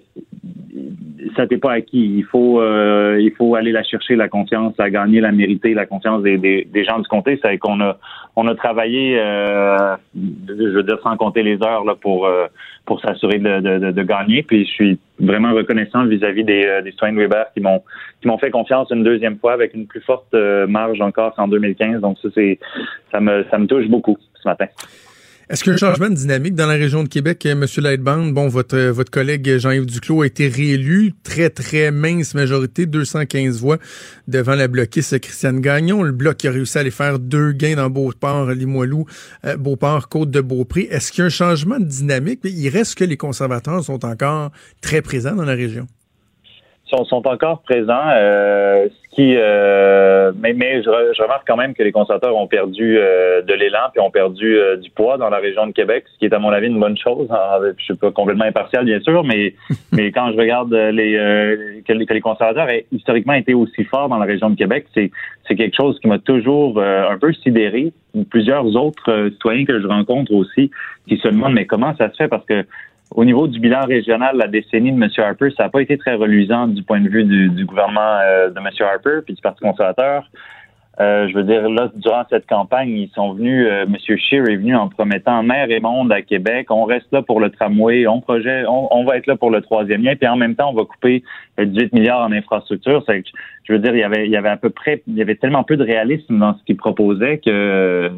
ça 1.36 1.48
t'est 1.48 1.58
pas 1.58 1.74
acquis. 1.74 2.16
Il 2.18 2.24
faut, 2.24 2.62
euh, 2.62 3.18
il 3.20 3.32
faut 3.32 3.56
aller 3.56 3.72
la 3.72 3.84
chercher, 3.84 4.16
la 4.16 4.28
confiance, 4.28 4.74
la 4.78 4.90
gagner, 4.90 5.22
la 5.22 5.32
mériter, 5.32 5.74
la 5.74 5.86
confiance 5.86 6.24
des, 6.24 6.38
des, 6.38 6.68
des 6.72 6.84
gens 6.84 7.00
du 7.00 7.08
comté. 7.08 7.40
C'est 7.42 7.58
qu'on 7.58 7.80
a, 7.82 7.98
on 8.36 8.48
a 8.48 8.56
travaillé, 8.56 9.20
euh, 9.20 9.96
je 10.16 10.76
veux 10.76 10.84
dire, 10.84 11.00
sans 11.04 11.18
compter 11.18 11.44
les 11.44 11.62
heures 11.64 11.84
là, 11.86 11.96
pour, 12.00 12.26
euh, 12.26 12.48
pour 12.86 13.02
s'assurer 13.02 13.40
de, 13.40 13.60
de, 13.60 13.92
de, 13.92 14.04
gagner. 14.04 14.44
Puis 14.44 14.66
je 14.66 14.72
suis 14.72 15.00
vraiment 15.26 15.54
reconnaissant 15.54 16.06
vis-à-vis 16.06 16.44
des, 16.44 16.82
des 16.84 16.92
citoyens 16.92 17.16
de 17.16 17.20
Weber 17.20 17.46
qui 17.54 17.62
m'ont, 17.62 17.82
qui 18.22 18.28
m'ont 18.28 18.38
fait 18.38 18.52
confiance 18.52 18.90
une 18.92 19.04
deuxième 19.04 19.38
fois 19.38 19.54
avec 19.54 19.74
une 19.74 19.88
plus 19.88 20.02
forte 20.02 20.34
marge 20.68 21.02
encore 21.02 21.36
qu'en 21.36 21.48
2015. 21.48 22.02
Donc 22.02 22.18
ça, 22.22 22.30
c'est, 22.34 22.60
ça 23.12 23.20
me, 23.20 23.46
ça 23.50 23.58
me 23.58 23.68
touche 23.68 23.88
beaucoup 23.88 24.18
ce 24.42 24.48
matin. 24.48 24.66
Est-ce 25.54 25.64
qu'il 25.64 25.70
y 25.70 25.74
a 25.74 25.76
un 25.76 25.92
changement 25.92 26.10
de 26.10 26.16
dynamique 26.16 26.56
dans 26.56 26.66
la 26.66 26.74
région 26.74 27.04
de 27.04 27.08
Québec, 27.08 27.46
euh, 27.46 27.52
M. 27.52 27.66
Lightband? 27.78 28.32
Bon, 28.32 28.48
votre, 28.48 28.76
euh, 28.76 28.92
votre 28.92 29.12
collègue 29.12 29.60
Jean-Yves 29.60 29.86
Duclos 29.86 30.24
a 30.24 30.26
été 30.26 30.48
réélu, 30.48 31.14
très, 31.24 31.52
très 31.52 31.92
mince 31.92 32.34
majorité, 32.34 32.88
215 32.88 33.62
voix 33.62 33.78
devant 34.28 34.56
la 34.56 34.68
bloquiste 34.68 35.20
Christiane 35.20 35.62
Gagnon. 35.62 36.02
Le 36.02 36.12
bloc 36.12 36.38
qui 36.38 36.48
a 36.48 36.52
réussi 36.52 36.80
à 36.80 36.82
aller 36.82 36.90
faire 36.90 37.20
deux 37.20 37.52
gains 37.52 37.76
dans 37.76 37.92
Beauport, 37.92 38.50
Limoilou, 38.50 39.06
euh, 39.46 39.56
Beauport, 39.56 40.10
Côte-de-Beaupré. 40.10 40.88
Est-ce 40.90 41.12
qu'il 41.12 41.20
y 41.20 41.22
a 41.22 41.26
un 41.28 41.30
changement 41.30 41.78
de 41.78 41.86
dynamique? 41.86 42.40
Il 42.46 42.70
reste 42.70 42.98
que 42.98 43.04
les 43.04 43.18
conservateurs 43.18 43.84
sont 43.84 44.04
encore 44.06 44.50
très 44.82 45.04
présents 45.04 45.36
dans 45.36 45.46
la 45.46 45.54
région 45.54 45.86
sont, 47.10 47.28
encore 47.28 47.64
présents. 47.64 48.10
Qui, 49.16 49.36
euh, 49.38 50.32
mais, 50.40 50.54
mais 50.54 50.82
je, 50.82 50.90
remarque 51.22 51.48
quand 51.48 51.58
même 51.58 51.74
que 51.74 51.84
les 51.84 51.92
conservateurs 51.92 52.36
ont 52.36 52.48
perdu 52.48 52.98
euh, 52.98 53.42
de 53.42 53.54
l'élan 53.54 53.90
puis 53.92 54.02
ont 54.02 54.10
perdu 54.10 54.58
du 54.82 54.90
poids 54.90 55.18
dans 55.18 55.30
la 55.30 55.38
région 55.38 55.68
de 55.68 55.72
Québec, 55.72 56.06
ce 56.14 56.20
qui 56.20 56.26
est 56.26 56.34
à 56.34 56.40
mon 56.40 56.50
avis 56.50 56.68
une 56.68 56.80
bonne 56.80 56.98
chose. 56.98 57.28
je 57.78 57.84
suis 57.84 57.96
pas 57.96 58.12
complètement 58.12 58.46
impartial 58.46 58.86
bien 58.86 59.00
sûr, 59.02 59.24
mais 59.24 59.54
mais 59.92 60.12
quand 60.12 60.32
je 60.32 60.38
regarde 60.38 60.74
les 60.74 61.14
que, 61.86 61.94
les 61.94 62.22
conservateurs 62.22 62.70
aient 62.70 62.86
historiquement 62.92 63.34
été 63.34 63.54
aussi 63.54 63.84
forts 63.84 64.10
dans 64.10 64.18
la 64.18 64.26
région 64.26 64.50
de 64.50 64.56
Québec, 64.56 64.88
c'est 64.94 65.12
c'est 65.48 65.56
quelque 65.56 65.76
chose 65.76 66.00
qui 66.00 66.08
m'a 66.08 66.20
toujours 66.20 66.82
un 66.82 67.18
peu 67.18 67.34
sidéré. 67.34 67.92
Plusieurs 68.30 68.76
autres 68.76 69.30
citoyens 69.32 69.66
que 69.66 69.82
je 69.82 69.88
rencontre 69.88 70.34
aussi 70.34 70.72
qui 71.08 71.18
se 71.18 71.28
demandent 71.28 71.54
mais 71.54 71.66
comment 71.66 71.96
ça 71.98 72.10
se 72.12 72.16
fait? 72.16 72.28
Parce 72.28 72.46
que 72.46 72.66
au 73.16 73.26
niveau 73.26 73.48
du 73.48 73.60
bilan 73.60 73.82
régional, 73.86 74.36
la 74.38 74.48
décennie 74.48 74.92
de 74.92 75.02
M. 75.02 75.10
Harper, 75.18 75.50
ça 75.56 75.64
n'a 75.64 75.70
pas 75.70 75.82
été 75.82 75.98
très 75.98 76.16
reluisant 76.16 76.68
du 76.68 76.84
point 76.84 77.00
de 77.00 77.10
vue 77.10 77.24
du, 77.24 77.66
gouvernement 77.66 78.20
euh, 78.24 78.50
de 78.50 78.60
M. 78.60 78.68
Harper 78.80 79.20
puis 79.24 79.36
du 79.36 79.42
Parti 79.42 79.62
conservateur. 79.62 80.24
Euh, 81.00 81.28
je 81.28 81.34
veux 81.34 81.44
dire, 81.44 81.68
là, 81.70 81.90
durant 81.96 82.24
cette 82.30 82.46
campagne, 82.46 82.90
ils 82.90 83.10
sont 83.16 83.34
venus, 83.34 83.66
euh, 83.68 83.86
M. 83.86 83.96
Scheer 83.98 84.48
est 84.48 84.58
venu 84.58 84.76
en 84.76 84.90
promettant 84.90 85.42
mer 85.42 85.72
et 85.72 85.80
monde 85.80 86.12
à 86.12 86.22
Québec, 86.22 86.70
on 86.70 86.86
reste 86.86 87.08
là 87.12 87.24
pour 87.24 87.40
le 87.40 87.50
tramway, 87.50 88.06
on 88.06 88.22
projet, 88.22 88.64
on, 88.68 89.04
va 89.04 89.18
être 89.18 89.26
là 89.26 89.36
pour 89.36 89.50
le 89.50 89.62
troisième 89.62 90.04
lien, 90.04 90.16
puis 90.16 90.28
en 90.28 90.36
même 90.36 90.56
temps, 90.56 90.70
on 90.70 90.76
va 90.76 90.86
couper 90.86 91.24
18 91.58 91.94
milliards 91.94 92.22
en 92.22 92.32
infrastructure. 92.32 93.04
Je 93.08 93.74
veux 93.74 93.80
dire, 93.80 93.96
il 93.96 94.02
y 94.02 94.04
avait, 94.04 94.26
il 94.26 94.32
y 94.32 94.38
avait 94.38 94.50
à 94.50 94.58
peu 94.58 94.70
près, 94.70 95.02
il 95.08 95.16
y 95.16 95.22
avait 95.24 95.36
tellement 95.36 95.64
peu 95.64 95.78
de 95.78 95.84
réalisme 95.84 96.38
dans 96.38 96.56
ce 96.56 96.64
qu'ils 96.64 96.78
proposaient 96.78 97.40
que 97.40 98.12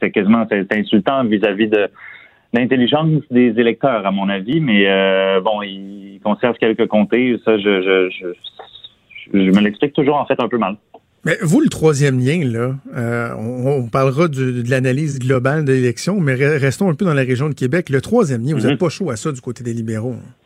c'est 0.00 0.10
quasiment 0.10 0.44
insultant 0.72 1.22
vis-à-vis 1.24 1.68
de 1.68 1.88
l'intelligence 2.58 3.22
des 3.30 3.54
électeurs, 3.58 4.06
à 4.06 4.10
mon 4.10 4.28
avis, 4.28 4.60
mais 4.60 4.84
euh, 4.86 5.40
bon, 5.40 5.62
ils 5.62 6.20
conservent 6.22 6.56
quelques 6.58 6.86
comtés. 6.86 7.36
Ça, 7.44 7.58
je, 7.58 7.82
je, 8.10 8.32
je, 9.32 9.38
me 9.38 9.60
l'explique 9.60 9.92
toujours 9.92 10.16
en 10.16 10.26
fait 10.26 10.40
un 10.40 10.48
peu 10.48 10.58
mal. 10.58 10.76
Mais 11.24 11.36
vous, 11.42 11.60
le 11.60 11.68
troisième 11.68 12.20
lien, 12.20 12.44
là, 12.44 12.74
euh, 12.96 13.34
on, 13.36 13.88
parlera 13.88 14.28
de 14.28 14.62
l'analyse 14.70 15.18
globale 15.18 15.64
de 15.64 15.72
l'élection, 15.72 16.20
mais 16.20 16.34
restons 16.34 16.88
un 16.88 16.94
peu 16.94 17.04
dans 17.04 17.14
la 17.14 17.24
région 17.24 17.48
de 17.48 17.54
Québec. 17.54 17.90
Le 17.90 18.00
troisième 18.00 18.42
lien, 18.42 18.54
vous 18.54 18.60
n'êtes 18.60 18.72
mhm. 18.72 18.78
pas 18.78 18.88
chaud 18.88 19.10
à 19.10 19.16
ça 19.16 19.32
du 19.32 19.40
côté 19.40 19.64
des 19.64 19.72
libéraux. 19.72 20.14
Hein? 20.14 20.45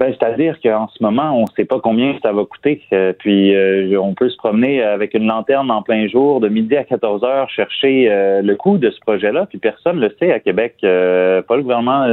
Ben, 0.00 0.14
c'est-à-dire 0.18 0.58
qu'en 0.62 0.88
ce 0.88 1.02
moment, 1.02 1.36
on 1.38 1.42
ne 1.42 1.50
sait 1.54 1.66
pas 1.66 1.78
combien 1.78 2.18
ça 2.22 2.32
va 2.32 2.46
coûter. 2.46 2.80
Euh, 2.94 3.12
puis 3.12 3.54
euh, 3.54 4.00
on 4.00 4.14
peut 4.14 4.30
se 4.30 4.36
promener 4.38 4.82
avec 4.82 5.12
une 5.12 5.26
lanterne 5.26 5.70
en 5.70 5.82
plein 5.82 6.08
jour 6.08 6.40
de 6.40 6.48
midi 6.48 6.74
à 6.74 6.84
14 6.84 7.22
heures 7.22 7.50
chercher 7.50 8.10
euh, 8.10 8.40
le 8.40 8.56
coût 8.56 8.78
de 8.78 8.90
ce 8.90 8.98
projet-là. 9.00 9.44
Puis 9.44 9.58
personne 9.58 9.96
ne 9.96 10.08
le 10.08 10.16
sait 10.18 10.32
à 10.32 10.40
Québec, 10.40 10.76
pas 10.80 10.86
le 11.56 11.60
gouvernement 11.60 12.06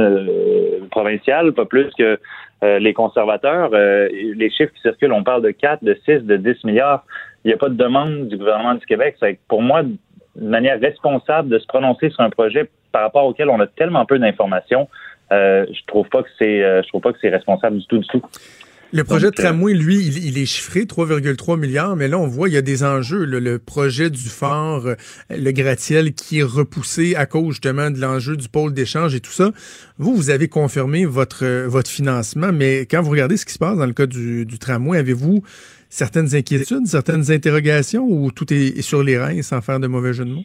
provincial, 0.90 1.54
pas 1.54 1.64
plus 1.64 1.88
que 1.96 2.18
les 2.62 2.92
conservateurs. 2.92 3.70
les 3.70 4.50
chiffres 4.50 4.72
qui 4.74 4.82
circulent, 4.82 5.12
on 5.12 5.24
parle 5.24 5.40
de 5.40 5.50
4, 5.50 5.82
de 5.82 5.96
6, 6.04 6.24
de 6.24 6.36
10 6.36 6.64
milliards. 6.64 7.06
Il 7.44 7.48
n'y 7.48 7.54
a 7.54 7.56
pas 7.56 7.70
de 7.70 7.76
demande 7.76 8.28
du 8.28 8.36
gouvernement 8.36 8.74
du 8.74 8.84
Québec. 8.84 9.16
C'est 9.18 9.38
pour 9.48 9.62
moi, 9.62 9.82
de 9.82 9.96
manière 10.36 10.78
responsable 10.78 11.48
de 11.48 11.58
se 11.58 11.66
prononcer 11.66 12.10
sur 12.10 12.20
un 12.20 12.30
projet 12.30 12.68
par 12.92 13.02
rapport 13.02 13.24
auquel 13.24 13.48
on 13.48 13.60
a 13.60 13.66
tellement 13.66 14.04
peu 14.04 14.18
d'informations. 14.18 14.88
Euh, 15.32 15.66
je 15.70 15.80
trouve 15.86 16.08
pas 16.08 16.22
que 16.22 16.28
c'est 16.38 16.62
euh, 16.62 16.82
je 16.82 16.88
trouve 16.88 17.02
pas 17.02 17.12
que 17.12 17.18
c'est 17.20 17.28
responsable 17.28 17.78
du 17.78 17.86
tout 17.86 17.98
du 17.98 18.06
tout. 18.06 18.22
Le 18.90 19.04
projet 19.04 19.26
de 19.26 19.34
tramway, 19.34 19.74
lui, 19.74 19.98
il, 19.98 20.38
est 20.38 20.46
chiffré 20.46 20.84
3,3 20.84 21.58
milliards, 21.58 21.94
mais 21.94 22.08
là, 22.08 22.18
on 22.18 22.26
voit, 22.26 22.48
il 22.48 22.54
y 22.54 22.56
a 22.56 22.62
des 22.62 22.84
enjeux. 22.84 23.26
Le, 23.26 23.58
projet 23.58 24.08
du 24.08 24.30
phare, 24.30 24.86
euh, 24.86 24.94
le 25.28 25.50
gratte-ciel, 25.50 26.14
qui 26.14 26.38
est 26.38 26.42
repoussé 26.42 27.14
à 27.14 27.26
cause 27.26 27.50
justement 27.50 27.90
de 27.90 28.00
l'enjeu 28.00 28.38
du 28.38 28.48
pôle 28.48 28.72
d'échange 28.72 29.14
et 29.14 29.20
tout 29.20 29.30
ça. 29.30 29.50
Vous, 29.98 30.14
vous 30.14 30.30
avez 30.30 30.48
confirmé 30.48 31.04
votre, 31.04 31.66
votre 31.66 31.90
financement, 31.90 32.50
mais 32.50 32.86
quand 32.86 33.02
vous 33.02 33.10
regardez 33.10 33.36
ce 33.36 33.44
qui 33.44 33.52
se 33.52 33.58
passe 33.58 33.76
dans 33.76 33.84
le 33.84 33.92
cas 33.92 34.06
du, 34.06 34.46
du 34.46 34.58
tramway, 34.58 34.96
avez-vous 34.96 35.42
certaines 35.90 36.34
inquiétudes, 36.34 36.86
certaines 36.86 37.30
interrogations 37.30 38.06
ou 38.06 38.30
tout 38.30 38.50
est 38.54 38.80
sur 38.80 39.02
les 39.02 39.18
reins 39.18 39.42
sans 39.42 39.60
faire 39.60 39.80
de 39.80 39.86
mauvais 39.86 40.14
jeu 40.14 40.24
de 40.24 40.30
mots? 40.30 40.44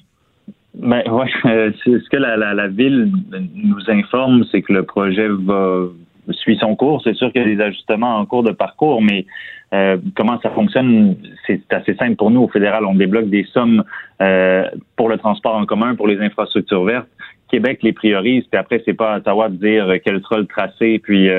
Ben 0.75 1.03
ouais, 1.11 1.29
euh, 1.45 1.71
ce 1.83 2.09
que 2.09 2.17
la, 2.17 2.37
la, 2.37 2.53
la, 2.53 2.67
ville 2.67 3.11
nous 3.55 3.89
informe, 3.89 4.43
c'est 4.51 4.61
que 4.61 4.73
le 4.73 4.83
projet 4.83 5.27
va 5.27 5.87
suit 6.29 6.57
son 6.57 6.75
cours. 6.75 7.01
C'est 7.03 7.15
sûr 7.15 7.31
qu'il 7.31 7.41
y 7.41 7.45
a 7.45 7.55
des 7.55 7.61
ajustements 7.61 8.17
en 8.17 8.25
cours 8.25 8.43
de 8.43 8.51
parcours, 8.51 9.01
mais 9.01 9.25
euh, 9.73 9.97
comment 10.15 10.39
ça 10.41 10.49
fonctionne, 10.51 11.17
c'est 11.45 11.61
assez 11.71 11.95
simple 11.95 12.15
pour 12.15 12.31
nous. 12.31 12.41
Au 12.41 12.47
fédéral, 12.47 12.85
on 12.85 12.95
débloque 12.95 13.29
des 13.29 13.43
sommes 13.53 13.83
euh, 14.21 14.65
pour 14.95 15.09
le 15.09 15.17
transport 15.17 15.55
en 15.55 15.65
commun, 15.65 15.95
pour 15.95 16.07
les 16.07 16.19
infrastructures 16.19 16.85
vertes. 16.85 17.09
Québec 17.49 17.79
les 17.83 17.93
priorise, 17.93 18.45
puis 18.49 18.59
après, 18.59 18.81
c'est 18.83 18.95
pas 18.95 19.13
à 19.13 19.17
Ottawa 19.17 19.49
de 19.49 19.57
dire 19.57 19.87
quel 20.03 20.19
sera 20.21 20.39
le 20.39 20.47
tracé, 20.47 20.97
puis 20.97 21.29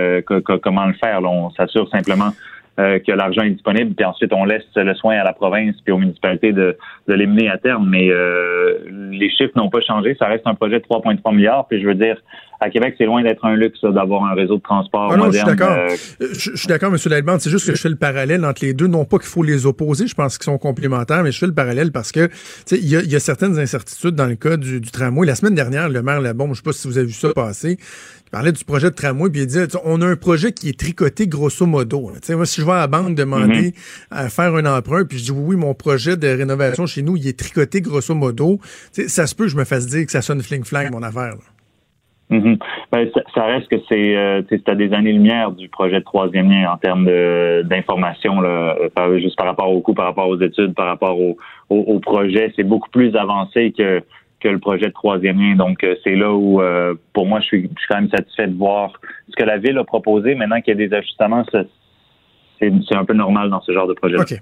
comment 0.62 0.86
le 0.86 0.92
faire. 0.92 1.20
on 1.24 1.50
s'assure 1.50 1.88
simplement 1.88 2.30
euh, 2.78 2.98
que 2.98 3.12
l'argent 3.12 3.42
est 3.42 3.50
disponible, 3.50 3.94
puis 3.94 4.04
ensuite 4.04 4.32
on 4.32 4.44
laisse 4.44 4.64
le 4.74 4.94
soin 4.94 5.16
à 5.16 5.24
la 5.24 5.32
province 5.32 5.76
puis 5.84 5.92
aux 5.92 5.98
municipalités 5.98 6.52
de, 6.52 6.76
de 7.06 7.14
les 7.14 7.26
mener 7.26 7.48
à 7.48 7.56
terme. 7.56 7.88
Mais 7.88 8.08
euh, 8.10 8.78
les 9.12 9.30
chiffres 9.30 9.52
n'ont 9.56 9.70
pas 9.70 9.80
changé. 9.80 10.16
Ça 10.18 10.26
reste 10.26 10.46
un 10.46 10.54
projet 10.54 10.80
de 10.80 10.84
3,3 10.84 11.34
milliards. 11.34 11.68
Puis 11.68 11.80
je 11.80 11.86
veux 11.86 11.94
dire, 11.94 12.16
à 12.64 12.70
Québec, 12.70 12.94
c'est 12.98 13.04
loin 13.04 13.22
d'être 13.22 13.44
un 13.44 13.54
luxe 13.56 13.80
d'avoir 13.82 14.24
un 14.24 14.34
réseau 14.34 14.56
de 14.56 14.62
transport 14.62 15.10
Ah 15.12 15.16
non, 15.16 15.26
je 15.30 15.38
suis 15.38 15.40
moderne. 15.46 15.56
d'accord. 15.58 15.76
euh, 15.76 15.96
Euh, 16.22 16.28
Je 16.32 16.50
je 16.52 16.56
suis 16.56 16.68
d'accord, 16.68 16.90
M. 16.92 16.98
C'est 16.98 17.50
juste 17.50 17.66
que 17.66 17.74
je 17.74 17.80
fais 17.80 17.88
le 17.88 17.96
parallèle 17.96 18.44
entre 18.44 18.64
les 18.64 18.72
deux. 18.74 18.86
Non 18.86 19.04
pas 19.04 19.18
qu'il 19.18 19.28
faut 19.28 19.42
les 19.42 19.66
opposer, 19.66 20.06
je 20.06 20.14
pense 20.14 20.38
qu'ils 20.38 20.44
sont 20.44 20.58
complémentaires, 20.58 21.22
mais 21.22 21.32
je 21.32 21.38
fais 21.38 21.46
le 21.46 21.54
parallèle 21.54 21.92
parce 21.92 22.10
que 22.12 22.28
il 22.70 22.86
y 22.88 22.96
a, 22.96 23.02
il 23.02 23.10
y 23.10 23.16
a 23.16 23.20
certaines 23.20 23.58
incertitudes 23.58 24.14
dans 24.14 24.26
le 24.26 24.36
cas 24.36 24.56
du, 24.56 24.80
du 24.80 24.90
tramway. 24.90 25.26
La 25.26 25.34
semaine 25.34 25.54
dernière, 25.54 25.88
le 25.88 26.02
maire 26.02 26.20
Labombe, 26.20 26.50
je 26.52 26.56
sais 26.58 26.62
pas 26.62 26.72
si 26.72 26.88
vous 26.88 26.96
avez 26.98 27.06
vu 27.06 27.12
ça 27.12 27.32
passer, 27.34 27.76
il 28.26 28.30
parlait 28.30 28.52
du 28.52 28.64
projet 28.64 28.90
de 28.90 28.94
tramway, 28.94 29.30
puis 29.30 29.42
il 29.42 29.46
disait 29.46 29.66
on 29.84 30.00
a 30.00 30.06
un 30.06 30.16
projet 30.16 30.52
qui 30.52 30.68
est 30.70 30.78
tricoté 30.78 31.26
grosso 31.26 31.66
modo. 31.66 32.12
moi, 32.30 32.46
si 32.46 32.60
je 32.60 32.66
vais 32.66 32.72
à 32.72 32.76
la 32.76 32.86
banque 32.86 33.14
demander 33.14 33.74
à 34.10 34.28
faire 34.28 34.54
un 34.54 34.64
emprunt, 34.66 35.04
puis 35.04 35.18
je 35.18 35.24
dis 35.24 35.30
oui, 35.32 35.42
oui, 35.48 35.56
mon 35.56 35.74
projet 35.74 36.16
de 36.16 36.28
rénovation 36.28 36.86
chez 36.86 37.02
nous, 37.02 37.16
il 37.16 37.26
est 37.28 37.38
tricoté 37.38 37.80
grosso 37.80 38.14
modo, 38.14 38.58
ça 39.08 39.26
se 39.26 39.34
peut 39.34 39.44
que 39.44 39.50
je 39.50 39.56
me 39.56 39.64
fasse 39.64 39.86
dire 39.86 40.06
que 40.06 40.12
ça 40.12 40.22
sonne 40.22 40.40
fling-flang, 40.42 40.90
mon 40.90 41.02
affaire. 41.02 41.34
là. 41.34 41.38
Mhm. 42.34 42.58
Ben, 42.90 43.08
ça, 43.14 43.20
ça 43.34 43.44
reste 43.44 43.68
que 43.68 43.76
c'est 43.88 44.16
euh, 44.16 44.42
à 44.66 44.74
des 44.74 44.92
années-lumière 44.92 45.52
du 45.52 45.68
projet 45.68 46.00
de 46.00 46.04
troisième 46.04 46.50
lien 46.50 46.72
en 46.72 46.76
termes 46.78 47.08
d'information, 47.62 48.42
euh, 48.42 48.88
par- 48.94 49.16
juste 49.18 49.36
par 49.36 49.46
rapport 49.46 49.70
au 49.70 49.80
coût, 49.80 49.94
par 49.94 50.06
rapport 50.06 50.28
aux 50.28 50.40
études, 50.40 50.74
par 50.74 50.86
rapport 50.86 51.18
au, 51.20 51.36
au, 51.70 51.76
au 51.76 51.98
projet. 52.00 52.52
C'est 52.56 52.64
beaucoup 52.64 52.90
plus 52.90 53.14
avancé 53.14 53.72
que, 53.72 54.02
que 54.40 54.48
le 54.48 54.58
projet 54.58 54.86
de 54.86 54.92
troisième 54.92 55.38
lien. 55.40 55.54
Donc, 55.54 55.84
euh, 55.84 55.94
c'est 56.02 56.16
là 56.16 56.32
où, 56.32 56.60
euh, 56.60 56.94
pour 57.12 57.26
moi, 57.26 57.38
je 57.40 57.46
suis, 57.46 57.62
je 57.62 57.78
suis 57.80 57.88
quand 57.88 58.00
même 58.00 58.10
satisfait 58.10 58.48
de 58.48 58.56
voir 58.56 58.92
ce 59.28 59.36
que 59.36 59.44
la 59.44 59.58
Ville 59.58 59.78
a 59.78 59.84
proposé. 59.84 60.34
Maintenant 60.34 60.60
qu'il 60.60 60.78
y 60.78 60.82
a 60.82 60.88
des 60.88 60.94
ajustements, 60.94 61.44
ça- 61.52 61.64
c'est 62.60 62.94
un 62.94 63.04
peu 63.04 63.14
normal 63.14 63.50
dans 63.50 63.60
ce 63.62 63.72
genre 63.72 63.86
de 63.86 63.94
projet. 63.94 64.16
OK. 64.16 64.34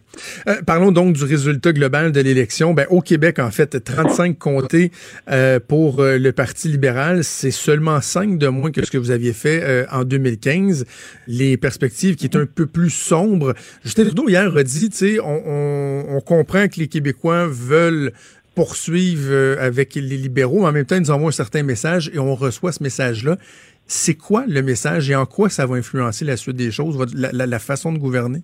Euh, 0.46 0.62
parlons 0.66 0.92
donc 0.92 1.14
du 1.14 1.24
résultat 1.24 1.72
global 1.72 2.12
de 2.12 2.20
l'élection. 2.20 2.74
Ben, 2.74 2.86
au 2.90 3.00
Québec, 3.00 3.38
en 3.38 3.50
fait, 3.50 3.82
35 3.82 4.38
comtés 4.38 4.90
euh, 5.30 5.58
pour 5.60 6.00
euh, 6.00 6.18
le 6.18 6.32
Parti 6.32 6.68
libéral. 6.68 7.24
C'est 7.24 7.50
seulement 7.50 8.00
5 8.00 8.38
de 8.38 8.48
moins 8.48 8.70
que 8.70 8.84
ce 8.84 8.90
que 8.90 8.98
vous 8.98 9.10
aviez 9.10 9.32
fait 9.32 9.62
euh, 9.62 9.86
en 9.90 10.04
2015. 10.04 10.84
Les 11.26 11.56
perspectives 11.56 12.16
qui 12.16 12.26
est 12.26 12.36
un 12.36 12.46
peu 12.46 12.66
plus 12.66 12.90
sombres. 12.90 13.54
Justin 13.84 14.04
Trudeau, 14.04 14.28
hier, 14.28 14.56
a 14.56 14.62
dit, 14.62 14.90
on, 15.22 15.42
on, 15.46 16.16
on 16.16 16.20
comprend 16.20 16.68
que 16.68 16.78
les 16.78 16.88
Québécois 16.88 17.46
veulent 17.46 18.12
poursuivre 18.54 19.28
euh, 19.30 19.56
avec 19.58 19.94
les 19.94 20.02
libéraux, 20.02 20.60
mais 20.60 20.66
en 20.66 20.72
même 20.72 20.84
temps, 20.84 20.96
ils 20.96 21.02
nous 21.02 21.10
envoient 21.10 21.28
un 21.28 21.32
certain 21.32 21.62
message 21.62 22.10
et 22.12 22.18
on 22.18 22.34
reçoit 22.34 22.72
ce 22.72 22.82
message-là. 22.82 23.36
C'est 23.86 24.16
quoi 24.16 24.44
le 24.46 24.62
message 24.62 25.10
et 25.10 25.14
en 25.14 25.26
quoi 25.26 25.48
ça 25.48 25.66
va 25.66 25.76
influencer 25.76 26.24
la 26.24 26.36
suite 26.36 26.56
des 26.56 26.70
choses, 26.70 26.96
la- 27.14 27.58
façon 27.58 27.92
de 27.92 27.98
gouverner? 27.98 28.40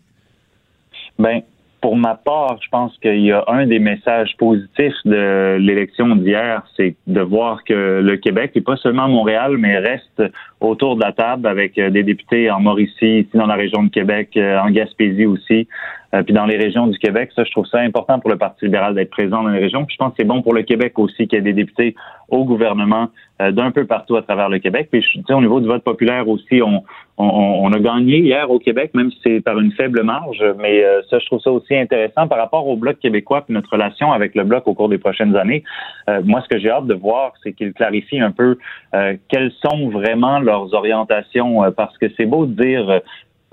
Ben, 1.18 1.40
pour 1.80 1.96
ma 1.96 2.14
part, 2.14 2.58
je 2.62 2.68
pense 2.70 2.96
qu'il 2.98 3.20
y 3.20 3.32
a 3.32 3.44
un 3.46 3.66
des 3.66 3.78
messages 3.78 4.36
positifs 4.36 4.96
de 5.04 5.56
l'élection 5.60 6.16
d'hier, 6.16 6.62
c'est 6.76 6.96
de 7.06 7.20
voir 7.20 7.62
que 7.64 8.00
le 8.02 8.16
Québec, 8.16 8.52
et 8.56 8.60
pas 8.60 8.76
seulement 8.76 9.08
Montréal, 9.08 9.56
mais 9.58 9.78
reste 9.78 10.22
autour 10.60 10.96
de 10.96 11.02
la 11.02 11.12
table 11.12 11.46
avec 11.46 11.78
euh, 11.78 11.90
des 11.90 12.02
députés 12.02 12.50
en 12.50 12.60
Mauricie, 12.60 13.20
ici 13.20 13.30
dans 13.34 13.46
la 13.46 13.54
région 13.54 13.84
de 13.84 13.90
Québec, 13.90 14.30
euh, 14.36 14.58
en 14.58 14.70
Gaspésie 14.70 15.26
aussi, 15.26 15.68
euh, 16.14 16.22
puis 16.22 16.32
dans 16.34 16.46
les 16.46 16.56
régions 16.56 16.86
du 16.86 16.98
Québec. 16.98 17.30
Ça, 17.34 17.44
je 17.44 17.50
trouve 17.50 17.66
ça 17.66 17.78
important 17.80 18.18
pour 18.18 18.30
le 18.30 18.36
Parti 18.38 18.64
libéral 18.64 18.94
d'être 18.94 19.10
présent 19.10 19.42
dans 19.42 19.50
les 19.50 19.60
régions. 19.60 19.84
Puis 19.84 19.94
je 19.94 19.98
pense 19.98 20.10
que 20.10 20.16
c'est 20.18 20.26
bon 20.26 20.42
pour 20.42 20.54
le 20.54 20.62
Québec 20.62 20.98
aussi 20.98 21.26
qu'il 21.28 21.36
y 21.36 21.40
ait 21.40 21.42
des 21.42 21.52
députés 21.52 21.94
au 22.28 22.44
gouvernement 22.44 23.08
euh, 23.40 23.52
d'un 23.52 23.70
peu 23.70 23.86
partout 23.86 24.16
à 24.16 24.22
travers 24.22 24.48
le 24.48 24.58
Québec. 24.58 24.88
Puis 24.90 25.02
je- 25.02 25.34
au 25.34 25.40
niveau 25.40 25.60
du 25.60 25.68
vote 25.68 25.84
populaire 25.84 26.28
aussi, 26.28 26.60
on, 26.62 26.82
on, 27.18 27.24
on 27.26 27.72
a 27.72 27.78
gagné 27.78 28.18
hier 28.18 28.50
au 28.50 28.58
Québec, 28.58 28.92
même 28.94 29.10
si 29.10 29.18
c'est 29.22 29.40
par 29.40 29.58
une 29.58 29.72
faible 29.72 30.02
marge. 30.02 30.42
Mais 30.58 30.84
euh, 30.84 31.00
ça, 31.10 31.18
je 31.18 31.26
trouve 31.26 31.40
ça 31.40 31.50
aussi 31.50 31.74
intéressant 31.76 32.26
par 32.26 32.38
rapport 32.38 32.66
au 32.66 32.76
Bloc 32.76 32.98
québécois 32.98 33.42
puis 33.42 33.54
notre 33.54 33.70
relation 33.70 34.12
avec 34.12 34.34
le 34.34 34.44
Bloc 34.44 34.66
au 34.66 34.74
cours 34.74 34.88
des 34.88 34.98
prochaines 34.98 35.36
années. 35.36 35.62
Euh, 36.08 36.20
moi, 36.24 36.40
ce 36.42 36.48
que 36.48 36.58
j'ai 36.58 36.70
hâte 36.70 36.86
de 36.86 36.94
voir, 36.94 37.32
c'est 37.42 37.52
qu'il 37.52 37.72
clarifie 37.72 38.20
un 38.20 38.30
peu 38.30 38.56
euh, 38.94 39.16
quelles 39.28 39.52
sont 39.64 39.88
vraiment 39.90 40.38
leurs 40.40 40.74
orientations, 40.74 41.64
euh, 41.64 41.70
parce 41.70 41.96
que 41.98 42.06
c'est 42.16 42.26
beau 42.26 42.46
de 42.46 42.62
dire 42.62 43.00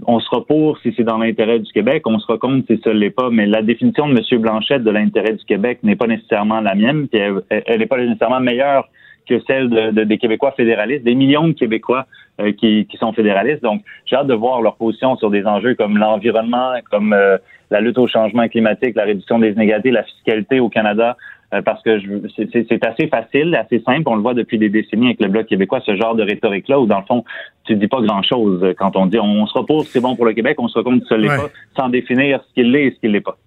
on 0.05 0.19
sera 0.19 0.45
pour 0.45 0.77
si 0.79 0.93
c'est 0.95 1.03
dans 1.03 1.17
l'intérêt 1.17 1.59
du 1.59 1.71
Québec, 1.71 2.03
on 2.05 2.19
sera 2.19 2.37
contre 2.37 2.65
si 2.67 2.79
ça 2.83 2.93
ne 2.93 2.99
l'est 2.99 3.09
pas, 3.09 3.29
mais 3.29 3.45
la 3.45 3.61
définition 3.61 4.07
de 4.09 4.17
M. 4.17 4.41
Blanchette 4.41 4.83
de 4.83 4.91
l'intérêt 4.91 5.33
du 5.33 5.45
Québec 5.45 5.79
n'est 5.83 5.95
pas 5.95 6.07
nécessairement 6.07 6.59
la 6.61 6.75
mienne, 6.75 7.07
puis 7.07 7.19
elle 7.19 7.79
n'est 7.79 7.85
pas 7.85 7.97
nécessairement 7.97 8.39
meilleure 8.41 8.87
que 9.27 9.39
celle 9.47 9.69
de, 9.69 9.91
de- 9.91 10.03
des 10.03 10.17
Québécois 10.17 10.51
fédéralistes, 10.55 11.03
des 11.03 11.15
millions 11.15 11.47
de 11.47 11.53
Québécois 11.53 12.05
euh, 12.41 12.51
qui, 12.51 12.87
sont 12.99 13.13
fédéralistes. 13.13 13.63
Donc, 13.63 13.81
j'ai 14.05 14.15
hâte 14.15 14.27
de 14.27 14.33
voir 14.33 14.61
leur 14.61 14.75
position 14.75 15.15
sur 15.17 15.29
des 15.31 15.45
enjeux 15.45 15.75
comme 15.75 15.97
l'environnement, 15.97 16.73
comme 16.91 17.13
euh, 17.13 17.37
la 17.71 17.81
lutte 17.81 17.97
au 17.97 18.07
changement 18.07 18.47
climatique, 18.47 18.95
la 18.95 19.05
réduction 19.05 19.39
des 19.39 19.51
inégalités, 19.51 19.91
la 19.91 20.03
fiscalité 20.03 20.59
au 20.59 20.69
Canada, 20.69 21.17
parce 21.63 21.81
que 21.83 21.99
c'est- 22.35 22.85
assez 22.85 23.07
facile, 23.07 23.55
assez 23.55 23.81
simple. 23.85 24.03
On 24.07 24.15
le 24.15 24.21
voit 24.21 24.33
depuis 24.33 24.57
des 24.57 24.69
décennies 24.69 25.07
avec 25.07 25.19
le 25.21 25.27
Bloc 25.27 25.47
québécois, 25.47 25.81
ce 25.85 25.95
genre 25.95 26.15
de 26.15 26.23
rhétorique-là, 26.23 26.79
où 26.79 26.85
dans 26.85 26.99
le 26.99 27.05
fond, 27.05 27.23
tu 27.65 27.75
dis 27.75 27.87
pas 27.87 28.01
grand-chose 28.01 28.73
quand 28.77 28.95
on 28.95 29.05
dit 29.05 29.19
on 29.19 29.45
se 29.47 29.57
repose, 29.57 29.87
c'est 29.87 29.99
bon 30.01 30.15
pour 30.15 30.25
le 30.25 30.33
Québec, 30.33 30.55
on 30.59 30.67
se 30.67 30.79
compte 30.79 31.01
si 31.03 31.07
ça 31.07 31.17
l'est 31.17 31.29
Ouais. 31.29 31.37
pas, 31.37 31.49
sans 31.77 31.89
définir 31.89 32.41
ce 32.47 32.53
qu'il 32.53 32.71
l'est 32.71 32.85
et 32.87 32.91
ce 32.91 32.99
qu'il 32.99 33.11
l'est 33.11 33.21
pas. 33.21 33.37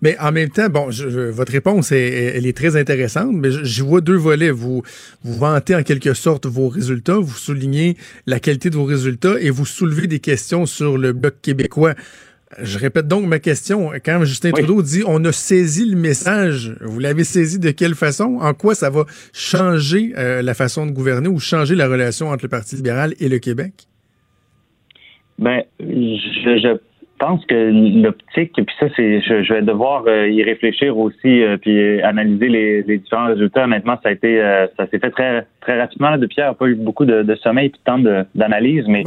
Mais 0.00 0.16
en 0.20 0.30
même 0.30 0.48
temps, 0.50 0.68
bon, 0.68 0.92
je- 0.92 1.08
je- 1.10 1.30
votre 1.30 1.50
réponse, 1.50 1.90
est, 1.90 2.36
elle 2.36 2.46
est 2.46 2.56
très 2.56 2.76
intéressante, 2.76 3.32
mais 3.32 3.50
je 3.50 3.82
vois 3.82 4.00
deux 4.00 4.14
volets. 4.16 4.52
Vous, 4.52 4.82
vous 5.24 5.34
vantez 5.34 5.74
en 5.74 5.82
quelque 5.82 6.14
sorte 6.14 6.46
vos 6.46 6.68
résultats, 6.68 7.16
vous 7.18 7.34
soulignez 7.36 7.96
la 8.26 8.38
qualité 8.38 8.70
de 8.70 8.76
vos 8.76 8.84
résultats 8.84 9.34
et 9.40 9.50
vous 9.50 9.66
soulevez 9.66 10.06
des 10.06 10.20
questions 10.20 10.66
sur 10.66 10.96
le 10.96 11.12
Bloc 11.12 11.34
québécois. 11.42 11.94
Je 12.62 12.78
répète 12.78 13.06
donc 13.06 13.26
ma 13.26 13.38
question. 13.38 13.90
Quand 14.04 14.24
Justin 14.24 14.50
Trudeau 14.52 14.80
dit 14.82 15.02
on 15.06 15.22
a 15.24 15.32
saisi 15.32 15.84
le 15.90 15.96
message, 15.96 16.74
vous 16.80 17.00
l'avez 17.00 17.24
saisi 17.24 17.58
de 17.58 17.70
quelle 17.70 17.94
façon? 17.94 18.38
En 18.40 18.54
quoi 18.54 18.74
ça 18.74 18.88
va 18.88 19.04
changer 19.34 20.14
euh, 20.16 20.40
la 20.40 20.54
façon 20.54 20.86
de 20.86 20.90
gouverner 20.90 21.28
ou 21.28 21.38
changer 21.38 21.74
la 21.74 21.86
relation 21.86 22.28
entre 22.28 22.44
le 22.44 22.48
Parti 22.48 22.76
libéral 22.76 23.12
et 23.20 23.28
le 23.28 23.38
Québec? 23.38 23.72
Ben, 25.38 25.62
je, 25.80 25.84
je 25.86 26.78
pense 27.18 27.44
que 27.46 28.02
l'optique, 28.02 28.52
puis 28.54 28.74
ça, 28.80 28.86
c'est, 28.96 29.20
je, 29.20 29.42
je 29.42 29.52
vais 29.52 29.62
devoir 29.62 30.04
euh, 30.06 30.28
y 30.28 30.42
réfléchir 30.42 30.96
aussi, 30.96 31.42
euh, 31.42 31.58
puis 31.58 32.00
analyser 32.02 32.48
les, 32.48 32.82
les 32.82 32.98
différents 32.98 33.26
résultats. 33.26 33.64
Honnêtement, 33.64 33.98
ça 34.02 34.08
a 34.10 34.12
été, 34.12 34.40
euh, 34.40 34.66
ça 34.78 34.86
s'est 34.88 34.98
fait 34.98 35.10
très, 35.10 35.46
très 35.60 35.78
rapidement. 35.78 36.10
Là, 36.10 36.18
depuis, 36.18 36.36
il 36.38 36.44
n'y 36.44 36.46
a 36.46 36.54
pas 36.54 36.66
eu 36.68 36.74
beaucoup 36.74 37.04
de, 37.04 37.22
de 37.22 37.34
sommeil 37.36 37.68
puis 37.68 37.80
de 37.80 37.84
temps 37.84 38.24
d'analyse, 38.34 38.84
mais. 38.88 39.02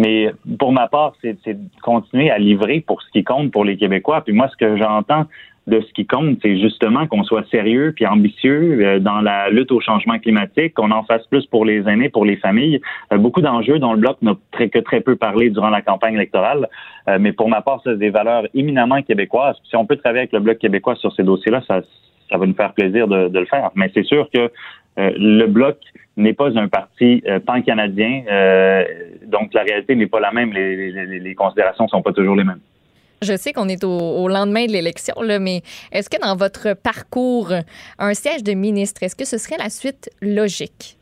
Mais 0.00 0.32
pour 0.58 0.72
ma 0.72 0.88
part, 0.88 1.12
c'est 1.20 1.46
de 1.46 1.58
continuer 1.82 2.30
à 2.30 2.38
livrer 2.38 2.80
pour 2.80 3.02
ce 3.02 3.10
qui 3.10 3.22
compte 3.22 3.50
pour 3.52 3.66
les 3.66 3.76
Québécois. 3.76 4.22
Puis 4.22 4.32
moi, 4.32 4.48
ce 4.48 4.56
que 4.56 4.78
j'entends 4.78 5.26
de 5.66 5.78
ce 5.82 5.92
qui 5.92 6.06
compte, 6.06 6.38
c'est 6.40 6.58
justement 6.58 7.06
qu'on 7.06 7.22
soit 7.22 7.46
sérieux 7.50 7.92
puis 7.94 8.06
ambitieux 8.06 8.80
euh, 8.80 8.98
dans 8.98 9.20
la 9.20 9.50
lutte 9.50 9.70
au 9.72 9.80
changement 9.80 10.18
climatique, 10.18 10.72
qu'on 10.72 10.90
en 10.90 11.02
fasse 11.02 11.26
plus 11.26 11.44
pour 11.46 11.66
les 11.66 11.86
aînés, 11.86 12.08
pour 12.08 12.24
les 12.24 12.36
familles. 12.36 12.80
Euh, 13.12 13.18
beaucoup 13.18 13.42
d'enjeux 13.42 13.78
dont 13.78 13.92
le 13.92 13.98
Bloc 13.98 14.16
n'a 14.22 14.32
très, 14.52 14.70
que 14.70 14.78
très 14.78 15.02
peu 15.02 15.16
parlé 15.16 15.50
durant 15.50 15.68
la 15.68 15.82
campagne 15.82 16.14
électorale. 16.14 16.66
Euh, 17.06 17.18
mais 17.20 17.32
pour 17.32 17.50
ma 17.50 17.60
part, 17.60 17.82
c'est 17.84 17.98
des 17.98 18.08
valeurs 18.08 18.44
éminemment 18.54 19.02
québécoises. 19.02 19.56
Si 19.68 19.76
on 19.76 19.84
peut 19.84 19.96
travailler 19.96 20.20
avec 20.20 20.32
le 20.32 20.40
Bloc 20.40 20.56
québécois 20.56 20.94
sur 20.94 21.14
ces 21.14 21.24
dossiers-là, 21.24 21.60
ça, 21.68 21.82
ça 22.30 22.38
va 22.38 22.46
nous 22.46 22.54
faire 22.54 22.72
plaisir 22.72 23.06
de, 23.06 23.28
de 23.28 23.38
le 23.38 23.46
faire. 23.46 23.70
Mais 23.74 23.90
c'est 23.92 24.04
sûr 24.04 24.30
que 24.32 24.50
le 24.96 25.46
Bloc 25.46 25.76
n'est 26.16 26.32
pas 26.32 26.56
un 26.58 26.68
parti 26.68 27.22
euh, 27.26 27.40
pan-canadien, 27.40 28.24
euh, 28.30 28.84
donc 29.26 29.54
la 29.54 29.62
réalité 29.62 29.94
n'est 29.94 30.06
pas 30.06 30.20
la 30.20 30.32
même. 30.32 30.52
Les, 30.52 30.90
les, 30.90 31.20
les 31.20 31.34
considérations 31.34 31.88
sont 31.88 32.02
pas 32.02 32.12
toujours 32.12 32.36
les 32.36 32.44
mêmes. 32.44 32.60
Je 33.22 33.36
sais 33.36 33.52
qu'on 33.52 33.68
est 33.68 33.84
au, 33.84 33.90
au 33.90 34.28
lendemain 34.28 34.66
de 34.66 34.72
l'élection, 34.72 35.14
là, 35.22 35.38
mais 35.38 35.62
est-ce 35.92 36.08
que 36.08 36.20
dans 36.20 36.36
votre 36.36 36.74
parcours, 36.74 37.52
un 37.98 38.14
siège 38.14 38.42
de 38.42 38.52
ministre, 38.52 39.02
est-ce 39.02 39.14
que 39.14 39.26
ce 39.26 39.36
serait 39.36 39.58
la 39.58 39.68
suite 39.68 40.10
logique? 40.22 40.96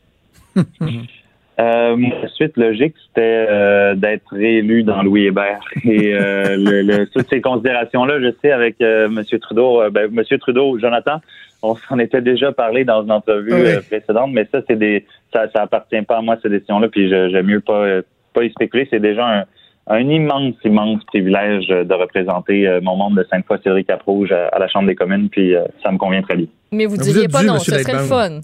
Euh, 1.59 1.97
la 2.21 2.27
suite 2.29 2.55
logique, 2.55 2.95
c'était 3.07 3.45
euh, 3.49 3.93
d'être 3.95 4.23
réélu 4.31 4.83
dans 4.83 5.03
Louis 5.03 5.25
Hébert. 5.25 5.59
Et 5.83 6.13
euh, 6.13 6.55
le, 6.57 6.81
le- 6.83 7.05
toutes 7.07 7.29
ces 7.29 7.41
considérations-là, 7.41 8.21
je 8.21 8.29
sais, 8.41 8.51
avec 8.51 8.75
euh, 8.81 9.07
M. 9.07 9.21
Trudeau, 9.41 9.81
euh, 9.81 9.89
ben, 9.89 10.09
M. 10.15 10.23
Trudeau, 10.39 10.77
Jonathan, 10.79 11.19
on 11.61 11.75
s'en 11.75 11.99
était 11.99 12.21
déjà 12.21 12.53
parlé 12.53 12.85
dans 12.85 13.03
une 13.03 13.11
entrevue 13.11 13.53
Oui. 13.53 13.59
euh, 13.67 13.81
précédente, 13.81 14.31
mais 14.31 14.47
ça, 14.51 14.61
c'est 14.69 14.77
des 14.79 15.05
ça, 15.33 15.47
ça 15.53 15.63
appartient 15.63 16.01
pas 16.03 16.17
à 16.17 16.21
moi, 16.21 16.37
ces 16.41 16.47
décisions-là, 16.49 16.87
puis 16.87 17.09
je- 17.09 17.29
j'aime 17.29 17.47
mieux 17.47 17.59
pas, 17.59 17.83
euh, 17.83 18.01
pas 18.33 18.43
y 18.45 18.49
spéculer. 18.51 18.87
C'est 18.89 19.01
déjà 19.01 19.27
un, 19.27 19.43
un 19.87 19.99
immense, 20.09 20.55
immense 20.63 21.03
privilège 21.05 21.67
de 21.67 21.93
représenter 21.93 22.67
euh, 22.69 22.79
mon 22.81 22.95
monde 22.95 23.17
de 23.17 23.25
Sainte-Foy, 23.29 23.57
Cédric 23.63 23.87
Caprouge 23.87 24.31
à, 24.31 24.47
à 24.47 24.59
la 24.59 24.69
Chambre 24.69 24.87
des 24.87 24.95
communes, 24.95 25.27
puis 25.29 25.55
euh, 25.55 25.63
ça 25.83 25.91
me 25.91 25.97
convient 25.97 26.21
très 26.21 26.37
bien. 26.37 26.45
Mais 26.71 26.85
vous 26.85 26.95
diriez 26.95 27.27
pas 27.27 27.41
dû, 27.41 27.47
non, 27.47 27.59
ce 27.59 27.71
serait 27.77 27.93
le 27.93 27.99
fun. 27.99 28.39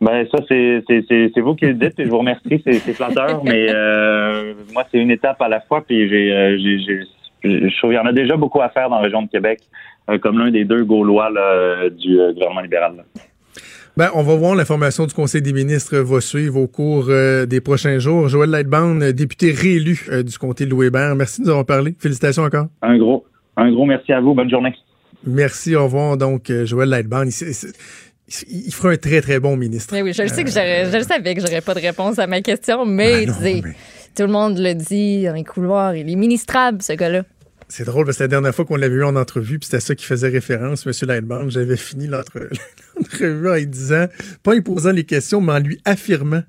Ben 0.00 0.26
ça 0.30 0.38
c'est 0.48 1.40
vous 1.40 1.54
qui 1.54 1.66
le 1.66 1.74
dites 1.74 1.98
et 1.98 2.04
je 2.04 2.10
vous 2.10 2.18
remercie 2.18 2.62
c'est 2.64 2.80
flatteur 2.92 3.42
mais 3.44 3.66
euh, 3.70 4.54
moi 4.72 4.84
c'est 4.90 4.98
une 4.98 5.10
étape 5.10 5.40
à 5.40 5.48
la 5.48 5.60
fois 5.60 5.82
puis 5.86 6.08
j'ai 6.08 6.32
euh, 6.32 6.58
j'ai 6.58 7.00
je 7.44 7.78
trouve 7.78 7.90
qu'il 7.90 7.98
y 7.98 8.02
en 8.02 8.06
a 8.06 8.12
déjà 8.12 8.36
beaucoup 8.36 8.60
à 8.60 8.70
faire 8.70 8.88
dans 8.88 8.96
la 8.96 9.02
région 9.02 9.22
de 9.22 9.28
Québec 9.28 9.60
euh, 10.10 10.18
comme 10.18 10.38
l'un 10.38 10.50
des 10.50 10.64
deux 10.64 10.84
Gaulois 10.84 11.30
là, 11.30 11.88
du 11.88 12.20
euh, 12.20 12.32
gouvernement 12.34 12.60
libéral. 12.60 12.96
là. 12.96 13.04
Ben, 13.96 14.08
on 14.14 14.22
va 14.22 14.34
voir 14.34 14.56
l'information 14.56 15.06
du 15.06 15.14
Conseil 15.14 15.40
des 15.40 15.52
ministres 15.52 15.96
va 15.96 16.20
suivre 16.20 16.60
au 16.60 16.66
cours 16.66 17.06
euh, 17.08 17.46
des 17.46 17.60
prochains 17.60 17.98
jours. 18.00 18.28
Joël 18.28 18.50
Lightbound, 18.50 19.02
député 19.12 19.52
réélu 19.52 19.96
du 20.24 20.36
comté 20.36 20.66
de 20.66 20.70
Louis-Hébert. 20.70 21.14
Merci 21.14 21.40
de 21.40 21.46
nous 21.46 21.50
avoir 21.52 21.64
parlé. 21.64 21.94
Félicitations 21.98 22.42
encore. 22.42 22.66
Un 22.82 22.98
gros 22.98 23.24
un 23.56 23.70
gros 23.70 23.86
merci 23.86 24.12
à 24.12 24.20
vous 24.20 24.34
bonne 24.34 24.50
journée. 24.50 24.74
Merci, 25.24 25.76
au 25.76 25.84
revoir. 25.84 26.16
Donc, 26.16 26.52
Joël 26.64 26.88
Lightbound, 26.88 27.30
il, 28.28 28.34
s- 28.34 28.44
il, 28.48 28.66
il 28.66 28.72
fera 28.74 28.90
un 28.90 28.96
très, 28.96 29.20
très 29.20 29.38
bon 29.40 29.56
ministre. 29.56 29.92
Mais 29.94 30.02
oui, 30.02 30.12
je 30.12 30.22
le 30.22 30.28
sais 30.28 30.44
que 30.44 30.50
Euh, 30.58 30.90
je 30.92 30.96
le 30.96 31.02
savais 31.04 31.34
que 31.34 31.40
j'aurais 31.40 31.60
pas 31.60 31.74
de 31.74 31.80
réponse 31.80 32.18
à 32.18 32.26
ma 32.26 32.40
question, 32.40 32.84
mais, 32.86 33.26
Ben 33.26 33.28
non, 33.28 33.34
tu 33.36 33.42
sais, 33.42 33.60
mais- 33.64 33.74
tout 34.14 34.22
le 34.22 34.28
monde 34.32 34.58
le 34.58 34.74
dit 34.74 35.24
dans 35.24 35.32
les 35.34 35.44
couloirs. 35.44 35.94
Il 35.96 36.08
est 36.10 36.16
ministrable, 36.16 36.80
ce 36.82 36.92
gars-là. 36.92 37.24
C'est 37.68 37.84
drôle 37.84 38.04
parce 38.04 38.18
que 38.18 38.22
la 38.24 38.28
dernière 38.28 38.54
fois 38.54 38.64
qu'on 38.64 38.76
l'avait 38.76 38.94
eu 38.96 39.04
en 39.04 39.16
entrevue, 39.16 39.58
puis 39.58 39.66
c'était 39.66 39.78
à 39.78 39.80
ça 39.80 39.94
qui 39.94 40.04
faisait 40.04 40.28
référence, 40.28 40.86
M. 40.86 40.92
Lightbound, 41.08 41.50
j'avais 41.50 41.76
fini 41.76 42.06
l'entre- 42.06 42.38
l'entrevue 42.96 43.48
en 43.48 43.54
lui 43.54 43.66
disant, 43.66 44.06
pas 44.42 44.50
en 44.52 44.54
lui 44.54 44.62
posant 44.62 44.92
les 44.92 45.04
questions, 45.04 45.40
mais 45.40 45.52
en 45.52 45.58
lui 45.60 45.80
affirmant 45.84 46.42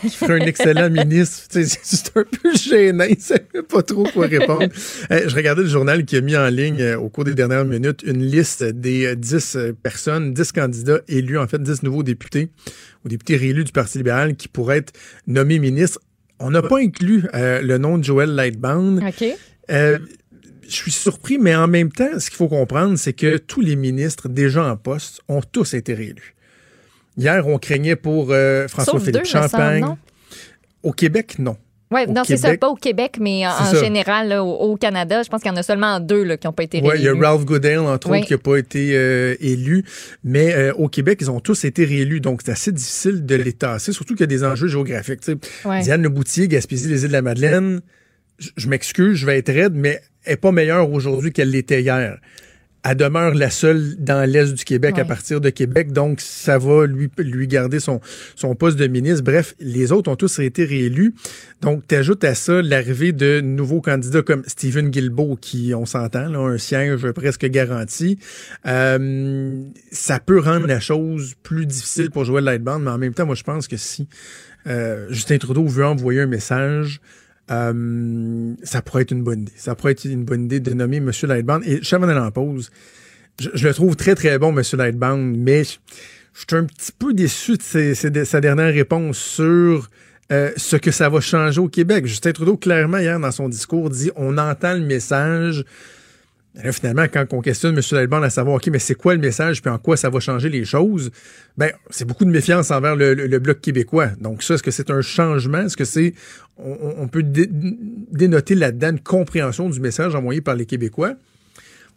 qu'il 0.00 0.10
ferait 0.10 0.40
un 0.42 0.46
excellent 0.46 0.88
ministre. 1.04 1.46
C'est 1.50 2.16
un 2.16 2.24
peu 2.24 2.54
gênant, 2.56 3.04
il 3.04 3.20
savait 3.20 3.44
pas 3.68 3.82
trop 3.82 4.04
quoi 4.04 4.26
répondre. 4.26 4.68
Euh, 5.10 5.28
je 5.28 5.34
regardais 5.36 5.62
le 5.62 5.68
journal 5.68 6.04
qui 6.06 6.16
a 6.16 6.20
mis 6.22 6.34
en 6.36 6.48
ligne 6.48 6.80
euh, 6.80 6.96
au 6.98 7.10
cours 7.10 7.24
des 7.24 7.34
dernières 7.34 7.64
minutes 7.66 8.02
une 8.06 8.22
liste 8.22 8.64
des 8.64 9.06
euh, 9.06 9.14
10 9.14 9.56
euh, 9.56 9.72
personnes, 9.74 10.32
10 10.32 10.52
candidats 10.52 11.00
élus, 11.08 11.36
en 11.38 11.46
fait 11.46 11.62
10 11.62 11.82
nouveaux 11.82 12.02
députés 12.02 12.48
ou 13.04 13.08
députés 13.08 13.36
réélus 13.36 13.64
du 13.64 13.72
Parti 13.72 13.98
libéral 13.98 14.34
qui 14.36 14.48
pourraient 14.48 14.78
être 14.78 14.92
nommés 15.26 15.58
ministres. 15.58 16.00
On 16.40 16.50
n'a 16.50 16.62
pas 16.62 16.78
inclus 16.78 17.24
euh, 17.34 17.60
le 17.60 17.76
nom 17.76 17.98
de 17.98 18.04
Joël 18.04 18.30
Lightbound. 18.30 19.02
OK. 19.06 19.24
Euh, 19.70 19.98
je 20.68 20.74
suis 20.74 20.90
surpris, 20.90 21.38
mais 21.38 21.54
en 21.54 21.66
même 21.68 21.90
temps, 21.92 22.18
ce 22.18 22.28
qu'il 22.30 22.36
faut 22.36 22.48
comprendre, 22.48 22.96
c'est 22.96 23.12
que 23.12 23.36
tous 23.36 23.60
les 23.60 23.76
ministres 23.76 24.28
déjà 24.28 24.64
en 24.64 24.76
poste 24.76 25.20
ont 25.28 25.40
tous 25.42 25.74
été 25.74 25.94
réélus. 25.94 26.34
Hier, 27.16 27.46
on 27.46 27.58
craignait 27.58 27.96
pour 27.96 28.28
euh, 28.30 28.66
François-Philippe 28.68 29.24
Champagne. 29.26 29.86
Au 30.82 30.92
Québec, 30.92 31.38
non. 31.38 31.56
Au 31.90 32.12
non, 32.12 32.22
c'est 32.24 32.36
ça, 32.36 32.56
pas 32.56 32.68
au 32.68 32.74
Québec, 32.74 33.18
mais 33.20 33.46
en, 33.46 33.52
ça. 33.52 33.80
général, 33.80 34.28
là, 34.28 34.42
au, 34.42 34.72
au 34.72 34.76
Canada, 34.76 35.22
je 35.22 35.28
pense 35.28 35.42
qu'il 35.42 35.50
y 35.50 35.54
en 35.54 35.56
a 35.56 35.62
seulement 35.62 36.00
deux 36.00 36.24
là, 36.24 36.36
qui 36.36 36.46
n'ont 36.46 36.52
pas 36.52 36.64
été 36.64 36.80
Ouais, 36.80 36.96
il 36.98 37.04
y 37.04 37.08
a 37.08 37.12
réélus. 37.12 37.24
Ralph 37.24 37.44
Goodale, 37.44 37.78
entre 37.80 38.10
Oui. 38.10 38.18
autres, 38.18 38.26
qui 38.26 38.32
n'a 38.32 38.38
pas 38.38 38.56
été 38.56 38.96
euh, 38.96 39.36
élu. 39.38 39.84
Mais 40.24 40.52
euh, 40.54 40.72
au 40.74 40.88
Québec, 40.88 41.18
ils 41.20 41.30
ont 41.30 41.38
tous 41.38 41.64
été 41.64 41.84
réélus. 41.84 42.20
Donc, 42.20 42.40
c'est 42.44 42.50
assez 42.50 42.72
difficile 42.72 43.24
de 43.24 43.36
les 43.36 43.52
tasser, 43.52 43.92
surtout 43.92 44.14
qu'il 44.14 44.22
y 44.22 44.24
a 44.24 44.26
des 44.26 44.42
enjeux 44.42 44.66
géographiques. 44.66 45.20
Ouais. 45.64 45.82
Diane 45.82 46.02
Leboutier, 46.02 46.48
Gaspésie, 46.48 46.88
les 46.88 47.02
îles 47.02 47.08
de 47.08 47.12
la 47.12 47.22
Madeleine, 47.22 47.80
je 48.38 48.50
je 48.56 48.68
m'excuse, 48.68 49.16
je 49.16 49.26
vais 49.26 49.38
être 49.38 49.52
raide, 49.52 49.74
mais 49.74 50.00
n'est 50.26 50.36
pas 50.36 50.52
meilleure 50.52 50.90
aujourd'hui 50.90 51.32
qu'elle 51.32 51.50
l'était 51.50 51.82
hier. 51.82 52.18
Elle 52.86 52.98
demeure 52.98 53.34
la 53.34 53.48
seule 53.48 53.96
dans 53.96 54.28
l'Est 54.28 54.52
du 54.52 54.62
Québec 54.62 54.98
à 54.98 55.06
partir 55.06 55.40
de 55.40 55.48
Québec, 55.48 55.90
donc 55.92 56.20
ça 56.20 56.58
va 56.58 56.84
lui, 56.84 57.10
lui 57.16 57.48
garder 57.48 57.80
son, 57.80 57.98
son 58.36 58.54
poste 58.54 58.78
de 58.78 58.86
ministre. 58.86 59.24
Bref, 59.24 59.54
les 59.58 59.90
autres 59.90 60.10
ont 60.10 60.16
tous 60.16 60.38
été 60.40 60.66
réélus. 60.66 61.14
Donc, 61.62 61.84
tu 61.88 61.94
ajoutes 61.94 62.24
à 62.24 62.34
ça 62.34 62.60
l'arrivée 62.60 63.12
de 63.12 63.40
nouveaux 63.40 63.80
candidats 63.80 64.20
comme 64.20 64.42
Stephen 64.46 64.90
Guilbeault, 64.90 65.38
qui, 65.40 65.72
on 65.74 65.86
s'entend, 65.86 66.28
là, 66.28 66.38
un 66.40 66.58
siège 66.58 67.10
presque 67.12 67.46
garanti. 67.46 68.18
Euh, 68.66 69.62
ça 69.90 70.20
peut 70.20 70.38
rendre 70.38 70.66
la 70.66 70.78
chose 70.80 71.36
plus 71.42 71.64
difficile 71.64 72.10
pour 72.10 72.26
Joël 72.26 72.44
Lightbound, 72.44 72.84
mais 72.84 72.90
en 72.90 72.98
même 72.98 73.14
temps, 73.14 73.24
moi, 73.24 73.34
je 73.34 73.44
pense 73.44 73.66
que 73.66 73.78
si 73.78 74.08
euh, 74.66 75.06
Justin 75.08 75.38
Trudeau 75.38 75.66
veut 75.66 75.86
envoyer 75.86 76.20
un 76.20 76.26
message, 76.26 77.00
euh, 77.50 78.54
ça 78.62 78.82
pourrait 78.82 79.02
être 79.02 79.10
une 79.10 79.22
bonne 79.22 79.42
idée. 79.42 79.52
Ça 79.56 79.74
pourrait 79.74 79.92
être 79.92 80.04
une 80.04 80.24
bonne 80.24 80.44
idée 80.44 80.60
de 80.60 80.72
nommer 80.72 80.98
M. 80.98 81.10
Lightbound. 81.22 81.62
Et 81.66 81.78
je 81.82 81.88
savais 81.88 82.12
en 82.12 82.30
pause. 82.30 82.70
Je, 83.38 83.66
le 83.66 83.74
trouve 83.74 83.96
très, 83.96 84.14
très 84.14 84.38
bon, 84.38 84.56
M. 84.56 84.62
Lightbound, 84.74 85.36
mais 85.36 85.64
je, 85.64 85.70
suis 86.34 86.56
un 86.56 86.64
petit 86.64 86.92
peu 86.92 87.12
déçu 87.12 87.56
de 87.56 88.24
sa 88.24 88.40
dernière 88.40 88.72
réponse 88.72 89.18
sur 89.18 89.90
euh, 90.32 90.52
ce 90.56 90.76
que 90.76 90.90
ça 90.90 91.08
va 91.08 91.20
changer 91.20 91.60
au 91.60 91.68
Québec. 91.68 92.06
Justin 92.06 92.32
Trudeau, 92.32 92.56
clairement, 92.56 92.98
hier, 92.98 93.18
dans 93.18 93.32
son 93.32 93.48
discours, 93.48 93.90
dit 93.90 94.10
on 94.16 94.38
entend 94.38 94.74
le 94.74 94.80
message. 94.80 95.64
Là, 96.62 96.70
finalement, 96.70 97.06
quand 97.12 97.26
on 97.32 97.40
questionne 97.40 97.76
M. 97.76 97.82
Lightbound 97.90 98.22
à 98.22 98.30
savoir, 98.30 98.56
OK, 98.56 98.68
mais 98.68 98.78
c'est 98.78 98.94
quoi 98.94 99.14
le 99.14 99.20
message 99.20 99.60
puis 99.60 99.70
en 99.70 99.78
quoi 99.78 99.96
ça 99.96 100.08
va 100.08 100.20
changer 100.20 100.48
les 100.48 100.64
choses, 100.64 101.10
ben, 101.56 101.72
c'est 101.90 102.04
beaucoup 102.04 102.24
de 102.24 102.30
méfiance 102.30 102.70
envers 102.70 102.94
le, 102.94 103.38
Bloc 103.38 103.60
québécois. 103.60 104.10
Donc, 104.20 104.42
ça, 104.42 104.54
est-ce 104.54 104.62
que 104.62 104.70
c'est 104.70 104.90
un 104.90 105.00
changement? 105.00 105.62
Est-ce 105.62 105.76
que 105.76 105.84
c'est. 105.84 106.14
On, 106.56 107.08
peut 107.08 107.24
dé- 107.24 107.48
dénoter 107.50 108.54
là-dedans 108.54 108.90
une 108.90 109.00
compréhension 109.00 109.68
du 109.68 109.80
message 109.80 110.14
envoyé 110.14 110.40
par 110.40 110.54
les 110.54 110.66
Québécois? 110.66 111.14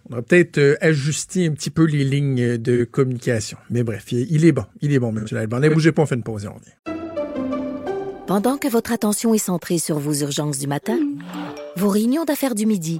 On 0.10 0.16
va 0.16 0.22
peut-être 0.24 0.58
euh, 0.58 0.76
ajuster 0.82 1.46
un 1.46 1.52
petit 1.52 1.70
peu 1.70 1.86
les 1.86 2.04
lignes 2.04 2.58
de 2.58 2.84
communication. 2.86 3.58
Mais 3.70 3.84
bref, 3.84 4.12
il, 4.12 4.46
est 4.46 4.52
bon. 4.52 4.66
Il 4.82 4.92
est 4.94 5.00
bon, 5.00 5.16
M. 5.16 5.26
Lightbound. 5.30 5.64
Ne 5.64 5.70
bougez 5.70 5.92
pas, 5.92 6.02
on 6.02 6.06
fait 6.08 6.16
une 6.16 6.24
pause 6.24 6.46
et 6.46 6.48
on 6.48 6.54
revient. 6.54 6.98
Pendant 8.26 8.58
que 8.58 8.68
votre 8.68 8.92
attention 8.92 9.34
est 9.34 9.38
centrée 9.38 9.78
sur 9.78 10.00
vos 10.00 10.14
urgences 10.14 10.58
du 10.58 10.68
matin, 10.68 10.98
vos 11.76 11.90
réunions 11.90 12.26
d'affaires 12.26 12.56
du 12.56 12.66
midi, 12.66 13.00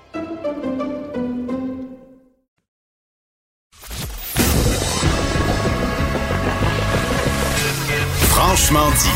Franchement 8.43 8.89
dit. 8.97 9.13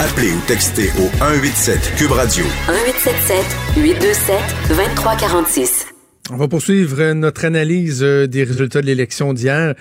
Appelez 0.00 0.32
ou 0.32 0.40
textez 0.46 0.90
au 1.02 1.08
187 1.16 1.94
Cube 1.96 2.10
Radio. 2.10 2.44
1877 2.68 3.82
827 3.82 4.36
2346. 4.68 5.86
On 6.30 6.36
va 6.36 6.46
poursuivre 6.46 7.00
euh, 7.00 7.14
notre 7.14 7.46
analyse 7.46 8.02
euh, 8.02 8.26
des 8.26 8.44
résultats 8.44 8.82
de 8.82 8.86
l'élection 8.86 9.32
d'hier, 9.32 9.74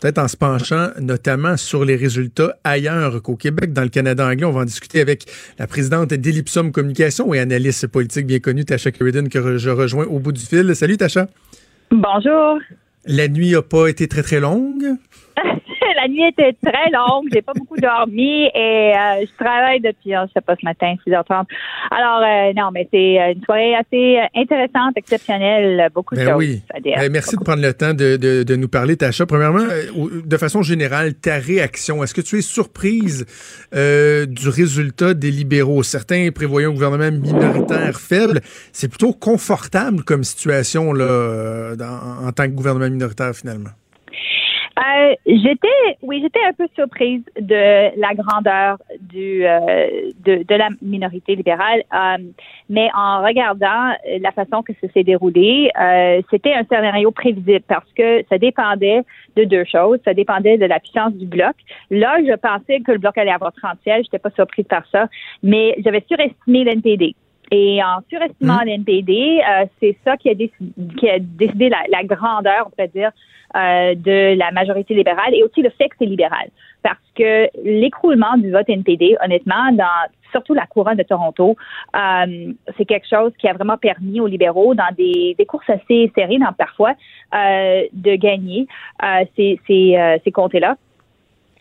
peut-être 0.00 0.18
en 0.18 0.28
se 0.28 0.36
penchant 0.36 0.90
notamment 1.00 1.56
sur 1.56 1.86
les 1.86 1.96
résultats 1.96 2.58
ailleurs 2.62 3.22
qu'au 3.22 3.36
Québec, 3.36 3.72
dans 3.72 3.84
le 3.84 3.88
Canada 3.88 4.26
anglais. 4.26 4.44
On 4.44 4.52
va 4.52 4.60
en 4.60 4.66
discuter 4.66 5.00
avec 5.00 5.24
la 5.58 5.66
présidente 5.66 6.12
d'Ellipsum 6.12 6.72
Communication 6.72 7.32
et 7.32 7.38
analyste 7.38 7.86
politique 7.86 8.26
bien 8.26 8.38
connue, 8.38 8.66
Tasha 8.66 8.90
Sheridan, 8.92 9.28
que 9.30 9.56
je 9.56 9.70
rejoins 9.70 10.04
au 10.04 10.18
bout 10.18 10.32
du 10.32 10.44
fil. 10.44 10.76
Salut 10.76 10.98
Tasha. 10.98 11.26
Bonjour. 11.90 12.58
La 13.06 13.28
nuit 13.28 13.52
n'a 13.52 13.62
pas 13.62 13.88
été 13.88 14.08
très 14.08 14.22
très 14.22 14.40
longue. 14.40 14.84
La 16.06 16.12
nuit 16.12 16.22
était 16.28 16.52
très 16.64 16.88
longue, 16.92 17.26
j'ai 17.32 17.42
pas 17.42 17.52
beaucoup 17.56 17.76
dormi 17.76 18.44
et 18.54 18.92
euh, 18.94 19.24
je 19.26 19.44
travaille 19.44 19.80
depuis, 19.80 20.14
euh, 20.14 20.24
je 20.28 20.34
sais 20.34 20.40
pas, 20.40 20.54
ce 20.54 20.64
matin, 20.64 20.94
6h30. 21.04 21.46
Alors, 21.90 22.22
euh, 22.22 22.52
non, 22.56 22.70
mais 22.72 22.86
c'est 22.92 23.20
euh, 23.20 23.32
une 23.32 23.42
soirée 23.42 23.74
assez 23.74 24.18
intéressante, 24.36 24.92
exceptionnelle, 24.96 25.88
beaucoup 25.92 26.14
de 26.14 26.20
Ben 26.20 26.28
choses 26.28 26.38
oui. 26.38 26.62
Ben, 26.84 27.10
merci 27.10 27.36
de 27.36 27.42
prendre 27.42 27.60
le 27.62 27.72
temps 27.74 27.92
de, 27.92 28.16
de- 28.16 28.44
de 28.44 28.56
nous 28.56 28.68
parler, 28.68 28.96
Tasha. 28.96 29.26
Premièrement, 29.26 29.64
de 30.24 30.36
façon 30.36 30.62
générale, 30.62 31.14
ta 31.14 31.38
réaction. 31.38 32.04
Est-ce 32.04 32.14
que 32.14 32.20
tu 32.20 32.38
es 32.38 32.42
surprise 32.42 33.26
euh, 33.74 34.26
du 34.26 34.48
résultat 34.48 35.12
des 35.12 35.32
libéraux? 35.32 35.82
Certains 35.82 36.28
prévoyaient 36.32 36.68
un 36.68 36.72
gouvernement 36.72 37.10
minoritaire 37.10 37.98
faible. 37.98 38.42
C'est 38.72 38.88
plutôt 38.88 39.12
confortable 39.12 40.04
comme 40.04 40.22
situation 40.22 40.92
là, 40.92 41.74
dans- 41.74 42.26
en 42.28 42.30
tant 42.30 42.44
que 42.44 42.52
gouvernement 42.52 42.88
minoritaire, 42.90 43.34
finalement. 43.34 43.70
Euh, 44.78 45.14
j'étais, 45.26 45.96
oui, 46.02 46.20
j'étais 46.20 46.44
un 46.46 46.52
peu 46.52 46.66
surprise 46.74 47.22
de 47.40 47.98
la 47.98 48.14
grandeur 48.14 48.76
du 49.00 49.46
euh, 49.46 50.10
de, 50.22 50.42
de 50.42 50.54
la 50.54 50.68
minorité 50.82 51.34
libérale, 51.34 51.82
euh, 51.94 52.22
mais 52.68 52.90
en 52.94 53.22
regardant 53.22 53.94
la 54.20 54.32
façon 54.32 54.62
que 54.62 54.74
ça 54.80 54.88
s'est 54.92 55.02
déroulé, 55.02 55.70
euh, 55.80 56.20
c'était 56.30 56.52
un 56.52 56.64
scénario 56.64 57.10
prévisible 57.10 57.64
parce 57.66 57.90
que 57.94 58.22
ça 58.28 58.36
dépendait 58.36 59.02
de 59.36 59.44
deux 59.44 59.64
choses. 59.64 59.98
Ça 60.04 60.12
dépendait 60.12 60.58
de 60.58 60.66
la 60.66 60.78
puissance 60.78 61.14
du 61.14 61.26
bloc. 61.26 61.54
Là, 61.90 62.18
je 62.20 62.34
pensais 62.36 62.80
que 62.80 62.92
le 62.92 62.98
bloc 62.98 63.16
allait 63.16 63.30
avoir 63.30 63.54
30 63.54 63.78
sièges. 63.82 64.04
J'étais 64.04 64.18
pas 64.18 64.30
surprise 64.30 64.66
par 64.66 64.86
ça, 64.92 65.08
mais 65.42 65.74
j'avais 65.78 66.04
surestimé 66.06 66.64
l'NPD. 66.64 67.14
Et 67.50 67.82
en 67.82 68.00
surestimant 68.08 68.60
l'NPD, 68.64 69.40
euh, 69.40 69.66
c'est 69.80 69.96
ça 70.04 70.16
qui 70.16 70.30
a, 70.30 70.34
décidé, 70.34 70.72
qui 70.98 71.08
a 71.08 71.18
décidé 71.18 71.68
la, 71.68 71.82
la 71.88 72.02
grandeur, 72.04 72.66
on 72.66 72.70
peut 72.70 72.88
dire, 72.88 73.10
euh, 73.54 73.94
de 73.94 74.36
la 74.36 74.50
majorité 74.50 74.94
libérale 74.94 75.34
et 75.34 75.42
aussi 75.44 75.62
le 75.62 75.70
fait 75.70 75.88
que 75.88 75.94
c'est 75.98 76.06
libéral. 76.06 76.48
Parce 76.82 76.98
que 77.14 77.48
l'écroulement 77.64 78.36
du 78.36 78.50
vote 78.50 78.68
NPD, 78.68 79.16
honnêtement, 79.22 79.72
dans 79.72 79.84
surtout 80.32 80.54
la 80.54 80.66
couronne 80.66 80.96
de 80.96 81.02
Toronto, 81.02 81.56
euh, 81.94 82.52
c'est 82.76 82.84
quelque 82.84 83.08
chose 83.08 83.32
qui 83.38 83.48
a 83.48 83.52
vraiment 83.52 83.76
permis 83.76 84.20
aux 84.20 84.26
libéraux, 84.26 84.74
dans 84.74 84.92
des, 84.96 85.34
des 85.38 85.46
courses 85.46 85.70
assez 85.70 86.10
serrées, 86.14 86.38
dans, 86.38 86.52
parfois, 86.52 86.92
euh, 87.34 87.84
de 87.92 88.16
gagner 88.16 88.66
euh, 89.02 89.24
ces, 89.36 89.60
ces, 89.66 89.96
euh, 89.96 90.18
ces 90.24 90.32
comtés-là 90.32 90.76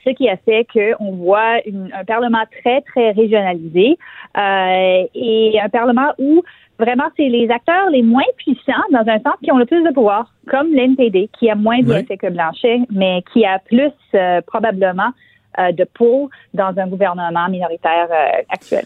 ce 0.06 0.12
qui 0.12 0.30
a 0.30 0.38
fait 0.38 0.66
qu'on 0.72 1.12
voit 1.14 1.66
une- 1.66 1.92
un 1.94 2.04
Parlement 2.06 2.44
très, 2.62 2.82
très 2.82 3.12
régionalisé 3.12 3.98
euh, 4.38 5.04
et 5.16 5.60
un 5.62 5.70
Parlement 5.70 6.12
où 6.18 6.44
vraiment 6.80 7.06
c'est 7.18 7.30
les 7.30 7.50
acteurs 7.50 7.90
les 7.90 8.02
moins 8.04 8.24
puissants 8.38 8.74
dans 8.92 9.00
un 9.08 9.20
sens 9.20 9.36
qui 9.44 9.52
ont 9.52 9.58
le 9.58 9.66
plus 9.66 9.84
de 9.84 9.92
pouvoir, 9.94 10.32
comme 10.50 10.74
l'NPD, 10.74 11.30
qui 11.40 11.50
a 11.50 11.56
moins 11.56 11.80
bien 11.82 12.00
Oui. 12.00 12.06
fait 12.06 12.18
que 12.18 12.28
Blanchet, 12.30 12.82
mais 12.92 13.24
qui 13.32 13.46
a 13.46 13.60
plus 13.60 13.92
euh, 14.14 14.42
probablement 14.46 15.12
euh, 15.58 15.72
de 15.72 15.86
peau 15.86 16.30
dans 16.54 16.74
un 16.78 16.88
gouvernement 16.88 17.48
minoritaire 17.50 18.08
euh, 18.12 18.42
actuel. 18.50 18.84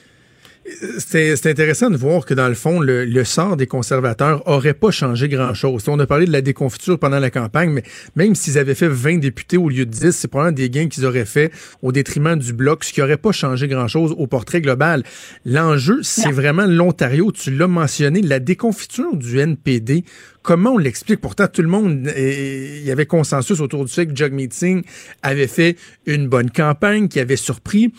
C'est 0.99 1.45
intéressant 1.45 1.89
de 1.89 1.97
voir 1.97 2.25
que 2.25 2.33
dans 2.33 2.47
le 2.47 2.53
fond, 2.53 2.79
le, 2.79 3.05
le 3.05 3.23
sort 3.23 3.57
des 3.57 3.67
conservateurs 3.67 4.47
aurait 4.47 4.73
pas 4.73 4.91
changé 4.91 5.27
grand-chose. 5.27 5.83
On 5.87 5.99
a 5.99 6.05
parlé 6.05 6.25
de 6.25 6.31
la 6.31 6.41
déconfiture 6.41 6.99
pendant 6.99 7.19
la 7.19 7.29
campagne, 7.29 7.71
mais 7.71 7.83
même 8.15 8.35
s'ils 8.35 8.57
avaient 8.57 8.75
fait 8.75 8.87
20 8.87 9.17
députés 9.17 9.57
au 9.57 9.69
lieu 9.69 9.85
de 9.85 9.91
10, 9.91 10.11
c'est 10.11 10.27
probablement 10.27 10.55
des 10.55 10.69
gains 10.69 10.87
qu'ils 10.87 11.05
auraient 11.05 11.25
fait 11.25 11.51
au 11.81 11.91
détriment 11.91 12.37
du 12.37 12.53
bloc, 12.53 12.83
ce 12.83 12.93
qui 12.93 13.01
aurait 13.01 13.17
pas 13.17 13.31
changé 13.31 13.67
grand-chose 13.67 14.13
au 14.17 14.27
portrait 14.27 14.61
global. 14.61 15.03
L'enjeu, 15.45 15.99
c'est 16.03 16.31
vraiment 16.31 16.65
l'Ontario. 16.65 17.31
Tu 17.31 17.51
l'as 17.51 17.67
mentionné, 17.67 18.21
la 18.21 18.39
déconfiture 18.39 19.15
du 19.15 19.39
NPD. 19.39 20.03
Comment 20.41 20.71
on 20.71 20.77
l'explique? 20.77 21.21
Pourtant, 21.21 21.47
tout 21.47 21.61
le 21.61 21.67
monde, 21.67 22.11
il 22.17 22.83
y 22.83 22.91
avait 22.91 23.05
consensus 23.05 23.59
autour 23.59 23.85
du 23.85 23.91
fait 23.91 24.07
que 24.07 24.15
Jug 24.15 24.33
Meeting 24.33 24.83
avait 25.21 25.47
fait 25.47 25.77
une 26.05 26.27
bonne 26.27 26.49
campagne, 26.49 27.07
qui 27.07 27.19
avait 27.19 27.35
surpris. 27.35 27.91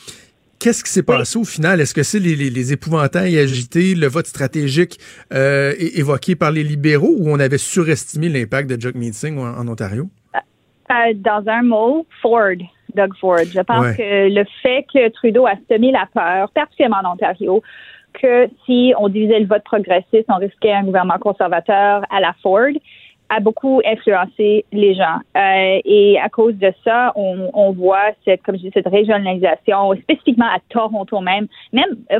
Qu'est-ce 0.61 0.85
qui 0.85 0.91
s'est 0.91 1.03
passé 1.03 1.39
au 1.39 1.45
final? 1.45 1.81
Est-ce 1.81 1.95
que 1.95 2.03
c'est 2.03 2.19
les, 2.19 2.37
les- 2.37 2.51
les 2.51 2.73
épouvantails 2.73 3.39
agités, 3.39 3.95
le 3.95 4.07
vote 4.09 4.27
stratégique 4.27 4.99
euh, 5.33 5.73
évoqué 5.79 6.37
par 6.37 6.51
les 6.51 6.63
libéraux 6.63 7.15
ou 7.19 7.31
on 7.31 7.41
avait 7.41 7.57
surestimé 7.59 8.29
l'impact 8.29 8.69
de 8.69 8.79
Jug 8.81 8.95
Meeting 8.95 9.39
en, 9.39 9.59
en 9.59 9.67
Ontario? 9.69 10.09
Euh, 10.35 11.13
dans 11.15 11.43
un 11.47 11.63
mot, 11.63 12.07
Ford, 12.21 12.57
Doug 12.95 13.13
Ford. 13.21 13.39
Je 13.53 13.61
pense 13.61 13.87
Ouais. 13.87 13.97
que 13.97 14.35
le 14.35 14.45
fait 14.63 14.85
que 14.93 15.09
Trudeau 15.11 15.47
a 15.47 15.55
semé 15.71 15.93
la 15.93 16.07
peur, 16.13 16.51
particulièrement 16.53 16.99
en 17.05 17.13
Ontario, 17.15 17.63
que 18.21 18.49
si 18.67 18.93
on 18.99 19.09
divisait 19.09 19.41
le 19.41 19.47
vote 19.47 19.63
progressiste, 19.65 20.25
on 20.29 20.37
risquait 20.39 20.73
un 20.73 20.83
gouvernement 20.85 21.19
conservateur 21.21 22.03
à 22.11 22.21
la 22.21 22.35
Ford, 22.43 22.73
a 23.31 23.39
beaucoup 23.41 23.81
influencé 23.87 24.65
les 24.73 24.95
gens. 24.95 25.19
Euh, 25.37 25.81
et 25.85 26.19
à 26.21 26.29
cause 26.29 26.57
de 26.57 26.73
ça, 26.85 27.13
on, 27.15 27.49
on 27.55 27.71
voit 27.71 28.11
cette, 28.25 28.43
comme 28.43 28.57
je 28.57 28.63
dis, 28.63 28.71
cette 28.75 28.89
régionalisation, 28.89 29.95
spécifiquement 30.03 30.47
à 30.47 30.59
Toronto 30.69 31.21
même. 31.21 31.47
Même, 31.73 31.97
euh, 32.13 32.19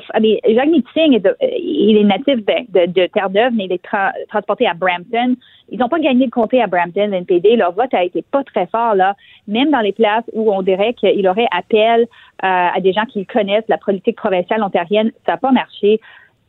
Jacques 0.55 0.69
Meeting, 0.69 1.15
est 1.15 1.21
de- 1.21 1.29
euh, 1.43 1.49
il 1.59 1.97
est 1.97 2.05
natif 2.05 2.37
de, 2.37 2.87
de, 2.87 2.93
de 2.93 3.07
Terre-Neuve, 3.09 3.53
mais 3.55 3.65
il 3.65 3.73
est 3.73 3.85
tra- 3.85 4.13
transporté 4.29 4.67
à 4.69 4.75
Brampton. 4.75 5.35
Ils 5.73 5.79
n'ont 5.79 5.89
pas 5.89 5.99
gagné 5.99 6.25
le 6.27 6.31
comté 6.31 6.63
à 6.63 6.67
Brampton, 6.69 7.09
l'NPD. 7.09 7.57
Leur 7.57 7.73
vote 7.73 7.93
a 7.93 8.05
été 8.05 8.23
pas 8.23 8.45
très 8.45 8.67
fort, 8.67 8.95
là. 8.95 9.15
Même 9.49 9.71
dans 9.71 9.81
les 9.81 9.93
places 9.93 10.25
où 10.33 10.53
on 10.53 10.63
dirait 10.63 10.95
qu'il 10.95 11.27
aurait 11.29 11.49
appel 11.51 12.03
euh, 12.03 12.07
à 12.43 12.81
des 12.81 12.93
gens 12.93 13.05
qui 13.07 13.27
connaissent 13.27 13.69
la 13.69 13.79
politique 13.79 14.17
provinciale 14.17 14.63
ontarienne, 14.63 15.11
ça 15.27 15.33
n'a 15.33 15.39
pas 15.39 15.51
marché. 15.53 16.01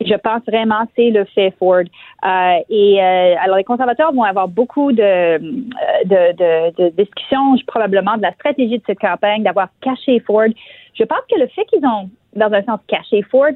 Je 0.06 0.14
pense 0.14 0.42
vraiment 0.46 0.84
c'est 0.96 1.10
le 1.10 1.24
fait 1.24 1.52
Ford. 1.58 1.82
Euh, 1.82 2.58
et 2.68 3.02
euh, 3.02 3.34
alors 3.40 3.56
les 3.56 3.64
conservateurs 3.64 4.12
vont 4.12 4.22
avoir 4.22 4.48
beaucoup 4.48 4.92
de, 4.92 5.02
euh, 5.02 5.38
de, 5.38 6.32
de, 6.36 6.82
de 6.82 6.88
discussions 6.96 7.56
probablement 7.66 8.16
de 8.16 8.22
la 8.22 8.32
stratégie 8.32 8.78
de 8.78 8.84
cette 8.86 8.98
campagne, 8.98 9.42
d'avoir 9.42 9.68
caché 9.80 10.20
Ford. 10.20 10.48
Je 10.94 11.04
pense 11.04 11.20
que 11.30 11.38
le 11.38 11.46
fait 11.48 11.64
qu'ils 11.66 11.84
ont, 11.84 12.10
dans 12.36 12.52
un 12.52 12.62
sens, 12.62 12.80
caché 12.86 13.22
Ford, 13.22 13.52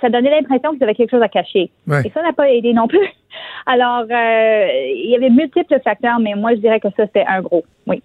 ça 0.00 0.08
donnait 0.08 0.30
l'impression 0.30 0.72
qu'ils 0.72 0.84
avaient 0.84 0.94
quelque 0.94 1.10
chose 1.10 1.22
à 1.22 1.28
cacher. 1.28 1.70
Ouais. 1.86 2.02
Et 2.04 2.10
ça 2.10 2.22
n'a 2.22 2.32
pas 2.32 2.50
aidé 2.50 2.72
non 2.72 2.86
plus. 2.86 3.08
Alors, 3.66 4.04
euh, 4.10 4.66
il 4.94 5.10
y 5.10 5.16
avait 5.16 5.30
multiples 5.30 5.80
facteurs, 5.82 6.18
mais 6.20 6.34
moi, 6.34 6.54
je 6.54 6.60
dirais 6.60 6.80
que 6.80 6.88
ça, 6.96 7.06
c'était 7.06 7.24
un 7.26 7.40
gros. 7.42 7.64
Oui. 7.86 8.02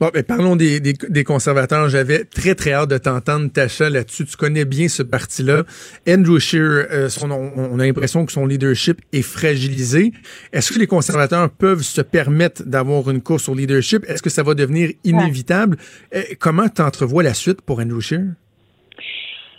Bon, 0.00 0.10
ben, 0.12 0.22
parlons 0.22 0.56
des, 0.56 0.80
des, 0.80 0.92
des 0.92 1.24
conservateurs. 1.24 1.88
J'avais 1.88 2.24
très, 2.24 2.54
très 2.54 2.72
hâte 2.72 2.90
de 2.90 2.98
t'entendre, 2.98 3.50
Tacha, 3.52 3.90
là-dessus. 3.90 4.24
Tu 4.26 4.36
connais 4.36 4.64
bien 4.64 4.88
ce 4.88 5.02
parti-là. 5.02 5.64
Andrew 6.08 6.38
Scheer, 6.38 6.86
euh, 6.90 7.08
son- 7.08 7.30
on, 7.30 7.52
on 7.56 7.78
a 7.78 7.84
l'impression 7.86 8.26
que 8.26 8.32
son 8.32 8.46
leadership 8.46 9.00
est 9.12 9.22
fragilisé. 9.22 10.12
Est-ce 10.52 10.72
que 10.72 10.78
les 10.78 10.86
conservateurs 10.86 11.50
peuvent 11.50 11.82
se 11.82 12.00
permettre 12.00 12.62
d'avoir 12.64 13.10
une 13.10 13.20
course 13.22 13.48
au 13.48 13.54
leadership? 13.54 14.04
Est-ce 14.08 14.22
que 14.22 14.30
ça 14.30 14.42
va 14.42 14.54
devenir 14.54 14.90
inévitable? 15.04 15.76
Euh, 16.14 16.22
comment 16.38 16.68
t'entrevois 16.68 17.22
la 17.22 17.34
suite 17.34 17.60
pour 17.62 17.80
Andrew 17.80 18.00
Scheer? 18.00 18.24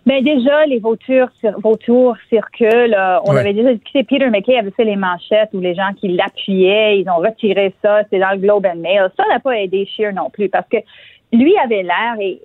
Ben 0.06 0.23
déjà, 0.23 0.65
les 0.68 0.77
vautours, 0.80 1.30
cir- 1.41 1.60
vautours 1.61 2.15
circulent. 2.30 2.94
Euh, 2.95 3.19
on 3.26 3.34
Ouais. 3.34 3.40
avait 3.40 3.53
déjà 3.53 3.73
discuté. 3.73 4.03
Peter 4.03 4.30
McKay 4.30 4.57
avait 4.60 4.69
fait 4.72 4.84
les 4.84 4.95
manchettes 4.95 5.49
où 5.53 5.60
les 5.60 5.73
gens 5.73 5.91
qui 5.99 6.10
l'appuyaient, 6.10 6.99
ils 6.99 7.10
ont 7.10 7.18
retiré 7.18 7.73
ça. 7.82 8.02
C'est 8.11 8.19
dans 8.19 8.30
le 8.32 8.38
Globe 8.38 8.68
and 8.68 8.77
Mail. 8.77 9.10
Ça 9.18 9.23
n'a 9.30 9.40
pas 9.40 9.57
aidé 9.60 9.86
Scheer 9.88 10.14
non 10.14 10.30
plus 10.30 10.48
parce 10.49 10.68
que 10.69 10.77
lui 11.34 11.57
avait 11.57 11.82
l'air 11.82 12.15
et, 12.19 12.40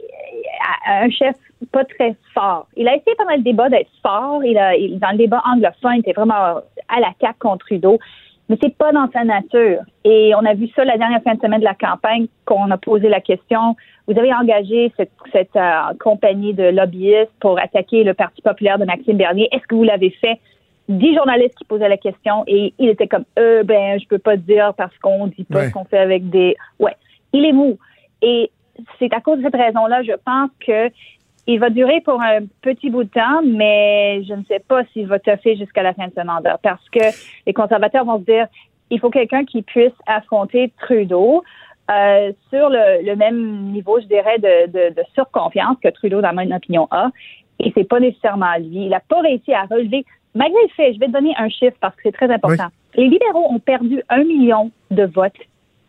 un 0.86 1.10
chef 1.10 1.36
pas 1.70 1.84
très 1.84 2.14
fort. 2.32 2.66
Il 2.76 2.88
a 2.88 2.96
essayé 2.96 3.14
pendant 3.18 3.36
le 3.36 3.42
débat 3.42 3.68
d'être 3.68 3.90
fort. 4.02 4.42
Il 4.42 4.56
a, 4.56 4.74
il- 4.74 4.98
dans 4.98 5.10
le 5.10 5.18
débat 5.18 5.42
anglophone, 5.44 5.96
il 5.96 6.00
était 6.00 6.12
vraiment 6.12 6.62
à 6.88 7.00
la 7.00 7.10
cape 7.18 7.38
contre 7.38 7.66
Trudeau. 7.66 7.98
Mais 8.50 8.58
c'est 8.60 8.76
pas 8.76 8.90
dans 8.90 9.08
sa 9.12 9.22
nature. 9.22 9.78
Et 10.04 10.34
on 10.34 10.44
a 10.44 10.54
vu 10.54 10.66
ça 10.74 10.84
la 10.84 10.98
dernière 10.98 11.22
fin 11.22 11.34
de 11.34 11.40
semaine 11.40 11.60
de 11.60 11.64
la 11.64 11.76
campagne, 11.76 12.26
qu'on 12.44 12.68
a 12.72 12.76
posé 12.76 13.08
la 13.08 13.20
question. 13.20 13.76
Vous 14.08 14.18
avez 14.18 14.34
engagé 14.34 14.92
cette, 14.96 15.12
cette 15.32 15.54
euh, 15.54 15.94
compagnie 16.00 16.52
de 16.52 16.64
lobbyistes 16.64 17.30
pour 17.40 17.60
attaquer 17.60 18.02
le 18.02 18.12
Parti 18.12 18.42
populaire 18.42 18.76
de 18.76 18.84
Maxime 18.84 19.16
Bernier. 19.16 19.48
Est-ce 19.52 19.64
que 19.68 19.76
vous 19.76 19.84
l'avez 19.84 20.10
fait? 20.10 20.40
Dix 20.88 21.14
journalistes 21.14 21.54
qui 21.56 21.64
posaient 21.64 21.88
la 21.88 21.96
question 21.96 22.42
et 22.48 22.74
il 22.80 22.88
était 22.88 23.06
comme, 23.06 23.24
euh, 23.38 23.62
ben, 23.62 24.00
je 24.00 24.08
peux 24.08 24.18
pas 24.18 24.36
dire 24.36 24.74
parce 24.76 24.98
qu'on 24.98 25.28
dit 25.28 25.44
pas 25.44 25.60
Ouais. 25.60 25.68
ce 25.68 25.72
qu'on 25.72 25.84
fait 25.84 25.98
avec 25.98 26.28
des, 26.28 26.56
ouais. 26.80 26.96
Il 27.32 27.44
est 27.44 27.52
mou. 27.52 27.78
Et 28.20 28.50
c'est 28.98 29.14
à 29.14 29.20
cause 29.20 29.38
de 29.38 29.44
cette 29.44 29.54
raison-là, 29.54 30.02
je 30.02 30.14
pense 30.24 30.50
que 30.66 30.90
il 31.54 31.60
va 31.60 31.70
durer 31.70 32.00
pour 32.00 32.20
un 32.20 32.40
petit 32.62 32.90
bout 32.90 33.04
de 33.04 33.10
temps, 33.10 33.42
mais 33.44 34.22
je 34.24 34.34
ne 34.34 34.42
sais 34.44 34.60
pas 34.60 34.84
s'il 34.92 35.06
va 35.06 35.18
toffer 35.18 35.56
jusqu'à 35.56 35.82
la 35.82 35.94
fin 35.94 36.06
de 36.06 36.12
ce 36.16 36.24
mandat 36.24 36.58
parce 36.62 36.86
que 36.90 37.00
les 37.46 37.52
conservateurs 37.52 38.04
vont 38.04 38.18
se 38.18 38.24
dire 38.24 38.46
il 38.90 38.98
faut 38.98 39.10
quelqu'un 39.10 39.44
qui 39.44 39.62
puisse 39.62 39.92
affronter 40.06 40.72
Trudeau 40.80 41.42
euh, 41.90 42.32
sur 42.50 42.68
le, 42.68 43.04
le 43.04 43.16
même 43.16 43.72
niveau, 43.72 44.00
je 44.00 44.06
dirais, 44.06 44.38
de, 44.38 44.70
de, 44.70 44.94
de 44.94 45.02
surconfiance 45.14 45.76
que 45.82 45.88
Trudeau, 45.88 46.20
dans 46.20 46.32
mon 46.32 46.50
opinion, 46.54 46.86
a. 46.90 47.10
Et 47.58 47.72
c'est 47.74 47.84
pas 47.84 48.00
nécessairement 48.00 48.56
lui. 48.58 48.84
Il 48.84 48.88
n'a 48.90 49.00
pas 49.00 49.20
réussi 49.20 49.52
à 49.52 49.62
relever, 49.62 50.04
malgré 50.34 50.62
le 50.62 50.68
fait, 50.70 50.94
je 50.94 51.00
vais 51.00 51.06
te 51.06 51.12
donner 51.12 51.34
un 51.36 51.48
chiffre 51.48 51.76
parce 51.80 51.94
que 51.96 52.02
c'est 52.04 52.12
très 52.12 52.30
important. 52.30 52.68
Les 52.94 53.08
libéraux 53.08 53.46
ont 53.50 53.58
perdu 53.58 54.02
un 54.08 54.24
million 54.24 54.70
de 54.90 55.04
votes 55.04 55.38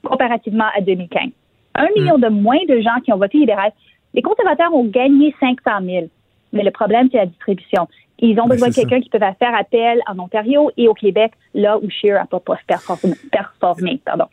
comparativement 0.04 0.68
à 0.76 0.82
2015. 0.82 1.30
Un 1.76 1.88
million 1.96 2.18
de 2.18 2.28
moins 2.28 2.64
de 2.68 2.82
gens 2.82 3.00
qui 3.04 3.14
ont 3.14 3.18
voté 3.18 3.38
libéral. 3.38 3.72
Les 4.14 4.22
conservateurs 4.22 4.74
ont 4.74 4.86
gagné 4.86 5.34
500 5.40 5.56
000. 5.86 6.10
Mais 6.54 6.64
le 6.64 6.72
problème, 6.72 7.08
c'est 7.12 7.18
la 7.18 7.26
distribution. 7.28 7.88
Ils 8.20 8.40
ont 8.40 8.44
Ben, 8.48 8.56
besoin 8.56 8.70
de 8.70 8.74
quelqu'un 8.76 9.02
qui 9.02 9.10
peut 9.10 9.20
faire 9.20 9.56
appel 9.58 10.00
en 10.08 10.20
Ontario 10.20 10.70
et 10.78 10.88
au 10.88 10.94
Québec, 10.94 11.32
là 11.54 11.78
où 11.78 11.90
Scheer 11.90 12.16
n'a 12.16 12.26
pas 12.26 12.40
performé. 12.68 13.16
performé 13.32 14.02
pardon. 14.06 14.26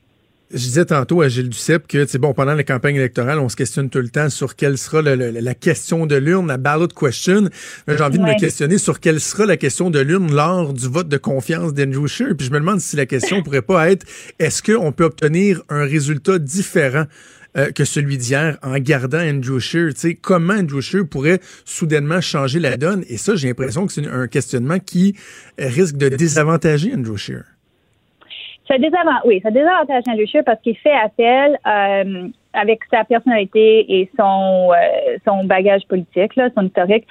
Je 0.51 0.57
disais 0.57 0.87
tantôt 0.87 1.21
à 1.21 1.29
Gilles 1.29 1.51
Duceppe 1.51 1.87
que, 1.87 2.07
c'est 2.07 2.17
bon, 2.19 2.33
pendant 2.33 2.55
la 2.55 2.65
campagne 2.65 2.97
électorale, 2.97 3.39
on 3.39 3.51
se 3.51 3.57
questionne 3.57 3.91
tout 3.91 3.99
le 3.99 4.09
temps 4.09 4.31
sur 4.31 4.57
quelle 4.57 4.79
sera 4.79 5.03
le- 5.03 5.15
le- 5.15 5.31
la 5.41 5.55
question 5.55 6.07
de 6.07 6.17
l'urne, 6.17 6.49
la 6.49 6.57
ballot 6.57 6.89
question. 6.89 7.51
J'ai 7.87 8.01
envie 8.03 8.17
de 8.19 8.25
me 8.25 8.39
questionner 8.41 8.79
sur 8.79 8.99
quelle 8.99 9.21
sera 9.21 9.45
la 9.45 9.59
question 9.59 9.91
de 9.91 10.01
l'urne 10.01 10.35
lors 10.35 10.73
du 10.73 10.89
vote 10.89 11.09
de 11.09 11.19
confiance 11.19 11.75
d'Andrew 11.75 12.07
Scheer. 12.09 12.35
Puis 12.35 12.47
je 12.47 12.53
me 12.53 12.61
demande 12.61 12.81
si 12.81 12.97
la 12.97 13.05
question 13.05 13.43
pourrait 13.43 13.61
pas 13.61 13.91
être, 13.91 14.07
est-ce 14.39 14.63
qu'on 14.63 14.91
peut 14.91 15.05
obtenir 15.05 15.61
un 15.69 15.85
résultat 15.85 16.39
différent 16.39 17.05
euh, 17.57 17.71
que 17.73 17.85
celui 17.85 18.19
d'hier 18.19 18.59
en 18.63 18.79
gardant 18.79 19.21
Andrew 19.21 19.59
Scheer? 19.59 19.91
Sais, 19.97 20.15
comment 20.15 20.55
Andrew 20.55 20.81
Scheer 20.81 21.05
pourrait 21.09 21.41
soudainement 21.65 22.21
changer 22.21 22.61
la 22.61 22.77
donne? 22.77 23.05
Et 23.09 23.17
ça, 23.17 23.37
j'ai 23.37 23.49
l'impression 23.49 23.87
que 23.87 23.93
c'est 23.93 24.07
un 24.07 24.27
questionnement 24.29 24.79
qui 24.79 25.17
risque 25.59 25.97
de 25.97 26.09
désavantager 26.09 26.93
Andrew 26.95 27.17
Scheer. 27.17 27.45
Ça 28.69 28.77
désavantage, 28.77 29.23
oui, 29.25 29.41
ça 29.43 29.51
désavantage 29.51 30.03
Andrew 30.09 30.27
Scheer 30.27 30.45
parce 30.45 30.61
qu'il 30.61 30.77
fait 30.77 30.93
appel 30.93 31.59
euh, 31.67 32.29
avec 32.53 32.81
sa 32.91 33.03
personnalité 33.05 34.01
et 34.01 34.11
son 34.19 34.73
euh, 34.73 35.17
son 35.27 35.45
bagage 35.45 35.87
politique, 35.89 36.33
son 36.55 36.67
historique. 36.67 37.07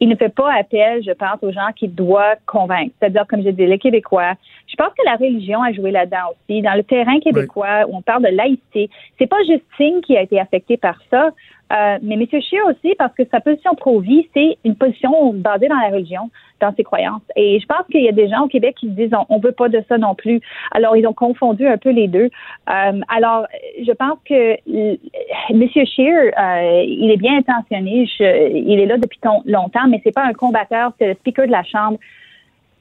Il 0.00 0.08
ne 0.08 0.16
fait 0.16 0.30
pas 0.30 0.52
appel, 0.58 1.02
je 1.04 1.12
pense, 1.12 1.38
aux 1.42 1.52
gens 1.52 1.70
qu'il 1.76 1.94
doit 1.94 2.34
convaincre. 2.46 2.92
C'est-à-dire, 2.98 3.24
comme 3.28 3.42
je 3.44 3.50
dis, 3.50 3.66
les 3.66 3.78
Québécois. 3.78 4.34
Je 4.72 4.76
pense 4.76 4.88
que 4.98 5.04
la 5.04 5.16
religion 5.16 5.62
a 5.62 5.70
joué 5.72 5.90
là-dedans 5.90 6.30
aussi. 6.32 6.62
Dans 6.62 6.74
le 6.74 6.82
terrain 6.82 7.20
québécois, 7.20 7.84
où 7.88 7.96
on 7.96 8.00
parle 8.02 8.22
de 8.22 8.34
laïcité, 8.34 8.88
c'est 9.18 9.26
pas 9.26 9.36
Justine 9.46 10.00
qui 10.00 10.16
a 10.16 10.22
été 10.22 10.40
affectée 10.40 10.78
par 10.78 10.96
ça, 11.10 11.28
euh, 11.72 11.98
mais 12.02 12.14
M. 12.14 12.26
Scheer 12.30 12.64
aussi, 12.66 12.94
parce 12.98 13.14
que 13.14 13.22
sa 13.30 13.40
position 13.40 13.74
pro-vie, 13.74 14.28
c'est 14.34 14.56
une 14.64 14.74
position 14.76 15.32
basée 15.34 15.68
dans 15.68 15.76
la 15.78 15.88
religion, 15.88 16.30
dans 16.60 16.74
ses 16.74 16.84
croyances. 16.84 17.22
Et 17.36 17.60
je 17.60 17.66
pense 17.66 17.86
qu'il 17.90 18.02
y 18.02 18.08
a 18.08 18.12
des 18.12 18.28
gens 18.28 18.44
au 18.44 18.48
Québec 18.48 18.76
qui 18.78 18.86
se 18.88 18.92
disent 18.92 19.12
on, 19.14 19.26
on 19.34 19.38
veut 19.40 19.52
pas 19.52 19.68
de 19.68 19.82
ça 19.88 19.98
non 19.98 20.14
plus. 20.14 20.40
Alors, 20.72 20.96
ils 20.96 21.06
ont 21.06 21.12
confondu 21.14 21.66
un 21.66 21.76
peu 21.78 21.90
les 21.90 22.08
deux. 22.08 22.30
Euh, 22.70 23.00
alors, 23.14 23.46
je 23.86 23.92
pense 23.92 24.18
que 24.24 24.56
M. 24.66 25.68
Scheer, 25.86 26.32
euh, 26.38 26.82
il 26.86 27.10
est 27.10 27.16
bien 27.16 27.36
intentionné. 27.38 28.06
Je- 28.18 28.52
il 28.56 28.80
est 28.80 28.86
là 28.86 28.96
depuis 28.98 29.18
ton- 29.20 29.42
longtemps, 29.44 29.86
mais 29.88 30.00
c'est 30.04 30.14
pas 30.14 30.24
un 30.24 30.32
combatteur, 30.34 30.92
c'est 30.98 31.08
le 31.08 31.14
speaker 31.14 31.46
de 31.46 31.52
la 31.52 31.62
Chambre. 31.64 31.98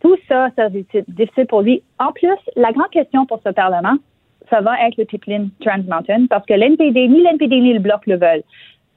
Tout 0.02 0.16
ça, 0.28 0.50
ça 0.56 0.70
va 0.70 0.78
être 0.80 1.10
difficile 1.10 1.46
pour 1.48 1.62
lui. 1.62 1.84
En 2.00 2.12
plus, 2.12 2.30
la 2.56 2.72
grande 2.72 2.90
question 2.90 3.26
pour 3.26 3.40
ce 3.46 3.52
Parlement, 3.52 3.96
ça 4.50 4.62
va 4.62 4.74
être 4.88 4.98
le 4.98 5.06
pipeline 5.06 5.50
Trans 5.64 5.84
Mountain, 5.88 6.26
parce 6.30 6.46
que 6.46 6.54
l'NPD, 6.54 7.08
ni 7.08 7.22
l'NPD 7.24 7.60
ni 7.62 7.74
le 7.74 7.80
Bloc 7.80 8.06
le 8.08 8.16
veulent. 8.18 8.44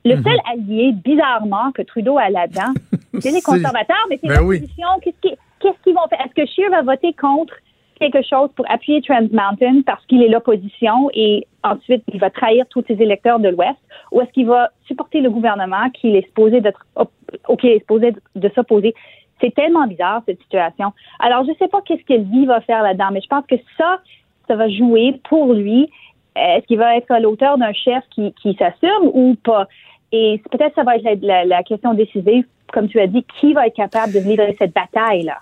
Le 0.07 0.17
seul 0.23 0.37
allié, 0.53 0.93
bizarrement, 1.05 1.73
que 1.73 1.83
Trudeau 1.83 2.19
a 2.19 2.29
là-dedans, 2.29 2.73
c'est 3.21 3.31
les 3.31 3.41
conservateurs, 3.41 4.05
mais 4.11 4.19
c'est 4.21 4.29
Ben 4.29 4.43
oui. 4.43 4.59
l'opposition. 4.61 4.89
Qu'est-ce 5.03 5.21
qui- 5.29 5.37
qu'est-ce 5.61 5.83
qu'ils 5.83 5.95
vont 5.95 6.07
faire? 6.11 6.21
Est-ce 6.25 6.35
que 6.35 6.47
Scheer 6.47 6.71
va 6.71 6.83
voter 6.83 7.13
contre 7.15 7.55
quelque 7.99 8.23
chose 8.23 8.51
pour 8.57 8.71
appuyer 8.71 9.01
Trans 9.03 9.27
Mountain 9.33 9.83
parce 9.87 10.05
qu'il 10.07 10.23
est 10.23 10.29
l'opposition 10.29 11.09
et 11.15 11.47
ensuite 11.63 12.03
il 12.13 12.19
va 12.21 12.29
trahir 12.29 12.67
tous 12.69 12.83
ses 12.89 12.95
électeurs 13.01 13.39
de 13.39 13.49
l'Ouest? 13.49 13.79
Ou 14.13 14.21
est-ce 14.21 14.31
qu'il 14.33 14.47
va 14.47 14.71
supporter 14.87 15.21
le 15.21 15.31
gouvernement 15.31 15.89
qu'il 15.91 16.17
est 16.17 16.27
supposé 16.27 16.61
d'être, 16.61 16.85
op- 16.97 17.11
auquel 17.49 17.71
il 17.71 17.75
est 17.77 17.79
supposé 17.81 18.13
de 18.35 18.49
s'opposer? 18.55 18.95
C'est 19.41 19.55
tellement 19.55 19.87
bizarre, 19.87 20.23
cette 20.27 20.41
situation. 20.41 20.93
Alors, 21.19 21.45
je 21.45 21.53
sais 21.59 21.69
pas 21.69 21.81
qu'est-ce 21.83 22.05
que 22.05 22.15
lui 22.15 22.47
va 22.47 22.61
faire 22.61 22.83
là-dedans, 22.83 23.09
mais 23.13 23.21
je 23.21 23.27
pense 23.29 23.45
que 23.47 23.57
ça, 23.77 24.01
ça 24.49 24.57
va 24.57 24.69
jouer 24.69 25.21
pour 25.29 25.53
lui. 25.55 25.91
Est-ce 26.37 26.67
qu'il 26.67 26.79
va 26.79 26.97
être 26.97 27.11
à 27.11 27.21
l'auteur 27.21 27.59
d'un 27.59 27.73
chef 27.73 28.03
qui, 28.11 28.33
qui 28.41 28.55
s'assume 28.55 29.11
ou 29.13 29.37
pas? 29.43 29.67
Et 30.13 30.41
peut-être 30.51 30.75
ça 30.75 30.83
va 30.85 30.97
être 30.97 31.05
la, 31.05 31.15
la- 31.17 31.45
la 31.45 31.63
question 31.63 31.95
décisive, 31.95 32.45
comme 32.73 32.89
tu 32.89 33.01
as 33.01 33.07
dit, 33.07 33.25
qui 33.41 33.53
va 33.53 33.67
être 33.67 33.77
capable 33.77 34.13
de 34.13 34.21
livrer 34.21 34.55
cette 34.59 34.73
bataille-là? 34.75 35.39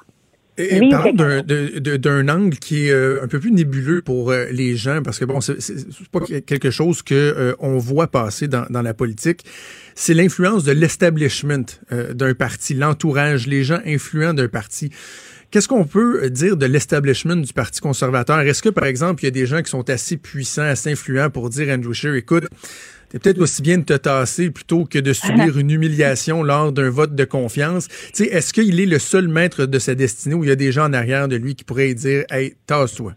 Et 0.59 0.81
c'est- 0.81 1.99
d'un- 1.99 2.29
angle 2.29 2.57
qui 2.59 2.87
est 2.89 2.91
euh, 2.93 3.23
un 3.23 3.27
peu 3.29 3.41
plus 3.41 3.53
nébuleux 3.53 4.03
pour 4.03 4.31
euh, 4.31 4.47
les 4.51 4.77
gens, 4.77 5.03
parce 5.03 5.19
que 5.19 5.25
bon, 5.25 5.41
c'est 5.41 5.59
pas 6.11 6.21
quelque 6.47 6.71
chose 6.71 7.03
que 7.03 7.15
euh, 7.15 7.55
on 7.59 7.79
voit 7.79 8.09
passer 8.09 8.49
dans, 8.49 8.67
dans 8.69 8.83
la 8.83 8.93
politique. 8.93 9.45
C'est 9.95 10.15
l'influence 10.15 10.65
de 10.65 10.73
l'establishment 10.73 11.65
d'un 11.91 12.35
parti, 12.35 12.75
l'entourage, 12.75 13.47
les 13.47 13.65
gens 13.65 13.81
influents 13.87 14.35
d'un 14.35 14.49
parti. 14.49 14.91
Qu'est-ce 15.51 15.69
qu'on 15.69 15.85
peut 15.85 16.31
dire 16.31 16.57
de 16.57 16.65
l'establishment 16.65 17.37
du 17.37 17.53
Parti 17.53 17.81
conservateur? 17.81 18.41
Est-ce 18.41 18.63
que, 18.63 18.71
par 18.71 18.85
exemple, 18.85 19.23
il 19.23 19.27
y 19.27 19.29
a 19.29 19.33
des 19.33 19.45
gens 19.45 19.61
qui 19.63 19.69
sont 19.71 19.91
assez 19.91 20.17
puissants, 20.17 20.63
assez 20.63 20.91
influents 20.91 21.29
pour 21.29 21.51
dire 21.51 21.69
à 21.71 21.75
Andrew 21.75 21.93
Scheer, 21.93 22.15
écoute, 22.15 22.45
T'es 23.13 23.19
peut-être 23.19 23.43
aussi 23.43 23.61
bien 23.61 23.77
de 23.77 23.83
te 23.85 23.93
tasser 23.93 24.51
plutôt 24.51 24.87
que 24.87 24.99
de 24.99 25.13
subir 25.13 25.59
une 25.59 25.71
humiliation 25.71 26.43
lors 26.43 26.73
d'un 26.73 26.89
vote 26.89 27.15
de 27.15 27.25
confiance. 27.25 27.89
Tu 27.89 28.25
sais, 28.25 28.25
est-ce 28.25 28.55
qu'il 28.55 28.81
est 28.81 28.87
le 28.87 28.99
seul 28.99 29.29
maître 29.29 29.67
de 29.67 29.79
sa 29.79 29.95
destinée 29.95 30.35
ou 30.35 30.45
il 30.45 30.49
y 30.49 30.53
a 30.53 30.57
des 30.57 30.73
gens 30.73 30.87
en 30.87 30.95
arrière 30.95 31.29
de 31.29 31.37
lui 31.37 31.55
qui 31.55 31.63
pourraient 31.63 31.93
dire 31.93 32.25
Hey, 32.31 32.55
tasse-toi? 32.67 33.13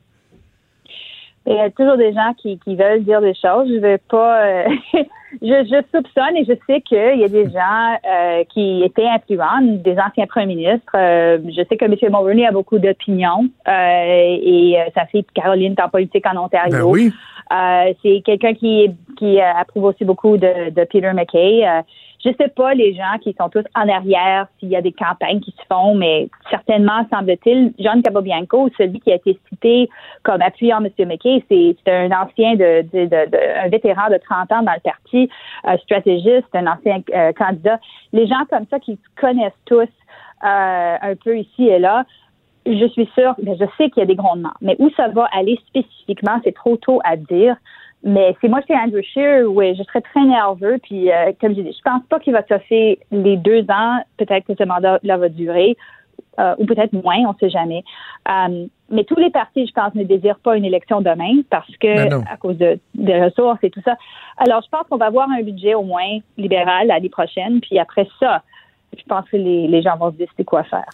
Il 1.47 1.55
y 1.55 1.59
a 1.59 1.69
toujours 1.69 1.95
des 1.95 2.11
gens 2.11 2.33
qui, 2.41 2.59
qui 2.59 2.75
veulent 2.75 3.05
dire 3.05 3.21
des 3.21 3.35
choses. 3.35 3.69
Je 3.69 3.79
vais 3.79 3.99
pas. 4.09 4.45
euh, 4.45 4.63
je, 5.41 5.47
je 5.63 5.97
soupçonne 5.97 6.35
et 6.35 6.43
je 6.43 6.53
sais 6.67 6.81
qu'il 6.81 7.19
y 7.21 7.23
a 7.23 7.29
des 7.29 7.49
gens 7.49 7.97
euh, 8.05 8.43
qui 8.53 8.83
étaient 8.83 9.07
influents, 9.07 9.61
des 9.61 9.95
anciens 9.97 10.27
premiers 10.27 10.55
ministres. 10.55 10.91
Euh, 10.95 11.37
je 11.55 11.63
sais 11.69 11.77
que 11.77 11.85
M. 11.85 11.95
Mulroney 12.01 12.45
a 12.45 12.51
beaucoup 12.51 12.79
d'opinions 12.79 13.47
et 13.65 14.75
sa 14.93 15.05
fille 15.05 15.23
Caroline 15.33 15.75
est 15.77 15.81
en 15.81 15.87
politique 15.87 16.25
en 16.27 16.35
Ontario. 16.43 16.71
Ben 16.71 16.83
oui. 16.83 17.13
Euh, 17.51 17.93
c'est 18.01 18.21
quelqu'un 18.25 18.53
qui, 18.53 18.89
qui 19.17 19.39
euh, 19.39 19.53
approuve 19.55 19.85
aussi 19.85 20.03
beaucoup 20.05 20.37
de, 20.37 20.69
de 20.71 20.83
Peter 20.85 21.11
McKay. 21.13 21.67
Euh, 21.67 21.81
je 22.23 22.31
sais 22.39 22.47
pas 22.47 22.73
les 22.73 22.95
gens 22.95 23.19
qui 23.21 23.35
sont 23.39 23.49
tous 23.49 23.63
en 23.75 23.87
arrière 23.87 24.47
s'il 24.59 24.69
y 24.69 24.75
a 24.75 24.81
des 24.81 24.91
campagnes 24.91 25.41
qui 25.41 25.51
se 25.51 25.61
font, 25.71 25.93
mais 25.93 26.27
certainement, 26.49 27.05
semble-t-il, 27.13 27.71
John 27.77 28.01
Cabobianco, 28.01 28.69
celui 28.79 28.99
qui 28.99 29.11
a 29.11 29.15
été 29.15 29.37
cité 29.49 29.89
comme 30.23 30.41
appuyant 30.41 30.83
M. 30.83 30.89
McKay, 31.07 31.43
c'est 31.47 31.75
un 31.87 32.09
ancien 32.11 32.55
de, 32.55 32.81
de, 32.91 33.05
de- 33.05 33.29
de- 33.29 33.59
un 33.65 33.69
vétéran 33.69 34.09
de 34.09 34.17
30 34.17 34.51
ans 34.53 34.63
dans 34.63 34.73
le 34.73 34.79
parti, 34.79 35.29
un 35.65 35.77
stratégiste, 35.77 36.47
un 36.55 36.65
ancien 36.65 37.03
euh, 37.13 37.31
candidat. 37.33 37.79
Les 38.11 38.25
gens 38.25 38.43
comme 38.49 38.65
ça 38.71 38.79
qui 38.79 38.93
se 38.95 39.21
connaissent 39.21 39.51
tous 39.65 39.81
euh, 39.83 40.97
un 41.01 41.15
peu 41.23 41.37
ici 41.37 41.67
et 41.67 41.77
là, 41.77 42.05
je 42.65 42.87
suis 42.87 43.09
sûre, 43.13 43.35
mais 43.41 43.55
je 43.57 43.65
sais 43.77 43.89
qu'il 43.89 44.01
y 44.01 44.01
a 44.01 44.05
des 44.05 44.15
grondements. 44.15 44.53
Mais 44.61 44.75
où 44.79 44.89
ça 44.97 45.07
va 45.09 45.27
aller 45.31 45.59
spécifiquement, 45.67 46.39
c'est 46.43 46.55
trop 46.55 46.77
tôt 46.77 46.99
à 47.03 47.15
dire. 47.15 47.55
Mais 48.03 48.35
c'est 48.39 48.47
moi, 48.47 48.59
c'est 48.67 48.75
Andrew 48.75 49.01
Scheer, 49.01 49.45
oui, 49.47 49.75
je 49.75 49.83
serais 49.83 50.01
très 50.01 50.23
nerveux. 50.23 50.77
Puis, 50.81 51.11
euh, 51.11 51.31
comme 51.41 51.55
je 51.55 51.61
dis, 51.61 51.75
je 51.75 51.81
pense 51.83 52.03
pas 52.07 52.19
qu'il 52.19 52.33
va 52.33 52.43
toffer 52.43 52.99
les 53.11 53.37
deux 53.37 53.65
ans. 53.69 53.99
Peut-être 54.17 54.45
que 54.45 54.53
ce 54.55 54.63
mandat-là 54.63 55.17
va 55.17 55.29
durer, 55.29 55.75
euh, 56.39 56.53
ou 56.59 56.65
peut-être 56.65 56.93
moins, 56.93 57.17
on 57.27 57.33
sait 57.39 57.49
jamais. 57.49 57.83
Euh, 58.29 58.67
mais 58.89 59.03
tous 59.05 59.15
les 59.15 59.31
partis, 59.31 59.65
je 59.65 59.71
pense, 59.71 59.95
ne 59.95 60.03
désirent 60.03 60.39
pas 60.39 60.55
une 60.55 60.65
élection 60.65 61.01
demain 61.01 61.41
parce 61.49 61.75
que 61.77 62.09
Ben 62.09 62.23
à 62.31 62.37
cause 62.37 62.57
de, 62.57 62.79
des 62.93 63.23
ressources 63.23 63.63
et 63.63 63.71
tout 63.71 63.81
ça. 63.83 63.95
Alors, 64.37 64.61
je 64.61 64.69
pense 64.69 64.87
qu'on 64.87 64.97
va 64.97 65.07
avoir 65.07 65.27
un 65.31 65.41
budget 65.41 65.73
au 65.73 65.83
moins 65.83 66.19
libéral 66.37 66.87
l'année 66.87 67.09
prochaine. 67.09 67.59
Puis 67.61 67.79
après 67.79 68.07
ça, 68.19 68.43
je 68.95 69.03
pense 69.07 69.27
que 69.29 69.37
les, 69.37 69.67
les 69.67 69.81
gens 69.81 69.97
vont 69.97 70.11
se 70.11 70.17
décider 70.17 70.43
quoi 70.43 70.63
faire. 70.63 70.85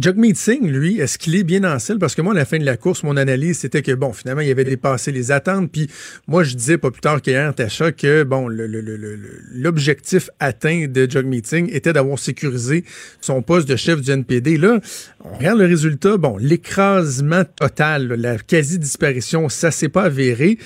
Jagmeet 0.00 0.34
Singh, 0.34 0.62
lui, 0.70 1.00
est-ce 1.00 1.18
qu'il 1.18 1.34
est 1.34 1.42
bien 1.42 1.64
en 1.64 1.78
selle? 1.78 1.98
Parce 1.98 2.14
que 2.14 2.22
moi, 2.22 2.32
à 2.32 2.36
la 2.36 2.44
fin 2.44 2.58
de 2.58 2.64
la 2.64 2.76
course, 2.76 3.02
mon 3.02 3.16
analyse, 3.16 3.58
c'était 3.58 3.82
que, 3.82 3.92
bon, 3.92 4.12
finalement, 4.12 4.42
il 4.42 4.50
avait 4.50 4.64
dépassé 4.64 5.10
les 5.10 5.32
attentes. 5.32 5.72
Puis 5.72 5.88
moi, 6.28 6.44
je 6.44 6.54
disais 6.54 6.78
pas 6.78 6.90
plus 6.90 7.00
tard 7.00 7.20
qu'hier, 7.20 7.54
Tacha, 7.54 7.90
que, 7.90 8.22
bon, 8.22 8.46
le- 8.48 8.66
le- 8.66 8.80
le- 8.80 8.96
le- 8.96 9.16
le- 9.16 9.40
l'objectif 9.52 10.30
atteint 10.38 10.86
de 10.88 11.10
Jagmeet 11.10 11.42
Singh 11.44 11.68
était 11.72 11.92
d'avoir 11.92 12.18
sécurisé 12.18 12.84
son 13.20 13.42
poste 13.42 13.68
de 13.68 13.74
chef 13.76 14.00
du 14.00 14.10
NPD. 14.10 14.56
Là, 14.56 14.78
on 15.24 15.36
regarde 15.36 15.58
le 15.58 15.66
résultat. 15.66 16.16
Bon, 16.16 16.36
l'écrasement 16.36 17.44
total, 17.56 18.06
la 18.08 18.38
quasi-disparition, 18.38 19.48
ça 19.48 19.70
s'est 19.70 19.88
pas 19.88 20.04
avéré. 20.04 20.58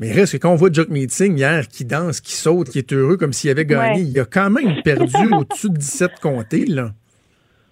Mais 0.00 0.12
reste 0.12 0.32
que 0.32 0.38
quand 0.38 0.52
on 0.52 0.56
voit 0.56 0.70
Jagmeet 0.72 1.06
Singh 1.08 1.38
hier 1.38 1.68
qui 1.68 1.84
danse, 1.84 2.20
qui 2.20 2.34
saute, 2.34 2.68
qui 2.68 2.78
est 2.78 2.92
heureux 2.92 3.16
comme 3.16 3.32
s'il 3.32 3.48
avait 3.50 3.64
gagné, 3.64 4.02
Ouais. 4.02 4.08
il 4.12 4.20
a 4.20 4.24
quand 4.24 4.50
même 4.50 4.82
perdu 4.84 5.14
au-dessus 5.32 5.70
de 5.70 5.76
17 5.78 6.10
comtés, 6.20 6.66
là. 6.66 6.92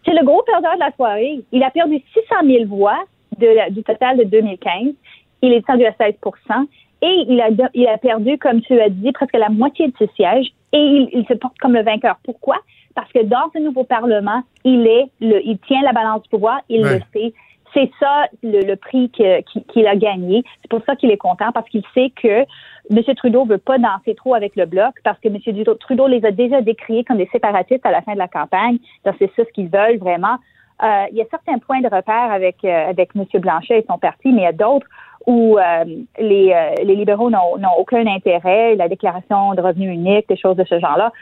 C'est 0.05 0.13
le 0.15 0.25
gros 0.25 0.43
perdeur 0.43 0.75
de 0.75 0.81
la 0.81 0.93
soirée. 0.93 1.41
Il 1.53 1.63
a 1.63 1.71
perdu 1.71 2.01
600 2.13 2.35
000 2.45 2.65
voix 2.67 2.99
de 3.39 3.71
du 3.71 3.83
total 3.83 4.19
de 4.19 4.25
2015. 4.25 4.95
Il 5.43 5.53
est 5.53 5.61
descendu 5.61 5.85
à 5.87 5.93
16% 5.93 6.67
et 7.03 7.25
il 7.29 7.41
a, 7.41 7.51
de- 7.51 7.69
il 7.75 7.87
a 7.89 7.99
perdu, 7.99 8.39
comme 8.39 8.61
tu 8.63 8.81
as 8.81 8.89
dit, 8.89 9.13
presque 9.13 9.37
la 9.37 9.49
moitié 9.49 9.89
de 9.89 9.93
ses 9.99 10.09
sièges 10.15 10.53
et 10.73 10.79
il, 10.79 11.09
il 11.13 11.27
se 11.27 11.35
porte 11.35 11.59
comme 11.59 11.73
le 11.75 11.83
vainqueur. 11.83 12.17
Pourquoi? 12.25 12.57
Parce 12.95 13.11
que 13.13 13.23
dans 13.25 13.51
ce 13.55 13.59
nouveau 13.59 13.85
Parlement, 13.85 14.43
il 14.65 14.87
est 14.87 15.07
le, 15.21 15.41
il 15.47 15.59
tient 15.67 15.83
la 15.83 15.93
balance 15.93 16.23
du 16.23 16.29
pouvoir, 16.29 16.61
il 16.69 16.83
Ouais. 16.85 16.99
le 16.99 17.03
sait. 17.21 17.33
C'est 17.75 17.91
ça 17.99 18.27
le, 18.43 18.61
le 18.67 18.77
prix 18.77 19.11
qu'il 19.11 19.87
a 19.87 19.97
gagné. 19.97 20.45
C'est 20.61 20.71
pour 20.71 20.83
ça 20.85 20.97
qu'il 20.97 21.11
est 21.11 21.17
content 21.17 21.53
parce 21.53 21.69
qu'il 21.69 21.83
sait 21.95 22.11
que 22.11 22.45
M. 22.91 23.15
Trudeau 23.17 23.45
veut 23.45 23.59
pas 23.59 23.79
danser 23.79 24.15
trop 24.15 24.35
avec 24.35 24.57
le 24.57 24.67
bloc 24.67 24.95
parce 25.05 25.19
que 25.21 25.29
M. 25.29 25.39
Trudeau, 25.81 26.07
les 26.07 26.25
a 26.25 26.31
déjà 26.31 26.61
décriés 26.61 27.05
comme 27.05 27.19
des 27.19 27.29
séparatistes 27.33 27.87
à 27.87 27.91
la 27.91 28.03
fin 28.03 28.13
de 28.13 28.19
la 28.19 28.29
campagne. 28.29 28.79
Donc 29.05 29.15
c'est 29.19 29.31
ça 29.37 29.45
ce 29.45 29.53
qu'ils 29.53 29.69
veulent 29.69 29.99
vraiment. 29.99 30.37
Euh, 30.83 31.05
il 31.13 31.17
y 31.17 31.23
a 31.23 31.27
certains 31.31 31.59
points 31.59 31.81
de 31.81 31.89
repère 31.89 32.33
avec 32.33 32.65
euh, 32.65 32.91
avec 32.91 33.11
M. 33.15 33.25
Blanchet 33.41 33.79
et 33.79 33.87
son 33.89 33.99
parti, 33.99 34.33
mais 34.33 34.43
il 34.43 34.45
y 34.45 34.47
a 34.47 34.53
d'autres 34.53 34.87
où 35.27 35.59
euh, 35.59 35.85
les, 36.19 36.53
euh, 36.53 36.83
les 36.83 36.97
libéraux 36.97 37.31
n'ont 37.31 37.79
aucun 37.79 38.07
intérêt, 38.07 38.75
la 38.75 38.89
déclaration 38.89 39.55
de 39.55 39.61
revenu 39.61 39.89
unique, 39.89 40.29
des 40.29 40.37
choses 40.37 40.57
de 40.57 40.65
ce 40.65 40.79
genre-là. 40.81 41.13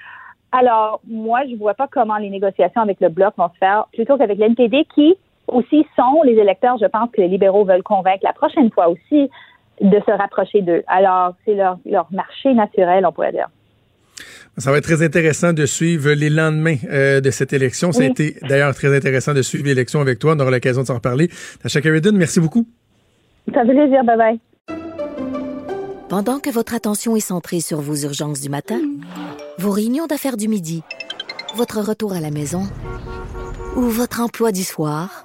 Alors, 0.52 1.00
moi, 1.06 1.42
je 1.48 1.54
vois 1.56 1.74
pas 1.74 1.86
comment 1.86 2.16
les 2.16 2.30
négociations 2.30 2.80
avec 2.80 3.00
le 3.00 3.08
Bloc 3.08 3.34
vont 3.36 3.50
se 3.50 3.58
faire, 3.58 3.86
plutôt 3.92 4.16
qu'avec 4.16 4.38
l'NPD, 4.38 4.86
qui 4.94 5.16
aussi 5.52 5.86
sont 5.96 6.22
les 6.24 6.34
électeurs, 6.34 6.76
je 6.80 6.86
pense 6.86 7.10
que 7.10 7.20
les 7.20 7.28
libéraux 7.28 7.64
veulent 7.64 7.82
convaincre 7.82 8.22
la 8.22 8.32
prochaine 8.32 8.70
fois 8.70 8.88
aussi 8.88 9.30
de 9.80 10.00
se 10.06 10.10
rapprocher 10.10 10.62
d'eux. 10.62 10.82
Alors, 10.86 11.34
c'est 11.44 11.54
leur, 11.54 11.78
leur 11.86 12.06
marché 12.10 12.52
naturel, 12.54 13.06
on 13.06 13.12
pourrait 13.12 13.32
dire. 13.32 13.48
Ça 14.58 14.70
va 14.70 14.78
être 14.78 14.84
très 14.84 15.02
intéressant 15.02 15.52
de 15.52 15.64
suivre 15.64 16.10
les 16.10 16.28
lendemains 16.28 16.76
euh, 16.90 17.20
de 17.20 17.30
cette 17.30 17.52
élection. 17.52 17.92
Ça 17.92 18.02
a 18.02 18.06
été 18.06 18.36
d'ailleurs 18.42 18.74
très 18.74 18.94
intéressant 18.94 19.32
de 19.32 19.42
suivre 19.42 19.64
l'élection 19.64 20.00
avec 20.00 20.18
toi. 20.18 20.34
On 20.36 20.40
aura 20.40 20.50
l'occasion 20.50 20.82
de 20.82 20.86
s'en 20.86 20.94
reparler. 20.94 21.30
Tasha 21.62 21.80
Carradine, 21.80 22.16
merci 22.16 22.40
beaucoup. 22.40 22.66
Ça 23.54 23.64
fait 23.64 23.72
plaisir, 23.72 24.04
bye 24.04 24.18
bye. 24.18 24.40
Pendant 26.10 26.40
que 26.40 26.50
votre 26.50 26.74
attention 26.74 27.16
est 27.16 27.20
centrée 27.20 27.60
sur 27.60 27.80
vos 27.80 27.94
urgences 27.94 28.40
du 28.40 28.48
matin, 28.48 28.80
vos 29.58 29.70
réunions 29.70 30.06
d'affaires 30.06 30.36
du 30.36 30.48
midi, 30.48 30.82
votre 31.54 31.80
retour 31.80 32.12
à 32.12 32.20
la 32.20 32.30
maison 32.30 32.64
ou 33.76 33.82
votre 33.82 34.20
emploi 34.20 34.50
du 34.52 34.64
soir, 34.64 35.24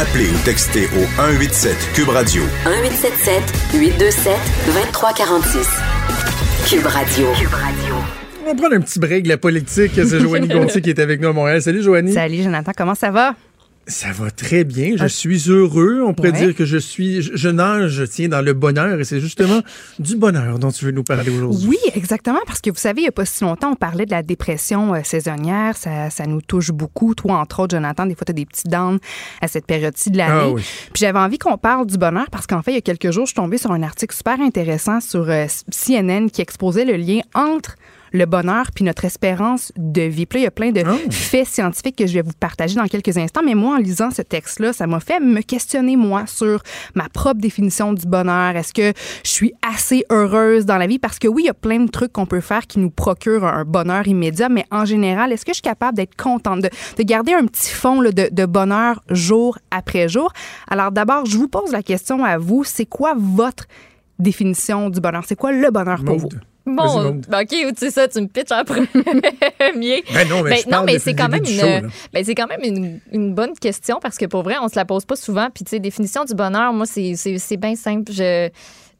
Appelez 0.00 0.30
ou 0.30 0.44
textez 0.46 0.86
au 0.96 1.04
187 1.16 1.76
Cube 1.92 2.08
Radio 2.08 2.42
1877 2.64 3.42
827 3.74 4.32
2346. 4.64 5.68
Cube 6.66 6.86
Radio. 6.86 7.26
Cube 7.38 7.52
Radio. 7.52 7.94
On 8.42 8.46
va 8.46 8.54
prendre 8.54 8.76
un 8.76 8.80
petit 8.80 8.98
break 8.98 9.24
de 9.24 9.28
la 9.28 9.36
politique. 9.36 9.92
C'est 9.96 10.20
Joanie 10.20 10.48
Gontier 10.48 10.80
qui 10.80 10.88
est 10.88 10.98
avec 10.98 11.20
nous 11.20 11.28
à 11.28 11.34
Montréal. 11.34 11.60
Salut 11.60 11.82
Joanie. 11.82 12.14
Salut 12.14 12.42
Jonathan, 12.42 12.72
comment 12.74 12.94
ça 12.94 13.10
va? 13.10 13.34
Ça 13.86 14.12
va 14.12 14.30
très 14.30 14.62
bien. 14.62 14.92
Je 14.96 15.02
Ah. 15.04 15.08
suis 15.08 15.48
heureux. 15.50 16.00
On 16.06 16.14
pourrait 16.14 16.30
Ouais. 16.30 16.38
dire 16.46 16.54
que 16.54 16.64
je 16.64 16.76
suis, 16.76 17.22
je, 17.22 17.32
je 17.34 17.48
nage, 17.48 18.02
tiens, 18.08 18.28
dans 18.28 18.40
le 18.40 18.52
bonheur. 18.52 19.00
Et 19.00 19.04
c'est 19.04 19.18
justement 19.20 19.62
du 19.98 20.16
bonheur 20.16 20.60
dont 20.60 20.70
tu 20.70 20.84
veux 20.84 20.92
nous 20.92 21.02
parler 21.02 21.30
aujourd'hui. 21.30 21.66
Oui, 21.68 21.78
exactement, 21.96 22.38
parce 22.46 22.60
que 22.60 22.70
vous 22.70 22.76
savez, 22.76 23.00
il 23.00 23.04
n'y 23.04 23.08
a 23.08 23.12
pas 23.12 23.24
si 23.24 23.42
longtemps, 23.42 23.72
on 23.72 23.74
parlait 23.76 24.06
de 24.06 24.12
la 24.12 24.22
dépression 24.22 24.94
euh, 24.94 25.00
saisonnière. 25.02 25.76
Ça, 25.76 26.08
ça 26.10 26.26
nous 26.26 26.40
touche 26.40 26.70
beaucoup. 26.70 27.14
Toi, 27.16 27.38
entre 27.38 27.60
autres, 27.60 27.74
Jonathan, 27.76 28.06
des 28.06 28.14
fois, 28.14 28.24
tu 28.24 28.30
as 28.30 28.34
des 28.34 28.46
petites 28.46 28.68
dents 28.68 28.96
à 29.40 29.48
cette 29.48 29.66
période-ci 29.66 30.10
de 30.12 30.18
l'année. 30.18 30.40
Ah 30.40 30.50
oui. 30.50 30.62
Puis 30.92 31.00
j'avais 31.00 31.18
envie 31.18 31.38
qu'on 31.38 31.58
parle 31.58 31.86
du 31.86 31.98
bonheur 31.98 32.26
parce 32.30 32.46
qu'en 32.46 32.62
fait, 32.62 32.70
il 32.72 32.74
y 32.76 32.78
a 32.78 32.82
quelques 32.82 33.10
jours, 33.10 33.24
je 33.26 33.30
suis 33.30 33.36
tombée 33.36 33.58
sur 33.58 33.72
un 33.72 33.82
article 33.82 34.14
super 34.14 34.40
intéressant 34.40 35.00
sur 35.00 35.28
euh, 35.28 35.46
CNN 35.72 36.28
qui 36.30 36.42
exposait 36.42 36.84
le 36.84 36.96
lien 36.96 37.20
entre 37.34 37.74
le 38.12 38.24
bonheur 38.26 38.66
puis 38.74 38.84
notre 38.84 39.04
espérance 39.04 39.72
de 39.76 40.02
vie. 40.02 40.26
Puis 40.26 40.38
là, 40.38 40.40
il 40.40 40.44
y 40.44 40.48
a 40.48 40.50
plein 40.50 40.70
de 40.72 40.82
Oh. 40.86 41.10
faits 41.10 41.46
scientifiques 41.46 41.96
que 41.96 42.06
je 42.06 42.14
vais 42.14 42.22
vous 42.22 42.32
partager 42.38 42.74
dans 42.74 42.86
quelques 42.86 43.16
instants. 43.16 43.42
Mais 43.44 43.54
moi, 43.54 43.74
en 43.76 43.78
lisant 43.78 44.10
ce 44.10 44.22
texte-là, 44.22 44.72
ça 44.72 44.86
m'a 44.86 44.98
fait 45.00 45.20
me 45.20 45.40
questionner, 45.42 45.96
moi, 45.96 46.24
sur 46.26 46.62
ma 46.94 47.08
propre 47.08 47.40
définition 47.40 47.92
du 47.92 48.06
bonheur. 48.06 48.56
Est-ce 48.56 48.72
que 48.72 48.92
je 49.24 49.30
suis 49.30 49.52
assez 49.62 50.04
heureuse 50.10 50.64
dans 50.66 50.76
la 50.78 50.86
vie? 50.86 50.98
Parce 50.98 51.18
que 51.18 51.28
oui, 51.28 51.42
il 51.44 51.46
y 51.46 51.50
a 51.50 51.54
plein 51.54 51.80
de 51.80 51.90
trucs 51.90 52.12
qu'on 52.12 52.26
peut 52.26 52.40
faire 52.40 52.66
qui 52.66 52.78
nous 52.78 52.90
procurent 52.90 53.44
un 53.44 53.64
bonheur 53.64 54.06
immédiat, 54.08 54.48
mais 54.48 54.64
en 54.70 54.84
général, 54.84 55.32
est-ce 55.32 55.44
que 55.44 55.50
je 55.52 55.56
suis 55.56 55.62
capable 55.62 55.96
d'être 55.96 56.16
contente, 56.16 56.60
de, 56.62 56.70
de 56.96 57.02
garder 57.02 57.32
un 57.34 57.46
petit 57.46 57.70
fond 57.70 58.00
là, 58.00 58.10
de, 58.12 58.28
de 58.32 58.46
bonheur 58.46 59.02
jour 59.10 59.58
après 59.70 60.08
jour? 60.08 60.32
Alors 60.68 60.90
d'abord, 60.92 61.26
je 61.26 61.36
vous 61.36 61.48
pose 61.48 61.72
la 61.72 61.82
question 61.82 62.24
à 62.24 62.38
vous. 62.38 62.64
C'est 62.64 62.86
quoi 62.86 63.14
votre 63.16 63.64
définition 64.18 64.90
du 64.90 65.00
bonheur? 65.00 65.24
C'est 65.26 65.36
quoi 65.36 65.52
le 65.52 65.70
bonheur 65.70 66.02
pour 66.04 66.18
vous? 66.18 66.28
Bon, 66.66 67.20
ben, 67.28 67.40
OK, 67.40 67.48
tu 67.48 67.74
sais 67.76 67.90
ça, 67.90 68.08
tu 68.08 68.20
me 68.20 68.26
pitches 68.26 68.52
en 68.52 68.64
premier. 68.64 70.04
Ben 70.12 70.28
non, 70.28 70.42
mais 70.42 70.62
parle 70.68 70.86
mais 70.86 70.98
c'est 70.98 71.14
quand 71.14 71.28
même 71.28 71.42
une, 71.44 71.58
show, 71.58 71.88
ben, 72.12 72.24
c'est 72.24 72.34
quand 72.34 72.46
même 72.46 72.62
une, 72.62 73.00
une 73.12 73.34
bonne 73.34 73.54
question 73.54 73.98
parce 74.00 74.18
que 74.18 74.26
pour 74.26 74.42
vrai, 74.42 74.56
on 74.60 74.68
se 74.68 74.76
la 74.76 74.84
pose 74.84 75.04
pas 75.04 75.16
souvent. 75.16 75.48
Puis 75.52 75.64
tu 75.64 75.70
sais, 75.70 75.80
définition 75.80 76.24
du 76.24 76.34
bonheur, 76.34 76.72
moi 76.72 76.86
c'est 76.86 77.56
bien 77.56 77.76
simple. 77.76 78.12
Je, 78.12 78.50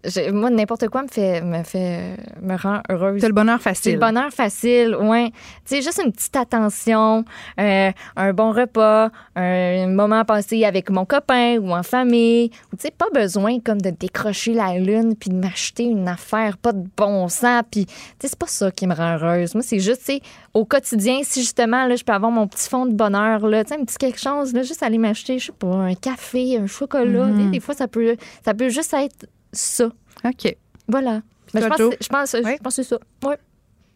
je- 0.04 0.30
moi 0.30 0.50
n'importe 0.50 0.88
quoi 0.88 1.02
me 1.02 1.08
fait 1.08 1.40
me 1.42 1.62
fait 1.62 2.16
me 2.42 2.56
rend 2.56 2.80
heureuse. 2.88 3.20
C'est 3.20 3.28
le 3.28 3.34
bonheur 3.34 3.58
C'est 3.58 3.70
facile. 3.70 3.92
le 3.94 3.98
bonheur 3.98 4.30
facile, 4.30 4.96
ouais. 4.96 5.30
Tu 5.66 5.76
sais, 5.76 5.82
juste 5.82 6.00
une 6.04 6.12
petite 6.12 6.36
attention, 6.36 7.24
euh, 7.58 7.90
un 8.16 8.32
bon 8.32 8.52
repas, 8.52 9.10
un 9.36 9.86
moment 9.88 10.24
passé 10.24 10.64
avec 10.64 10.90
mon 10.90 11.04
copain 11.04 11.58
ou 11.58 11.72
en 11.72 11.82
famille. 11.82 12.50
Tu 12.50 12.56
sais, 12.78 12.90
pas 12.90 13.08
besoin 13.12 13.60
comme 13.60 13.80
de 13.80 13.90
décrocher 13.90 14.52
la 14.54 14.78
lune 14.78 15.14
puis 15.16 15.30
de 15.30 15.36
m'acheter 15.36 15.84
une 15.84 16.08
affaire 16.08 16.56
pas 16.58 16.72
de 16.72 16.84
bon 16.96 17.28
sens. 17.28 17.62
Puis, 17.70 17.86
tu 17.86 17.92
sais, 18.20 18.28
c'est 18.28 18.38
pas 18.38 18.46
ça 18.46 18.70
qui 18.70 18.86
me 18.86 18.94
rend 18.94 19.14
heureuse. 19.16 19.54
Moi, 19.54 19.62
c'est 19.62 19.80
juste, 19.80 20.00
tu 20.06 20.14
sais, 20.14 20.20
au 20.54 20.64
quotidien, 20.64 21.20
si 21.22 21.40
justement, 21.40 21.86
là, 21.86 21.96
je 21.96 22.04
peux 22.04 22.12
avoir 22.12 22.32
mon 22.32 22.46
petit 22.46 22.68
fond 22.68 22.86
de 22.86 22.92
bonheur, 22.94 23.46
là, 23.46 23.64
tu 23.64 23.74
sais, 23.74 23.80
un 23.80 23.84
petit 23.84 23.98
quelque 23.98 24.20
chose, 24.20 24.52
là, 24.54 24.62
juste 24.62 24.82
aller 24.82 24.98
m'acheter, 24.98 25.38
je 25.38 25.46
sais 25.46 25.52
pas, 25.52 25.68
un 25.68 25.94
café, 25.94 26.56
un 26.58 26.66
chocolat. 26.66 27.26
Mhm. 27.26 27.44
Sais, 27.44 27.50
Des 27.50 27.60
fois, 27.60 27.74
ça 27.74 27.86
peut, 27.88 28.16
ça 28.44 28.54
peut 28.54 28.68
juste 28.68 28.94
être 28.94 29.26
ça. 29.52 29.90
OK. 30.24 30.56
Voilà. 30.88 31.22
Ben, 31.54 31.62
je, 31.62 31.66
pense, 31.68 31.78
Joe? 31.78 31.94
je, 32.00 32.08
pense, 32.08 32.36
je 32.36 32.62
pense 32.62 32.76
que 32.76 32.82
c'est 32.82 32.88
ça. 32.88 32.98
Ouais. 33.24 33.36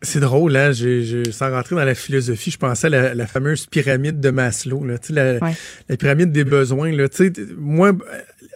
C'est 0.02 0.20
drôle, 0.20 0.54
hein? 0.56 0.72
Sans 1.30 1.50
rentrer 1.50 1.76
dans 1.76 1.84
la 1.84 1.94
philosophie, 1.94 2.50
je 2.50 2.58
pensais 2.58 2.88
à 2.88 2.90
la, 2.90 3.14
la 3.14 3.26
fameuse 3.26 3.66
pyramide 3.66 4.20
de 4.20 4.30
Maslow, 4.30 4.84
là. 4.84 4.98
Tu 4.98 5.08
sais, 5.08 5.12
la, 5.14 5.38
Ouais. 5.38 5.54
la 5.88 5.96
pyramide 5.96 6.30
des 6.30 6.44
besoins, 6.44 6.92
là. 6.92 7.08
Tu 7.08 7.16
sais, 7.16 7.30
t- 7.30 7.42
moi, 7.56 7.92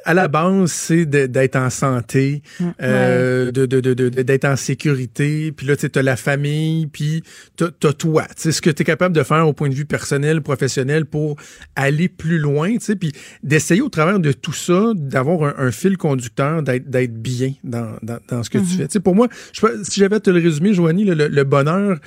à 0.09 0.15
la 0.15 0.27
base, 0.27 0.73
c'est 0.73 1.05
d'être 1.05 1.57
en 1.57 1.69
santé, 1.69 2.43
euh, 2.81 3.53
de, 3.53 3.67
de, 3.67 3.81
de, 3.81 3.93
de- 3.93 4.09
d'être 4.23 4.47
en 4.47 4.57
sécurité, 4.57 5.53
puis 5.53 5.67
là, 5.67 5.77
tu 5.77 5.87
as 5.95 6.03
la 6.03 6.17
famille, 6.17 6.87
puis 6.87 7.23
t'as, 7.57 7.69
t'as 7.79 7.93
toi. 7.93 8.25
Tu 8.29 8.35
sais, 8.37 8.53
ce 8.53 8.63
que 8.63 8.71
tu 8.71 8.83
es 8.83 8.85
capable 8.87 9.15
de 9.15 9.23
faire 9.23 9.47
au 9.47 9.53
point 9.53 9.69
de 9.69 9.75
vue 9.75 9.85
personnel, 9.85 10.41
professionnel 10.41 11.05
pour 11.05 11.37
aller 11.77 12.09
plus 12.09 12.39
loin, 12.39 12.73
tu 12.79 12.81
sais, 12.87 12.97
puis 12.97 13.13
d'essayer 13.43 13.83
au 13.83 13.91
travers 13.91 14.19
de 14.19 14.33
tout 14.33 14.55
ça, 14.55 14.93
d'avoir 14.95 15.43
un, 15.61 15.67
un 15.67 15.71
fil 15.71 15.99
conducteur, 15.99 16.63
d'être, 16.63 17.13
bien 17.13 17.53
dans, 17.63 17.97
dans, 18.03 18.19
dans 18.31 18.43
ce 18.43 18.49
que 18.51 18.59
tu 18.59 18.65
fais. 18.79 18.87
Tu 18.87 18.93
sais, 18.95 19.01
pour 19.01 19.15
moi, 19.15 19.29
je 19.53 19.61
si 19.85 20.01
j'avais 20.01 20.17
à 20.17 20.21
te 20.21 20.31
le 20.31 20.41
résumer, 20.41 20.73
Joanie, 20.73 21.05
le, 21.05 21.13
le- 21.15 21.29
le 21.29 21.45
bonheur, 21.45 21.99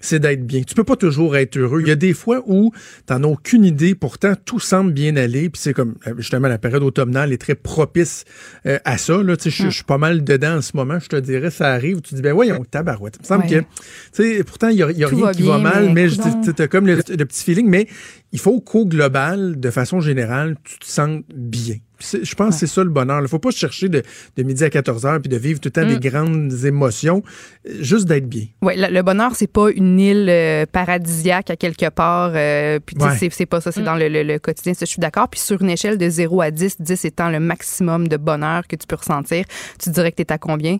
c'est 0.00 0.18
d'être 0.20 0.46
bien. 0.46 0.62
Tu 0.62 0.74
peux 0.74 0.84
pas 0.84 0.96
toujours 0.96 1.36
être 1.36 1.56
heureux. 1.56 1.80
Il 1.80 1.88
y 1.88 1.90
a 1.90 1.96
des 1.96 2.12
fois 2.14 2.42
où 2.46 2.72
t'en 3.06 3.22
as 3.24 3.26
aucune 3.26 3.64
idée, 3.64 3.94
pourtant 3.94 4.34
tout 4.44 4.60
semble 4.60 4.92
bien 4.92 5.16
aller, 5.16 5.50
puis 5.50 5.60
c'est 5.60 5.72
comme 5.72 5.96
euh, 6.06 6.14
justement 6.18 6.48
la 6.48 6.58
période 6.58 6.82
automnale 6.82 7.32
est 7.32 7.38
très 7.38 7.54
propice 7.54 8.24
euh, 8.66 8.78
à 8.84 8.98
ça. 8.98 9.22
Là, 9.22 9.36
tu 9.36 9.50
sais, 9.50 9.64
je 9.64 9.70
suis 9.70 9.84
pas 9.84 9.98
mal 9.98 10.22
dedans 10.24 10.56
en 10.58 10.62
ce 10.62 10.76
moment. 10.76 10.98
Je 10.98 11.08
te 11.08 11.16
dirais, 11.16 11.50
ça 11.50 11.72
arrive. 11.72 12.00
Tu 12.00 12.14
dis 12.14 12.22
ben 12.22 12.32
voyons, 12.32 12.64
tabarouette. 12.70 13.16
Il 13.18 13.22
me 13.22 13.26
semble 13.26 13.44
Ouais. 13.44 13.48
que, 13.50 13.60
tu 13.60 14.36
sais, 14.36 14.44
pourtant 14.44 14.68
il 14.68 14.76
y 14.78 14.82
a, 14.82 14.90
y 14.90 15.04
rien 15.04 15.18
va 15.20 15.32
qui 15.32 15.42
va 15.42 15.58
mal, 15.58 15.86
mais 15.92 16.06
mais 16.06 16.08
dis, 16.08 16.52
t'as 16.54 16.68
comme 16.68 16.86
le, 16.86 16.96
le 16.96 17.24
petit 17.24 17.44
feeling. 17.44 17.68
Mais 17.68 17.86
il 18.32 18.38
faut 18.38 18.60
qu'au 18.60 18.86
global, 18.86 19.58
de 19.58 19.70
façon 19.70 20.00
générale, 20.00 20.56
tu 20.64 20.78
te 20.78 20.86
sentes 20.86 21.24
bien. 21.34 21.76
C'est- 22.00 22.24
Je 22.24 22.34
pense 22.36 22.54
que 22.54 22.60
c'est 22.60 22.66
ça 22.72 22.84
le 22.84 22.90
bonheur. 22.90 23.20
Il 23.22 23.28
faut 23.28 23.38
pas 23.40 23.50
chercher 23.50 23.88
de, 23.88 24.02
de 24.36 24.42
midi 24.44 24.62
à 24.62 24.70
14 24.70 25.04
heures 25.04 25.20
puis 25.20 25.28
de 25.28 25.36
vivre 25.36 25.58
tout 25.60 25.66
le 25.68 25.72
temps 25.72 25.84
Mm. 25.86 25.98
des 25.98 26.08
grandes 26.10 26.64
émotions, 26.64 27.22
euh, 27.68 27.72
juste 27.80 28.06
d'être 28.06 28.28
bien. 28.28 28.46
Oui, 28.62 28.74
le, 28.76 28.92
le 28.92 29.02
bonheur, 29.02 29.34
c'est 29.34 29.50
pas 29.50 29.68
une 29.70 29.98
île 29.98 30.26
euh, 30.28 30.64
paradisiaque 30.70 31.50
à 31.50 31.56
quelque 31.56 31.90
part. 31.90 32.32
euh, 32.34 32.78
puis 32.84 32.96
Ouais. 33.00 33.16
c'est- 33.18 33.30
c'est 33.30 33.46
pas 33.46 33.60
ça, 33.60 33.72
c'est 33.72 33.82
dans 33.82 33.96
le, 33.96 34.08
le- 34.08 34.22
le 34.22 34.38
quotidien. 34.38 34.74
Ça, 34.74 34.84
je 34.84 34.90
suis 34.90 35.00
d'accord. 35.00 35.28
Puis 35.28 35.40
sur 35.40 35.60
une 35.60 35.70
échelle 35.70 35.98
de 35.98 36.08
0 36.08 36.40
à 36.40 36.50
10, 36.50 36.76
10 36.80 37.04
étant 37.04 37.30
le 37.30 37.40
maximum 37.40 38.06
de 38.08 38.16
bonheur 38.16 38.66
que 38.68 38.76
tu 38.76 38.86
peux 38.86 38.96
ressentir, 38.96 39.44
tu 39.82 39.90
dirais 39.90 40.10
que 40.12 40.16
tu 40.16 40.22
es 40.22 40.32
à 40.32 40.38
combien? 40.38 40.78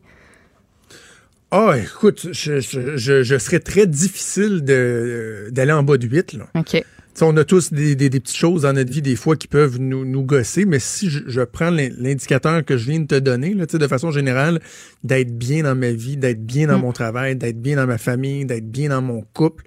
Ah, 1.51 1.77
écoute, 1.83 2.29
je, 2.33 2.61
je, 2.61 2.97
je, 2.99 3.23
je 3.23 3.39
serais 3.39 3.61
très 3.61 3.87
difficile 3.87 4.63
de- 4.63 5.49
d'aller 5.51 5.73
en 5.73 5.83
bas 5.83 5.97
de 5.97 6.07
8. 6.07 6.35
Là. 6.35 6.47
OK. 6.55 6.85
On 7.21 7.37
a 7.37 7.45
tous 7.45 7.73
des, 7.73 7.95
des- 7.97 8.09
des 8.11 8.21
petites 8.21 8.37
choses 8.37 8.63
dans 8.63 8.73
notre 8.73 8.93
vie, 8.93 9.03
des 9.03 9.17
fois, 9.17 9.35
qui 9.37 9.49
peuvent 9.49 9.79
nous, 9.81 10.05
nous 10.05 10.23
gosser, 10.23 10.65
mais 10.65 10.79
si 10.79 11.11
je, 11.11 11.21
je 11.27 11.41
prends 11.41 11.71
l'in- 11.71 11.91
l'indicateur 11.99 12.65
que 12.65 12.77
je 12.77 12.91
viens 12.91 13.01
de 13.01 13.07
te 13.07 13.17
donner, 13.19 13.55
là, 13.55 13.67
tu 13.67 13.73
sais, 13.73 13.79
de 13.79 13.87
façon 13.89 14.11
générale, 14.11 14.61
d'être 15.05 15.37
bien 15.37 15.65
dans 15.65 15.75
ma 15.75 15.91
vie, 15.91 16.17
d'être 16.17 16.45
bien 16.45 16.67
dans 16.69 16.79
Mm. 16.79 16.83
mon 16.83 16.93
travail, 16.93 17.37
d'être 17.37 17.61
bien 17.61 17.77
dans 17.77 17.87
ma 17.87 17.99
famille, 17.99 18.45
d'être 18.45 18.71
bien 18.71 18.91
dans 18.91 19.03
mon 19.03 19.23
couple, 19.33 19.65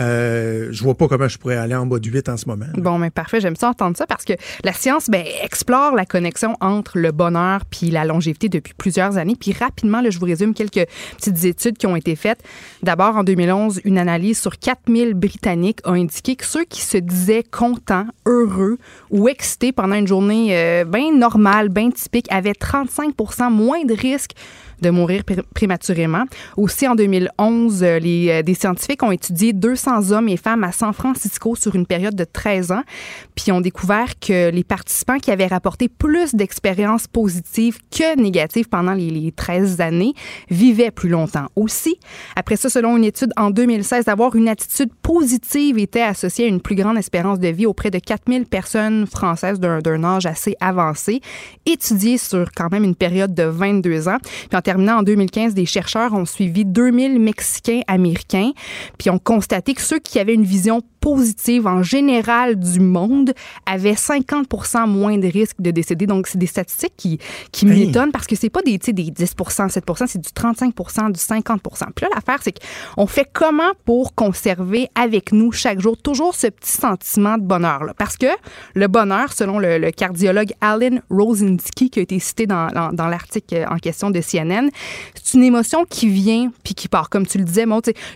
euh, 0.00 0.68
je 0.70 0.82
vois 0.82 0.94
pas 0.94 1.08
comment 1.08 1.28
je 1.28 1.38
pourrais 1.38 1.56
aller 1.56 1.74
en 1.74 1.86
bas 1.86 1.98
de 1.98 2.08
8 2.08 2.28
en 2.28 2.36
ce 2.36 2.46
moment. 2.48 2.66
Bon, 2.74 2.98
mais 2.98 3.10
parfait. 3.10 3.40
J'aime 3.40 3.56
ça 3.56 3.68
entendre 3.68 3.96
ça 3.96 4.06
parce 4.06 4.24
que 4.24 4.32
la 4.64 4.72
science 4.72 5.10
ben, 5.10 5.24
explore 5.42 5.94
la 5.94 6.06
connexion 6.06 6.56
entre 6.60 6.98
le 6.98 7.12
bonheur 7.12 7.64
puis 7.66 7.90
la 7.90 8.04
longévité 8.04 8.48
depuis 8.48 8.74
plusieurs 8.74 9.18
années. 9.18 9.36
Puis 9.38 9.52
rapidement, 9.52 10.02
je 10.08 10.18
vous 10.18 10.26
résume 10.26 10.54
quelques 10.54 10.86
petites 11.16 11.44
études 11.44 11.78
qui 11.78 11.86
ont 11.86 11.96
été 11.96 12.16
faites. 12.16 12.42
D'abord, 12.82 13.16
en 13.16 13.24
2011, 13.24 13.80
une 13.84 13.98
analyse 13.98 14.40
sur 14.40 14.58
4000 14.58 15.14
Britanniques 15.14 15.80
a 15.84 15.92
indiqué 15.92 16.36
que 16.36 16.46
ceux 16.46 16.64
qui 16.64 16.80
se 16.80 16.96
disaient 16.96 17.44
contents, 17.44 18.06
heureux 18.26 18.78
ou 19.10 19.28
excités 19.28 19.72
pendant 19.72 19.96
une 19.96 20.06
journée 20.06 20.56
euh, 20.56 20.84
bien 20.84 21.14
normale, 21.14 21.68
bien 21.68 21.90
typique, 21.90 22.26
avaient 22.30 22.52
35% 22.52 23.50
moins 23.50 23.84
de 23.84 23.94
risques 23.94 24.32
de 24.80 24.90
mourir 24.90 25.24
pré- 25.24 25.42
prématurément. 25.54 26.24
Aussi, 26.56 26.86
en 26.88 26.94
2011, 26.94 27.82
euh, 27.82 27.98
les, 27.98 28.28
euh, 28.30 28.42
des 28.42 28.54
scientifiques 28.54 29.02
ont 29.02 29.12
étudié 29.12 29.52
200 29.52 30.10
hommes 30.12 30.28
et 30.28 30.36
femmes 30.36 30.64
à 30.64 30.72
San 30.72 30.92
Francisco 30.92 31.54
sur 31.56 31.74
une 31.74 31.86
période 31.86 32.14
de 32.14 32.24
13 32.24 32.72
ans, 32.72 32.82
puis 33.34 33.52
ont 33.52 33.60
découvert 33.60 34.18
que 34.18 34.50
les 34.50 34.64
participants 34.64 35.18
qui 35.18 35.30
avaient 35.30 35.46
rapporté 35.46 35.88
plus 35.88 36.34
d'expériences 36.34 37.06
positives 37.06 37.78
que 37.90 38.18
négatives 38.20 38.68
pendant 38.68 38.92
les, 38.94 39.10
les 39.10 39.32
13 39.32 39.80
années 39.80 40.14
vivaient 40.50 40.90
plus 40.90 41.08
longtemps. 41.08 41.46
Aussi, 41.56 41.98
après 42.36 42.56
ça, 42.56 42.68
selon 42.68 42.96
une 42.96 43.04
étude 43.04 43.32
en 43.36 43.50
2016, 43.50 44.04
d'avoir 44.06 44.34
une 44.36 44.48
attitude 44.48 44.90
positive 45.02 45.78
était 45.78 46.02
associé 46.02 46.44
à 46.46 46.48
une 46.48 46.60
plus 46.60 46.74
grande 46.74 46.98
espérance 46.98 47.38
de 47.38 47.48
vie 47.48 47.66
auprès 47.66 47.90
de 47.90 47.98
4000 47.98 48.46
personnes 48.46 49.06
françaises 49.06 49.60
d'un 49.60 50.04
âge 50.04 50.26
assez 50.26 50.54
avancé, 50.60 51.20
étudiées 51.66 52.18
sur 52.18 52.50
quand 52.56 52.70
même 52.70 52.84
une 52.84 52.94
période 52.94 53.34
de 53.34 53.44
22 53.44 54.08
ans. 54.08 54.18
Terminant 54.70 54.98
en 54.98 55.02
2015, 55.02 55.54
des 55.54 55.66
chercheurs 55.66 56.12
ont 56.12 56.24
suivi 56.24 56.64
2000 56.64 57.18
Mexicains 57.18 57.80
américains, 57.88 58.52
puis 58.98 59.10
ont 59.10 59.18
constaté 59.18 59.74
que 59.74 59.82
ceux 59.82 59.98
qui 59.98 60.20
avaient 60.20 60.34
une 60.34 60.44
vision 60.44 60.80
positive 61.00 61.66
en 61.66 61.82
général 61.82 62.56
du 62.56 62.78
monde 62.78 63.32
avaient 63.66 63.96
50 63.96 64.46
moins 64.86 65.18
de 65.18 65.26
risques 65.26 65.60
de 65.60 65.70
décéder. 65.70 66.06
Donc, 66.06 66.26
c'est 66.26 66.38
des 66.38 66.46
statistiques 66.46 66.94
qui, 66.96 67.18
qui 67.52 67.66
Hey. 67.66 67.86
m'étonnent 67.86 68.12
parce 68.12 68.26
que 68.26 68.36
c'est 68.36 68.50
pas 68.50 68.62
des, 68.62 68.78
des 68.78 69.10
10% 69.10 69.68
7 69.70 69.84
c'est 70.06 70.18
du 70.20 70.30
35 70.32 70.74
du 71.12 71.20
50 71.20 71.60
Puis 71.62 72.04
là, 72.04 72.08
l'affaire, 72.14 72.40
c'est 72.42 72.52
qu'on 72.96 73.06
fait 73.06 73.28
comment 73.32 73.72
pour 73.84 74.14
conserver 74.14 74.88
avec 74.94 75.32
nous 75.32 75.52
chaque 75.52 75.80
jour 75.80 75.96
toujours 75.96 76.34
ce 76.34 76.48
petit 76.48 76.72
sentiment 76.72 77.38
de 77.38 77.42
bonheur-là? 77.42 77.94
Parce 77.96 78.16
que 78.16 78.26
le 78.74 78.86
bonheur, 78.88 79.32
selon 79.32 79.58
le, 79.58 79.78
le 79.78 79.90
cardiologue 79.90 80.52
Alan 80.60 80.98
Rosensky, 81.10 81.90
qui 81.90 81.98
a 82.00 82.02
été 82.02 82.18
cité 82.18 82.46
dans, 82.46 82.68
dans, 82.68 82.92
dans 82.92 83.06
l'article 83.08 83.66
en 83.70 83.76
question 83.76 84.10
de 84.10 84.20
CNN, 84.20 84.59
c'est 85.14 85.36
une 85.36 85.44
émotion 85.44 85.84
qui 85.88 86.08
vient 86.08 86.50
puis 86.64 86.74
qui 86.74 86.88
part. 86.88 87.08
Comme 87.08 87.26
tu 87.26 87.38
le 87.38 87.44
disais, 87.44 87.64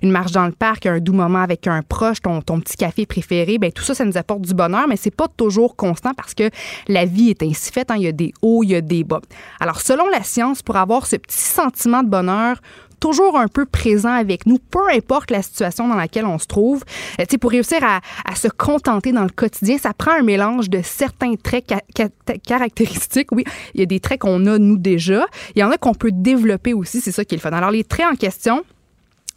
une 0.02 0.10
marche 0.10 0.32
dans 0.32 0.46
le 0.46 0.52
parc, 0.52 0.86
un 0.86 0.98
doux 0.98 1.12
moment 1.12 1.40
avec 1.40 1.66
un 1.66 1.82
proche, 1.82 2.20
ton, 2.20 2.40
ton 2.42 2.60
petit 2.60 2.76
café 2.76 3.06
préféré, 3.06 3.58
ben 3.58 3.70
tout 3.72 3.82
ça, 3.82 3.94
ça 3.94 4.04
nous 4.04 4.16
apporte 4.16 4.42
du 4.42 4.54
bonheur, 4.54 4.86
mais 4.88 4.96
c'est 4.96 5.14
pas 5.14 5.28
toujours 5.28 5.76
constant 5.76 6.12
parce 6.14 6.34
que 6.34 6.50
la 6.88 7.04
vie 7.04 7.30
est 7.30 7.42
ainsi 7.42 7.72
faite. 7.72 7.90
hein. 7.90 7.96
Il 7.96 8.02
y 8.02 8.08
a 8.08 8.12
des 8.12 8.32
hauts, 8.42 8.62
il 8.62 8.70
y 8.70 8.74
a 8.74 8.80
des 8.80 9.04
bas. 9.04 9.20
Alors, 9.60 9.80
selon 9.80 10.08
la 10.08 10.22
science, 10.22 10.62
pour 10.62 10.76
avoir 10.76 11.06
ce 11.06 11.16
petit 11.16 11.38
sentiment 11.38 12.02
de 12.02 12.08
bonheur, 12.08 12.60
toujours 13.00 13.38
un 13.38 13.48
peu 13.48 13.66
présent 13.66 14.12
avec 14.12 14.46
nous, 14.46 14.58
peu 14.58 14.88
importe 14.92 15.30
la 15.30 15.42
situation 15.42 15.88
dans 15.88 15.96
laquelle 15.96 16.26
on 16.26 16.38
se 16.38 16.46
trouve. 16.46 16.84
Euh, 17.20 17.24
pour 17.40 17.50
réussir 17.50 17.78
à, 17.82 18.00
se 18.34 18.48
contenter 18.48 19.12
dans 19.12 19.24
le 19.24 19.28
quotidien, 19.28 19.76
ça 19.78 19.92
prend 19.92 20.12
un 20.12 20.22
mélange 20.22 20.70
de 20.70 20.80
certains 20.82 21.34
traits 21.34 21.66
ca- 21.68 21.82
ca- 21.96 22.38
caractéristiques. 22.38 23.32
Oui, 23.32 23.44
il 23.74 23.80
y 23.80 23.82
a 23.82 23.86
des 23.86 24.00
traits 24.00 24.20
qu'on 24.20 24.46
a 24.46 24.58
nous 24.58 24.78
déjà. 24.78 25.26
Il 25.54 25.60
y 25.60 25.62
en 25.62 25.70
a 25.70 25.76
qu'on 25.76 25.94
peut 25.94 26.12
développer 26.12 26.72
aussi, 26.72 27.00
c'est 27.00 27.12
ça 27.12 27.24
qui 27.24 27.34
est 27.34 27.38
le 27.38 27.42
fun. 27.42 27.50
Alors, 27.50 27.70
les 27.70 27.84
traits 27.84 28.06
en 28.10 28.16
question, 28.16 28.64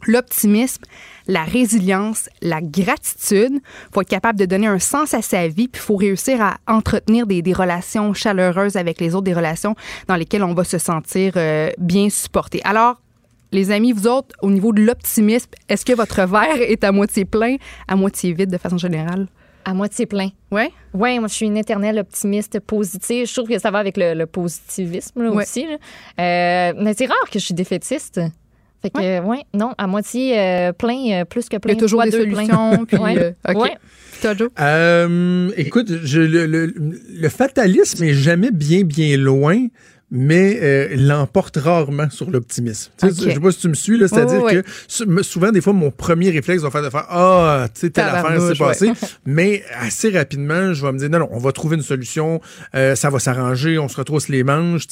l'optimisme, 0.06 0.84
la 1.28 1.44
résilience, 1.44 2.30
la 2.42 2.62
gratitude. 2.62 3.54
Il 3.54 3.94
faut 3.94 4.02
être 4.02 4.08
capable 4.10 4.40
de 4.40 4.46
donner 4.46 4.68
un 4.68 4.80
sens 4.80 5.14
à 5.14 5.22
sa 5.22 5.48
vie, 5.48 5.68
puis 5.68 5.82
il 5.82 5.86
faut 5.86 5.96
réussir 5.96 6.42
à 6.42 6.58
entretenir 6.68 7.26
des, 7.28 7.42
des 7.42 7.54
relations 7.54 8.14
chaleureuses 8.14 8.76
avec 8.76 9.02
les 9.02 9.16
autres, 9.16 9.24
des 9.26 9.34
relations 9.34 9.76
dans 10.08 10.16
lesquelles 10.16 10.44
on 10.44 10.54
va 10.54 10.64
se 10.64 10.78
sentir 10.78 11.34
euh, 11.36 11.72
bien 11.80 12.10
supporté. 12.10 12.62
Alors, 12.64 13.02
Les 13.52 13.72
amis, 13.72 13.94
vous 13.94 14.08
autres, 14.08 14.36
au 14.42 14.52
niveau 14.52 14.74
de 14.74 14.82
l'optimisme, 14.82 15.50
est-ce 15.70 15.86
que 15.86 15.94
votre 15.94 16.22
verre 16.28 16.60
est 16.62 16.84
à 16.84 16.92
moitié 16.92 17.24
plein, 17.26 17.56
à 17.88 17.96
moitié 17.96 18.34
vide 18.34 18.50
de 18.52 18.58
façon 18.58 18.78
générale? 18.78 19.28
À 19.64 19.74
moitié 19.74 20.06
plein. 20.06 20.30
Ouais? 20.52 20.70
Oui, 20.94 21.20
moi, 21.20 21.28
je 21.28 21.34
suis 21.34 21.46
une 21.46 21.58
éternelle 21.58 22.00
optimiste 22.00 22.60
positive. 22.62 23.28
Je 23.28 23.34
trouve 23.34 23.50
que 23.50 23.60
ça 23.60 23.70
va 23.72 23.80
avec 23.80 23.98
le, 23.98 24.14
le 24.14 24.26
positivisme 24.26 25.24
là, 25.24 25.32
Ouais. 25.32 25.44
aussi. 25.44 25.66
là. 25.66 25.74
Euh, 26.74 26.74
mais 26.82 26.94
c'est 26.98 27.06
rare 27.06 27.30
que 27.32 27.40
je 27.40 27.46
suis 27.46 27.54
défaitiste. 27.54 28.20
Fait 28.82 28.90
que, 28.92 29.22
ouais, 29.22 29.42
non, 29.54 29.74
à 29.78 29.88
moitié 29.88 30.40
euh, 30.40 30.72
plein, 30.72 31.22
euh, 31.22 31.26
plus 31.26 31.50
que 31.50 31.58
plein. 31.58 31.74
Il 31.74 31.76
y 31.76 31.80
a 31.80 31.82
toujours 31.82 32.04
des 32.04 32.12
deux 32.12 32.26
pleins. 32.28 32.46
solutions. 32.46 32.86
Puis, 32.88 32.98
Ouais. 32.98 33.36
OK. 33.50 33.56
Ouais. 33.62 33.76
Puis 34.12 34.22
toi, 34.22 34.36
Joe? 34.36 34.50
Écoute, 35.58 35.92
je, 36.04 36.22
le, 36.22 36.46
le- 36.46 36.74
le 36.78 37.30
fatalisme 37.30 38.04
est 38.04 38.14
jamais 38.14 38.52
bien, 38.52 38.84
bien 38.84 39.18
loin, 39.18 39.68
mais 40.10 40.60
euh, 40.62 40.88
l'emporte 40.96 41.58
rarement 41.58 42.10
sur 42.10 42.32
l'optimisme. 42.32 42.92
Tu 42.98 43.08
sais, 43.10 43.14
Ok. 43.14 43.28
Je 43.28 43.34
sais 43.34 43.40
pas 43.42 43.52
si 43.52 43.60
tu 43.60 43.68
me 43.68 43.74
suis, 43.74 43.98
là, 43.98 44.08
c'est-à-dire 44.08 44.42
oui, 44.44 44.54
que 44.54 44.64
sou- 44.88 45.24
souvent, 45.24 45.52
des 45.52 45.60
fois, 45.62 45.74
mon 45.74 45.92
premier 45.92 46.30
réflexe 46.30 46.62
va 46.64 46.72
faire 46.72 46.84
de 46.84 46.90
faire 46.90 47.06
Ah, 47.10 47.68
tu 47.74 47.82
sais, 47.82 47.90
telle 47.90 48.06
affaire 48.06 48.42
s'est 48.42 48.56
passée. 48.56 48.88
ouais. 48.90 48.94
mais 49.26 49.64
assez 49.80 50.10
rapidement, 50.10 50.74
je 50.74 50.86
vais 50.86 50.92
me 50.94 50.98
dire 50.98 51.10
Non, 51.10 51.20
non, 51.20 51.30
on 51.32 51.40
va 51.40 51.52
trouver 51.52 51.76
une 51.76 51.82
solution, 51.82 52.40
euh, 52.76 52.96
ça 52.96 53.10
va 53.10 53.20
s'arranger, 53.20 53.78
on 53.80 53.88
se 53.90 53.98
retrousse 53.98 54.30
les 54.30 54.44
manches. 54.44 54.84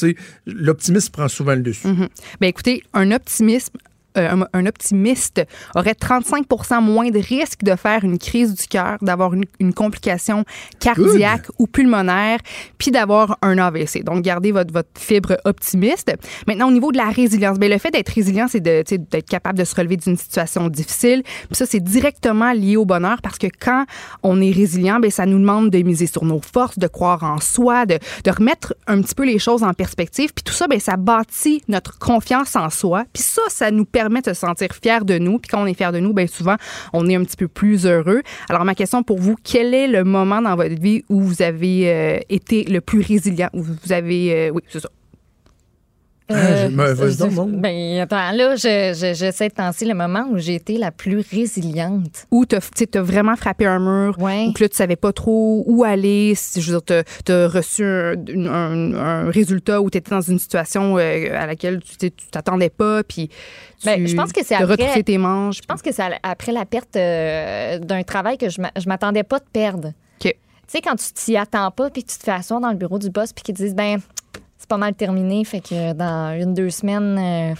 L'optimisme 0.45 1.11
prend 1.11 1.27
souvent 1.27 1.55
le 1.55 1.61
dessus. 1.61 1.87
Mhm. 1.87 2.07
Ben 2.41 2.47
écoutez, 2.47 2.83
un 2.93 3.11
optimisme. 3.11 3.77
Euh, 4.17 4.43
un, 4.53 4.59
un 4.59 4.65
optimiste 4.65 5.41
aurait 5.75 5.93
35% 5.93 6.81
moins 6.81 7.09
de 7.09 7.19
risque 7.19 7.63
de 7.63 7.75
faire 7.75 8.03
une 8.03 8.17
crise 8.17 8.53
du 8.53 8.67
cœur, 8.67 8.97
d'avoir 9.01 9.33
une, 9.33 9.45
une 9.59 9.73
complication 9.73 10.43
cardiaque 10.79 11.47
ou 11.59 11.67
pulmonaire, 11.67 12.39
puis 12.77 12.91
d'avoir 12.91 13.37
un 13.41 13.57
AVC. 13.57 14.03
Donc, 14.03 14.21
gardez 14.21 14.51
votre, 14.51 14.73
votre 14.73 14.89
fibre 14.95 15.37
optimiste. 15.45 16.13
Maintenant, 16.47 16.67
au 16.67 16.71
niveau 16.71 16.91
de 16.91 16.97
la 16.97 17.09
résilience, 17.09 17.57
ben, 17.57 17.71
le 17.71 17.77
fait 17.77 17.91
d'être 17.91 18.09
résilient, 18.09 18.47
c'est 18.49 18.61
d'être 18.61 19.29
capable 19.29 19.59
de 19.59 19.63
se 19.63 19.75
relever 19.75 19.97
d'une 19.97 20.17
situation 20.17 20.67
difficile. 20.67 21.23
Puis 21.23 21.55
ça, 21.55 21.65
c'est 21.65 21.79
directement 21.79 22.53
lié 22.53 22.77
au 22.77 22.85
bonheur 22.85 23.21
parce 23.21 23.37
que 23.37 23.47
quand 23.47 23.85
on 24.23 24.41
est 24.41 24.51
résilient, 24.51 24.99
ben, 24.99 25.11
ça 25.11 25.25
nous 25.25 25.39
demande 25.39 25.69
de 25.69 25.79
miser 25.79 26.07
sur 26.07 26.23
nos 26.23 26.41
forces, 26.41 26.79
de 26.79 26.87
croire 26.87 27.23
en 27.23 27.39
soi, 27.39 27.85
de, 27.85 27.99
de 28.23 28.31
remettre 28.31 28.75
un 28.87 29.01
petit 29.01 29.15
peu 29.15 29.25
les 29.25 29.39
choses 29.39 29.63
en 29.63 29.73
perspective. 29.73 30.31
Puis 30.33 30.43
tout 30.43 30.53
ça, 30.53 30.67
ben, 30.67 30.79
ça 30.79 30.97
bâtit 30.97 31.61
notre 31.67 31.97
confiance 31.99 32.55
en 32.55 32.69
soi. 32.69 33.05
Puis 33.13 33.23
ça, 33.23 33.41
ça 33.49 33.71
nous 33.71 33.85
permet 33.85 34.04
de 34.09 34.25
se 34.25 34.33
sentir 34.33 34.69
fiers 34.81 35.03
de 35.03 35.17
nous. 35.17 35.39
Puis 35.39 35.49
quand 35.49 35.61
on 35.61 35.65
est 35.65 35.73
fier 35.73 35.91
de 35.91 35.99
nous, 35.99 36.13
ben, 36.13 36.27
souvent, 36.27 36.55
on 36.93 37.07
est 37.09 37.15
un 37.15 37.23
petit 37.23 37.37
peu 37.37 37.47
plus 37.47 37.85
heureux. 37.85 38.21
Alors, 38.49 38.65
ma 38.65 38.75
question 38.75 39.03
pour 39.03 39.19
vous, 39.19 39.35
quel 39.43 39.73
est 39.73 39.87
le 39.87 40.03
moment 40.03 40.41
dans 40.41 40.55
votre 40.55 40.79
vie 40.79 41.03
où 41.09 41.21
vous 41.21 41.41
avez 41.41 41.91
euh, 41.91 42.19
été 42.29 42.63
le 42.63 42.81
plus 42.81 43.01
résilient, 43.01 43.49
où 43.53 43.61
vous 43.61 43.91
avez... 43.91 44.33
euh, 44.33 44.49
oui, 44.51 44.61
c'est 44.69 44.79
ça. 44.79 44.89
Ah, 46.27 46.65
je- 46.65 46.67
me- 46.69 47.17
donc, 47.17 47.31
Maud. 47.33 47.61
Ben, 47.61 47.99
attends, 47.99 48.31
là, 48.31 48.55
je- 48.55 48.95
je- 48.99 49.13
j'essaie 49.13 49.49
de 49.49 49.53
penser 49.53 49.85
le 49.85 49.93
moment 49.93 50.25
où 50.31 50.37
j'ai 50.39 50.55
été 50.55 50.77
la 50.79 50.89
plus 50.91 51.23
résiliente. 51.31 52.25
Où 52.31 52.45
tu 52.45 52.55
as 52.55 53.01
vraiment 53.01 53.35
frappé 53.35 53.65
un 53.67 53.79
mur, 53.79 54.15
ou 54.47 54.53
que 54.53 54.63
là, 54.63 54.69
tu 54.69 54.75
savais 54.75 54.95
pas 54.95 55.13
trop 55.13 55.63
où 55.67 55.83
aller. 55.83 56.33
Si, 56.35 56.61
je 56.61 56.73
veux 56.73 56.81
dire, 56.81 57.03
tu 57.25 57.31
as 57.31 57.47
reçu 57.47 57.83
un, 57.85 58.15
un- 58.47 58.93
un 58.95 59.29
résultat 59.29 59.81
où 59.81 59.89
tu 59.89 59.97
étais 59.99 60.09
dans 60.11 60.21
une 60.21 60.39
situation 60.39 60.97
euh, 60.97 61.29
à 61.39 61.45
laquelle 61.45 61.79
tu 61.81 62.09
t'attendais 62.31 62.69
pas, 62.69 63.03
puis 63.03 63.27
tu 63.27 63.85
Ben, 63.85 64.07
je 64.07 64.15
pense 64.15 64.31
que 64.33 64.43
c'est 64.43 64.55
as 64.55 64.61
après- 64.63 65.03
tes 65.03 65.17
manches. 65.19 65.57
Je 65.57 65.65
pense 65.67 65.81
que 65.83 65.91
c'est 65.93 66.03
après 66.23 66.51
la 66.51 66.65
perte 66.65 66.95
euh, 66.95 67.77
d'un 67.79 68.01
travail 68.03 68.37
que 68.37 68.49
je 68.49 68.61
m'a- 68.61 68.71
je 68.75 68.87
m'attendais 68.89 69.23
pas 69.23 69.37
de 69.39 69.45
perdre. 69.51 69.91
Tu 70.67 70.71
sais, 70.71 70.81
quand 70.81 70.95
tu 70.95 71.13
t'y 71.13 71.37
attends 71.37 71.69
pas, 71.69 71.91
puis 71.91 72.03
que 72.03 72.11
tu 72.11 72.17
te 72.17 72.23
fais 72.23 72.31
asseoir 72.31 72.59
dans 72.59 72.71
le 72.71 72.75
bureau 72.75 72.97
du 72.97 73.11
boss, 73.11 73.31
puis 73.31 73.43
qu'ils 73.43 73.53
disent, 73.53 73.75
ben, 73.75 73.99
c'est 74.65 74.69
pas 74.69 74.77
mal 74.77 74.95
terminé, 74.95 75.45
fait 75.45 75.61
que 75.61 75.93
dans 75.93 76.35
une, 76.41 76.55
deux 76.55 76.71
semaines, 76.71 77.19
euh, 77.19 77.53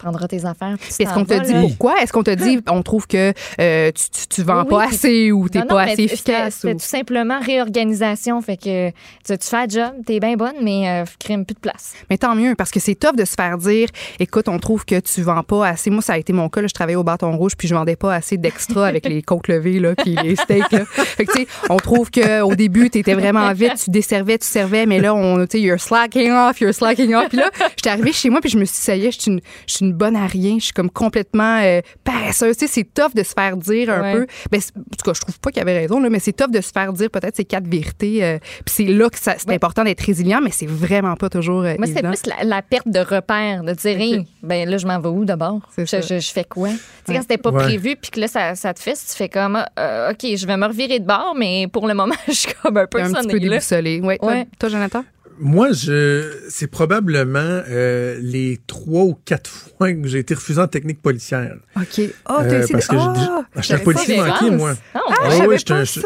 prendras 0.00 0.26
tes 0.28 0.44
affaires. 0.44 0.76
est-ce 0.98 1.12
qu'on 1.14 1.24
te 1.24 1.38
dit 1.44 1.52
là. 1.52 1.60
pourquoi? 1.60 2.00
Est-ce 2.02 2.12
qu'on 2.12 2.22
te 2.22 2.34
dit, 2.34 2.60
on 2.68 2.82
trouve 2.82 3.06
que 3.06 3.32
euh, 3.60 3.90
tu, 3.92 4.10
tu, 4.10 4.26
tu 4.28 4.42
vends 4.42 4.62
Oui, 4.62 4.68
pas 4.68 4.84
assez 4.84 5.30
ou 5.32 5.48
t'es 5.48 5.62
pas 5.62 5.82
assez 5.82 6.04
efficace? 6.04 6.56
C'était 6.56 6.74
ou- 6.74 6.78
tout 6.78 6.84
simplement 6.84 7.38
réorganisation. 7.40 8.40
Fait 8.40 8.56
que 8.56 8.90
tu, 8.90 9.38
tu 9.38 9.46
fais 9.46 9.64
le 9.66 9.70
job, 9.70 9.92
t'es 10.06 10.20
bien 10.20 10.36
bonne, 10.36 10.54
mais 10.62 10.88
euh, 10.88 11.04
plus 11.24 11.54
de 11.54 11.60
place. 11.60 11.92
Mais 12.08 12.18
tant 12.18 12.34
mieux, 12.34 12.54
parce 12.54 12.70
que 12.70 12.80
c'est 12.80 12.94
tough 12.94 13.14
de 13.16 13.24
se 13.24 13.34
faire 13.34 13.58
dire 13.58 13.88
écoute, 14.18 14.48
on 14.48 14.58
trouve 14.58 14.84
que 14.84 14.98
tu 15.00 15.22
vends 15.22 15.42
pas 15.42 15.66
assez. 15.68 15.90
Moi, 15.90 16.02
ça 16.02 16.14
a 16.14 16.18
été 16.18 16.32
mon 16.32 16.48
cas. 16.48 16.60
là, 16.62 16.66
je 16.68 16.74
travaillais 16.74 16.96
au 16.96 17.04
bâton 17.04 17.36
rouge, 17.36 17.52
puis 17.56 17.68
je 17.68 17.74
vendais 17.74 17.96
pas 17.96 18.14
assez 18.14 18.36
d'extra 18.36 18.86
avec 18.86 19.06
les 19.06 19.22
côtes 19.22 19.48
levées, 19.48 19.78
là, 19.80 19.94
puis 19.94 20.16
les 20.22 20.36
steaks. 20.36 20.72
Là. 20.72 20.84
Fait 20.84 21.24
que, 21.26 21.32
on 21.68 21.76
trouve 21.76 22.10
qu'au 22.10 22.54
début, 22.54 22.90
tu 22.90 22.98
étais 22.98 23.14
vraiment 23.14 23.52
vite, 23.52 23.74
tu 23.84 23.90
desservais, 23.90 24.38
tu 24.38 24.46
servais, 24.46 24.86
mais 24.86 25.00
là, 25.00 25.14
on, 25.14 25.46
tu 25.46 25.58
you're 25.58 25.80
slacking 25.80 26.30
off, 26.32 26.60
you're 26.60 26.74
slacking 26.74 27.14
off. 27.14 27.28
Puis 27.28 27.38
là, 27.38 27.50
j'étais 27.76 27.90
arrivée 27.90 28.12
chez 28.12 28.30
moi, 28.30 28.40
puis 28.40 28.50
je 28.50 28.58
me 28.58 28.64
suis 28.64 28.74
dit, 28.76 28.80
ça 28.80 28.96
y 28.96 29.06
est, 29.06 29.12
je 29.12 29.20
suis 29.20 29.30
une, 29.30 29.40
je 29.66 29.74
suis 29.74 29.89
une 29.90 29.96
bonne 29.96 30.16
à 30.16 30.26
rien. 30.26 30.56
Je 30.58 30.64
suis 30.64 30.72
comme 30.72 30.90
complètement 30.90 31.58
euh, 31.62 31.80
paresseuse. 32.04 32.56
Tu 32.56 32.66
sais, 32.66 32.72
c'est 32.72 32.94
tough 32.94 33.14
de 33.14 33.22
se 33.22 33.32
faire 33.32 33.56
dire 33.56 33.90
un 33.90 34.00
Ouais. 34.02 34.12
peu. 34.14 34.26
Ben, 34.50 34.60
c'est- 34.60 34.76
en 34.76 34.80
tout 34.82 35.04
cas, 35.04 35.12
je 35.14 35.20
trouve 35.20 35.38
pas 35.40 35.50
qu'il 35.50 35.58
y 35.58 35.62
avait 35.62 35.78
raison, 35.78 36.00
là, 36.00 36.08
mais 36.10 36.18
c'est 36.20 36.32
tough 36.32 36.50
de 36.50 36.60
se 36.60 36.70
faire 36.72 36.92
dire 36.92 37.10
peut-être 37.10 37.36
ces 37.36 37.44
quatre 37.44 37.66
vérités. 37.66 38.24
euh, 38.24 38.38
puis 38.64 38.74
c'est 38.74 38.84
là 38.84 39.08
que 39.10 39.18
c'est 39.18 39.50
important 39.50 39.84
d'être 39.84 40.00
résilient, 40.00 40.40
mais 40.42 40.50
c'est 40.50 40.68
vraiment 40.68 41.14
pas 41.16 41.28
toujours 41.28 41.60
euh, 41.62 41.74
Moi, 41.78 41.86
c'était 41.86 42.00
évident. 42.00 42.10
plus 42.22 42.26
la, 42.30 42.44
la 42.44 42.62
perte 42.62 42.88
de 42.88 43.00
repère, 43.00 43.62
de 43.62 43.72
dire, 43.74 44.00
Hey, 44.00 44.26
ben 44.42 44.68
là, 44.68 44.78
je 44.78 44.86
m'en 44.86 44.98
vais 45.00 45.08
où 45.08 45.24
d'abord? 45.24 45.60
Je, 45.76 45.84
je- 45.84 46.18
je 46.20 46.30
fais 46.32 46.44
quoi? 46.44 46.68
Tu 46.68 46.74
sais, 46.76 46.80
Ouais. 47.08 47.14
quand 47.16 47.22
c'était 47.22 47.38
pas 47.38 47.50
Ouais. 47.50 47.62
prévu, 47.64 47.96
puis 47.96 48.10
que 48.10 48.20
là, 48.20 48.28
ça, 48.28 48.54
ça 48.54 48.72
te 48.74 48.80
fait, 48.80 48.94
tu 48.94 49.14
fais 49.16 49.28
comme, 49.28 49.62
euh, 49.78 50.10
OK, 50.12 50.26
je 50.36 50.46
vais 50.46 50.56
me 50.56 50.66
revirer 50.66 50.98
de 50.98 51.06
bord, 51.06 51.34
mais 51.36 51.66
pour 51.72 51.86
le 51.88 51.94
moment, 51.94 52.14
je 52.28 52.32
suis 52.32 52.52
comme 52.62 52.76
un 52.76 52.86
peu 52.86 52.98
un 53.00 53.04
petit 53.04 53.14
peu 53.14 53.20
sonnée, 53.22 53.32
là. 53.34 53.38
déboussolé. 53.50 54.00
Ouais, 54.00 54.18
toi- 54.18 54.28
Ouais. 54.28 54.46
Toi, 54.58 54.68
Jonathan? 54.68 55.04
Moi, 55.40 55.72
je 55.72 56.22
c'est 56.50 56.66
probablement 56.66 57.38
euh, 57.68 58.18
les 58.20 58.60
trois 58.66 59.04
ou 59.04 59.16
quatre 59.24 59.48
fois 59.50 59.92
que 59.92 60.06
j'ai 60.06 60.18
été 60.18 60.34
refusé 60.34 60.60
en 60.60 60.68
technique 60.68 61.00
policière. 61.00 61.56
OK. 61.76 62.00
Ah, 62.26 62.36
t'as 62.40 62.44
Euh, 62.44 62.58
essayé 62.60 62.72
parce 62.72 62.88
de- 62.88 62.92
que 62.92 62.96
Ah, 62.98 63.14
je- 63.16 63.60
je 63.60 63.62
j'étais 63.62 63.74
un 63.74 63.76
savais 63.78 63.82
policier 63.84 64.16
manqué, 64.18 64.50
moi. 64.50 64.74
Ah, 64.94 65.00
Ah, 65.08 65.30
je 65.30 66.00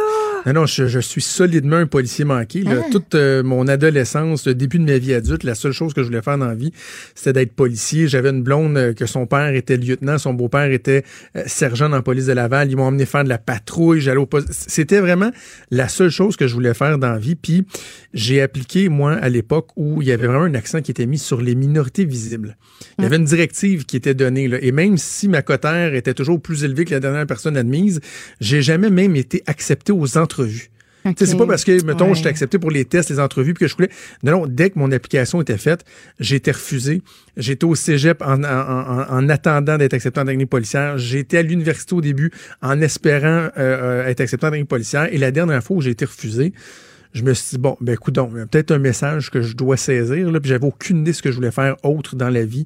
Non, 0.46 0.52
non, 0.52 0.66
je, 0.66 0.86
je 0.86 0.98
suis 0.98 1.22
solidement 1.22 1.76
un 1.76 1.86
policier 1.86 2.24
manqué. 2.24 2.62
là. 2.62 2.82
Ah. 2.84 2.88
Toute 2.90 3.14
euh, 3.14 3.42
mon 3.42 3.66
adolescence, 3.66 4.46
le 4.46 4.54
début 4.54 4.78
de 4.78 4.84
ma 4.84 4.98
vie 4.98 5.14
adulte, 5.14 5.42
la 5.44 5.54
seule 5.54 5.72
chose 5.72 5.94
que 5.94 6.02
je 6.02 6.08
voulais 6.08 6.22
faire 6.22 6.38
dans 6.38 6.46
la 6.46 6.54
vie, 6.54 6.72
c'était 7.14 7.32
d'être 7.32 7.54
policier. 7.54 8.08
J'avais 8.08 8.30
une 8.30 8.42
blonde 8.42 8.76
euh, 8.76 8.92
que 8.92 9.06
son 9.06 9.26
père 9.26 9.54
était 9.54 9.76
lieutenant, 9.76 10.18
son 10.18 10.34
beau-père 10.34 10.70
était 10.70 11.04
euh, 11.36 11.42
sergent 11.46 11.88
dans 11.88 11.96
la 11.96 12.02
police 12.02 12.26
de 12.26 12.32
Laval. 12.32 12.70
Ils 12.70 12.76
m'ont 12.76 12.84
emmené 12.84 13.06
faire 13.06 13.24
de 13.24 13.28
la 13.28 13.38
patrouille. 13.38 14.00
J'allais 14.00 14.18
au 14.18 14.26
poste. 14.26 14.48
C'était 14.50 15.00
vraiment 15.00 15.30
la 15.70 15.88
seule 15.88 16.10
chose 16.10 16.36
que 16.36 16.46
je 16.46 16.54
voulais 16.54 16.74
faire 16.74 16.98
dans 16.98 17.12
la 17.12 17.18
vie. 17.18 17.36
Puis 17.36 17.66
j'ai 18.12 18.42
appliqué, 18.42 18.88
moi, 18.88 19.12
à 19.12 19.28
l'époque 19.28 19.68
où 19.76 20.02
il 20.02 20.08
y 20.08 20.12
avait 20.12 20.26
vraiment 20.26 20.44
un 20.44 20.54
accent 20.54 20.82
qui 20.82 20.90
était 20.90 21.06
mis 21.06 21.18
sur 21.18 21.40
les 21.40 21.54
minorités 21.54 22.04
visibles. 22.04 22.56
Il 22.98 23.02
y 23.02 23.06
avait 23.06 23.16
une 23.16 23.24
directive 23.24 23.84
qui 23.86 23.96
était 23.96 24.14
donnée. 24.14 24.48
Là, 24.48 24.58
et 24.60 24.72
même 24.72 24.98
si 24.98 25.28
ma 25.28 25.42
cotère 25.42 25.94
était 25.94 26.14
toujours 26.14 26.40
plus 26.40 26.64
élevée 26.64 26.84
que 26.84 26.90
la 26.90 27.00
dernière 27.00 27.26
personne 27.26 27.56
admise, 27.56 28.00
j'ai 28.40 28.62
jamais 28.62 28.90
même 28.90 29.16
été 29.16 29.42
accepté 29.46 29.92
aux 29.92 30.18
entrevues. 30.34 30.70
Sais, 31.18 31.26
C'est 31.26 31.36
pas 31.36 31.46
parce 31.46 31.64
que, 31.64 31.84
mettons, 31.84 32.08
Ouais. 32.08 32.14
j'étais 32.14 32.30
accepté 32.30 32.58
pour 32.58 32.70
les 32.70 32.86
tests, 32.86 33.10
les 33.10 33.20
entrevues, 33.20 33.52
puis 33.52 33.66
que 33.66 33.68
je 33.68 33.76
voulais. 33.76 33.90
Non, 34.22 34.32
non, 34.32 34.46
dès 34.46 34.70
que 34.70 34.78
mon 34.78 34.90
application 34.90 35.42
était 35.42 35.58
faite, 35.58 35.84
j'ai 36.18 36.36
été 36.36 36.50
refusé. 36.50 37.02
J'étais 37.36 37.64
au 37.66 37.74
cégep 37.74 38.22
en, 38.22 38.42
en- 38.42 38.46
en- 38.46 39.06
en 39.10 39.28
attendant 39.28 39.76
d'être 39.76 39.92
accepté 39.92 40.18
en 40.20 40.24
technique 40.24 40.48
policière. 40.48 40.96
J'étais 40.96 41.36
à 41.36 41.42
l'université 41.42 41.94
au 41.94 42.00
début 42.00 42.30
en 42.62 42.80
espérant 42.80 43.26
euh, 43.26 43.50
euh, 43.58 44.06
être 44.06 44.22
accepté 44.22 44.46
en 44.46 44.50
technique 44.50 44.68
policière. 44.70 45.12
Et 45.12 45.18
la 45.18 45.30
dernière 45.30 45.62
fois 45.62 45.76
où 45.76 45.82
j'ai 45.82 45.90
été 45.90 46.06
refusé, 46.06 46.54
je 47.12 47.22
me 47.22 47.34
suis 47.34 47.50
dit, 47.50 47.58
bon, 47.58 47.76
ben 47.82 47.92
écoute 47.92 48.14
donc, 48.14 48.30
il 48.32 48.38
y 48.38 48.40
a 48.40 48.46
peut-être 48.46 48.70
un 48.70 48.78
message 48.78 49.30
que 49.30 49.42
je 49.42 49.54
dois 49.56 49.76
saisir. 49.76 50.30
Là, 50.32 50.40
puis 50.40 50.48
j'avais 50.48 50.66
aucune 50.66 51.00
idée 51.00 51.10
de 51.10 51.16
ce 51.16 51.20
que 51.22 51.30
je 51.30 51.36
voulais 51.36 51.50
faire 51.52 51.76
autre 51.84 52.16
dans 52.16 52.30
la 52.30 52.46
vie 52.46 52.64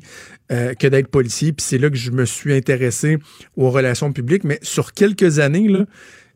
euh, 0.52 0.74
que 0.74 0.86
d'être 0.86 1.08
policier. 1.08 1.52
Puis 1.52 1.66
c'est 1.68 1.78
là 1.78 1.90
que 1.90 1.96
je 1.96 2.12
me 2.12 2.24
suis 2.24 2.54
intéressé 2.54 3.18
aux 3.56 3.70
relations 3.70 4.12
publiques. 4.12 4.44
Mais 4.44 4.60
sur 4.62 4.92
quelques 4.92 5.40
années, 5.40 5.66
là, 5.66 5.86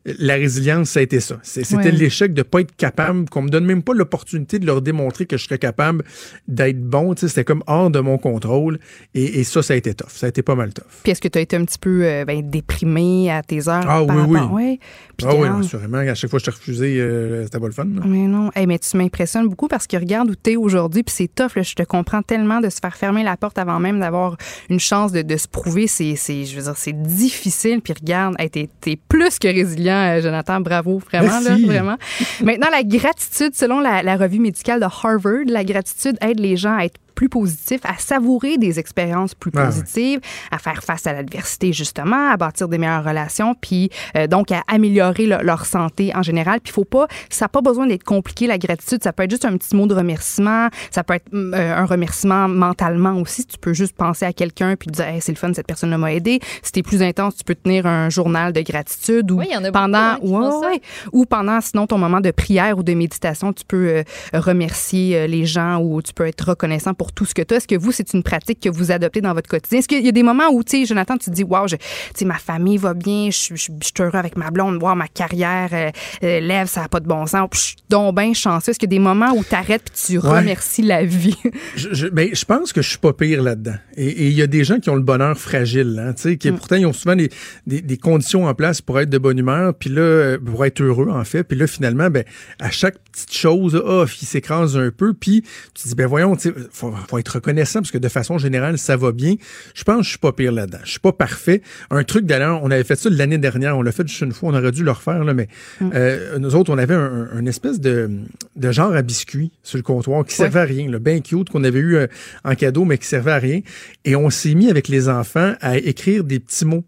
la 0.05 0.35
résilience, 0.35 0.89
ça 0.89 0.99
a 0.99 1.03
été 1.03 1.19
ça. 1.19 1.37
C'était 1.43 1.75
Ouais. 1.75 1.91
l'échec 1.91 2.33
de 2.33 2.39
ne 2.39 2.43
pas 2.43 2.59
être 2.61 2.75
capable, 2.75 3.29
qu'on 3.29 3.43
me 3.43 3.49
donne 3.49 3.65
même 3.65 3.83
pas 3.83 3.93
l'opportunité 3.93 4.59
de 4.59 4.65
leur 4.65 4.81
démontrer 4.81 5.25
que 5.25 5.37
je 5.37 5.45
serais 5.45 5.57
capable 5.57 6.03
d'être 6.47 6.81
bon. 6.81 7.13
C'était 7.15 7.43
comme 7.45 7.63
hors 7.67 7.89
de 7.89 7.99
mon 7.99 8.17
contrôle. 8.17 8.79
Et, 9.13 9.39
et 9.39 9.43
ça, 9.43 9.61
ça 9.63 9.73
a 9.73 9.77
été 9.77 9.93
tough. 9.93 10.09
Ça 10.09 10.25
a 10.25 10.29
été 10.29 10.41
pas 10.41 10.55
mal 10.55 10.73
tough. 10.73 10.83
Puis 11.03 11.11
est-ce 11.13 11.21
que 11.21 11.27
tu 11.29 11.37
as 11.37 11.41
été 11.41 11.55
un 11.55 11.63
petit 11.65 11.79
peu 11.79 12.01
euh, 12.03 12.25
ben, 12.25 12.41
déprimé 12.49 13.31
à 13.31 13.41
tes 13.43 13.69
heures? 13.69 13.85
Ah 13.87 14.03
par 14.05 14.17
oui, 14.17 14.23
oui. 14.27 14.37
rapport- 14.39 14.53
Ouais. 14.53 14.79
Puis 15.17 15.27
ah 15.29 15.35
oui, 15.35 15.47
non, 15.49 15.59
assurément. 15.59 15.97
À 15.99 16.15
chaque 16.15 16.29
fois 16.29 16.39
que 16.39 16.45
je 16.45 16.51
t'ai 16.51 16.57
refusé, 16.57 16.97
euh, 16.99 17.43
c'était 17.45 17.59
pas 17.59 17.67
le 17.67 17.71
fun. 17.73 17.85
là. 17.85 18.01
Mais 18.05 18.27
non, 18.27 18.49
Hey, 18.55 18.67
mais 18.67 18.79
tu 18.79 18.97
m'impressionnes 18.97 19.47
beaucoup 19.47 19.67
parce 19.67 19.87
que 19.87 19.95
regarde 19.97 20.29
où 20.29 20.35
tu 20.35 20.51
es 20.51 20.55
aujourd'hui, 20.57 21.03
puis 21.03 21.13
c'est 21.15 21.33
tough. 21.33 21.55
là. 21.55 21.61
je 21.63 21.75
te 21.75 21.83
comprends 21.83 22.21
tellement 22.21 22.59
de 22.59 22.69
se 22.69 22.79
faire 22.81 22.95
fermer 22.95 23.23
la 23.23 23.37
porte 23.37 23.57
avant 23.57 23.79
même 23.79 23.99
d'avoir 23.99 24.37
une 24.69 24.79
chance 24.79 25.11
de, 25.11 25.21
de 25.21 25.37
se 25.37 25.47
prouver. 25.47 25.87
C'est, 25.87 26.15
je 26.15 26.55
veux 26.55 26.63
dire, 26.63 26.73
c'est 26.77 27.01
difficile. 27.01 27.79
Puis 27.81 27.93
regarde, 27.93 28.35
hey, 28.39 28.49
t'es, 28.49 28.69
t'es 28.81 28.97
plus 29.07 29.39
que 29.39 29.47
résilient, 29.47 29.92
euh, 29.95 30.21
Jonathan. 30.21 30.59
Bravo, 30.59 30.99
vraiment, 30.99 31.39
là, 31.39 31.55
vraiment. 31.65 31.97
Maintenant, 32.41 32.67
la 32.71 32.83
gratitude, 32.83 33.55
selon 33.55 33.79
la, 33.79 34.03
la 34.03 34.17
revue 34.17 34.39
médicale 34.39 34.79
de 34.79 34.85
Harvard, 34.85 35.45
la 35.47 35.63
gratitude 35.63 36.17
aide 36.21 36.39
les 36.39 36.57
gens 36.57 36.77
à 36.77 36.85
être 36.85 36.99
plus 37.15 37.29
positif, 37.29 37.79
à 37.83 37.97
savourer 37.97 38.57
des 38.57 38.79
expériences 38.79 39.33
plus 39.35 39.51
Ah 39.55 39.59
ouais. 39.59 39.65
positives, 39.67 40.19
à 40.51 40.57
faire 40.57 40.83
face 40.83 41.05
à 41.07 41.13
l'adversité 41.13 41.73
justement, 41.73 42.29
à 42.31 42.37
bâtir 42.37 42.67
des 42.67 42.77
meilleures 42.77 43.03
relations, 43.03 43.55
puis 43.59 43.89
euh, 44.17 44.27
donc 44.27 44.51
à 44.51 44.63
améliorer 44.67 45.25
le- 45.27 45.43
leur 45.43 45.65
santé 45.65 46.11
en 46.15 46.21
général. 46.23 46.59
Puis 46.61 46.71
il 46.71 46.73
faut 46.73 46.85
pas, 46.85 47.07
ça 47.29 47.45
n'a 47.45 47.49
pas 47.49 47.61
besoin 47.61 47.87
d'être 47.87 48.03
compliqué 48.03 48.47
la 48.47 48.57
gratitude. 48.57 49.03
Ça 49.03 49.13
peut 49.13 49.23
être 49.23 49.31
juste 49.31 49.45
un 49.45 49.55
petit 49.57 49.75
mot 49.75 49.87
de 49.87 49.93
remerciement. 49.95 50.69
Ça 50.91 51.03
peut 51.03 51.13
être 51.15 51.31
mm, 51.31 51.53
euh, 51.53 51.75
un 51.77 51.85
remerciement 51.85 52.47
mentalement 52.47 53.13
aussi. 53.19 53.45
Tu 53.45 53.57
peux 53.57 53.73
juste 53.73 53.95
penser 53.95 54.25
à 54.25 54.33
quelqu'un 54.33 54.75
puis 54.75 54.87
te 54.89 54.93
dire, 54.93 55.05
Hey, 55.07 55.21
c'est 55.21 55.31
le 55.31 55.37
fun, 55.37 55.53
cette 55.53 55.67
personne 55.67 55.95
m'a 55.97 56.13
aidé. 56.13 56.39
Si 56.61 56.71
t'es 56.71 56.83
plus 56.83 57.01
intense, 57.03 57.35
tu 57.37 57.43
peux 57.43 57.55
tenir 57.55 57.85
un 57.85 58.09
journal 58.09 58.53
de 58.53 58.61
gratitude 58.61 59.31
ou 59.31 59.39
Oui, 59.39 59.45
il 59.49 59.53
y 59.53 59.57
en 59.57 59.63
a 59.63 59.71
beaucoup, 59.71 59.73
pendant, 59.83 59.97
hein, 59.97 60.17
Ouais, 60.21 60.67
ouais. 60.67 60.81
ou 61.11 61.25
pendant 61.25 61.59
sinon 61.61 61.87
ton 61.87 61.97
moment 61.97 62.21
de 62.21 62.31
prière 62.31 62.77
ou 62.77 62.83
de 62.83 62.93
méditation, 62.93 63.53
tu 63.53 63.63
peux 63.67 63.87
euh, 63.87 64.03
remercier 64.33 65.17
euh, 65.17 65.27
les 65.27 65.45
gens 65.45 65.79
ou 65.81 66.01
tu 66.01 66.13
peux 66.13 66.27
être 66.27 66.49
reconnaissant 66.49 66.93
pour 66.93 67.02
tout 67.11 67.25
ce 67.25 67.33
que 67.33 67.41
tu 67.41 67.53
as. 67.53 67.57
Est-ce 67.57 67.67
que 67.67 67.75
vous, 67.75 67.91
c'est 67.91 68.13
une 68.13 68.23
pratique 68.23 68.59
que 68.61 68.69
vous 68.69 68.91
adoptez 68.91 69.21
dans 69.21 69.33
votre 69.33 69.49
quotidien? 69.49 69.79
Est-ce 69.79 69.87
qu'il 69.87 70.05
y 70.05 70.09
a 70.09 70.11
des 70.11 70.23
moments 70.23 70.49
où, 70.51 70.63
tu 70.63 70.79
sais, 70.79 70.85
Jonathan, 70.85 71.17
tu 71.17 71.29
te 71.29 71.35
dis, 71.35 71.43
wow, 71.43 71.67
je, 71.67 71.75
tu 71.75 71.83
sais, 72.15 72.25
ma 72.25 72.37
famille 72.37 72.77
va 72.77 72.93
bien, 72.93 73.29
je, 73.31 73.37
suis- 73.37 73.55
je, 73.57 73.61
suis- 73.63 73.73
je 73.81 73.87
suis 73.87 73.93
heureux 74.03 74.15
avec 74.19 74.37
ma 74.37 74.51
blonde, 74.51 74.81
wow, 74.81 74.95
ma 74.95 75.07
carrière 75.07 75.69
euh, 75.73 75.89
euh, 76.23 76.39
lève, 76.39 76.67
ça 76.67 76.81
n'a 76.81 76.87
pas 76.87 76.99
de 76.99 77.07
bon 77.07 77.25
sens, 77.25 77.47
puis 77.51 77.59
je 77.59 77.65
suis 77.65 77.75
donc 77.89 78.15
bien 78.15 78.33
chanceux. 78.33 78.71
Est-ce 78.71 78.79
qu'il 78.79 78.89
y 78.91 78.95
a 78.95 78.97
des 78.97 79.03
moments 79.03 79.31
où 79.35 79.43
tu 79.43 79.55
arrêtes 79.55 79.83
puis 79.91 79.93
tu 80.05 80.17
Ouais. 80.19 80.39
remercies 80.39 80.83
la 80.83 81.03
vie? 81.05 81.35
Je, 81.75 81.89
je- 81.93 82.07
ben, 82.07 82.29
je 82.33 82.45
pense 82.45 82.71
que 82.71 82.81
je 82.81 82.89
suis 82.89 82.97
pas 82.99 83.13
pire 83.13 83.41
là-dedans. 83.43 83.75
Et 83.97 84.27
il 84.27 84.33
y 84.33 84.41
a 84.41 84.47
des 84.47 84.63
gens 84.63 84.79
qui 84.79 84.89
ont 84.89 84.95
le 84.95 85.01
bonheur 85.01 85.37
fragile, 85.37 86.01
hein, 86.05 86.13
tu 86.13 86.21
sais, 86.23 86.37
qui 86.37 86.51
pourtant 86.51 86.75
ils 86.75 86.85
ont 86.85 86.93
souvent 86.93 87.15
des, 87.15 87.29
des, 87.67 87.81
des 87.81 87.97
conditions 87.97 88.45
en 88.45 88.53
place 88.53 88.81
pour 88.81 88.99
être 88.99 89.09
de 89.09 89.17
bonne 89.17 89.37
humeur, 89.39 89.73
puis 89.73 89.89
là 89.89 90.01
euh, 90.01 90.37
pour 90.39 90.63
être 90.65 90.81
heureux 90.81 91.09
en 91.09 91.23
fait, 91.23 91.43
puis 91.43 91.57
là 91.57 91.65
finalement 91.67 92.09
ben 92.09 92.23
à 92.59 92.69
chaque 92.69 92.97
petite 93.11 93.33
chose, 93.33 93.81
oh, 93.85 94.05
il 94.21 94.25
s'écrase 94.27 94.77
un 94.77 94.91
peu, 94.91 95.13
puis 95.13 95.41
tu 95.73 95.83
te 95.83 95.87
dis 95.89 95.95
ben 95.95 96.05
voyons, 96.07 96.35
tu 96.35 96.49
sais, 96.49 96.55
faut, 96.71 96.92
faut 97.07 97.17
être 97.17 97.29
reconnaissant 97.29 97.79
parce 97.79 97.91
que 97.91 97.97
de 97.97 98.07
façon 98.07 98.37
générale 98.37 98.77
ça 98.77 98.97
va 98.97 99.11
bien. 99.11 99.35
Je 99.73 99.83
pense 99.83 99.97
que 99.97 100.03
je 100.03 100.09
suis 100.09 100.17
pas 100.17 100.31
pire 100.31 100.51
là-dedans. 100.51 100.79
Je 100.83 100.91
suis 100.91 100.99
pas 100.99 101.11
parfait. 101.11 101.61
Un 101.89 102.03
truc 102.03 102.25
d'ailleurs, 102.25 102.61
on 102.63 102.71
avait 102.71 102.83
fait 102.83 102.95
ça 102.95 103.09
l'année 103.09 103.37
dernière, 103.37 103.77
on 103.77 103.81
l'a 103.81 103.91
fait 103.91 104.07
juste 104.07 104.21
une 104.21 104.31
fois, 104.31 104.49
on 104.49 104.55
aurait 104.55 104.71
dû 104.71 104.83
le 104.83 104.91
refaire 104.91 105.23
là, 105.23 105.33
mais 105.33 105.47
euh, 105.81 106.37
nous 106.39 106.55
autres 106.55 106.71
on 106.71 106.77
avait 106.77 106.95
un, 106.95 107.45
espèce 107.45 107.79
de, 107.79 108.09
de 108.55 108.71
genre 108.71 108.93
à 108.93 109.01
biscuit 109.01 109.51
sur 109.63 109.77
le 109.77 109.83
comptoir 109.83 110.25
qui 110.25 110.35
servait 110.35 110.61
à 110.61 110.65
rien, 110.65 110.89
là, 110.89 110.99
bien 110.99 111.19
cute 111.19 111.49
qu'on 111.49 111.63
avait 111.63 111.79
eu 111.79 111.95
euh, 111.95 112.07
en 112.45 112.55
cadeau 112.55 112.85
mais 112.85 112.97
qui 112.97 113.07
servait 113.07 113.31
à 113.31 113.39
rien. 113.39 113.61
Et 114.05 114.15
on 114.15 114.29
s'est 114.29 114.55
mis 114.55 114.69
avec 114.69 114.87
les 114.87 115.09
enfants 115.09 115.53
à 115.61 115.77
écrire 115.77 116.23
des 116.23 116.39
petits 116.39 116.65
mots. 116.65 116.83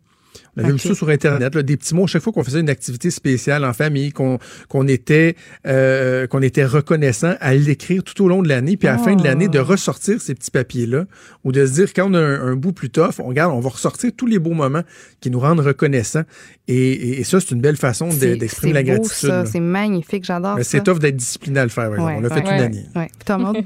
On 0.57 0.63
avait 0.63 0.71
Ok. 0.73 0.79
vu 0.81 0.87
ça 0.89 0.95
sur 0.95 1.09
Internet, 1.09 1.53
là, 1.55 1.63
des 1.63 1.75
petits 1.77 1.93
mots. 1.93 2.07
Chaque 2.07 2.21
fois 2.21 2.31
qu'on 2.31 2.43
faisait 2.43 2.59
une 2.61 2.69
activité 2.69 3.11
spéciale 3.11 3.65
en 3.65 3.73
famille, 3.73 4.11
qu'on 4.11 4.39
qu'on 4.69 4.87
était, 4.87 5.35
euh, 5.67 6.27
qu'on 6.27 6.41
était 6.41 6.65
reconnaissant 6.65 7.35
à 7.41 7.53
l'écrire 7.55 8.03
tout 8.03 8.23
au 8.23 8.27
long 8.27 8.41
de 8.41 8.47
l'année, 8.47 8.77
puis 8.77 8.87
à 8.87 8.93
la 8.93 8.97
fin 8.97 9.15
de 9.15 9.23
l'année, 9.23 9.47
de 9.47 9.59
ressortir 9.59 10.21
ces 10.21 10.33
petits 10.33 10.51
papiers-là, 10.51 11.05
ou 11.43 11.51
de 11.51 11.65
se 11.65 11.73
dire, 11.73 11.93
quand 11.93 12.09
on 12.09 12.13
a 12.13 12.19
un, 12.19 12.51
un 12.51 12.55
bout 12.55 12.71
plus 12.73 12.89
tough, 12.89 13.19
on 13.19 13.25
regarde, 13.27 13.53
on 13.53 13.59
va 13.59 13.69
ressortir 13.69 14.11
tous 14.15 14.27
les 14.27 14.39
beaux 14.39 14.53
moments 14.53 14.83
qui 15.19 15.29
nous 15.29 15.39
rendent 15.39 15.59
reconnaissants. 15.59 16.23
Et, 16.67 17.23
ça, 17.23 17.39
c'est 17.39 17.51
une 17.51 17.61
belle 17.61 17.77
façon 17.77 18.07
d'exprimer 18.09 18.73
la 18.73 18.83
gratitude. 18.83 19.43
C'est 19.45 19.59
magnifique, 19.59 20.23
j'adore 20.25 20.55
Mais 20.55 20.63
ça. 20.63 20.71
c'est 20.71 20.83
tough 20.83 20.97
d'être 20.99 21.15
discipliné 21.15 21.59
à 21.59 21.63
le 21.63 21.69
faire, 21.69 21.89
par 21.91 21.93
exemple. 21.93 22.11
Ouais, 22.11 22.17
On 22.17 22.21
l'a 22.21 22.29
fait 22.29 22.47
ouais. 22.47 22.55
une 22.55 22.63
année. 22.63 23.09
Toi, 23.25 23.37
Maud? 23.37 23.57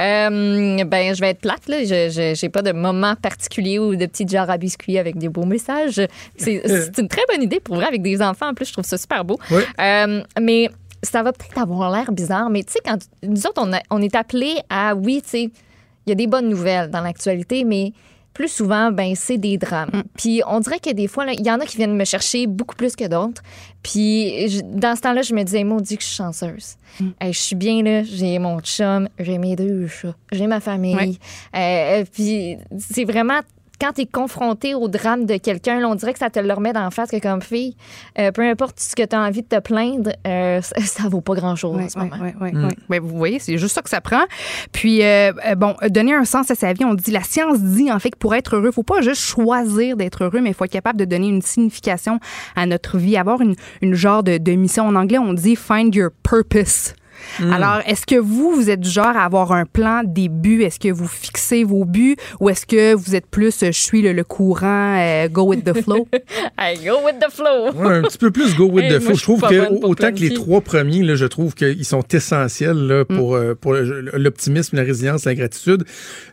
Euh, 0.00 0.84
ben, 0.84 1.14
je 1.14 1.20
vais 1.20 1.30
être 1.30 1.40
plate, 1.40 1.68
là. 1.68 1.84
Je, 1.84 2.34
j'ai 2.34 2.48
pas 2.48 2.62
de 2.62 2.72
moment 2.72 3.14
particulier 3.16 3.78
ou 3.78 3.94
de 3.94 4.06
petits 4.06 4.26
jarres 4.26 4.50
à 4.50 4.58
biscuits 4.58 4.98
avec 4.98 5.16
des 5.18 5.28
beaux 5.28 5.44
messages. 5.44 6.00
C'est, 6.36 6.62
c'est 6.66 6.98
une 6.98 7.08
très 7.08 7.22
bonne 7.32 7.42
idée 7.42 7.60
pour 7.60 7.76
vrai 7.76 7.86
avec 7.86 8.02
des 8.02 8.20
enfants. 8.22 8.48
En 8.50 8.54
plus, 8.54 8.66
je 8.66 8.72
trouve 8.72 8.84
ça 8.84 8.98
super 8.98 9.24
beau. 9.24 9.38
Ouais. 9.50 9.64
Euh, 9.80 10.22
mais 10.40 10.68
ça 11.02 11.22
va 11.22 11.32
peut-être 11.32 11.58
avoir 11.58 11.90
l'air 11.92 12.10
bizarre, 12.12 12.48
mais 12.50 12.62
tu 12.62 12.72
sais, 12.72 12.78
quand 12.84 12.98
nous 13.22 13.46
autres, 13.46 13.60
on, 13.64 13.72
a- 13.72 13.82
on 13.90 14.00
est 14.02 14.14
appelés 14.14 14.56
à, 14.70 14.94
oui, 14.94 15.20
tu 15.22 15.30
sais, 15.30 15.42
il 16.06 16.10
y 16.10 16.12
a 16.12 16.14
des 16.14 16.26
bonnes 16.26 16.48
nouvelles 16.48 16.90
dans 16.90 17.00
l'actualité, 17.00 17.64
mais 17.64 17.92
plus 18.34 18.48
souvent, 18.48 18.90
ben 18.90 19.14
c'est 19.14 19.38
des 19.38 19.58
drames. 19.58 19.90
Puis 20.16 20.42
on 20.46 20.60
dirait 20.60 20.78
que 20.80 20.90
des 20.90 21.06
fois, 21.08 21.26
il 21.32 21.44
y 21.46 21.50
en 21.50 21.60
a 21.60 21.66
qui 21.66 21.76
viennent 21.76 21.96
me 21.96 22.04
chercher 22.04 22.46
beaucoup 22.46 22.76
plus 22.76 22.96
que 22.96 23.06
d'autres. 23.06 23.42
Puis 23.82 24.48
je- 24.48 24.60
dans 24.62 24.96
ce 24.96 25.02
temps-là, 25.02 25.22
je 25.22 25.34
me 25.34 25.42
disais, 25.42 25.64
maudit 25.64 25.96
que 25.96 26.02
je 26.02 26.08
suis 26.08 26.16
chanceuse. 26.16 26.76
Hey, 27.20 27.32
je 27.32 27.38
suis 27.40 27.56
bien 27.56 27.82
là, 27.82 28.02
j'ai 28.04 28.38
mon 28.38 28.60
chum, 28.60 29.08
j'ai 29.18 29.38
mes 29.38 29.56
deux 29.56 29.86
chats, 29.86 30.14
j'ai 30.30 30.46
ma 30.46 30.60
famille. 30.60 31.18
Euh, 31.56 32.04
puis 32.12 32.56
c'est 32.78 33.04
vraiment 33.04 33.40
quand 33.82 33.92
tu 33.94 34.02
es 34.02 34.06
confronté 34.06 34.76
au 34.76 34.86
drame 34.86 35.26
de 35.26 35.36
quelqu'un, 35.38 35.84
on 35.84 35.96
dirait 35.96 36.12
que 36.12 36.20
ça 36.20 36.30
te 36.30 36.38
le 36.38 36.52
remet 36.52 36.72
dans 36.72 36.84
la 36.84 36.92
face 36.92 37.10
que 37.10 37.18
comme 37.18 37.42
fille, 37.42 37.74
euh, 38.16 38.30
peu 38.30 38.42
importe 38.42 38.78
ce 38.78 38.94
que 38.94 39.02
tu 39.02 39.16
as 39.16 39.20
envie 39.20 39.42
de 39.42 39.48
te 39.48 39.58
plaindre, 39.58 40.12
euh, 40.24 40.60
ça, 40.62 40.80
ça 40.82 41.08
vaut 41.08 41.20
pas 41.20 41.34
grand-chose 41.34 41.80
en 41.80 41.88
ce 41.88 41.98
moment. 41.98 42.16
Ouais, 42.22 42.34
ouais, 42.40 42.54
ouais. 42.54 42.76
Ben, 42.88 43.00
vous 43.00 43.16
voyez, 43.16 43.40
c'est 43.40 43.58
juste 43.58 43.74
ça 43.74 43.82
que 43.82 43.90
ça 43.90 44.00
prend. 44.00 44.22
Puis, 44.70 45.02
euh, 45.02 45.32
bon, 45.56 45.74
donner 45.88 46.14
un 46.14 46.24
sens 46.24 46.48
à 46.52 46.54
sa 46.54 46.72
vie, 46.72 46.84
on 46.84 46.94
dit, 46.94 47.10
la 47.10 47.24
science 47.24 47.58
dit 47.58 47.90
en 47.90 47.98
fait 47.98 48.10
que 48.10 48.18
pour 48.18 48.36
être 48.36 48.54
heureux, 48.54 48.68
il 48.68 48.74
faut 48.74 48.84
pas 48.84 49.00
juste 49.00 49.22
choisir 49.22 49.96
d'être 49.96 50.22
heureux, 50.22 50.40
mais 50.40 50.50
il 50.50 50.54
faut 50.54 50.64
être 50.64 50.70
capable 50.70 51.00
de 51.00 51.04
donner 51.04 51.28
une 51.28 51.42
signification 51.42 52.20
à 52.54 52.66
notre 52.66 52.98
vie, 52.98 53.16
avoir 53.16 53.40
une, 53.40 53.56
une 53.80 53.94
genre 53.94 54.22
de, 54.22 54.38
de 54.38 54.52
mission. 54.52 54.86
En 54.86 54.94
anglais, 54.94 55.18
on 55.18 55.32
dit 55.32 55.56
find 55.56 55.92
your 55.92 56.10
purpose. 56.22 56.94
Mm. 57.40 57.52
Alors, 57.52 57.80
est-ce 57.86 58.06
que 58.06 58.16
vous, 58.16 58.52
vous 58.54 58.70
êtes 58.70 58.80
du 58.80 58.90
genre 58.90 59.16
à 59.16 59.24
avoir 59.24 59.52
un 59.52 59.64
plan, 59.64 60.02
des 60.04 60.28
buts? 60.28 60.62
Est-ce 60.62 60.78
que 60.78 60.92
vous 60.92 61.06
fixez 61.08 61.64
vos 61.64 61.84
buts 61.84 62.16
ou 62.40 62.48
est-ce 62.50 62.66
que 62.66 62.94
vous 62.94 63.14
êtes 63.14 63.26
plus, 63.26 63.62
euh, 63.62 63.66
je 63.66 63.80
suis 63.80 64.02
le, 64.02 64.12
le 64.12 64.24
courant, 64.24 64.96
euh, 64.98 65.28
go 65.28 65.42
with 65.44 65.64
the 65.64 65.80
flow? 65.82 66.06
Hey, 66.58 66.78
go 66.84 66.98
with 67.04 67.16
the 67.18 67.30
flow. 67.32 67.72
Ouais, 67.72 67.96
un 67.96 68.02
petit 68.02 68.18
peu 68.18 68.30
plus 68.30 68.54
go 68.54 68.66
with 68.66 68.84
Hey, 68.84 68.94
the 68.94 69.00
flow. 69.00 69.14
je 69.14 69.22
trouve 69.22 69.40
que 69.42 69.84
autant 69.84 70.12
que 70.12 70.20
les 70.20 70.32
trois 70.34 70.60
premiers, 70.60 71.02
là, 71.02 71.14
je 71.16 71.26
trouve 71.26 71.54
qu'ils 71.54 71.84
sont 71.84 72.02
essentiels 72.12 72.76
là, 72.86 73.04
pour, 73.04 73.34
euh, 73.34 73.54
pour 73.54 73.74
l'optimisme, 73.74 74.76
la 74.76 74.82
résilience, 74.82 75.24
la 75.24 75.34
gratitude. 75.34 75.84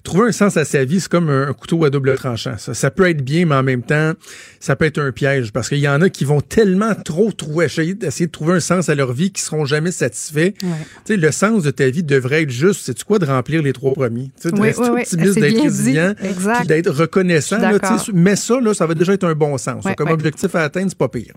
Trouver 0.03 0.27
un 0.29 0.31
sens 0.31 0.57
à 0.57 0.65
sa 0.65 0.83
vie, 0.85 0.99
c'est 0.99 1.09
comme 1.09 1.29
un, 1.29 1.47
un 1.47 1.53
couteau 1.53 1.83
à 1.85 1.89
double 1.89 2.15
tranchant. 2.15 2.55
Ça, 2.57 2.73
ça 2.73 2.91
peut 2.91 3.09
être 3.09 3.23
bien, 3.23 3.45
mais 3.45 3.55
en 3.55 3.63
même 3.63 3.81
temps, 3.83 4.13
ça 4.59 4.75
peut 4.75 4.85
être 4.85 4.99
un 4.99 5.11
piège 5.11 5.51
parce 5.51 5.69
qu'il 5.69 5.79
y 5.79 5.87
en 5.87 6.01
a 6.01 6.09
qui 6.09 6.25
vont 6.25 6.41
tellement 6.41 6.93
trop 6.95 7.31
trouver, 7.31 7.65
essayer, 7.65 7.95
essayer 8.01 8.27
de 8.27 8.31
trouver 8.31 8.53
un 8.53 8.59
sens 8.59 8.89
à 8.89 8.95
leur 8.95 9.13
vie 9.13 9.31
qui 9.31 9.41
seront 9.41 9.65
jamais 9.65 9.91
satisfaits. 9.91 10.51
Sais, 11.05 11.17
le 11.17 11.31
sens 11.31 11.63
de 11.63 11.71
ta 11.71 11.89
vie 11.89 12.03
devrait 12.03 12.43
être 12.43 12.49
juste, 12.49 12.81
c'est 12.85 13.03
quoi, 13.03 13.19
de 13.19 13.25
remplir 13.25 13.61
les 13.61 13.73
trois 13.73 13.93
premiers? 13.93 14.31
Tu 14.41 14.49
Oui, 14.53 14.69
optimiste, 14.77 15.39
d'être 15.39 15.61
résilient, 15.61 16.13
puis 16.17 16.67
d'être 16.67 16.91
reconnaissant. 16.91 17.57
Là, 17.57 17.77
mais 18.13 18.35
ça, 18.35 18.59
là, 18.59 18.73
ça 18.73 18.85
va 18.85 18.93
déjà 18.93 19.13
être 19.13 19.25
un 19.25 19.35
bon 19.35 19.57
sens. 19.57 19.85
Comme 19.97 20.09
objectif 20.09 20.53
à 20.55 20.63
atteindre, 20.63 20.89
c'est 20.89 20.97
pas 20.97 21.09
pire. 21.09 21.33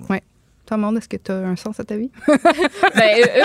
Toi, 0.64 0.76
Monde, 0.76 0.98
est-ce 0.98 1.08
que 1.08 1.16
tu 1.16 1.32
as 1.32 1.34
un 1.38 1.56
sens 1.56 1.78
à 1.80 1.84
ta 1.84 1.96
vie? 1.96 2.10
Ben, 2.94 3.18
euh, 3.18 3.44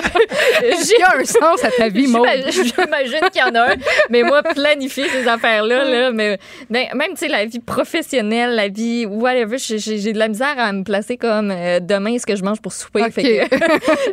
y 0.99 1.03
a 1.03 1.17
un 1.17 1.25
sens 1.25 1.63
à 1.63 1.71
ta 1.71 1.89
vie, 1.89 2.07
Maud? 2.11 2.27
J'imagine 2.49 3.29
qu'il 3.31 3.41
y 3.41 3.43
en 3.43 3.55
a 3.55 3.71
un. 3.71 3.75
Mais 4.09 4.21
moi, 4.23 4.43
planifier 4.43 5.07
ces 5.09 5.27
affaires-là, 5.27 5.83
là, 5.85 6.11
mais, 6.11 6.37
ben, 6.69 6.85
même, 6.95 7.11
tu 7.11 7.17
sais, 7.17 7.27
la 7.27 7.45
vie 7.45 7.59
professionnelle, 7.59 8.55
la 8.55 8.67
vie 8.67 9.05
whatever, 9.05 9.57
j'ai- 9.57 9.79
j'ai 9.79 9.97
j'ai 9.97 10.13
de 10.13 10.19
la 10.19 10.27
misère 10.27 10.55
à 10.57 10.71
me 10.71 10.83
placer 10.83 11.17
comme 11.17 11.49
euh, 11.51 11.79
demain 11.79 12.17
ce 12.19 12.25
que 12.25 12.35
je 12.35 12.43
mange 12.43 12.61
pour 12.61 12.71
souper? 12.73 13.09
Fait 13.11 13.23
que 13.23 13.55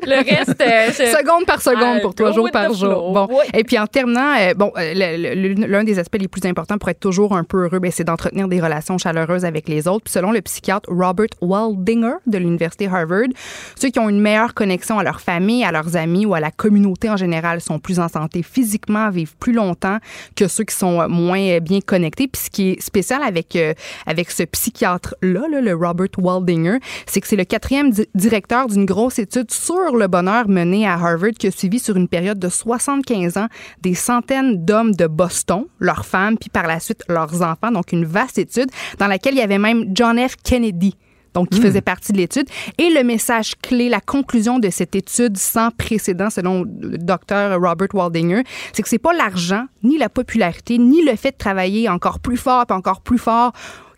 le 0.07 0.17
reste. 0.37 0.61
euh, 0.61 0.87
je- 0.89 1.17
Seconde 1.17 1.45
par 1.47 1.61
seconde 1.61 1.97
Ah, 1.99 2.01
pour 2.01 2.15
toi, 2.15 2.33
jour 2.33 2.51
par 2.51 2.73
jour. 2.73 3.13
Bon. 3.13 3.27
Oui. 3.31 3.45
Et 3.55 3.65
puis 3.65 3.79
en 3.79 3.87
terminant, 3.87 4.35
euh, 4.39 4.55
bon, 4.55 4.73
euh, 4.79 4.93
l'un 4.95 5.85
des 5.85 5.99
aspects 5.99 6.19
les 6.21 6.29
plus 6.29 6.45
importants 6.49 6.79
pour 6.79 6.89
être 6.89 7.01
toujours 7.01 7.37
un 7.37 7.45
peu 7.45 7.65
heureux, 7.65 7.79
ben, 7.81 7.91
c'est 7.91 8.05
d'entretenir 8.05 8.49
des 8.49 8.61
relations 8.61 8.97
chaleureuses 8.99 9.45
avec 9.45 9.69
les 9.69 9.89
autres. 9.89 10.05
Puis 10.05 10.13
selon 10.13 10.33
le 10.33 10.41
psychiatre 10.41 10.89
Robert 10.91 11.29
Waldinger 11.43 12.15
de 12.27 12.39
l'université 12.39 12.87
Harvard, 12.95 13.29
ceux 13.77 13.89
qui 13.91 13.99
ont 13.99 14.09
une 14.09 14.21
meilleure 14.21 14.55
connexion 14.55 14.99
à 14.99 15.03
leur 15.05 15.21
famille, 15.21 15.65
à 15.65 15.73
leurs 15.73 15.97
amis 15.97 16.27
ou 16.27 16.35
à 16.35 16.41
la 16.41 16.51
communauté 16.51 17.11
en 17.11 17.17
général 17.17 17.61
sont 17.61 17.79
plus 17.79 17.99
en 18.01 18.09
santé 18.09 18.43
physiquement, 18.43 19.11
vivent 19.11 19.37
plus 19.37 19.53
longtemps 19.53 19.99
que 20.37 20.49
ceux 20.49 20.65
qui 20.65 20.75
sont 20.75 21.09
moins 21.09 21.59
bien 21.59 21.81
connectés. 21.81 22.29
Puis 22.29 22.43
ce 22.45 22.51
qui 22.51 22.71
est 22.71 22.81
spécial 22.83 23.23
avec 23.23 23.57
euh, 23.57 23.75
avec 24.07 24.31
ce 24.31 24.43
psychiatre-là, 24.45 25.47
là, 25.51 25.61
le 25.61 25.75
Robert 25.75 26.09
Waldinger, 26.19 26.79
c'est 27.07 27.21
que 27.21 27.27
c'est 27.27 27.37
le 27.37 27.45
quatrième 27.45 27.91
di- 27.91 28.07
directeur 28.15 28.67
d'une 28.67 28.85
grosse 28.85 29.19
étude 29.19 29.51
sur 29.51 29.97
le 29.97 30.07
bonheur 30.07 30.49
menée 30.49 30.87
à 30.87 30.95
Harvard 30.95 31.33
qui 31.39 31.47
a 31.47 31.51
suivi 31.51 31.79
sur 31.79 31.97
une 31.97 32.09
période 32.09 32.39
de 32.39 32.49
75 32.49 33.37
ans 33.37 33.49
des 33.83 33.95
centaines 33.95 34.65
d'hommes 34.65 34.95
de 34.95 35.07
Boston, 35.07 35.65
leurs 35.81 36.07
femmes, 36.07 36.37
puis 36.39 36.51
par 36.51 36.67
la 36.67 36.81
suite 36.81 37.03
leurs 37.09 37.43
enfants. 37.43 37.71
Donc 37.73 37.93
une 37.93 38.05
vaste 38.05 38.39
étude 38.39 38.71
dans 38.99 39.07
laquelle 39.07 39.35
il 39.35 39.39
y 39.39 39.43
avait 39.43 39.59
même 39.59 39.85
John 39.95 40.19
F. 40.19 40.37
Kennedy. 40.43 40.97
Donc, 41.35 41.51
qui 41.51 41.61
faisait 41.61 41.81
partie 41.81 42.13
de 42.13 42.19
l'étude. 42.19 42.47
Et 42.79 42.91
le 42.91 43.03
message 43.03 43.55
clé, 43.61 43.89
la 43.89 44.01
conclusion 44.01 44.59
de 44.59 44.71
cette 44.71 44.95
étude 44.95 45.37
sans 45.37 45.71
précédent, 45.71 46.31
selon 46.31 46.65
le 46.65 46.97
docteur 46.97 47.61
Robert 47.61 47.89
Waldinger, 47.93 48.45
c'est 48.73 48.83
que 48.83 48.89
c'est 48.89 48.99
pas 48.99 49.13
l'argent, 49.13 49.67
ni 49.83 49.99
la 49.99 50.09
popularité, 50.09 50.79
ni 50.79 51.05
le 51.05 51.17
fait 51.17 51.33
de 51.33 51.37
travailler 51.37 51.89
encore 51.89 52.21
plus 52.21 52.37
fort, 52.37 52.67
puis 52.67 52.77
encore 52.77 53.01
plus 53.01 53.19
fort 53.19 53.53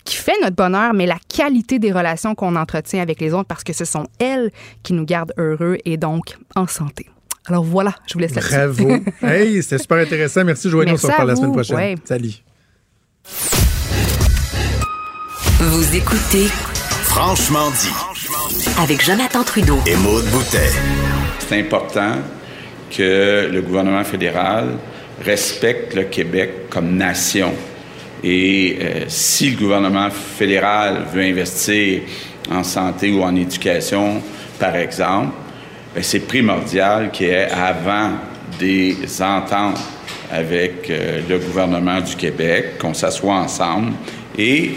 qui 0.06 0.16
fait 0.16 0.32
notre 0.40 0.56
bonheur, 0.56 0.94
mais 0.94 1.04
la 1.04 1.18
qualité 1.28 1.78
des 1.78 1.92
relations 1.92 2.34
qu'on 2.34 2.56
entretient 2.56 3.02
avec 3.02 3.20
les 3.20 3.34
autres, 3.34 3.48
parce 3.48 3.64
que 3.64 3.72
ce 3.72 3.84
sont 3.84 4.06
elles 4.18 4.50
qui 4.82 4.92
nous 4.92 5.04
gardent 5.04 5.34
heureux 5.36 5.78
et 5.84 5.96
donc 5.96 6.38
en 6.54 6.66
santé. 6.66 7.06
Alors 7.46 7.64
voilà, 7.64 7.92
je 8.06 8.14
vous 8.14 8.20
laisse 8.20 8.34
là-dessus. 8.34 8.54
Bravo. 8.54 9.04
hey, 9.22 9.62
c'était 9.62 9.78
super 9.78 9.98
intéressant. 9.98 10.44
Merci, 10.44 10.70
Joanie. 10.70 10.92
On 10.92 10.96
se 10.96 11.06
reparle 11.06 11.28
la 11.28 11.36
semaine 11.36 11.52
prochaine. 11.52 11.76
Ouais. 11.76 11.94
Salut. 12.04 12.32
Vous 15.58 15.96
écoutez 15.96 16.48
Franchement 17.16 17.70
dit. 17.70 18.78
avec 18.78 19.02
Jonathan 19.02 19.42
Trudeau. 19.42 19.78
Et 19.86 19.96
Maude 19.96 20.26
Boutet. 20.26 20.68
C'est 21.38 21.58
important 21.58 22.16
que 22.94 23.48
le 23.50 23.62
gouvernement 23.62 24.04
fédéral 24.04 24.76
respecte 25.24 25.94
le 25.94 26.04
Québec 26.04 26.68
comme 26.68 26.94
nation. 26.94 27.54
Et 28.22 28.76
euh, 28.78 29.04
si 29.08 29.52
le 29.52 29.56
gouvernement 29.56 30.10
fédéral 30.10 31.06
veut 31.10 31.22
investir 31.22 32.02
en 32.50 32.62
santé 32.62 33.10
ou 33.10 33.22
en 33.22 33.34
éducation, 33.34 34.20
par 34.58 34.76
exemple, 34.76 35.32
ben, 35.94 36.02
c'est 36.02 36.20
primordial 36.20 37.10
qu'il 37.12 37.28
y 37.28 37.30
ait 37.30 37.48
avant 37.50 38.10
des 38.58 38.94
ententes 39.22 39.80
avec 40.30 40.90
euh, 40.90 41.22
le 41.26 41.38
gouvernement 41.38 42.02
du 42.02 42.14
Québec, 42.14 42.76
qu'on 42.78 42.92
s'assoie 42.92 43.36
ensemble 43.36 43.92
et 44.36 44.72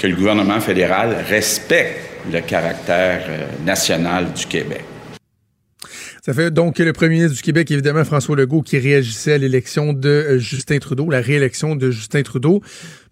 que 0.00 0.06
le 0.06 0.16
gouvernement 0.16 0.60
fédéral 0.60 1.14
respecte 1.28 1.98
le 2.32 2.40
caractère 2.40 3.22
euh, 3.28 3.46
national 3.64 4.32
du 4.32 4.46
Québec. 4.46 4.84
Ça 6.22 6.32
fait 6.32 6.50
donc 6.50 6.78
le 6.78 6.92
premier 6.92 7.16
ministre 7.16 7.36
du 7.36 7.42
Québec, 7.42 7.70
évidemment, 7.70 8.04
François 8.04 8.36
Legault, 8.36 8.62
qui 8.62 8.78
réagissait 8.78 9.34
à 9.34 9.38
l'élection 9.38 9.92
de 9.92 10.08
euh, 10.08 10.38
Justin 10.38 10.78
Trudeau, 10.78 11.10
la 11.10 11.20
réélection 11.20 11.76
de 11.76 11.90
Justin 11.90 12.22
Trudeau. 12.22 12.62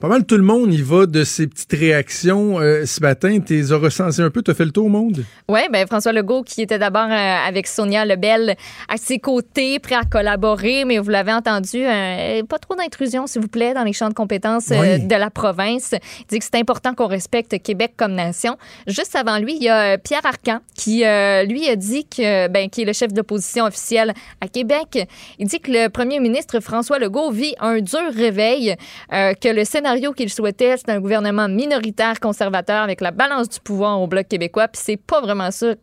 Pas 0.01 0.07
mal 0.07 0.25
tout 0.25 0.37
le 0.37 0.45
monde 0.45 0.73
y 0.73 0.81
va 0.81 1.07
de 1.07 1.25
ces 1.25 1.49
petites 1.49 1.73
réactions 1.73 2.61
euh, 2.61 2.87
ce 2.87 3.01
matin. 3.01 3.41
Tu 3.45 3.55
les 3.55 3.73
as 3.73 3.77
recensées 3.79 4.23
un 4.23 4.31
peu, 4.31 4.43
tu 4.43 4.53
as 4.53 4.55
fait 4.55 4.65
le 4.65 4.71
tour 4.71 4.87
au 4.87 4.89
monde? 4.89 5.25
Oui, 5.49 5.59
ben 5.73 5.89
François 5.89 6.13
Legault, 6.13 6.45
qui 6.45 6.63
était 6.63 6.79
d'abord 6.79 7.09
euh, 7.11 7.37
avec 7.49 7.67
Sonia 7.67 8.05
Lebel 8.05 8.55
à 8.89 8.97
ses 8.97 9.19
côtés, 9.19 9.81
prêt 9.81 9.97
à 9.97 10.05
collaborer, 10.05 10.85
mais 10.85 11.01
vous 11.01 11.11
l'avez 11.11 11.33
entendu, 11.33 11.85
euh, 11.85 12.45
pas 12.45 12.61
trop 12.61 12.77
d'intrusion, 12.77 13.27
s'il 13.27 13.43
vous 13.43 13.49
plaît, 13.49 13.75
dans 13.75 13.83
les 13.83 13.93
champs 13.93 14.09
de 14.09 14.15
compétences 14.15 14.69
Oui. 14.71 15.01
de 15.05 15.15
la 15.17 15.31
province. 15.31 15.97
Il 16.21 16.27
dit 16.29 16.39
que 16.39 16.45
c'est 16.45 16.61
important 16.61 16.95
qu'on 16.95 17.09
respecte 17.09 17.61
Québec 17.61 17.95
comme 17.97 18.13
nation. 18.13 18.57
Juste 18.87 19.17
avant 19.17 19.39
lui, 19.39 19.57
il 19.57 19.65
y 19.65 19.69
a 19.69 19.99
Pierre 19.99 20.25
Arcan, 20.25 20.61
qui, 20.77 20.99
lui, 20.99 21.69
a 21.69 21.75
dit 21.75 22.07
que, 22.07 22.47
ben, 22.47 22.71
qui 22.71 22.83
est 22.83 22.85
le 22.85 22.93
chef 22.93 23.13
de 23.13 23.17
l'opposition 23.17 23.65
officielle 23.65 24.15
à 24.41 24.47
Québec. 24.47 25.09
Il 25.41 25.49
dit 25.49 25.59
que 25.59 25.73
le 25.73 25.89
premier 25.89 26.21
ministre 26.21 26.61
François 26.61 27.01
Legault 27.01 27.33
vit 27.33 27.57
un 27.59 27.81
dur 27.81 27.99
réveil, 28.15 28.77
que 29.11 29.53
le 29.53 29.65
scénario 29.89 30.13
qu'il 30.13 30.29
souhaitait, 30.31 30.77
c'est 30.77 30.91
un 30.91 31.01
gouvernement 31.01 31.49
minoritaire 31.49 32.21
conservateur 32.21 32.83
avec 32.83 33.01
la 33.01 33.11
balance 33.11 33.49
du 33.49 33.59
pouvoir 33.61 34.01
au 34.01 34.07
Bloc 34.07 34.29
québécois, 34.29 34.69
puis 34.69 34.81
c'est 34.85 34.97
pas 34.99 35.21
vraiment 35.21 35.51
ça 35.51 35.75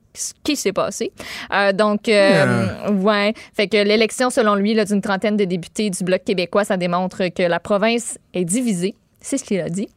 qui 0.43 0.55
s'est 0.55 0.73
passé. 0.73 1.11
Euh, 1.53 1.71
donc, 1.73 2.07
euh, 2.07 2.89
ouais. 2.91 3.33
Fait 3.55 3.67
que 3.67 3.77
l'élection, 3.77 4.29
selon 4.29 4.55
lui, 4.55 4.75
d'une 4.85 5.01
trentaine 5.01 5.37
de 5.37 5.45
députés 5.45 5.89
du 5.89 6.03
Bloc 6.03 6.23
québécois, 6.23 6.63
ça 6.65 6.77
démontre 6.77 7.27
que 7.33 7.43
la 7.43 7.59
province 7.59 8.17
est 8.33 8.45
divisée. 8.45 8.93
C'est 9.21 9.37
ce 9.37 9.43
qu'il 9.43 9.59
a 9.59 9.69
dit. 9.69 9.89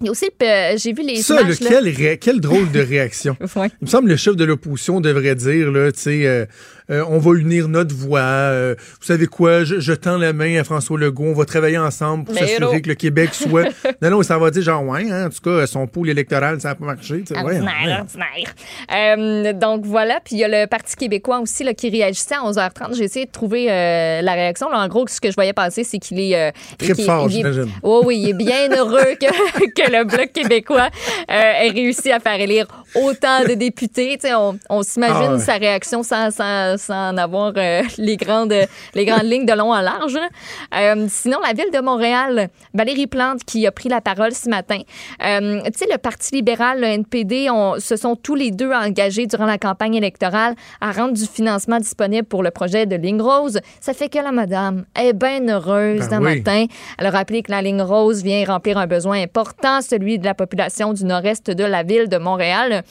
Il 0.00 0.06
y 0.06 0.08
a 0.08 0.10
aussi, 0.12 0.26
le- 0.40 0.76
j'ai 0.76 0.92
vu 0.92 1.02
les 1.02 1.16
Ça, 1.22 1.40
images, 1.40 1.60
là, 1.60 1.70
là. 1.70 1.76
quel, 1.80 1.88
ré- 1.88 2.18
quel 2.18 2.40
drôle 2.40 2.70
de 2.72 2.80
réaction. 2.80 3.36
Il 3.56 3.60
me 3.82 3.86
semble 3.86 4.04
que 4.06 4.10
le 4.10 4.16
chef 4.16 4.34
de 4.36 4.44
l'opposition 4.44 5.00
devrait 5.00 5.36
dire, 5.36 5.70
là, 5.70 5.92
tu 5.92 6.00
sais, 6.00 6.26
euh, 6.26 6.46
euh, 6.90 7.04
on 7.08 7.18
va 7.18 7.38
unir 7.38 7.68
notre 7.68 7.94
voix. 7.94 8.20
euh, 8.20 8.74
vous 8.78 9.06
savez 9.06 9.26
quoi, 9.26 9.64
je, 9.64 9.80
je 9.80 9.92
tends 9.92 10.18
la 10.18 10.32
main 10.32 10.58
à 10.60 10.64
François 10.64 10.98
Legault, 10.98 11.24
on 11.24 11.32
va 11.34 11.44
travailler 11.44 11.78
ensemble 11.78 12.24
pour 12.24 12.34
s'assurer 12.34 12.60
non. 12.76 12.80
que 12.80 12.88
le 12.88 12.94
Québec 12.94 13.30
soit... 13.32 13.64
non, 14.02 14.10
non, 14.10 14.22
ça 14.22 14.38
va 14.38 14.50
dire 14.50 14.62
genre, 14.62 14.84
ouais, 14.84 15.10
hein, 15.10 15.26
en 15.26 15.30
tout 15.30 15.40
cas, 15.42 15.66
son 15.66 15.86
pôle 15.86 16.10
électoral, 16.10 16.60
ça 16.60 16.68
n'a 16.68 16.74
pas 16.74 16.84
marché. 16.84 17.24
Ordinaire, 17.34 17.72
ouais. 17.84 17.98
ordinaire. 17.98 18.54
Euh, 18.94 19.52
donc 19.52 19.84
voilà, 19.86 20.20
puis 20.24 20.36
il 20.36 20.38
y 20.38 20.44
a 20.44 20.48
le 20.48 20.66
Parti 20.66 20.96
québécois 20.96 21.40
aussi 21.40 21.64
là, 21.64 21.74
qui 21.74 21.88
réagissait 21.90 22.34
à 22.34 22.40
11h30. 22.42 22.94
J'ai 22.96 23.04
essayé 23.04 23.26
de 23.26 23.30
trouver 23.30 23.66
la 23.66 24.32
réaction. 24.32 24.68
Là, 24.70 24.78
en 24.80 24.88
gros, 24.88 25.06
ce 25.06 25.20
que 25.20 25.30
je 25.30 25.34
voyais 25.34 25.52
passer, 25.52 25.84
c'est 25.84 25.98
qu'il 25.98 26.20
est... 26.20 26.52
Tripe 26.78 26.94
qu'il- 26.96 27.04
fort, 27.04 27.28
j'imagine. 27.28 27.68
Oh, 27.82 28.02
oui, 28.04 28.18
il 28.18 28.30
est 28.30 28.32
bien 28.34 28.68
heureux 28.76 29.14
que, 29.20 29.26
que 29.82 29.90
le 29.90 30.04
Bloc 30.04 30.32
québécois 30.32 30.88
ait 31.28 31.70
réussi 31.70 32.12
à 32.12 32.20
faire 32.20 32.40
élire 32.40 32.66
autant 32.94 33.42
de 33.44 33.54
députés. 33.54 34.16
Tu 34.20 34.28
sais, 34.28 34.34
on 34.34 34.58
on 34.70 34.82
s'imagine 34.82 35.16
Ah 35.26 35.32
ouais. 35.34 35.38
sa 35.40 35.54
réaction 35.54 36.02
sans, 36.02 36.30
sans, 36.30 36.76
sans 36.78 37.10
en 37.10 37.16
avoir 37.16 37.52
euh, 37.56 37.82
les, 37.98 38.16
grandes, 38.16 38.54
les 38.94 39.04
grandes 39.04 39.24
lignes 39.24 39.46
de 39.46 39.52
long 39.52 39.72
en 39.72 39.80
large. 39.80 40.14
là. 40.14 40.28
Euh, 40.74 41.06
sinon, 41.08 41.38
la 41.44 41.52
ville 41.52 41.70
de 41.72 41.80
Montréal, 41.80 42.48
Valérie 42.72 43.06
Plante 43.06 43.44
qui 43.44 43.66
a 43.66 43.72
pris 43.72 43.88
la 43.88 44.00
parole 44.00 44.32
ce 44.32 44.48
matin. 44.48 44.78
Euh, 45.24 45.60
tu 45.66 45.78
sais, 45.78 45.86
le 45.90 45.98
Parti 45.98 46.34
libéral, 46.36 46.80
le 46.80 46.86
NPD, 46.86 47.48
on, 47.50 47.78
se 47.78 47.96
sont 47.96 48.16
tous 48.16 48.34
les 48.34 48.50
deux 48.50 48.72
engagés 48.72 49.26
durant 49.26 49.46
la 49.46 49.58
campagne 49.58 49.94
électorale 49.94 50.54
à 50.80 50.92
rendre 50.92 51.14
du 51.14 51.26
financement 51.26 51.78
disponible 51.78 52.26
pour 52.26 52.42
le 52.42 52.50
projet 52.50 52.86
de 52.86 52.96
ligne 52.96 53.20
rose. 53.22 53.60
Ça 53.80 53.92
fait 53.94 54.08
que 54.08 54.18
la 54.18 54.32
madame 54.32 54.84
est 54.98 55.12
bien 55.12 55.46
heureuse 55.48 56.08
Ben 56.08 56.20
d'un 56.20 56.24
oui. 56.24 56.38
matin. 56.38 56.66
Elle 56.98 57.06
a 57.06 57.10
rappelé 57.10 57.42
que 57.42 57.50
la 57.50 57.62
ligne 57.62 57.82
rose 57.82 58.22
vient 58.22 58.44
remplir 58.44 58.78
un 58.78 58.86
besoin 58.86 59.20
important, 59.22 59.80
celui 59.80 60.18
de 60.18 60.24
la 60.24 60.34
population 60.34 60.92
du 60.92 61.04
nord-est 61.04 61.50
de 61.50 61.64
la 61.64 61.82
ville 61.82 62.08
de 62.08 62.18
Montréal. 62.18 62.83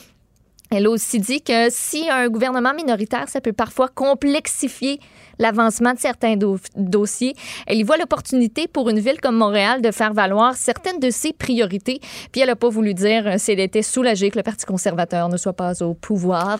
Elle 0.74 0.88
a 0.88 0.90
aussi 0.90 1.20
dit 1.20 1.42
que 1.42 1.70
si 1.70 2.10
un 2.10 2.28
gouvernement 2.30 2.74
minoritaire, 2.74 3.30
ça 3.30 3.42
peut 3.42 3.54
parfois 3.54 3.88
complexifier 3.88 5.00
l'avancement 5.40 5.94
de 5.94 6.00
certains 6.00 6.36
do- 6.36 6.58
dossiers. 6.76 7.34
Elle 7.68 7.78
y 7.78 7.84
voit 7.84 7.98
l'opportunité 7.98 8.68
pour 8.68 8.90
une 8.90 9.00
ville 9.00 9.20
comme 9.22 9.36
Montréal 9.36 9.82
de 9.82 9.92
faire 9.92 10.14
valoir 10.14 10.56
certaines 10.56 11.00
de 11.00 11.10
ses 11.10 11.34
priorités. 11.34 12.00
Puis 12.32 12.42
elle 12.42 12.48
n'a 12.48 12.56
pas 12.56 12.70
voulu 12.70 12.94
dire 12.94 13.28
euh, 13.28 13.36
si 13.38 13.52
elle 13.52 13.60
était 13.60 13.82
soulagée 13.82 14.30
que 14.30 14.38
le 14.38 14.44
Parti 14.44 14.66
conservateur 14.66 15.30
ne 15.30 15.38
soit 15.38 15.54
pas 15.54 15.82
au 15.84 15.94
pouvoir. 15.94 16.60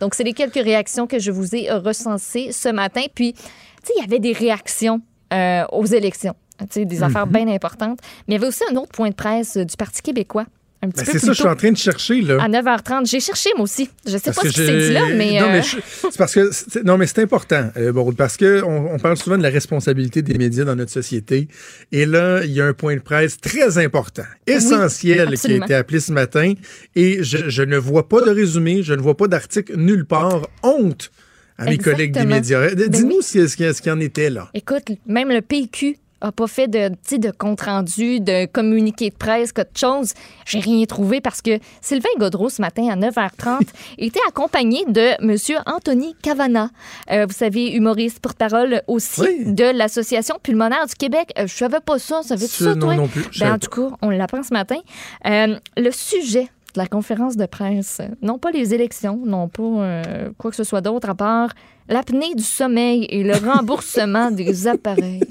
Donc, 0.00 0.14
c'est 0.14 0.24
les 0.24 0.32
quelques 0.32 0.54
réactions 0.62 1.06
que 1.06 1.18
je 1.18 1.30
vous 1.30 1.54
ai 1.54 1.70
recensées 1.70 2.52
ce 2.52 2.68
matin. 2.70 3.02
Puis, 3.14 3.32
tu 3.34 3.40
sais, 3.84 3.92
il 3.96 4.00
y 4.00 4.04
avait 4.04 4.18
des 4.20 4.32
réactions 4.32 5.00
euh, 5.32 5.64
aux 5.72 5.86
élections. 5.86 6.34
Tu 6.60 6.66
sais, 6.70 6.84
des 6.84 7.02
affaires 7.02 7.26
bien 7.26 7.48
importantes. 7.48 7.98
Mais 8.26 8.34
il 8.34 8.38
y 8.38 8.38
avait 8.38 8.46
aussi 8.46 8.62
un 8.70 8.76
autre 8.76 8.92
point 8.92 9.10
de 9.10 9.14
presse 9.14 9.56
euh, 9.56 9.64
du 9.64 9.76
Parti 9.76 10.00
québécois. 10.02 10.46
Un 10.84 10.88
petit 10.90 11.04
Ben, 11.04 11.06
peu 11.06 11.12
c'est 11.12 11.18
ça, 11.26 11.32
je 11.32 11.38
suis 11.38 11.48
en 11.48 11.56
train 11.56 11.72
de 11.72 11.76
chercher, 11.78 12.20
là. 12.20 12.36
À 12.42 12.48
9h30. 12.48 13.08
J'ai 13.08 13.20
cherché, 13.20 13.48
moi 13.56 13.64
aussi. 13.64 13.88
Je 14.06 14.12
sais 14.12 14.20
Parce 14.24 14.36
pas 14.36 14.42
que 14.42 14.48
ce 14.48 14.54
qui 14.54 14.60
j'ai- 14.66 14.80
s'est 14.80 14.88
dit 14.88 14.92
là, 14.92 15.02
mais. 15.14 15.40
Non, 15.40 15.46
euh, 15.46 15.52
mais 15.52 15.62
je- 15.62 15.76
c'est 16.10 16.18
parce 16.18 16.34
que. 16.34 16.50
c'est- 16.52 16.84
Non, 16.84 16.98
mais 16.98 17.06
c'est 17.06 17.20
important, 17.20 17.70
euh, 17.76 17.90
bon, 17.92 18.12
parce 18.12 18.36
que 18.36 18.62
on, 18.62 18.98
parle 18.98 19.16
souvent 19.16 19.38
de 19.38 19.42
la 19.42 19.48
responsabilité 19.48 20.20
des 20.22 20.36
médias 20.36 20.64
dans 20.64 20.76
notre 20.76 20.92
société. 20.92 21.48
Et 21.90 22.04
là, 22.06 22.44
il 22.44 22.50
y 22.52 22.60
a 22.60 22.66
un 22.66 22.74
point 22.74 22.94
de 22.96 23.00
presse 23.00 23.38
très 23.40 23.78
important, 23.78 24.24
essentiel, 24.46 25.34
qui 25.38 25.52
a 25.52 25.56
été 25.56 25.74
appelé 25.74 26.00
ce 26.00 26.12
matin. 26.12 26.52
Et 26.94 27.22
je, 27.22 27.48
je 27.48 27.62
ne 27.62 27.76
vois 27.78 28.08
pas 28.08 28.20
de 28.20 28.30
résumé, 28.30 28.82
je 28.82 28.94
ne 28.94 29.00
vois 29.00 29.16
pas 29.16 29.26
d'article 29.28 29.76
nulle 29.76 30.04
part. 30.04 30.48
Honte 30.62 31.10
à 31.56 31.66
mes 31.66 31.78
collègues 31.78 32.12
des 32.12 32.24
médias. 32.26 32.74
Ben 32.74 32.88
Dis-nous 32.88 33.22
ce 33.22 33.54
qu'il 33.56 33.74
ce 33.74 33.88
y 33.88 33.90
en 33.90 34.00
était, 34.00 34.28
là. 34.30 34.50
Écoute, 34.54 34.90
même 35.06 35.28
le 35.30 35.40
PQ 35.40 35.96
a 36.24 36.32
pas 36.32 36.46
fait 36.46 36.68
de, 36.68 36.88
de 37.18 37.30
compte-rendu, 37.30 38.20
de 38.20 38.46
communiqué 38.46 39.10
de 39.10 39.14
presse, 39.14 39.52
quelque 39.52 39.78
chose. 39.78 40.12
J'ai 40.46 40.58
rien 40.60 40.84
trouvé 40.86 41.20
parce 41.20 41.40
que 41.42 41.58
Sylvain 41.80 42.08
Godreau, 42.18 42.48
ce 42.48 42.60
matin 42.60 42.88
à 42.90 42.96
9h30, 42.96 43.60
était 43.98 44.20
accompagné 44.28 44.84
de 44.86 45.12
M. 45.22 45.36
Anthony 45.66 46.14
Cavana. 46.22 46.70
Euh, 47.10 47.26
vous 47.26 47.32
savez, 47.34 47.72
humoriste 47.72 48.20
porte-parole 48.20 48.82
aussi 48.86 49.44
de 49.44 49.64
l'Association 49.76 50.36
pulmonaire 50.42 50.86
du 50.86 50.94
Québec. 50.94 51.32
Euh, 51.38 51.46
je 51.46 51.54
savais 51.54 51.80
pas 51.80 51.98
ça. 51.98 52.22
Ça 52.22 52.36
veut 52.36 52.46
Ce- 52.46 52.64
ça, 52.64 52.74
non, 52.74 52.80
toi? 52.80 52.94
non 52.96 53.08
plus, 53.08 53.24
Ben, 53.38 53.54
en 53.54 53.58
tout 53.58 53.70
cas, 53.70 53.96
on 54.02 54.10
l'apprend 54.10 54.42
ce 54.42 54.52
matin. 54.52 54.78
Euh, 55.26 55.56
le 55.76 55.90
sujet 55.90 56.48
de 56.74 56.80
la 56.80 56.86
conférence 56.86 57.36
de 57.36 57.46
presse, 57.46 58.00
non 58.20 58.38
pas 58.38 58.50
les 58.50 58.74
élections, 58.74 59.20
non 59.24 59.46
pas 59.48 59.62
euh, 59.62 60.30
quoi 60.38 60.50
que 60.50 60.56
ce 60.56 60.64
soit 60.64 60.80
d'autre, 60.80 61.08
à 61.08 61.14
part 61.14 61.50
l'apnée 61.88 62.34
du 62.34 62.42
sommeil 62.42 63.06
et 63.10 63.22
le 63.22 63.34
remboursement 63.34 64.30
des 64.32 64.66
appareils. 64.66 65.22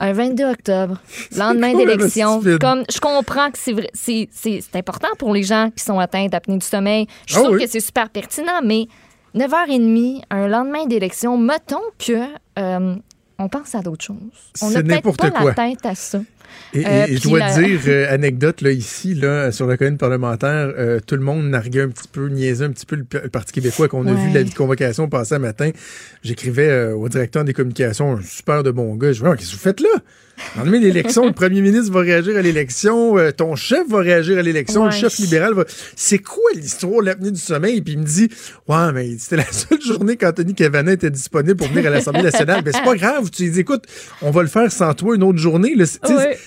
Un 0.00 0.12
22 0.12 0.44
octobre, 0.44 0.96
lendemain 1.36 1.74
d'élection. 1.74 2.40
Comme 2.60 2.84
je 2.92 3.00
comprends 3.00 3.50
que 3.50 3.58
c'est 3.58 4.76
important 4.76 5.08
pour 5.18 5.34
les 5.34 5.42
gens 5.42 5.70
qui 5.74 5.82
sont 5.82 5.98
atteints 5.98 6.26
d'apnée 6.26 6.56
du 6.58 6.64
sommeil. 6.66 7.06
Je 7.26 7.32
suis 7.34 7.40
Ah 7.40 7.44
sûre 7.44 7.52
oui. 7.54 7.64
que 7.64 7.70
c'est 7.70 7.80
super 7.80 8.08
pertinent, 8.08 8.60
mais 8.64 8.86
9h30, 9.34 10.22
un 10.30 10.46
lendemain 10.48 10.86
d'élection, 10.86 11.36
mettons 11.36 11.82
que 11.98 12.12
euh, 12.58 12.94
on 13.38 13.48
pense 13.48 13.74
à 13.74 13.80
d'autres 13.80 14.04
choses. 14.04 14.16
On 14.62 14.70
n'a 14.70 14.82
peut-être 14.82 15.16
pas 15.16 15.30
quoi. 15.30 15.44
la 15.44 15.54
tête 15.54 15.84
à 15.86 15.94
ça. 15.94 16.18
Et, 16.74 16.86
Euh, 16.86 17.06
et 17.08 17.16
je 17.16 17.22
dois 17.22 17.50
dire, 17.52 17.80
euh, 17.86 18.06
anecdote, 18.12 18.60
là, 18.60 18.70
ici, 18.70 19.14
là, 19.14 19.52
sur 19.52 19.66
la 19.66 19.76
colline 19.76 19.98
parlementaire, 19.98 20.72
euh, 20.76 21.00
tout 21.04 21.16
le 21.16 21.22
monde 21.22 21.48
narguait 21.48 21.82
un 21.82 21.88
petit 21.88 22.08
peu, 22.08 22.28
niaisait 22.28 22.64
un 22.64 22.70
petit 22.70 22.86
peu 22.86 22.96
le, 22.96 23.04
Parti 23.28 23.52
québécois 23.52 23.88
qu'on 23.88 24.06
a 24.06 24.12
vu 24.12 24.32
la 24.32 24.42
vie 24.42 24.50
de 24.50 24.54
convocation 24.54 25.08
passer 25.08 25.34
un 25.34 25.38
matin. 25.38 25.70
J'écrivais 26.22 26.92
au 26.92 27.08
directeur 27.08 27.44
des 27.44 27.52
communications, 27.52 28.18
un 28.18 28.22
super 28.22 28.62
de 28.62 28.70
bon 28.70 28.94
gars. 28.96 29.12
Je 29.12 29.22
dis, 29.22 29.30
qu'est-ce 29.36 29.50
que 29.50 29.56
vous 29.56 29.62
faites 29.62 29.80
là? 29.80 29.88
Lendemain 30.56 30.80
d'élection, 30.80 31.26
le 31.26 31.32
premier 31.32 31.60
ministre 31.60 31.92
va 31.92 32.00
réagir 32.00 32.36
à 32.36 32.42
l'élection, 32.42 33.18
euh, 33.18 33.30
ton 33.32 33.56
chef 33.56 33.88
va 33.88 33.98
réagir 33.98 34.38
à 34.38 34.42
l'élection, 34.42 34.84
le 34.86 34.90
chef 34.90 35.18
libéral 35.18 35.54
va. 35.54 35.64
C'est 35.96 36.18
quoi 36.18 36.50
l'histoire 36.54 37.00
de 37.00 37.06
l'apnée 37.06 37.30
du 37.30 37.40
sommeil? 37.40 37.80
Puis 37.82 37.94
il 37.94 37.98
me 38.00 38.04
dit, 38.04 38.28
ouais, 38.68 38.92
mais 38.92 39.16
c'était 39.18 39.36
la 39.36 39.44
seule 39.50 39.80
journée 39.80 40.16
qu'Anthony 40.16 40.54
Cavana 40.54 40.92
était 40.92 41.10
disponible 41.10 41.56
pour 41.56 41.68
venir 41.68 41.86
à 41.86 41.90
l'Assemblée 41.90 42.22
nationale. 42.22 42.62
Ben, 42.62 42.72
c'est 42.74 42.84
pas 42.84 42.94
grave. 42.96 43.30
Tu 43.30 43.44
lui 43.44 43.50
dis, 43.50 43.60
écoute, 43.60 43.84
on 44.22 44.30
va 44.30 44.42
le 44.42 44.48
faire 44.48 44.70
sans 44.72 44.94
toi 44.94 45.14
une 45.16 45.22
autre 45.22 45.38
journée. 45.38 45.74
C'est 45.84 46.08
Ouais. 46.08 46.38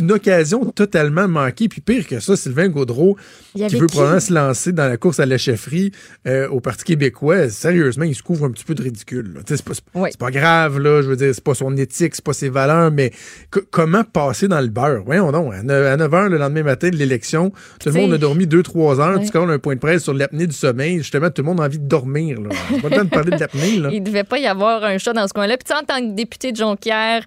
une 0.00 0.12
occasion 0.12 0.64
totalement 0.66 1.28
manquée. 1.28 1.68
Puis 1.68 1.80
pire 1.80 2.06
que 2.06 2.20
ça, 2.20 2.36
Sylvain 2.36 2.68
Gaudreau, 2.68 3.16
qui 3.54 3.62
veut 3.76 3.86
qui? 3.86 3.94
probablement 3.94 4.20
se 4.20 4.32
lancer 4.32 4.72
dans 4.72 4.88
la 4.88 4.96
course 4.96 5.20
à 5.20 5.26
la 5.26 5.38
chefferie 5.38 5.92
euh, 6.26 6.48
au 6.48 6.60
Parti 6.60 6.84
québécois, 6.84 7.48
sérieusement, 7.48 8.04
il 8.04 8.14
se 8.14 8.22
couvre 8.22 8.44
un 8.46 8.50
petit 8.50 8.64
peu 8.64 8.74
de 8.74 8.82
ridicule. 8.82 9.40
C'est 9.46 9.62
pas, 9.64 10.08
pas 10.18 10.30
grave, 10.30 10.78
là. 10.78 11.02
Je 11.02 11.08
veux 11.08 11.16
dire, 11.16 11.32
c'est 11.34 11.44
pas 11.44 11.54
son 11.54 11.76
éthique, 11.76 12.14
c'est 12.14 12.24
pas 12.24 12.32
ses 12.32 12.48
valeurs, 12.48 12.90
mais 12.90 13.12
c- 13.54 13.60
comment 13.70 14.04
passer 14.04 14.48
dans 14.48 14.60
le 14.60 14.68
beurre? 14.68 15.02
Voyons 15.04 15.32
donc, 15.32 15.52
à 15.54 15.62
9 15.62 15.96
h 16.12 16.28
le 16.28 16.38
lendemain 16.38 16.62
matin 16.62 16.88
de 16.90 16.96
l'élection, 16.96 17.50
tout 17.80 17.88
le 17.90 17.94
monde 18.00 18.12
a 18.12 18.18
dormi 18.18 18.46
2-3 18.46 19.00
heures, 19.00 19.18
Ouais. 19.18 19.24
tu 19.24 19.30
colles 19.30 19.50
un 19.50 19.58
point 19.58 19.74
de 19.74 19.80
presse 19.80 20.02
sur 20.02 20.14
l'apnée 20.14 20.46
du 20.46 20.54
sommeil, 20.54 20.98
justement, 20.98 21.30
tout 21.30 21.42
le 21.42 21.46
monde 21.46 21.60
a 21.60 21.64
envie 21.64 21.78
de 21.78 21.86
dormir. 21.88 22.40
Là. 22.40 22.48
Pas 22.82 22.88
le 22.88 22.96
temps 22.96 23.04
de 23.04 23.10
parler 23.10 23.30
de 23.32 23.40
l'apnée. 23.40 23.80
Il 23.92 24.02
devait 24.02 24.24
pas 24.24 24.38
y 24.38 24.46
avoir 24.46 24.84
un 24.84 24.98
chat 24.98 25.12
dans 25.12 25.26
ce 25.28 25.32
coin-là. 25.32 25.56
Puis 25.56 25.76
en 25.76 25.84
tant 25.84 26.00
que 26.00 26.14
député 26.14 26.52
de 26.52 26.56
Jonquière, 26.56 27.22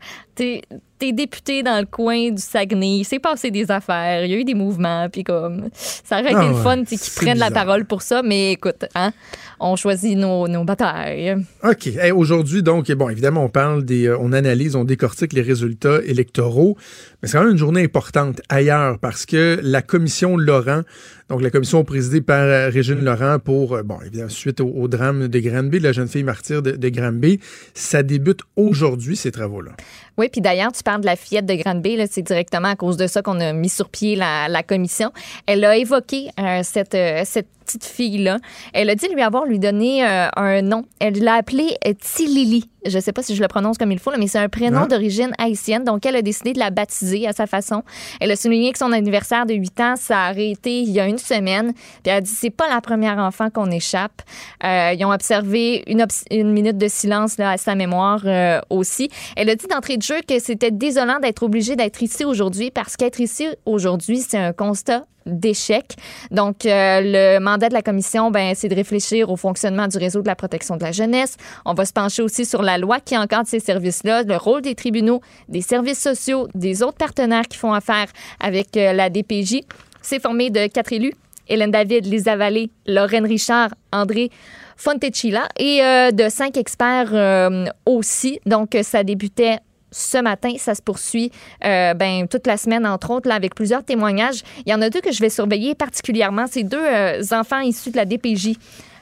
t'es 0.99 1.09
es 1.09 1.11
député 1.13 1.63
dans 1.63 1.79
le 1.79 1.85
coin 1.85 2.31
du 2.31 2.41
Saguenay, 2.41 2.97
il 2.99 3.03
s'est 3.05 3.19
passé 3.19 3.51
des 3.51 3.69
affaires, 3.71 4.25
il 4.25 4.31
y 4.31 4.33
a 4.33 4.37
eu 4.37 4.43
des 4.43 4.53
mouvements, 4.53 5.07
puis 5.09 5.23
comme 5.23 5.69
ça 5.73 6.19
aurait 6.19 6.31
été 6.31 6.39
Ah 6.41 6.47
le 6.47 6.53
ouais, 6.55 6.63
fun 6.63 6.83
tu 6.83 6.97
sais, 6.97 6.97
qu'ils 6.97 7.13
prennent 7.23 7.37
la 7.37 7.51
parole 7.51 7.85
pour 7.85 8.01
ça, 8.01 8.21
mais 8.23 8.53
écoute, 8.53 8.85
hein, 8.95 9.11
on 9.59 9.75
choisit 9.75 10.17
nos, 10.17 10.47
nos 10.47 10.63
batailles. 10.63 11.37
OK. 11.63 11.87
Hey, 11.87 12.11
Aujourd'hui, 12.11 12.63
donc, 12.63 12.91
bon, 12.91 13.09
évidemment, 13.09 13.43
on 13.45 13.49
parle 13.49 13.83
des. 13.85 14.07
euh, 14.07 14.17
on 14.19 14.33
analyse, 14.33 14.75
on 14.75 14.83
décortique 14.83 15.33
les 15.33 15.41
résultats 15.41 15.99
électoraux. 16.05 16.77
Mais 17.21 17.27
c'est 17.27 17.37
quand 17.37 17.43
même 17.43 17.53
une 17.53 17.57
journée 17.57 17.83
importante 17.83 18.41
ailleurs 18.49 18.99
parce 18.99 19.25
que 19.25 19.59
la 19.63 19.81
commission 19.81 20.37
Laurent, 20.37 20.81
donc 21.29 21.41
la 21.41 21.49
commission 21.49 21.83
présidée 21.83 22.21
par 22.21 22.41
euh, 22.43 22.69
Régine 22.69 23.03
Laurent 23.03 23.39
pour, 23.39 23.73
euh, 23.75 23.83
bon, 23.83 23.97
évidemment, 24.01 24.29
suite 24.29 24.61
au, 24.61 24.67
au 24.67 24.87
drame 24.87 25.27
de 25.27 25.39
Granby, 25.39 25.79
de 25.79 25.83
la 25.83 25.91
jeune 25.93 26.07
fille 26.07 26.23
martyre 26.23 26.61
de, 26.61 26.71
de 26.71 26.89
Granby, 26.89 27.39
ça 27.73 28.03
débute 28.03 28.41
aujourd'hui, 28.55 29.15
ces 29.15 29.31
travaux-là. 29.31 29.71
Oui, 30.19 30.29
puis 30.31 30.41
d'ailleurs, 30.41 30.71
tu 30.71 30.83
parles 30.83 31.01
de 31.01 31.05
la 31.05 31.15
fillette 31.15 31.45
de 31.45 31.53
Grande-Bay, 31.53 31.95
là, 31.95 32.05
c'est 32.09 32.23
directement 32.23 32.69
à 32.69 32.75
cause 32.75 32.97
de 32.97 33.05
ça 33.05 33.21
qu'on 33.21 33.39
a 33.39 33.53
mis 33.53 33.69
sur 33.69 33.89
pied 33.89 34.15
la, 34.15 34.47
la 34.47 34.63
commission. 34.63 35.11
Elle 35.45 35.63
a 35.63 35.75
évoqué 35.77 36.29
euh, 36.39 36.61
cette, 36.63 36.95
euh, 36.95 37.21
cette 37.23 37.47
petite 37.63 37.83
fille-là. 37.85 38.39
Elle 38.73 38.89
a 38.89 38.95
dit 38.95 39.07
lui 39.13 39.21
avoir 39.21 39.45
lui 39.45 39.59
donné 39.59 40.03
euh, 40.03 40.27
un 40.35 40.61
nom. 40.63 40.85
Elle 40.99 41.23
l'a 41.23 41.35
appelée 41.35 41.75
Tilili. 42.01 42.67
Je 42.85 42.97
sais 42.97 43.11
pas 43.11 43.21
si 43.21 43.35
je 43.35 43.41
le 43.43 43.47
prononce 43.47 43.77
comme 43.77 43.91
il 43.91 43.99
faut, 43.99 44.09
là, 44.09 44.17
mais 44.17 44.27
c'est 44.27 44.39
un 44.39 44.49
prénom 44.49 44.81
Ah. 44.85 44.87
d'origine 44.87 45.31
haïtienne, 45.37 45.83
donc 45.83 46.03
elle 46.05 46.15
a 46.15 46.21
décidé 46.23 46.53
de 46.53 46.59
la 46.59 46.71
baptiser 46.71 47.06
à 47.27 47.33
sa 47.33 47.47
façon. 47.47 47.83
Elle 48.19 48.31
a 48.31 48.35
souligné 48.35 48.71
que 48.71 48.77
son 48.77 48.91
anniversaire 48.91 49.45
de 49.45 49.53
8 49.53 49.79
ans, 49.79 49.95
ça 49.95 50.31
aurait 50.31 50.51
été 50.51 50.81
il 50.81 50.91
y 50.91 50.99
a 50.99 51.07
une 51.07 51.17
semaine. 51.17 51.73
Puis 51.73 52.01
elle 52.05 52.13
a 52.13 52.21
dit 52.21 52.29
c'est 52.29 52.49
pas 52.49 52.67
la 52.67 52.81
première 52.81 53.17
enfant 53.17 53.49
qu'on 53.49 53.71
échappe. 53.71 54.21
Euh, 54.63 54.93
ils 54.97 55.05
ont 55.05 55.11
observé 55.11 55.83
une, 55.87 56.51
minute 56.51 56.77
de 56.77 56.87
silence 56.87 57.39
à 57.39 57.57
sa 57.57 57.75
mémoire 57.75 58.21
euh, 58.25 58.59
aussi. 58.69 59.09
Elle 59.35 59.49
a 59.49 59.55
dit 59.55 59.67
d'entrée 59.67 59.97
de 59.97 60.03
jeu 60.03 60.17
que 60.27 60.39
c'était 60.39 60.71
désolant 60.71 61.19
d'être 61.19 61.43
obligée 61.43 61.75
d'être 61.75 62.01
ici 62.01 62.25
aujourd'hui 62.25 62.71
parce 62.71 62.95
qu'être 62.95 63.19
ici 63.19 63.47
aujourd'hui, 63.65 64.19
c'est 64.19 64.37
un 64.37 64.53
constat 64.53 65.05
d'échec. 65.27 65.95
Donc, 66.31 66.65
euh, 66.65 67.01
le 67.03 67.39
mandat 67.39 67.69
de 67.69 67.73
la 67.73 67.81
commission, 67.81 68.31
ben, 68.31 68.53
c'est 68.55 68.67
de 68.67 68.75
réfléchir 68.75 69.29
au 69.29 69.35
fonctionnement 69.35 69.87
du 69.87 69.97
réseau 69.97 70.21
de 70.21 70.27
la 70.27 70.35
protection 70.35 70.77
de 70.77 70.83
la 70.83 70.91
jeunesse. 70.91 71.37
On 71.65 71.73
va 71.73 71.85
se 71.85 71.93
pencher 71.93 72.21
aussi 72.21 72.45
sur 72.45 72.61
la 72.61 72.77
loi 72.77 72.99
qui 72.99 73.17
encadre 73.17 73.47
ces 73.47 73.59
services-là, 73.59 74.23
le 74.23 74.37
rôle 74.37 74.61
des 74.61 74.75
tribunaux, 74.75 75.21
des 75.49 75.61
services 75.61 76.01
sociaux, 76.01 76.47
des 76.55 76.83
autres 76.83 76.97
partenaires 76.97 77.47
qui 77.47 77.57
font 77.57 77.73
affaire 77.73 78.07
avec 78.39 78.75
euh, 78.77 78.93
la 78.93 79.09
DPJ. 79.09 79.61
C'est 80.01 80.21
formé 80.21 80.49
de 80.49 80.67
quatre 80.67 80.93
élus. 80.93 81.13
Hélène 81.49 81.71
David, 81.71 82.05
Lisa 82.05 82.35
Vallée, 82.35 82.69
Lorraine 82.87 83.25
Richard, 83.25 83.69
André 83.93 84.31
Fontecilla 84.75 85.47
et 85.57 85.81
euh, 85.81 86.11
de 86.11 86.27
cinq 86.29 86.57
experts 86.57 87.61
aussi. 87.85 88.39
Donc, 88.45 88.77
ça 88.83 89.03
débutait 89.03 89.59
ce 89.91 90.17
matin, 90.17 90.53
ça 90.57 90.75
se 90.75 90.81
poursuit 90.81 91.31
euh, 91.65 91.93
ben, 91.93 92.27
toute 92.27 92.45
la 92.47 92.57
semaine, 92.57 92.85
entre 92.85 93.11
autres, 93.11 93.27
là, 93.29 93.35
avec 93.35 93.55
plusieurs 93.55 93.83
témoignages. 93.83 94.43
Il 94.65 94.71
y 94.71 94.73
en 94.73 94.81
a 94.81 94.89
deux 94.89 95.01
que 95.01 95.11
je 95.11 95.19
vais 95.21 95.29
surveiller 95.29 95.75
particulièrement. 95.75 96.45
C'est 96.49 96.63
deux 96.63 96.77
euh, 96.83 97.21
enfants 97.31 97.59
issus 97.61 97.91
de 97.91 97.97
la 97.97 98.05
DPJ. 98.05 98.55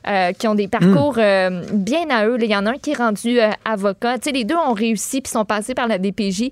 euh, 0.07 0.33
qui 0.33 0.47
ont 0.47 0.53
des 0.53 0.67
parcours 0.67 1.15
euh, 1.17 1.63
bien 1.73 2.07
à 2.11 2.27
eux. 2.27 2.37
Il 2.39 2.45
y 2.47 2.55
en 2.55 2.67
a 2.67 2.69
un 2.73 2.77
qui 2.77 2.91
est 2.91 2.95
rendu 2.97 3.39
euh, 3.39 3.49
avocat. 3.65 4.19
Tu 4.19 4.25
sais, 4.25 4.31
les 4.33 4.43
deux 4.43 4.53
ont 4.55 4.73
réussi 4.73 5.19
puis 5.19 5.31
sont 5.31 5.45
passés 5.45 5.73
par 5.73 5.87
la 5.87 5.97
DPJ. 5.97 6.51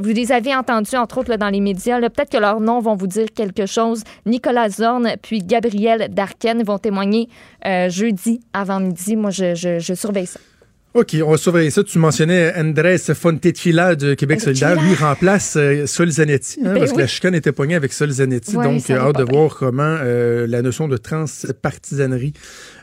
Vous 0.00 0.10
les 0.10 0.30
avez 0.30 0.54
entendus, 0.54 0.94
entre 0.94 1.18
autres, 1.18 1.30
là, 1.30 1.36
dans 1.36 1.48
les 1.48 1.58
médias. 1.58 1.98
Peut-être 1.98 2.30
que 2.30 2.36
leurs 2.38 2.60
noms 2.60 2.78
vont 2.78 2.94
vous 2.94 3.08
dire 3.08 3.26
quelque 3.34 3.66
chose. 3.66 4.04
Nicolas 4.26 4.68
Zorn 4.68 5.08
puis 5.22 5.40
Gabriel 5.40 6.06
Darken 6.14 6.62
vont 6.62 6.78
témoigner 6.78 7.28
jeudi 7.88 8.40
avant 8.52 8.78
midi. 8.78 9.16
Moi, 9.16 9.30
je, 9.30 9.56
je- 9.56 9.80
je 9.80 9.94
surveille 9.94 10.26
ça. 10.28 10.38
OK, 10.94 11.16
on 11.24 11.32
va 11.32 11.36
surveiller 11.36 11.70
ça. 11.70 11.82
Tu 11.82 11.98
mentionnais 11.98 12.52
Andrés 12.56 12.98
Fontecilla 12.98 13.96
de 13.96 14.14
Québec 14.14 14.40
solidaire. 14.40 14.80
Lui 14.80 14.94
remplace 14.94 15.56
euh, 15.56 15.86
Sol 15.86 16.08
Zanetti, 16.08 16.60
hein, 16.60 16.74
Ben 16.74 16.78
parce 16.78 16.92
que 16.92 16.98
la 16.98 17.08
chicane 17.08 17.34
était 17.34 17.50
poignée 17.50 17.74
avec 17.74 17.92
Sol 17.92 18.10
Zanetti. 18.12 18.56
Ouais, 18.56 18.64
donc, 18.64 18.88
euh, 18.88 18.98
hâte 19.00 19.18
de 19.18 19.24
voir 19.24 19.56
comment 19.56 19.82
euh, 19.82 20.46
la 20.46 20.62
notion 20.62 20.86
de 20.86 20.96
transpartisanerie 20.96 22.32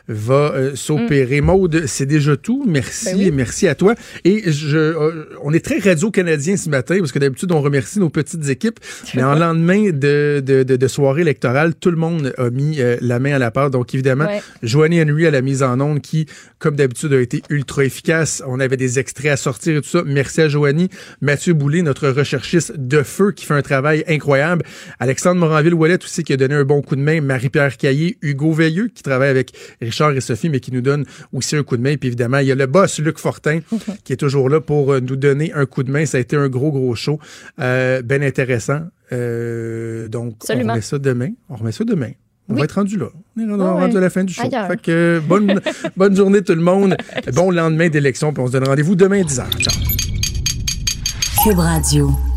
va 0.08 0.52
euh, 0.54 0.74
s'opérer. 0.74 1.40
Maude, 1.40 1.84
c'est 1.86 2.06
déjà 2.06 2.36
tout. 2.36 2.64
Merci, 2.66 3.06
Ben 3.06 3.16
oui. 3.18 3.30
merci 3.32 3.68
à 3.68 3.74
toi. 3.74 3.94
Et 4.24 4.50
je, 4.50 4.76
euh, 4.76 5.24
on 5.42 5.52
est 5.52 5.64
très 5.64 5.78
radio-canadien 5.78 6.56
ce 6.56 6.68
matin, 6.68 6.96
parce 6.98 7.12
que 7.12 7.18
d'habitude, 7.18 7.52
on 7.52 7.60
remercie 7.60 7.98
nos 8.00 8.10
petites 8.10 8.48
équipes. 8.48 8.80
Mais 9.14 9.22
en 9.22 9.34
lendemain 9.38 9.90
de, 9.90 10.42
de, 10.44 10.62
de, 10.62 10.76
de 10.76 10.88
soirée 10.88 11.22
électorale, 11.22 11.74
tout 11.74 11.90
le 11.90 11.96
monde 11.96 12.32
a 12.38 12.50
mis 12.50 12.80
euh, 12.80 12.96
la 13.00 13.18
main 13.18 13.34
à 13.34 13.38
la 13.38 13.50
pâte. 13.50 13.72
Donc, 13.72 13.94
évidemment, 13.94 14.26
Ouais. 14.26 14.40
Joanie 14.62 15.02
Henry 15.02 15.26
à 15.26 15.30
la 15.30 15.40
mise 15.42 15.62
en 15.62 15.80
onde 15.80 16.00
qui, 16.00 16.26
comme 16.58 16.76
d'habitude, 16.76 17.12
a 17.12 17.20
été 17.20 17.42
ultra 17.50 17.84
efficace. 17.84 18.42
On 18.46 18.60
avait 18.60 18.76
des 18.76 18.98
extraits 18.98 19.32
à 19.32 19.36
sortir 19.36 19.76
et 19.76 19.80
tout 19.80 19.88
ça. 19.88 20.02
Merci 20.06 20.40
à 20.42 20.48
Joanie. 20.48 20.88
Mathieu 21.20 21.54
Boulay, 21.54 21.82
notre 21.82 22.08
recherchiste 22.08 22.74
de 22.76 23.02
feu, 23.02 23.32
qui 23.32 23.46
fait 23.46 23.54
un 23.54 23.62
travail 23.62 24.04
incroyable. 24.08 24.64
Alexandre 25.00 25.40
Moranville-Ouellet 25.40 25.98
aussi, 26.04 26.22
qui 26.22 26.32
a 26.32 26.36
donné 26.36 26.54
un 26.54 26.64
bon 26.64 26.82
coup 26.82 26.94
de 26.96 27.00
main. 27.00 27.20
Marie-Pierre 27.20 27.76
Caillé, 27.76 28.16
Hugo 28.22 28.52
Veilleux, 28.52 28.88
qui 28.94 29.02
travaille 29.02 29.30
avec 29.30 29.52
Richard 29.92 30.12
et 30.12 30.20
Sophie, 30.20 30.48
mais 30.48 30.60
qui 30.60 30.72
nous 30.72 30.80
donne 30.80 31.04
aussi 31.32 31.54
un 31.56 31.62
coup 31.62 31.76
de 31.76 31.82
main. 31.82 31.96
Puis 31.96 32.08
évidemment, 32.08 32.38
il 32.38 32.46
y 32.46 32.52
a 32.52 32.54
le 32.54 32.66
boss, 32.66 32.98
Luc 32.98 33.18
Fortin, 33.18 33.60
qui 34.04 34.12
est 34.12 34.16
toujours 34.16 34.48
là 34.48 34.60
pour 34.60 34.92
euh, 34.92 35.00
nous 35.00 35.16
donner 35.16 35.52
un 35.52 35.66
coup 35.66 35.82
de 35.82 35.90
main. 35.90 36.06
Ça 36.06 36.16
a 36.16 36.20
été 36.20 36.36
un 36.36 36.48
gros, 36.48 36.72
gros 36.72 36.94
show. 36.94 37.18
Euh, 37.60 38.02
ben 38.02 38.22
intéressant. 38.22 38.80
Euh, 39.12 40.08
donc, 40.08 40.36
Absolument. 40.40 40.70
on 40.70 40.72
remet 40.72 40.82
ça 40.82 40.98
demain. 40.98 41.28
On 41.50 41.56
remet 41.56 41.72
ça 41.72 41.84
demain. 41.84 42.10
On 42.48 42.54
va 42.54 42.64
être 42.64 42.72
rendu 42.72 42.98
là. 42.98 43.06
On 43.36 43.40
est 43.40 43.50
rendu, 43.50 43.62
rendu 43.62 43.92
ouais. 43.92 43.98
à 43.98 44.00
la 44.00 44.10
fin 44.10 44.24
du 44.24 44.34
show. 44.34 44.42
Ailleurs. 44.42 44.66
Fait 44.68 44.80
que 44.80 45.22
bonne, 45.26 45.60
bonne 45.96 46.16
journée 46.16 46.42
tout 46.42 46.54
le 46.54 46.60
monde. 46.60 46.96
Bon 47.32 47.50
lendemain 47.50 47.88
d'élection. 47.88 48.32
Puis 48.32 48.42
on 48.42 48.46
se 48.48 48.52
donne 48.52 48.66
rendez-vous 48.66 48.96
demain 48.96 49.22
10h. 49.22 49.44
Ciao. 49.58 49.74
Cube 51.44 51.58
Radio. 51.58 52.31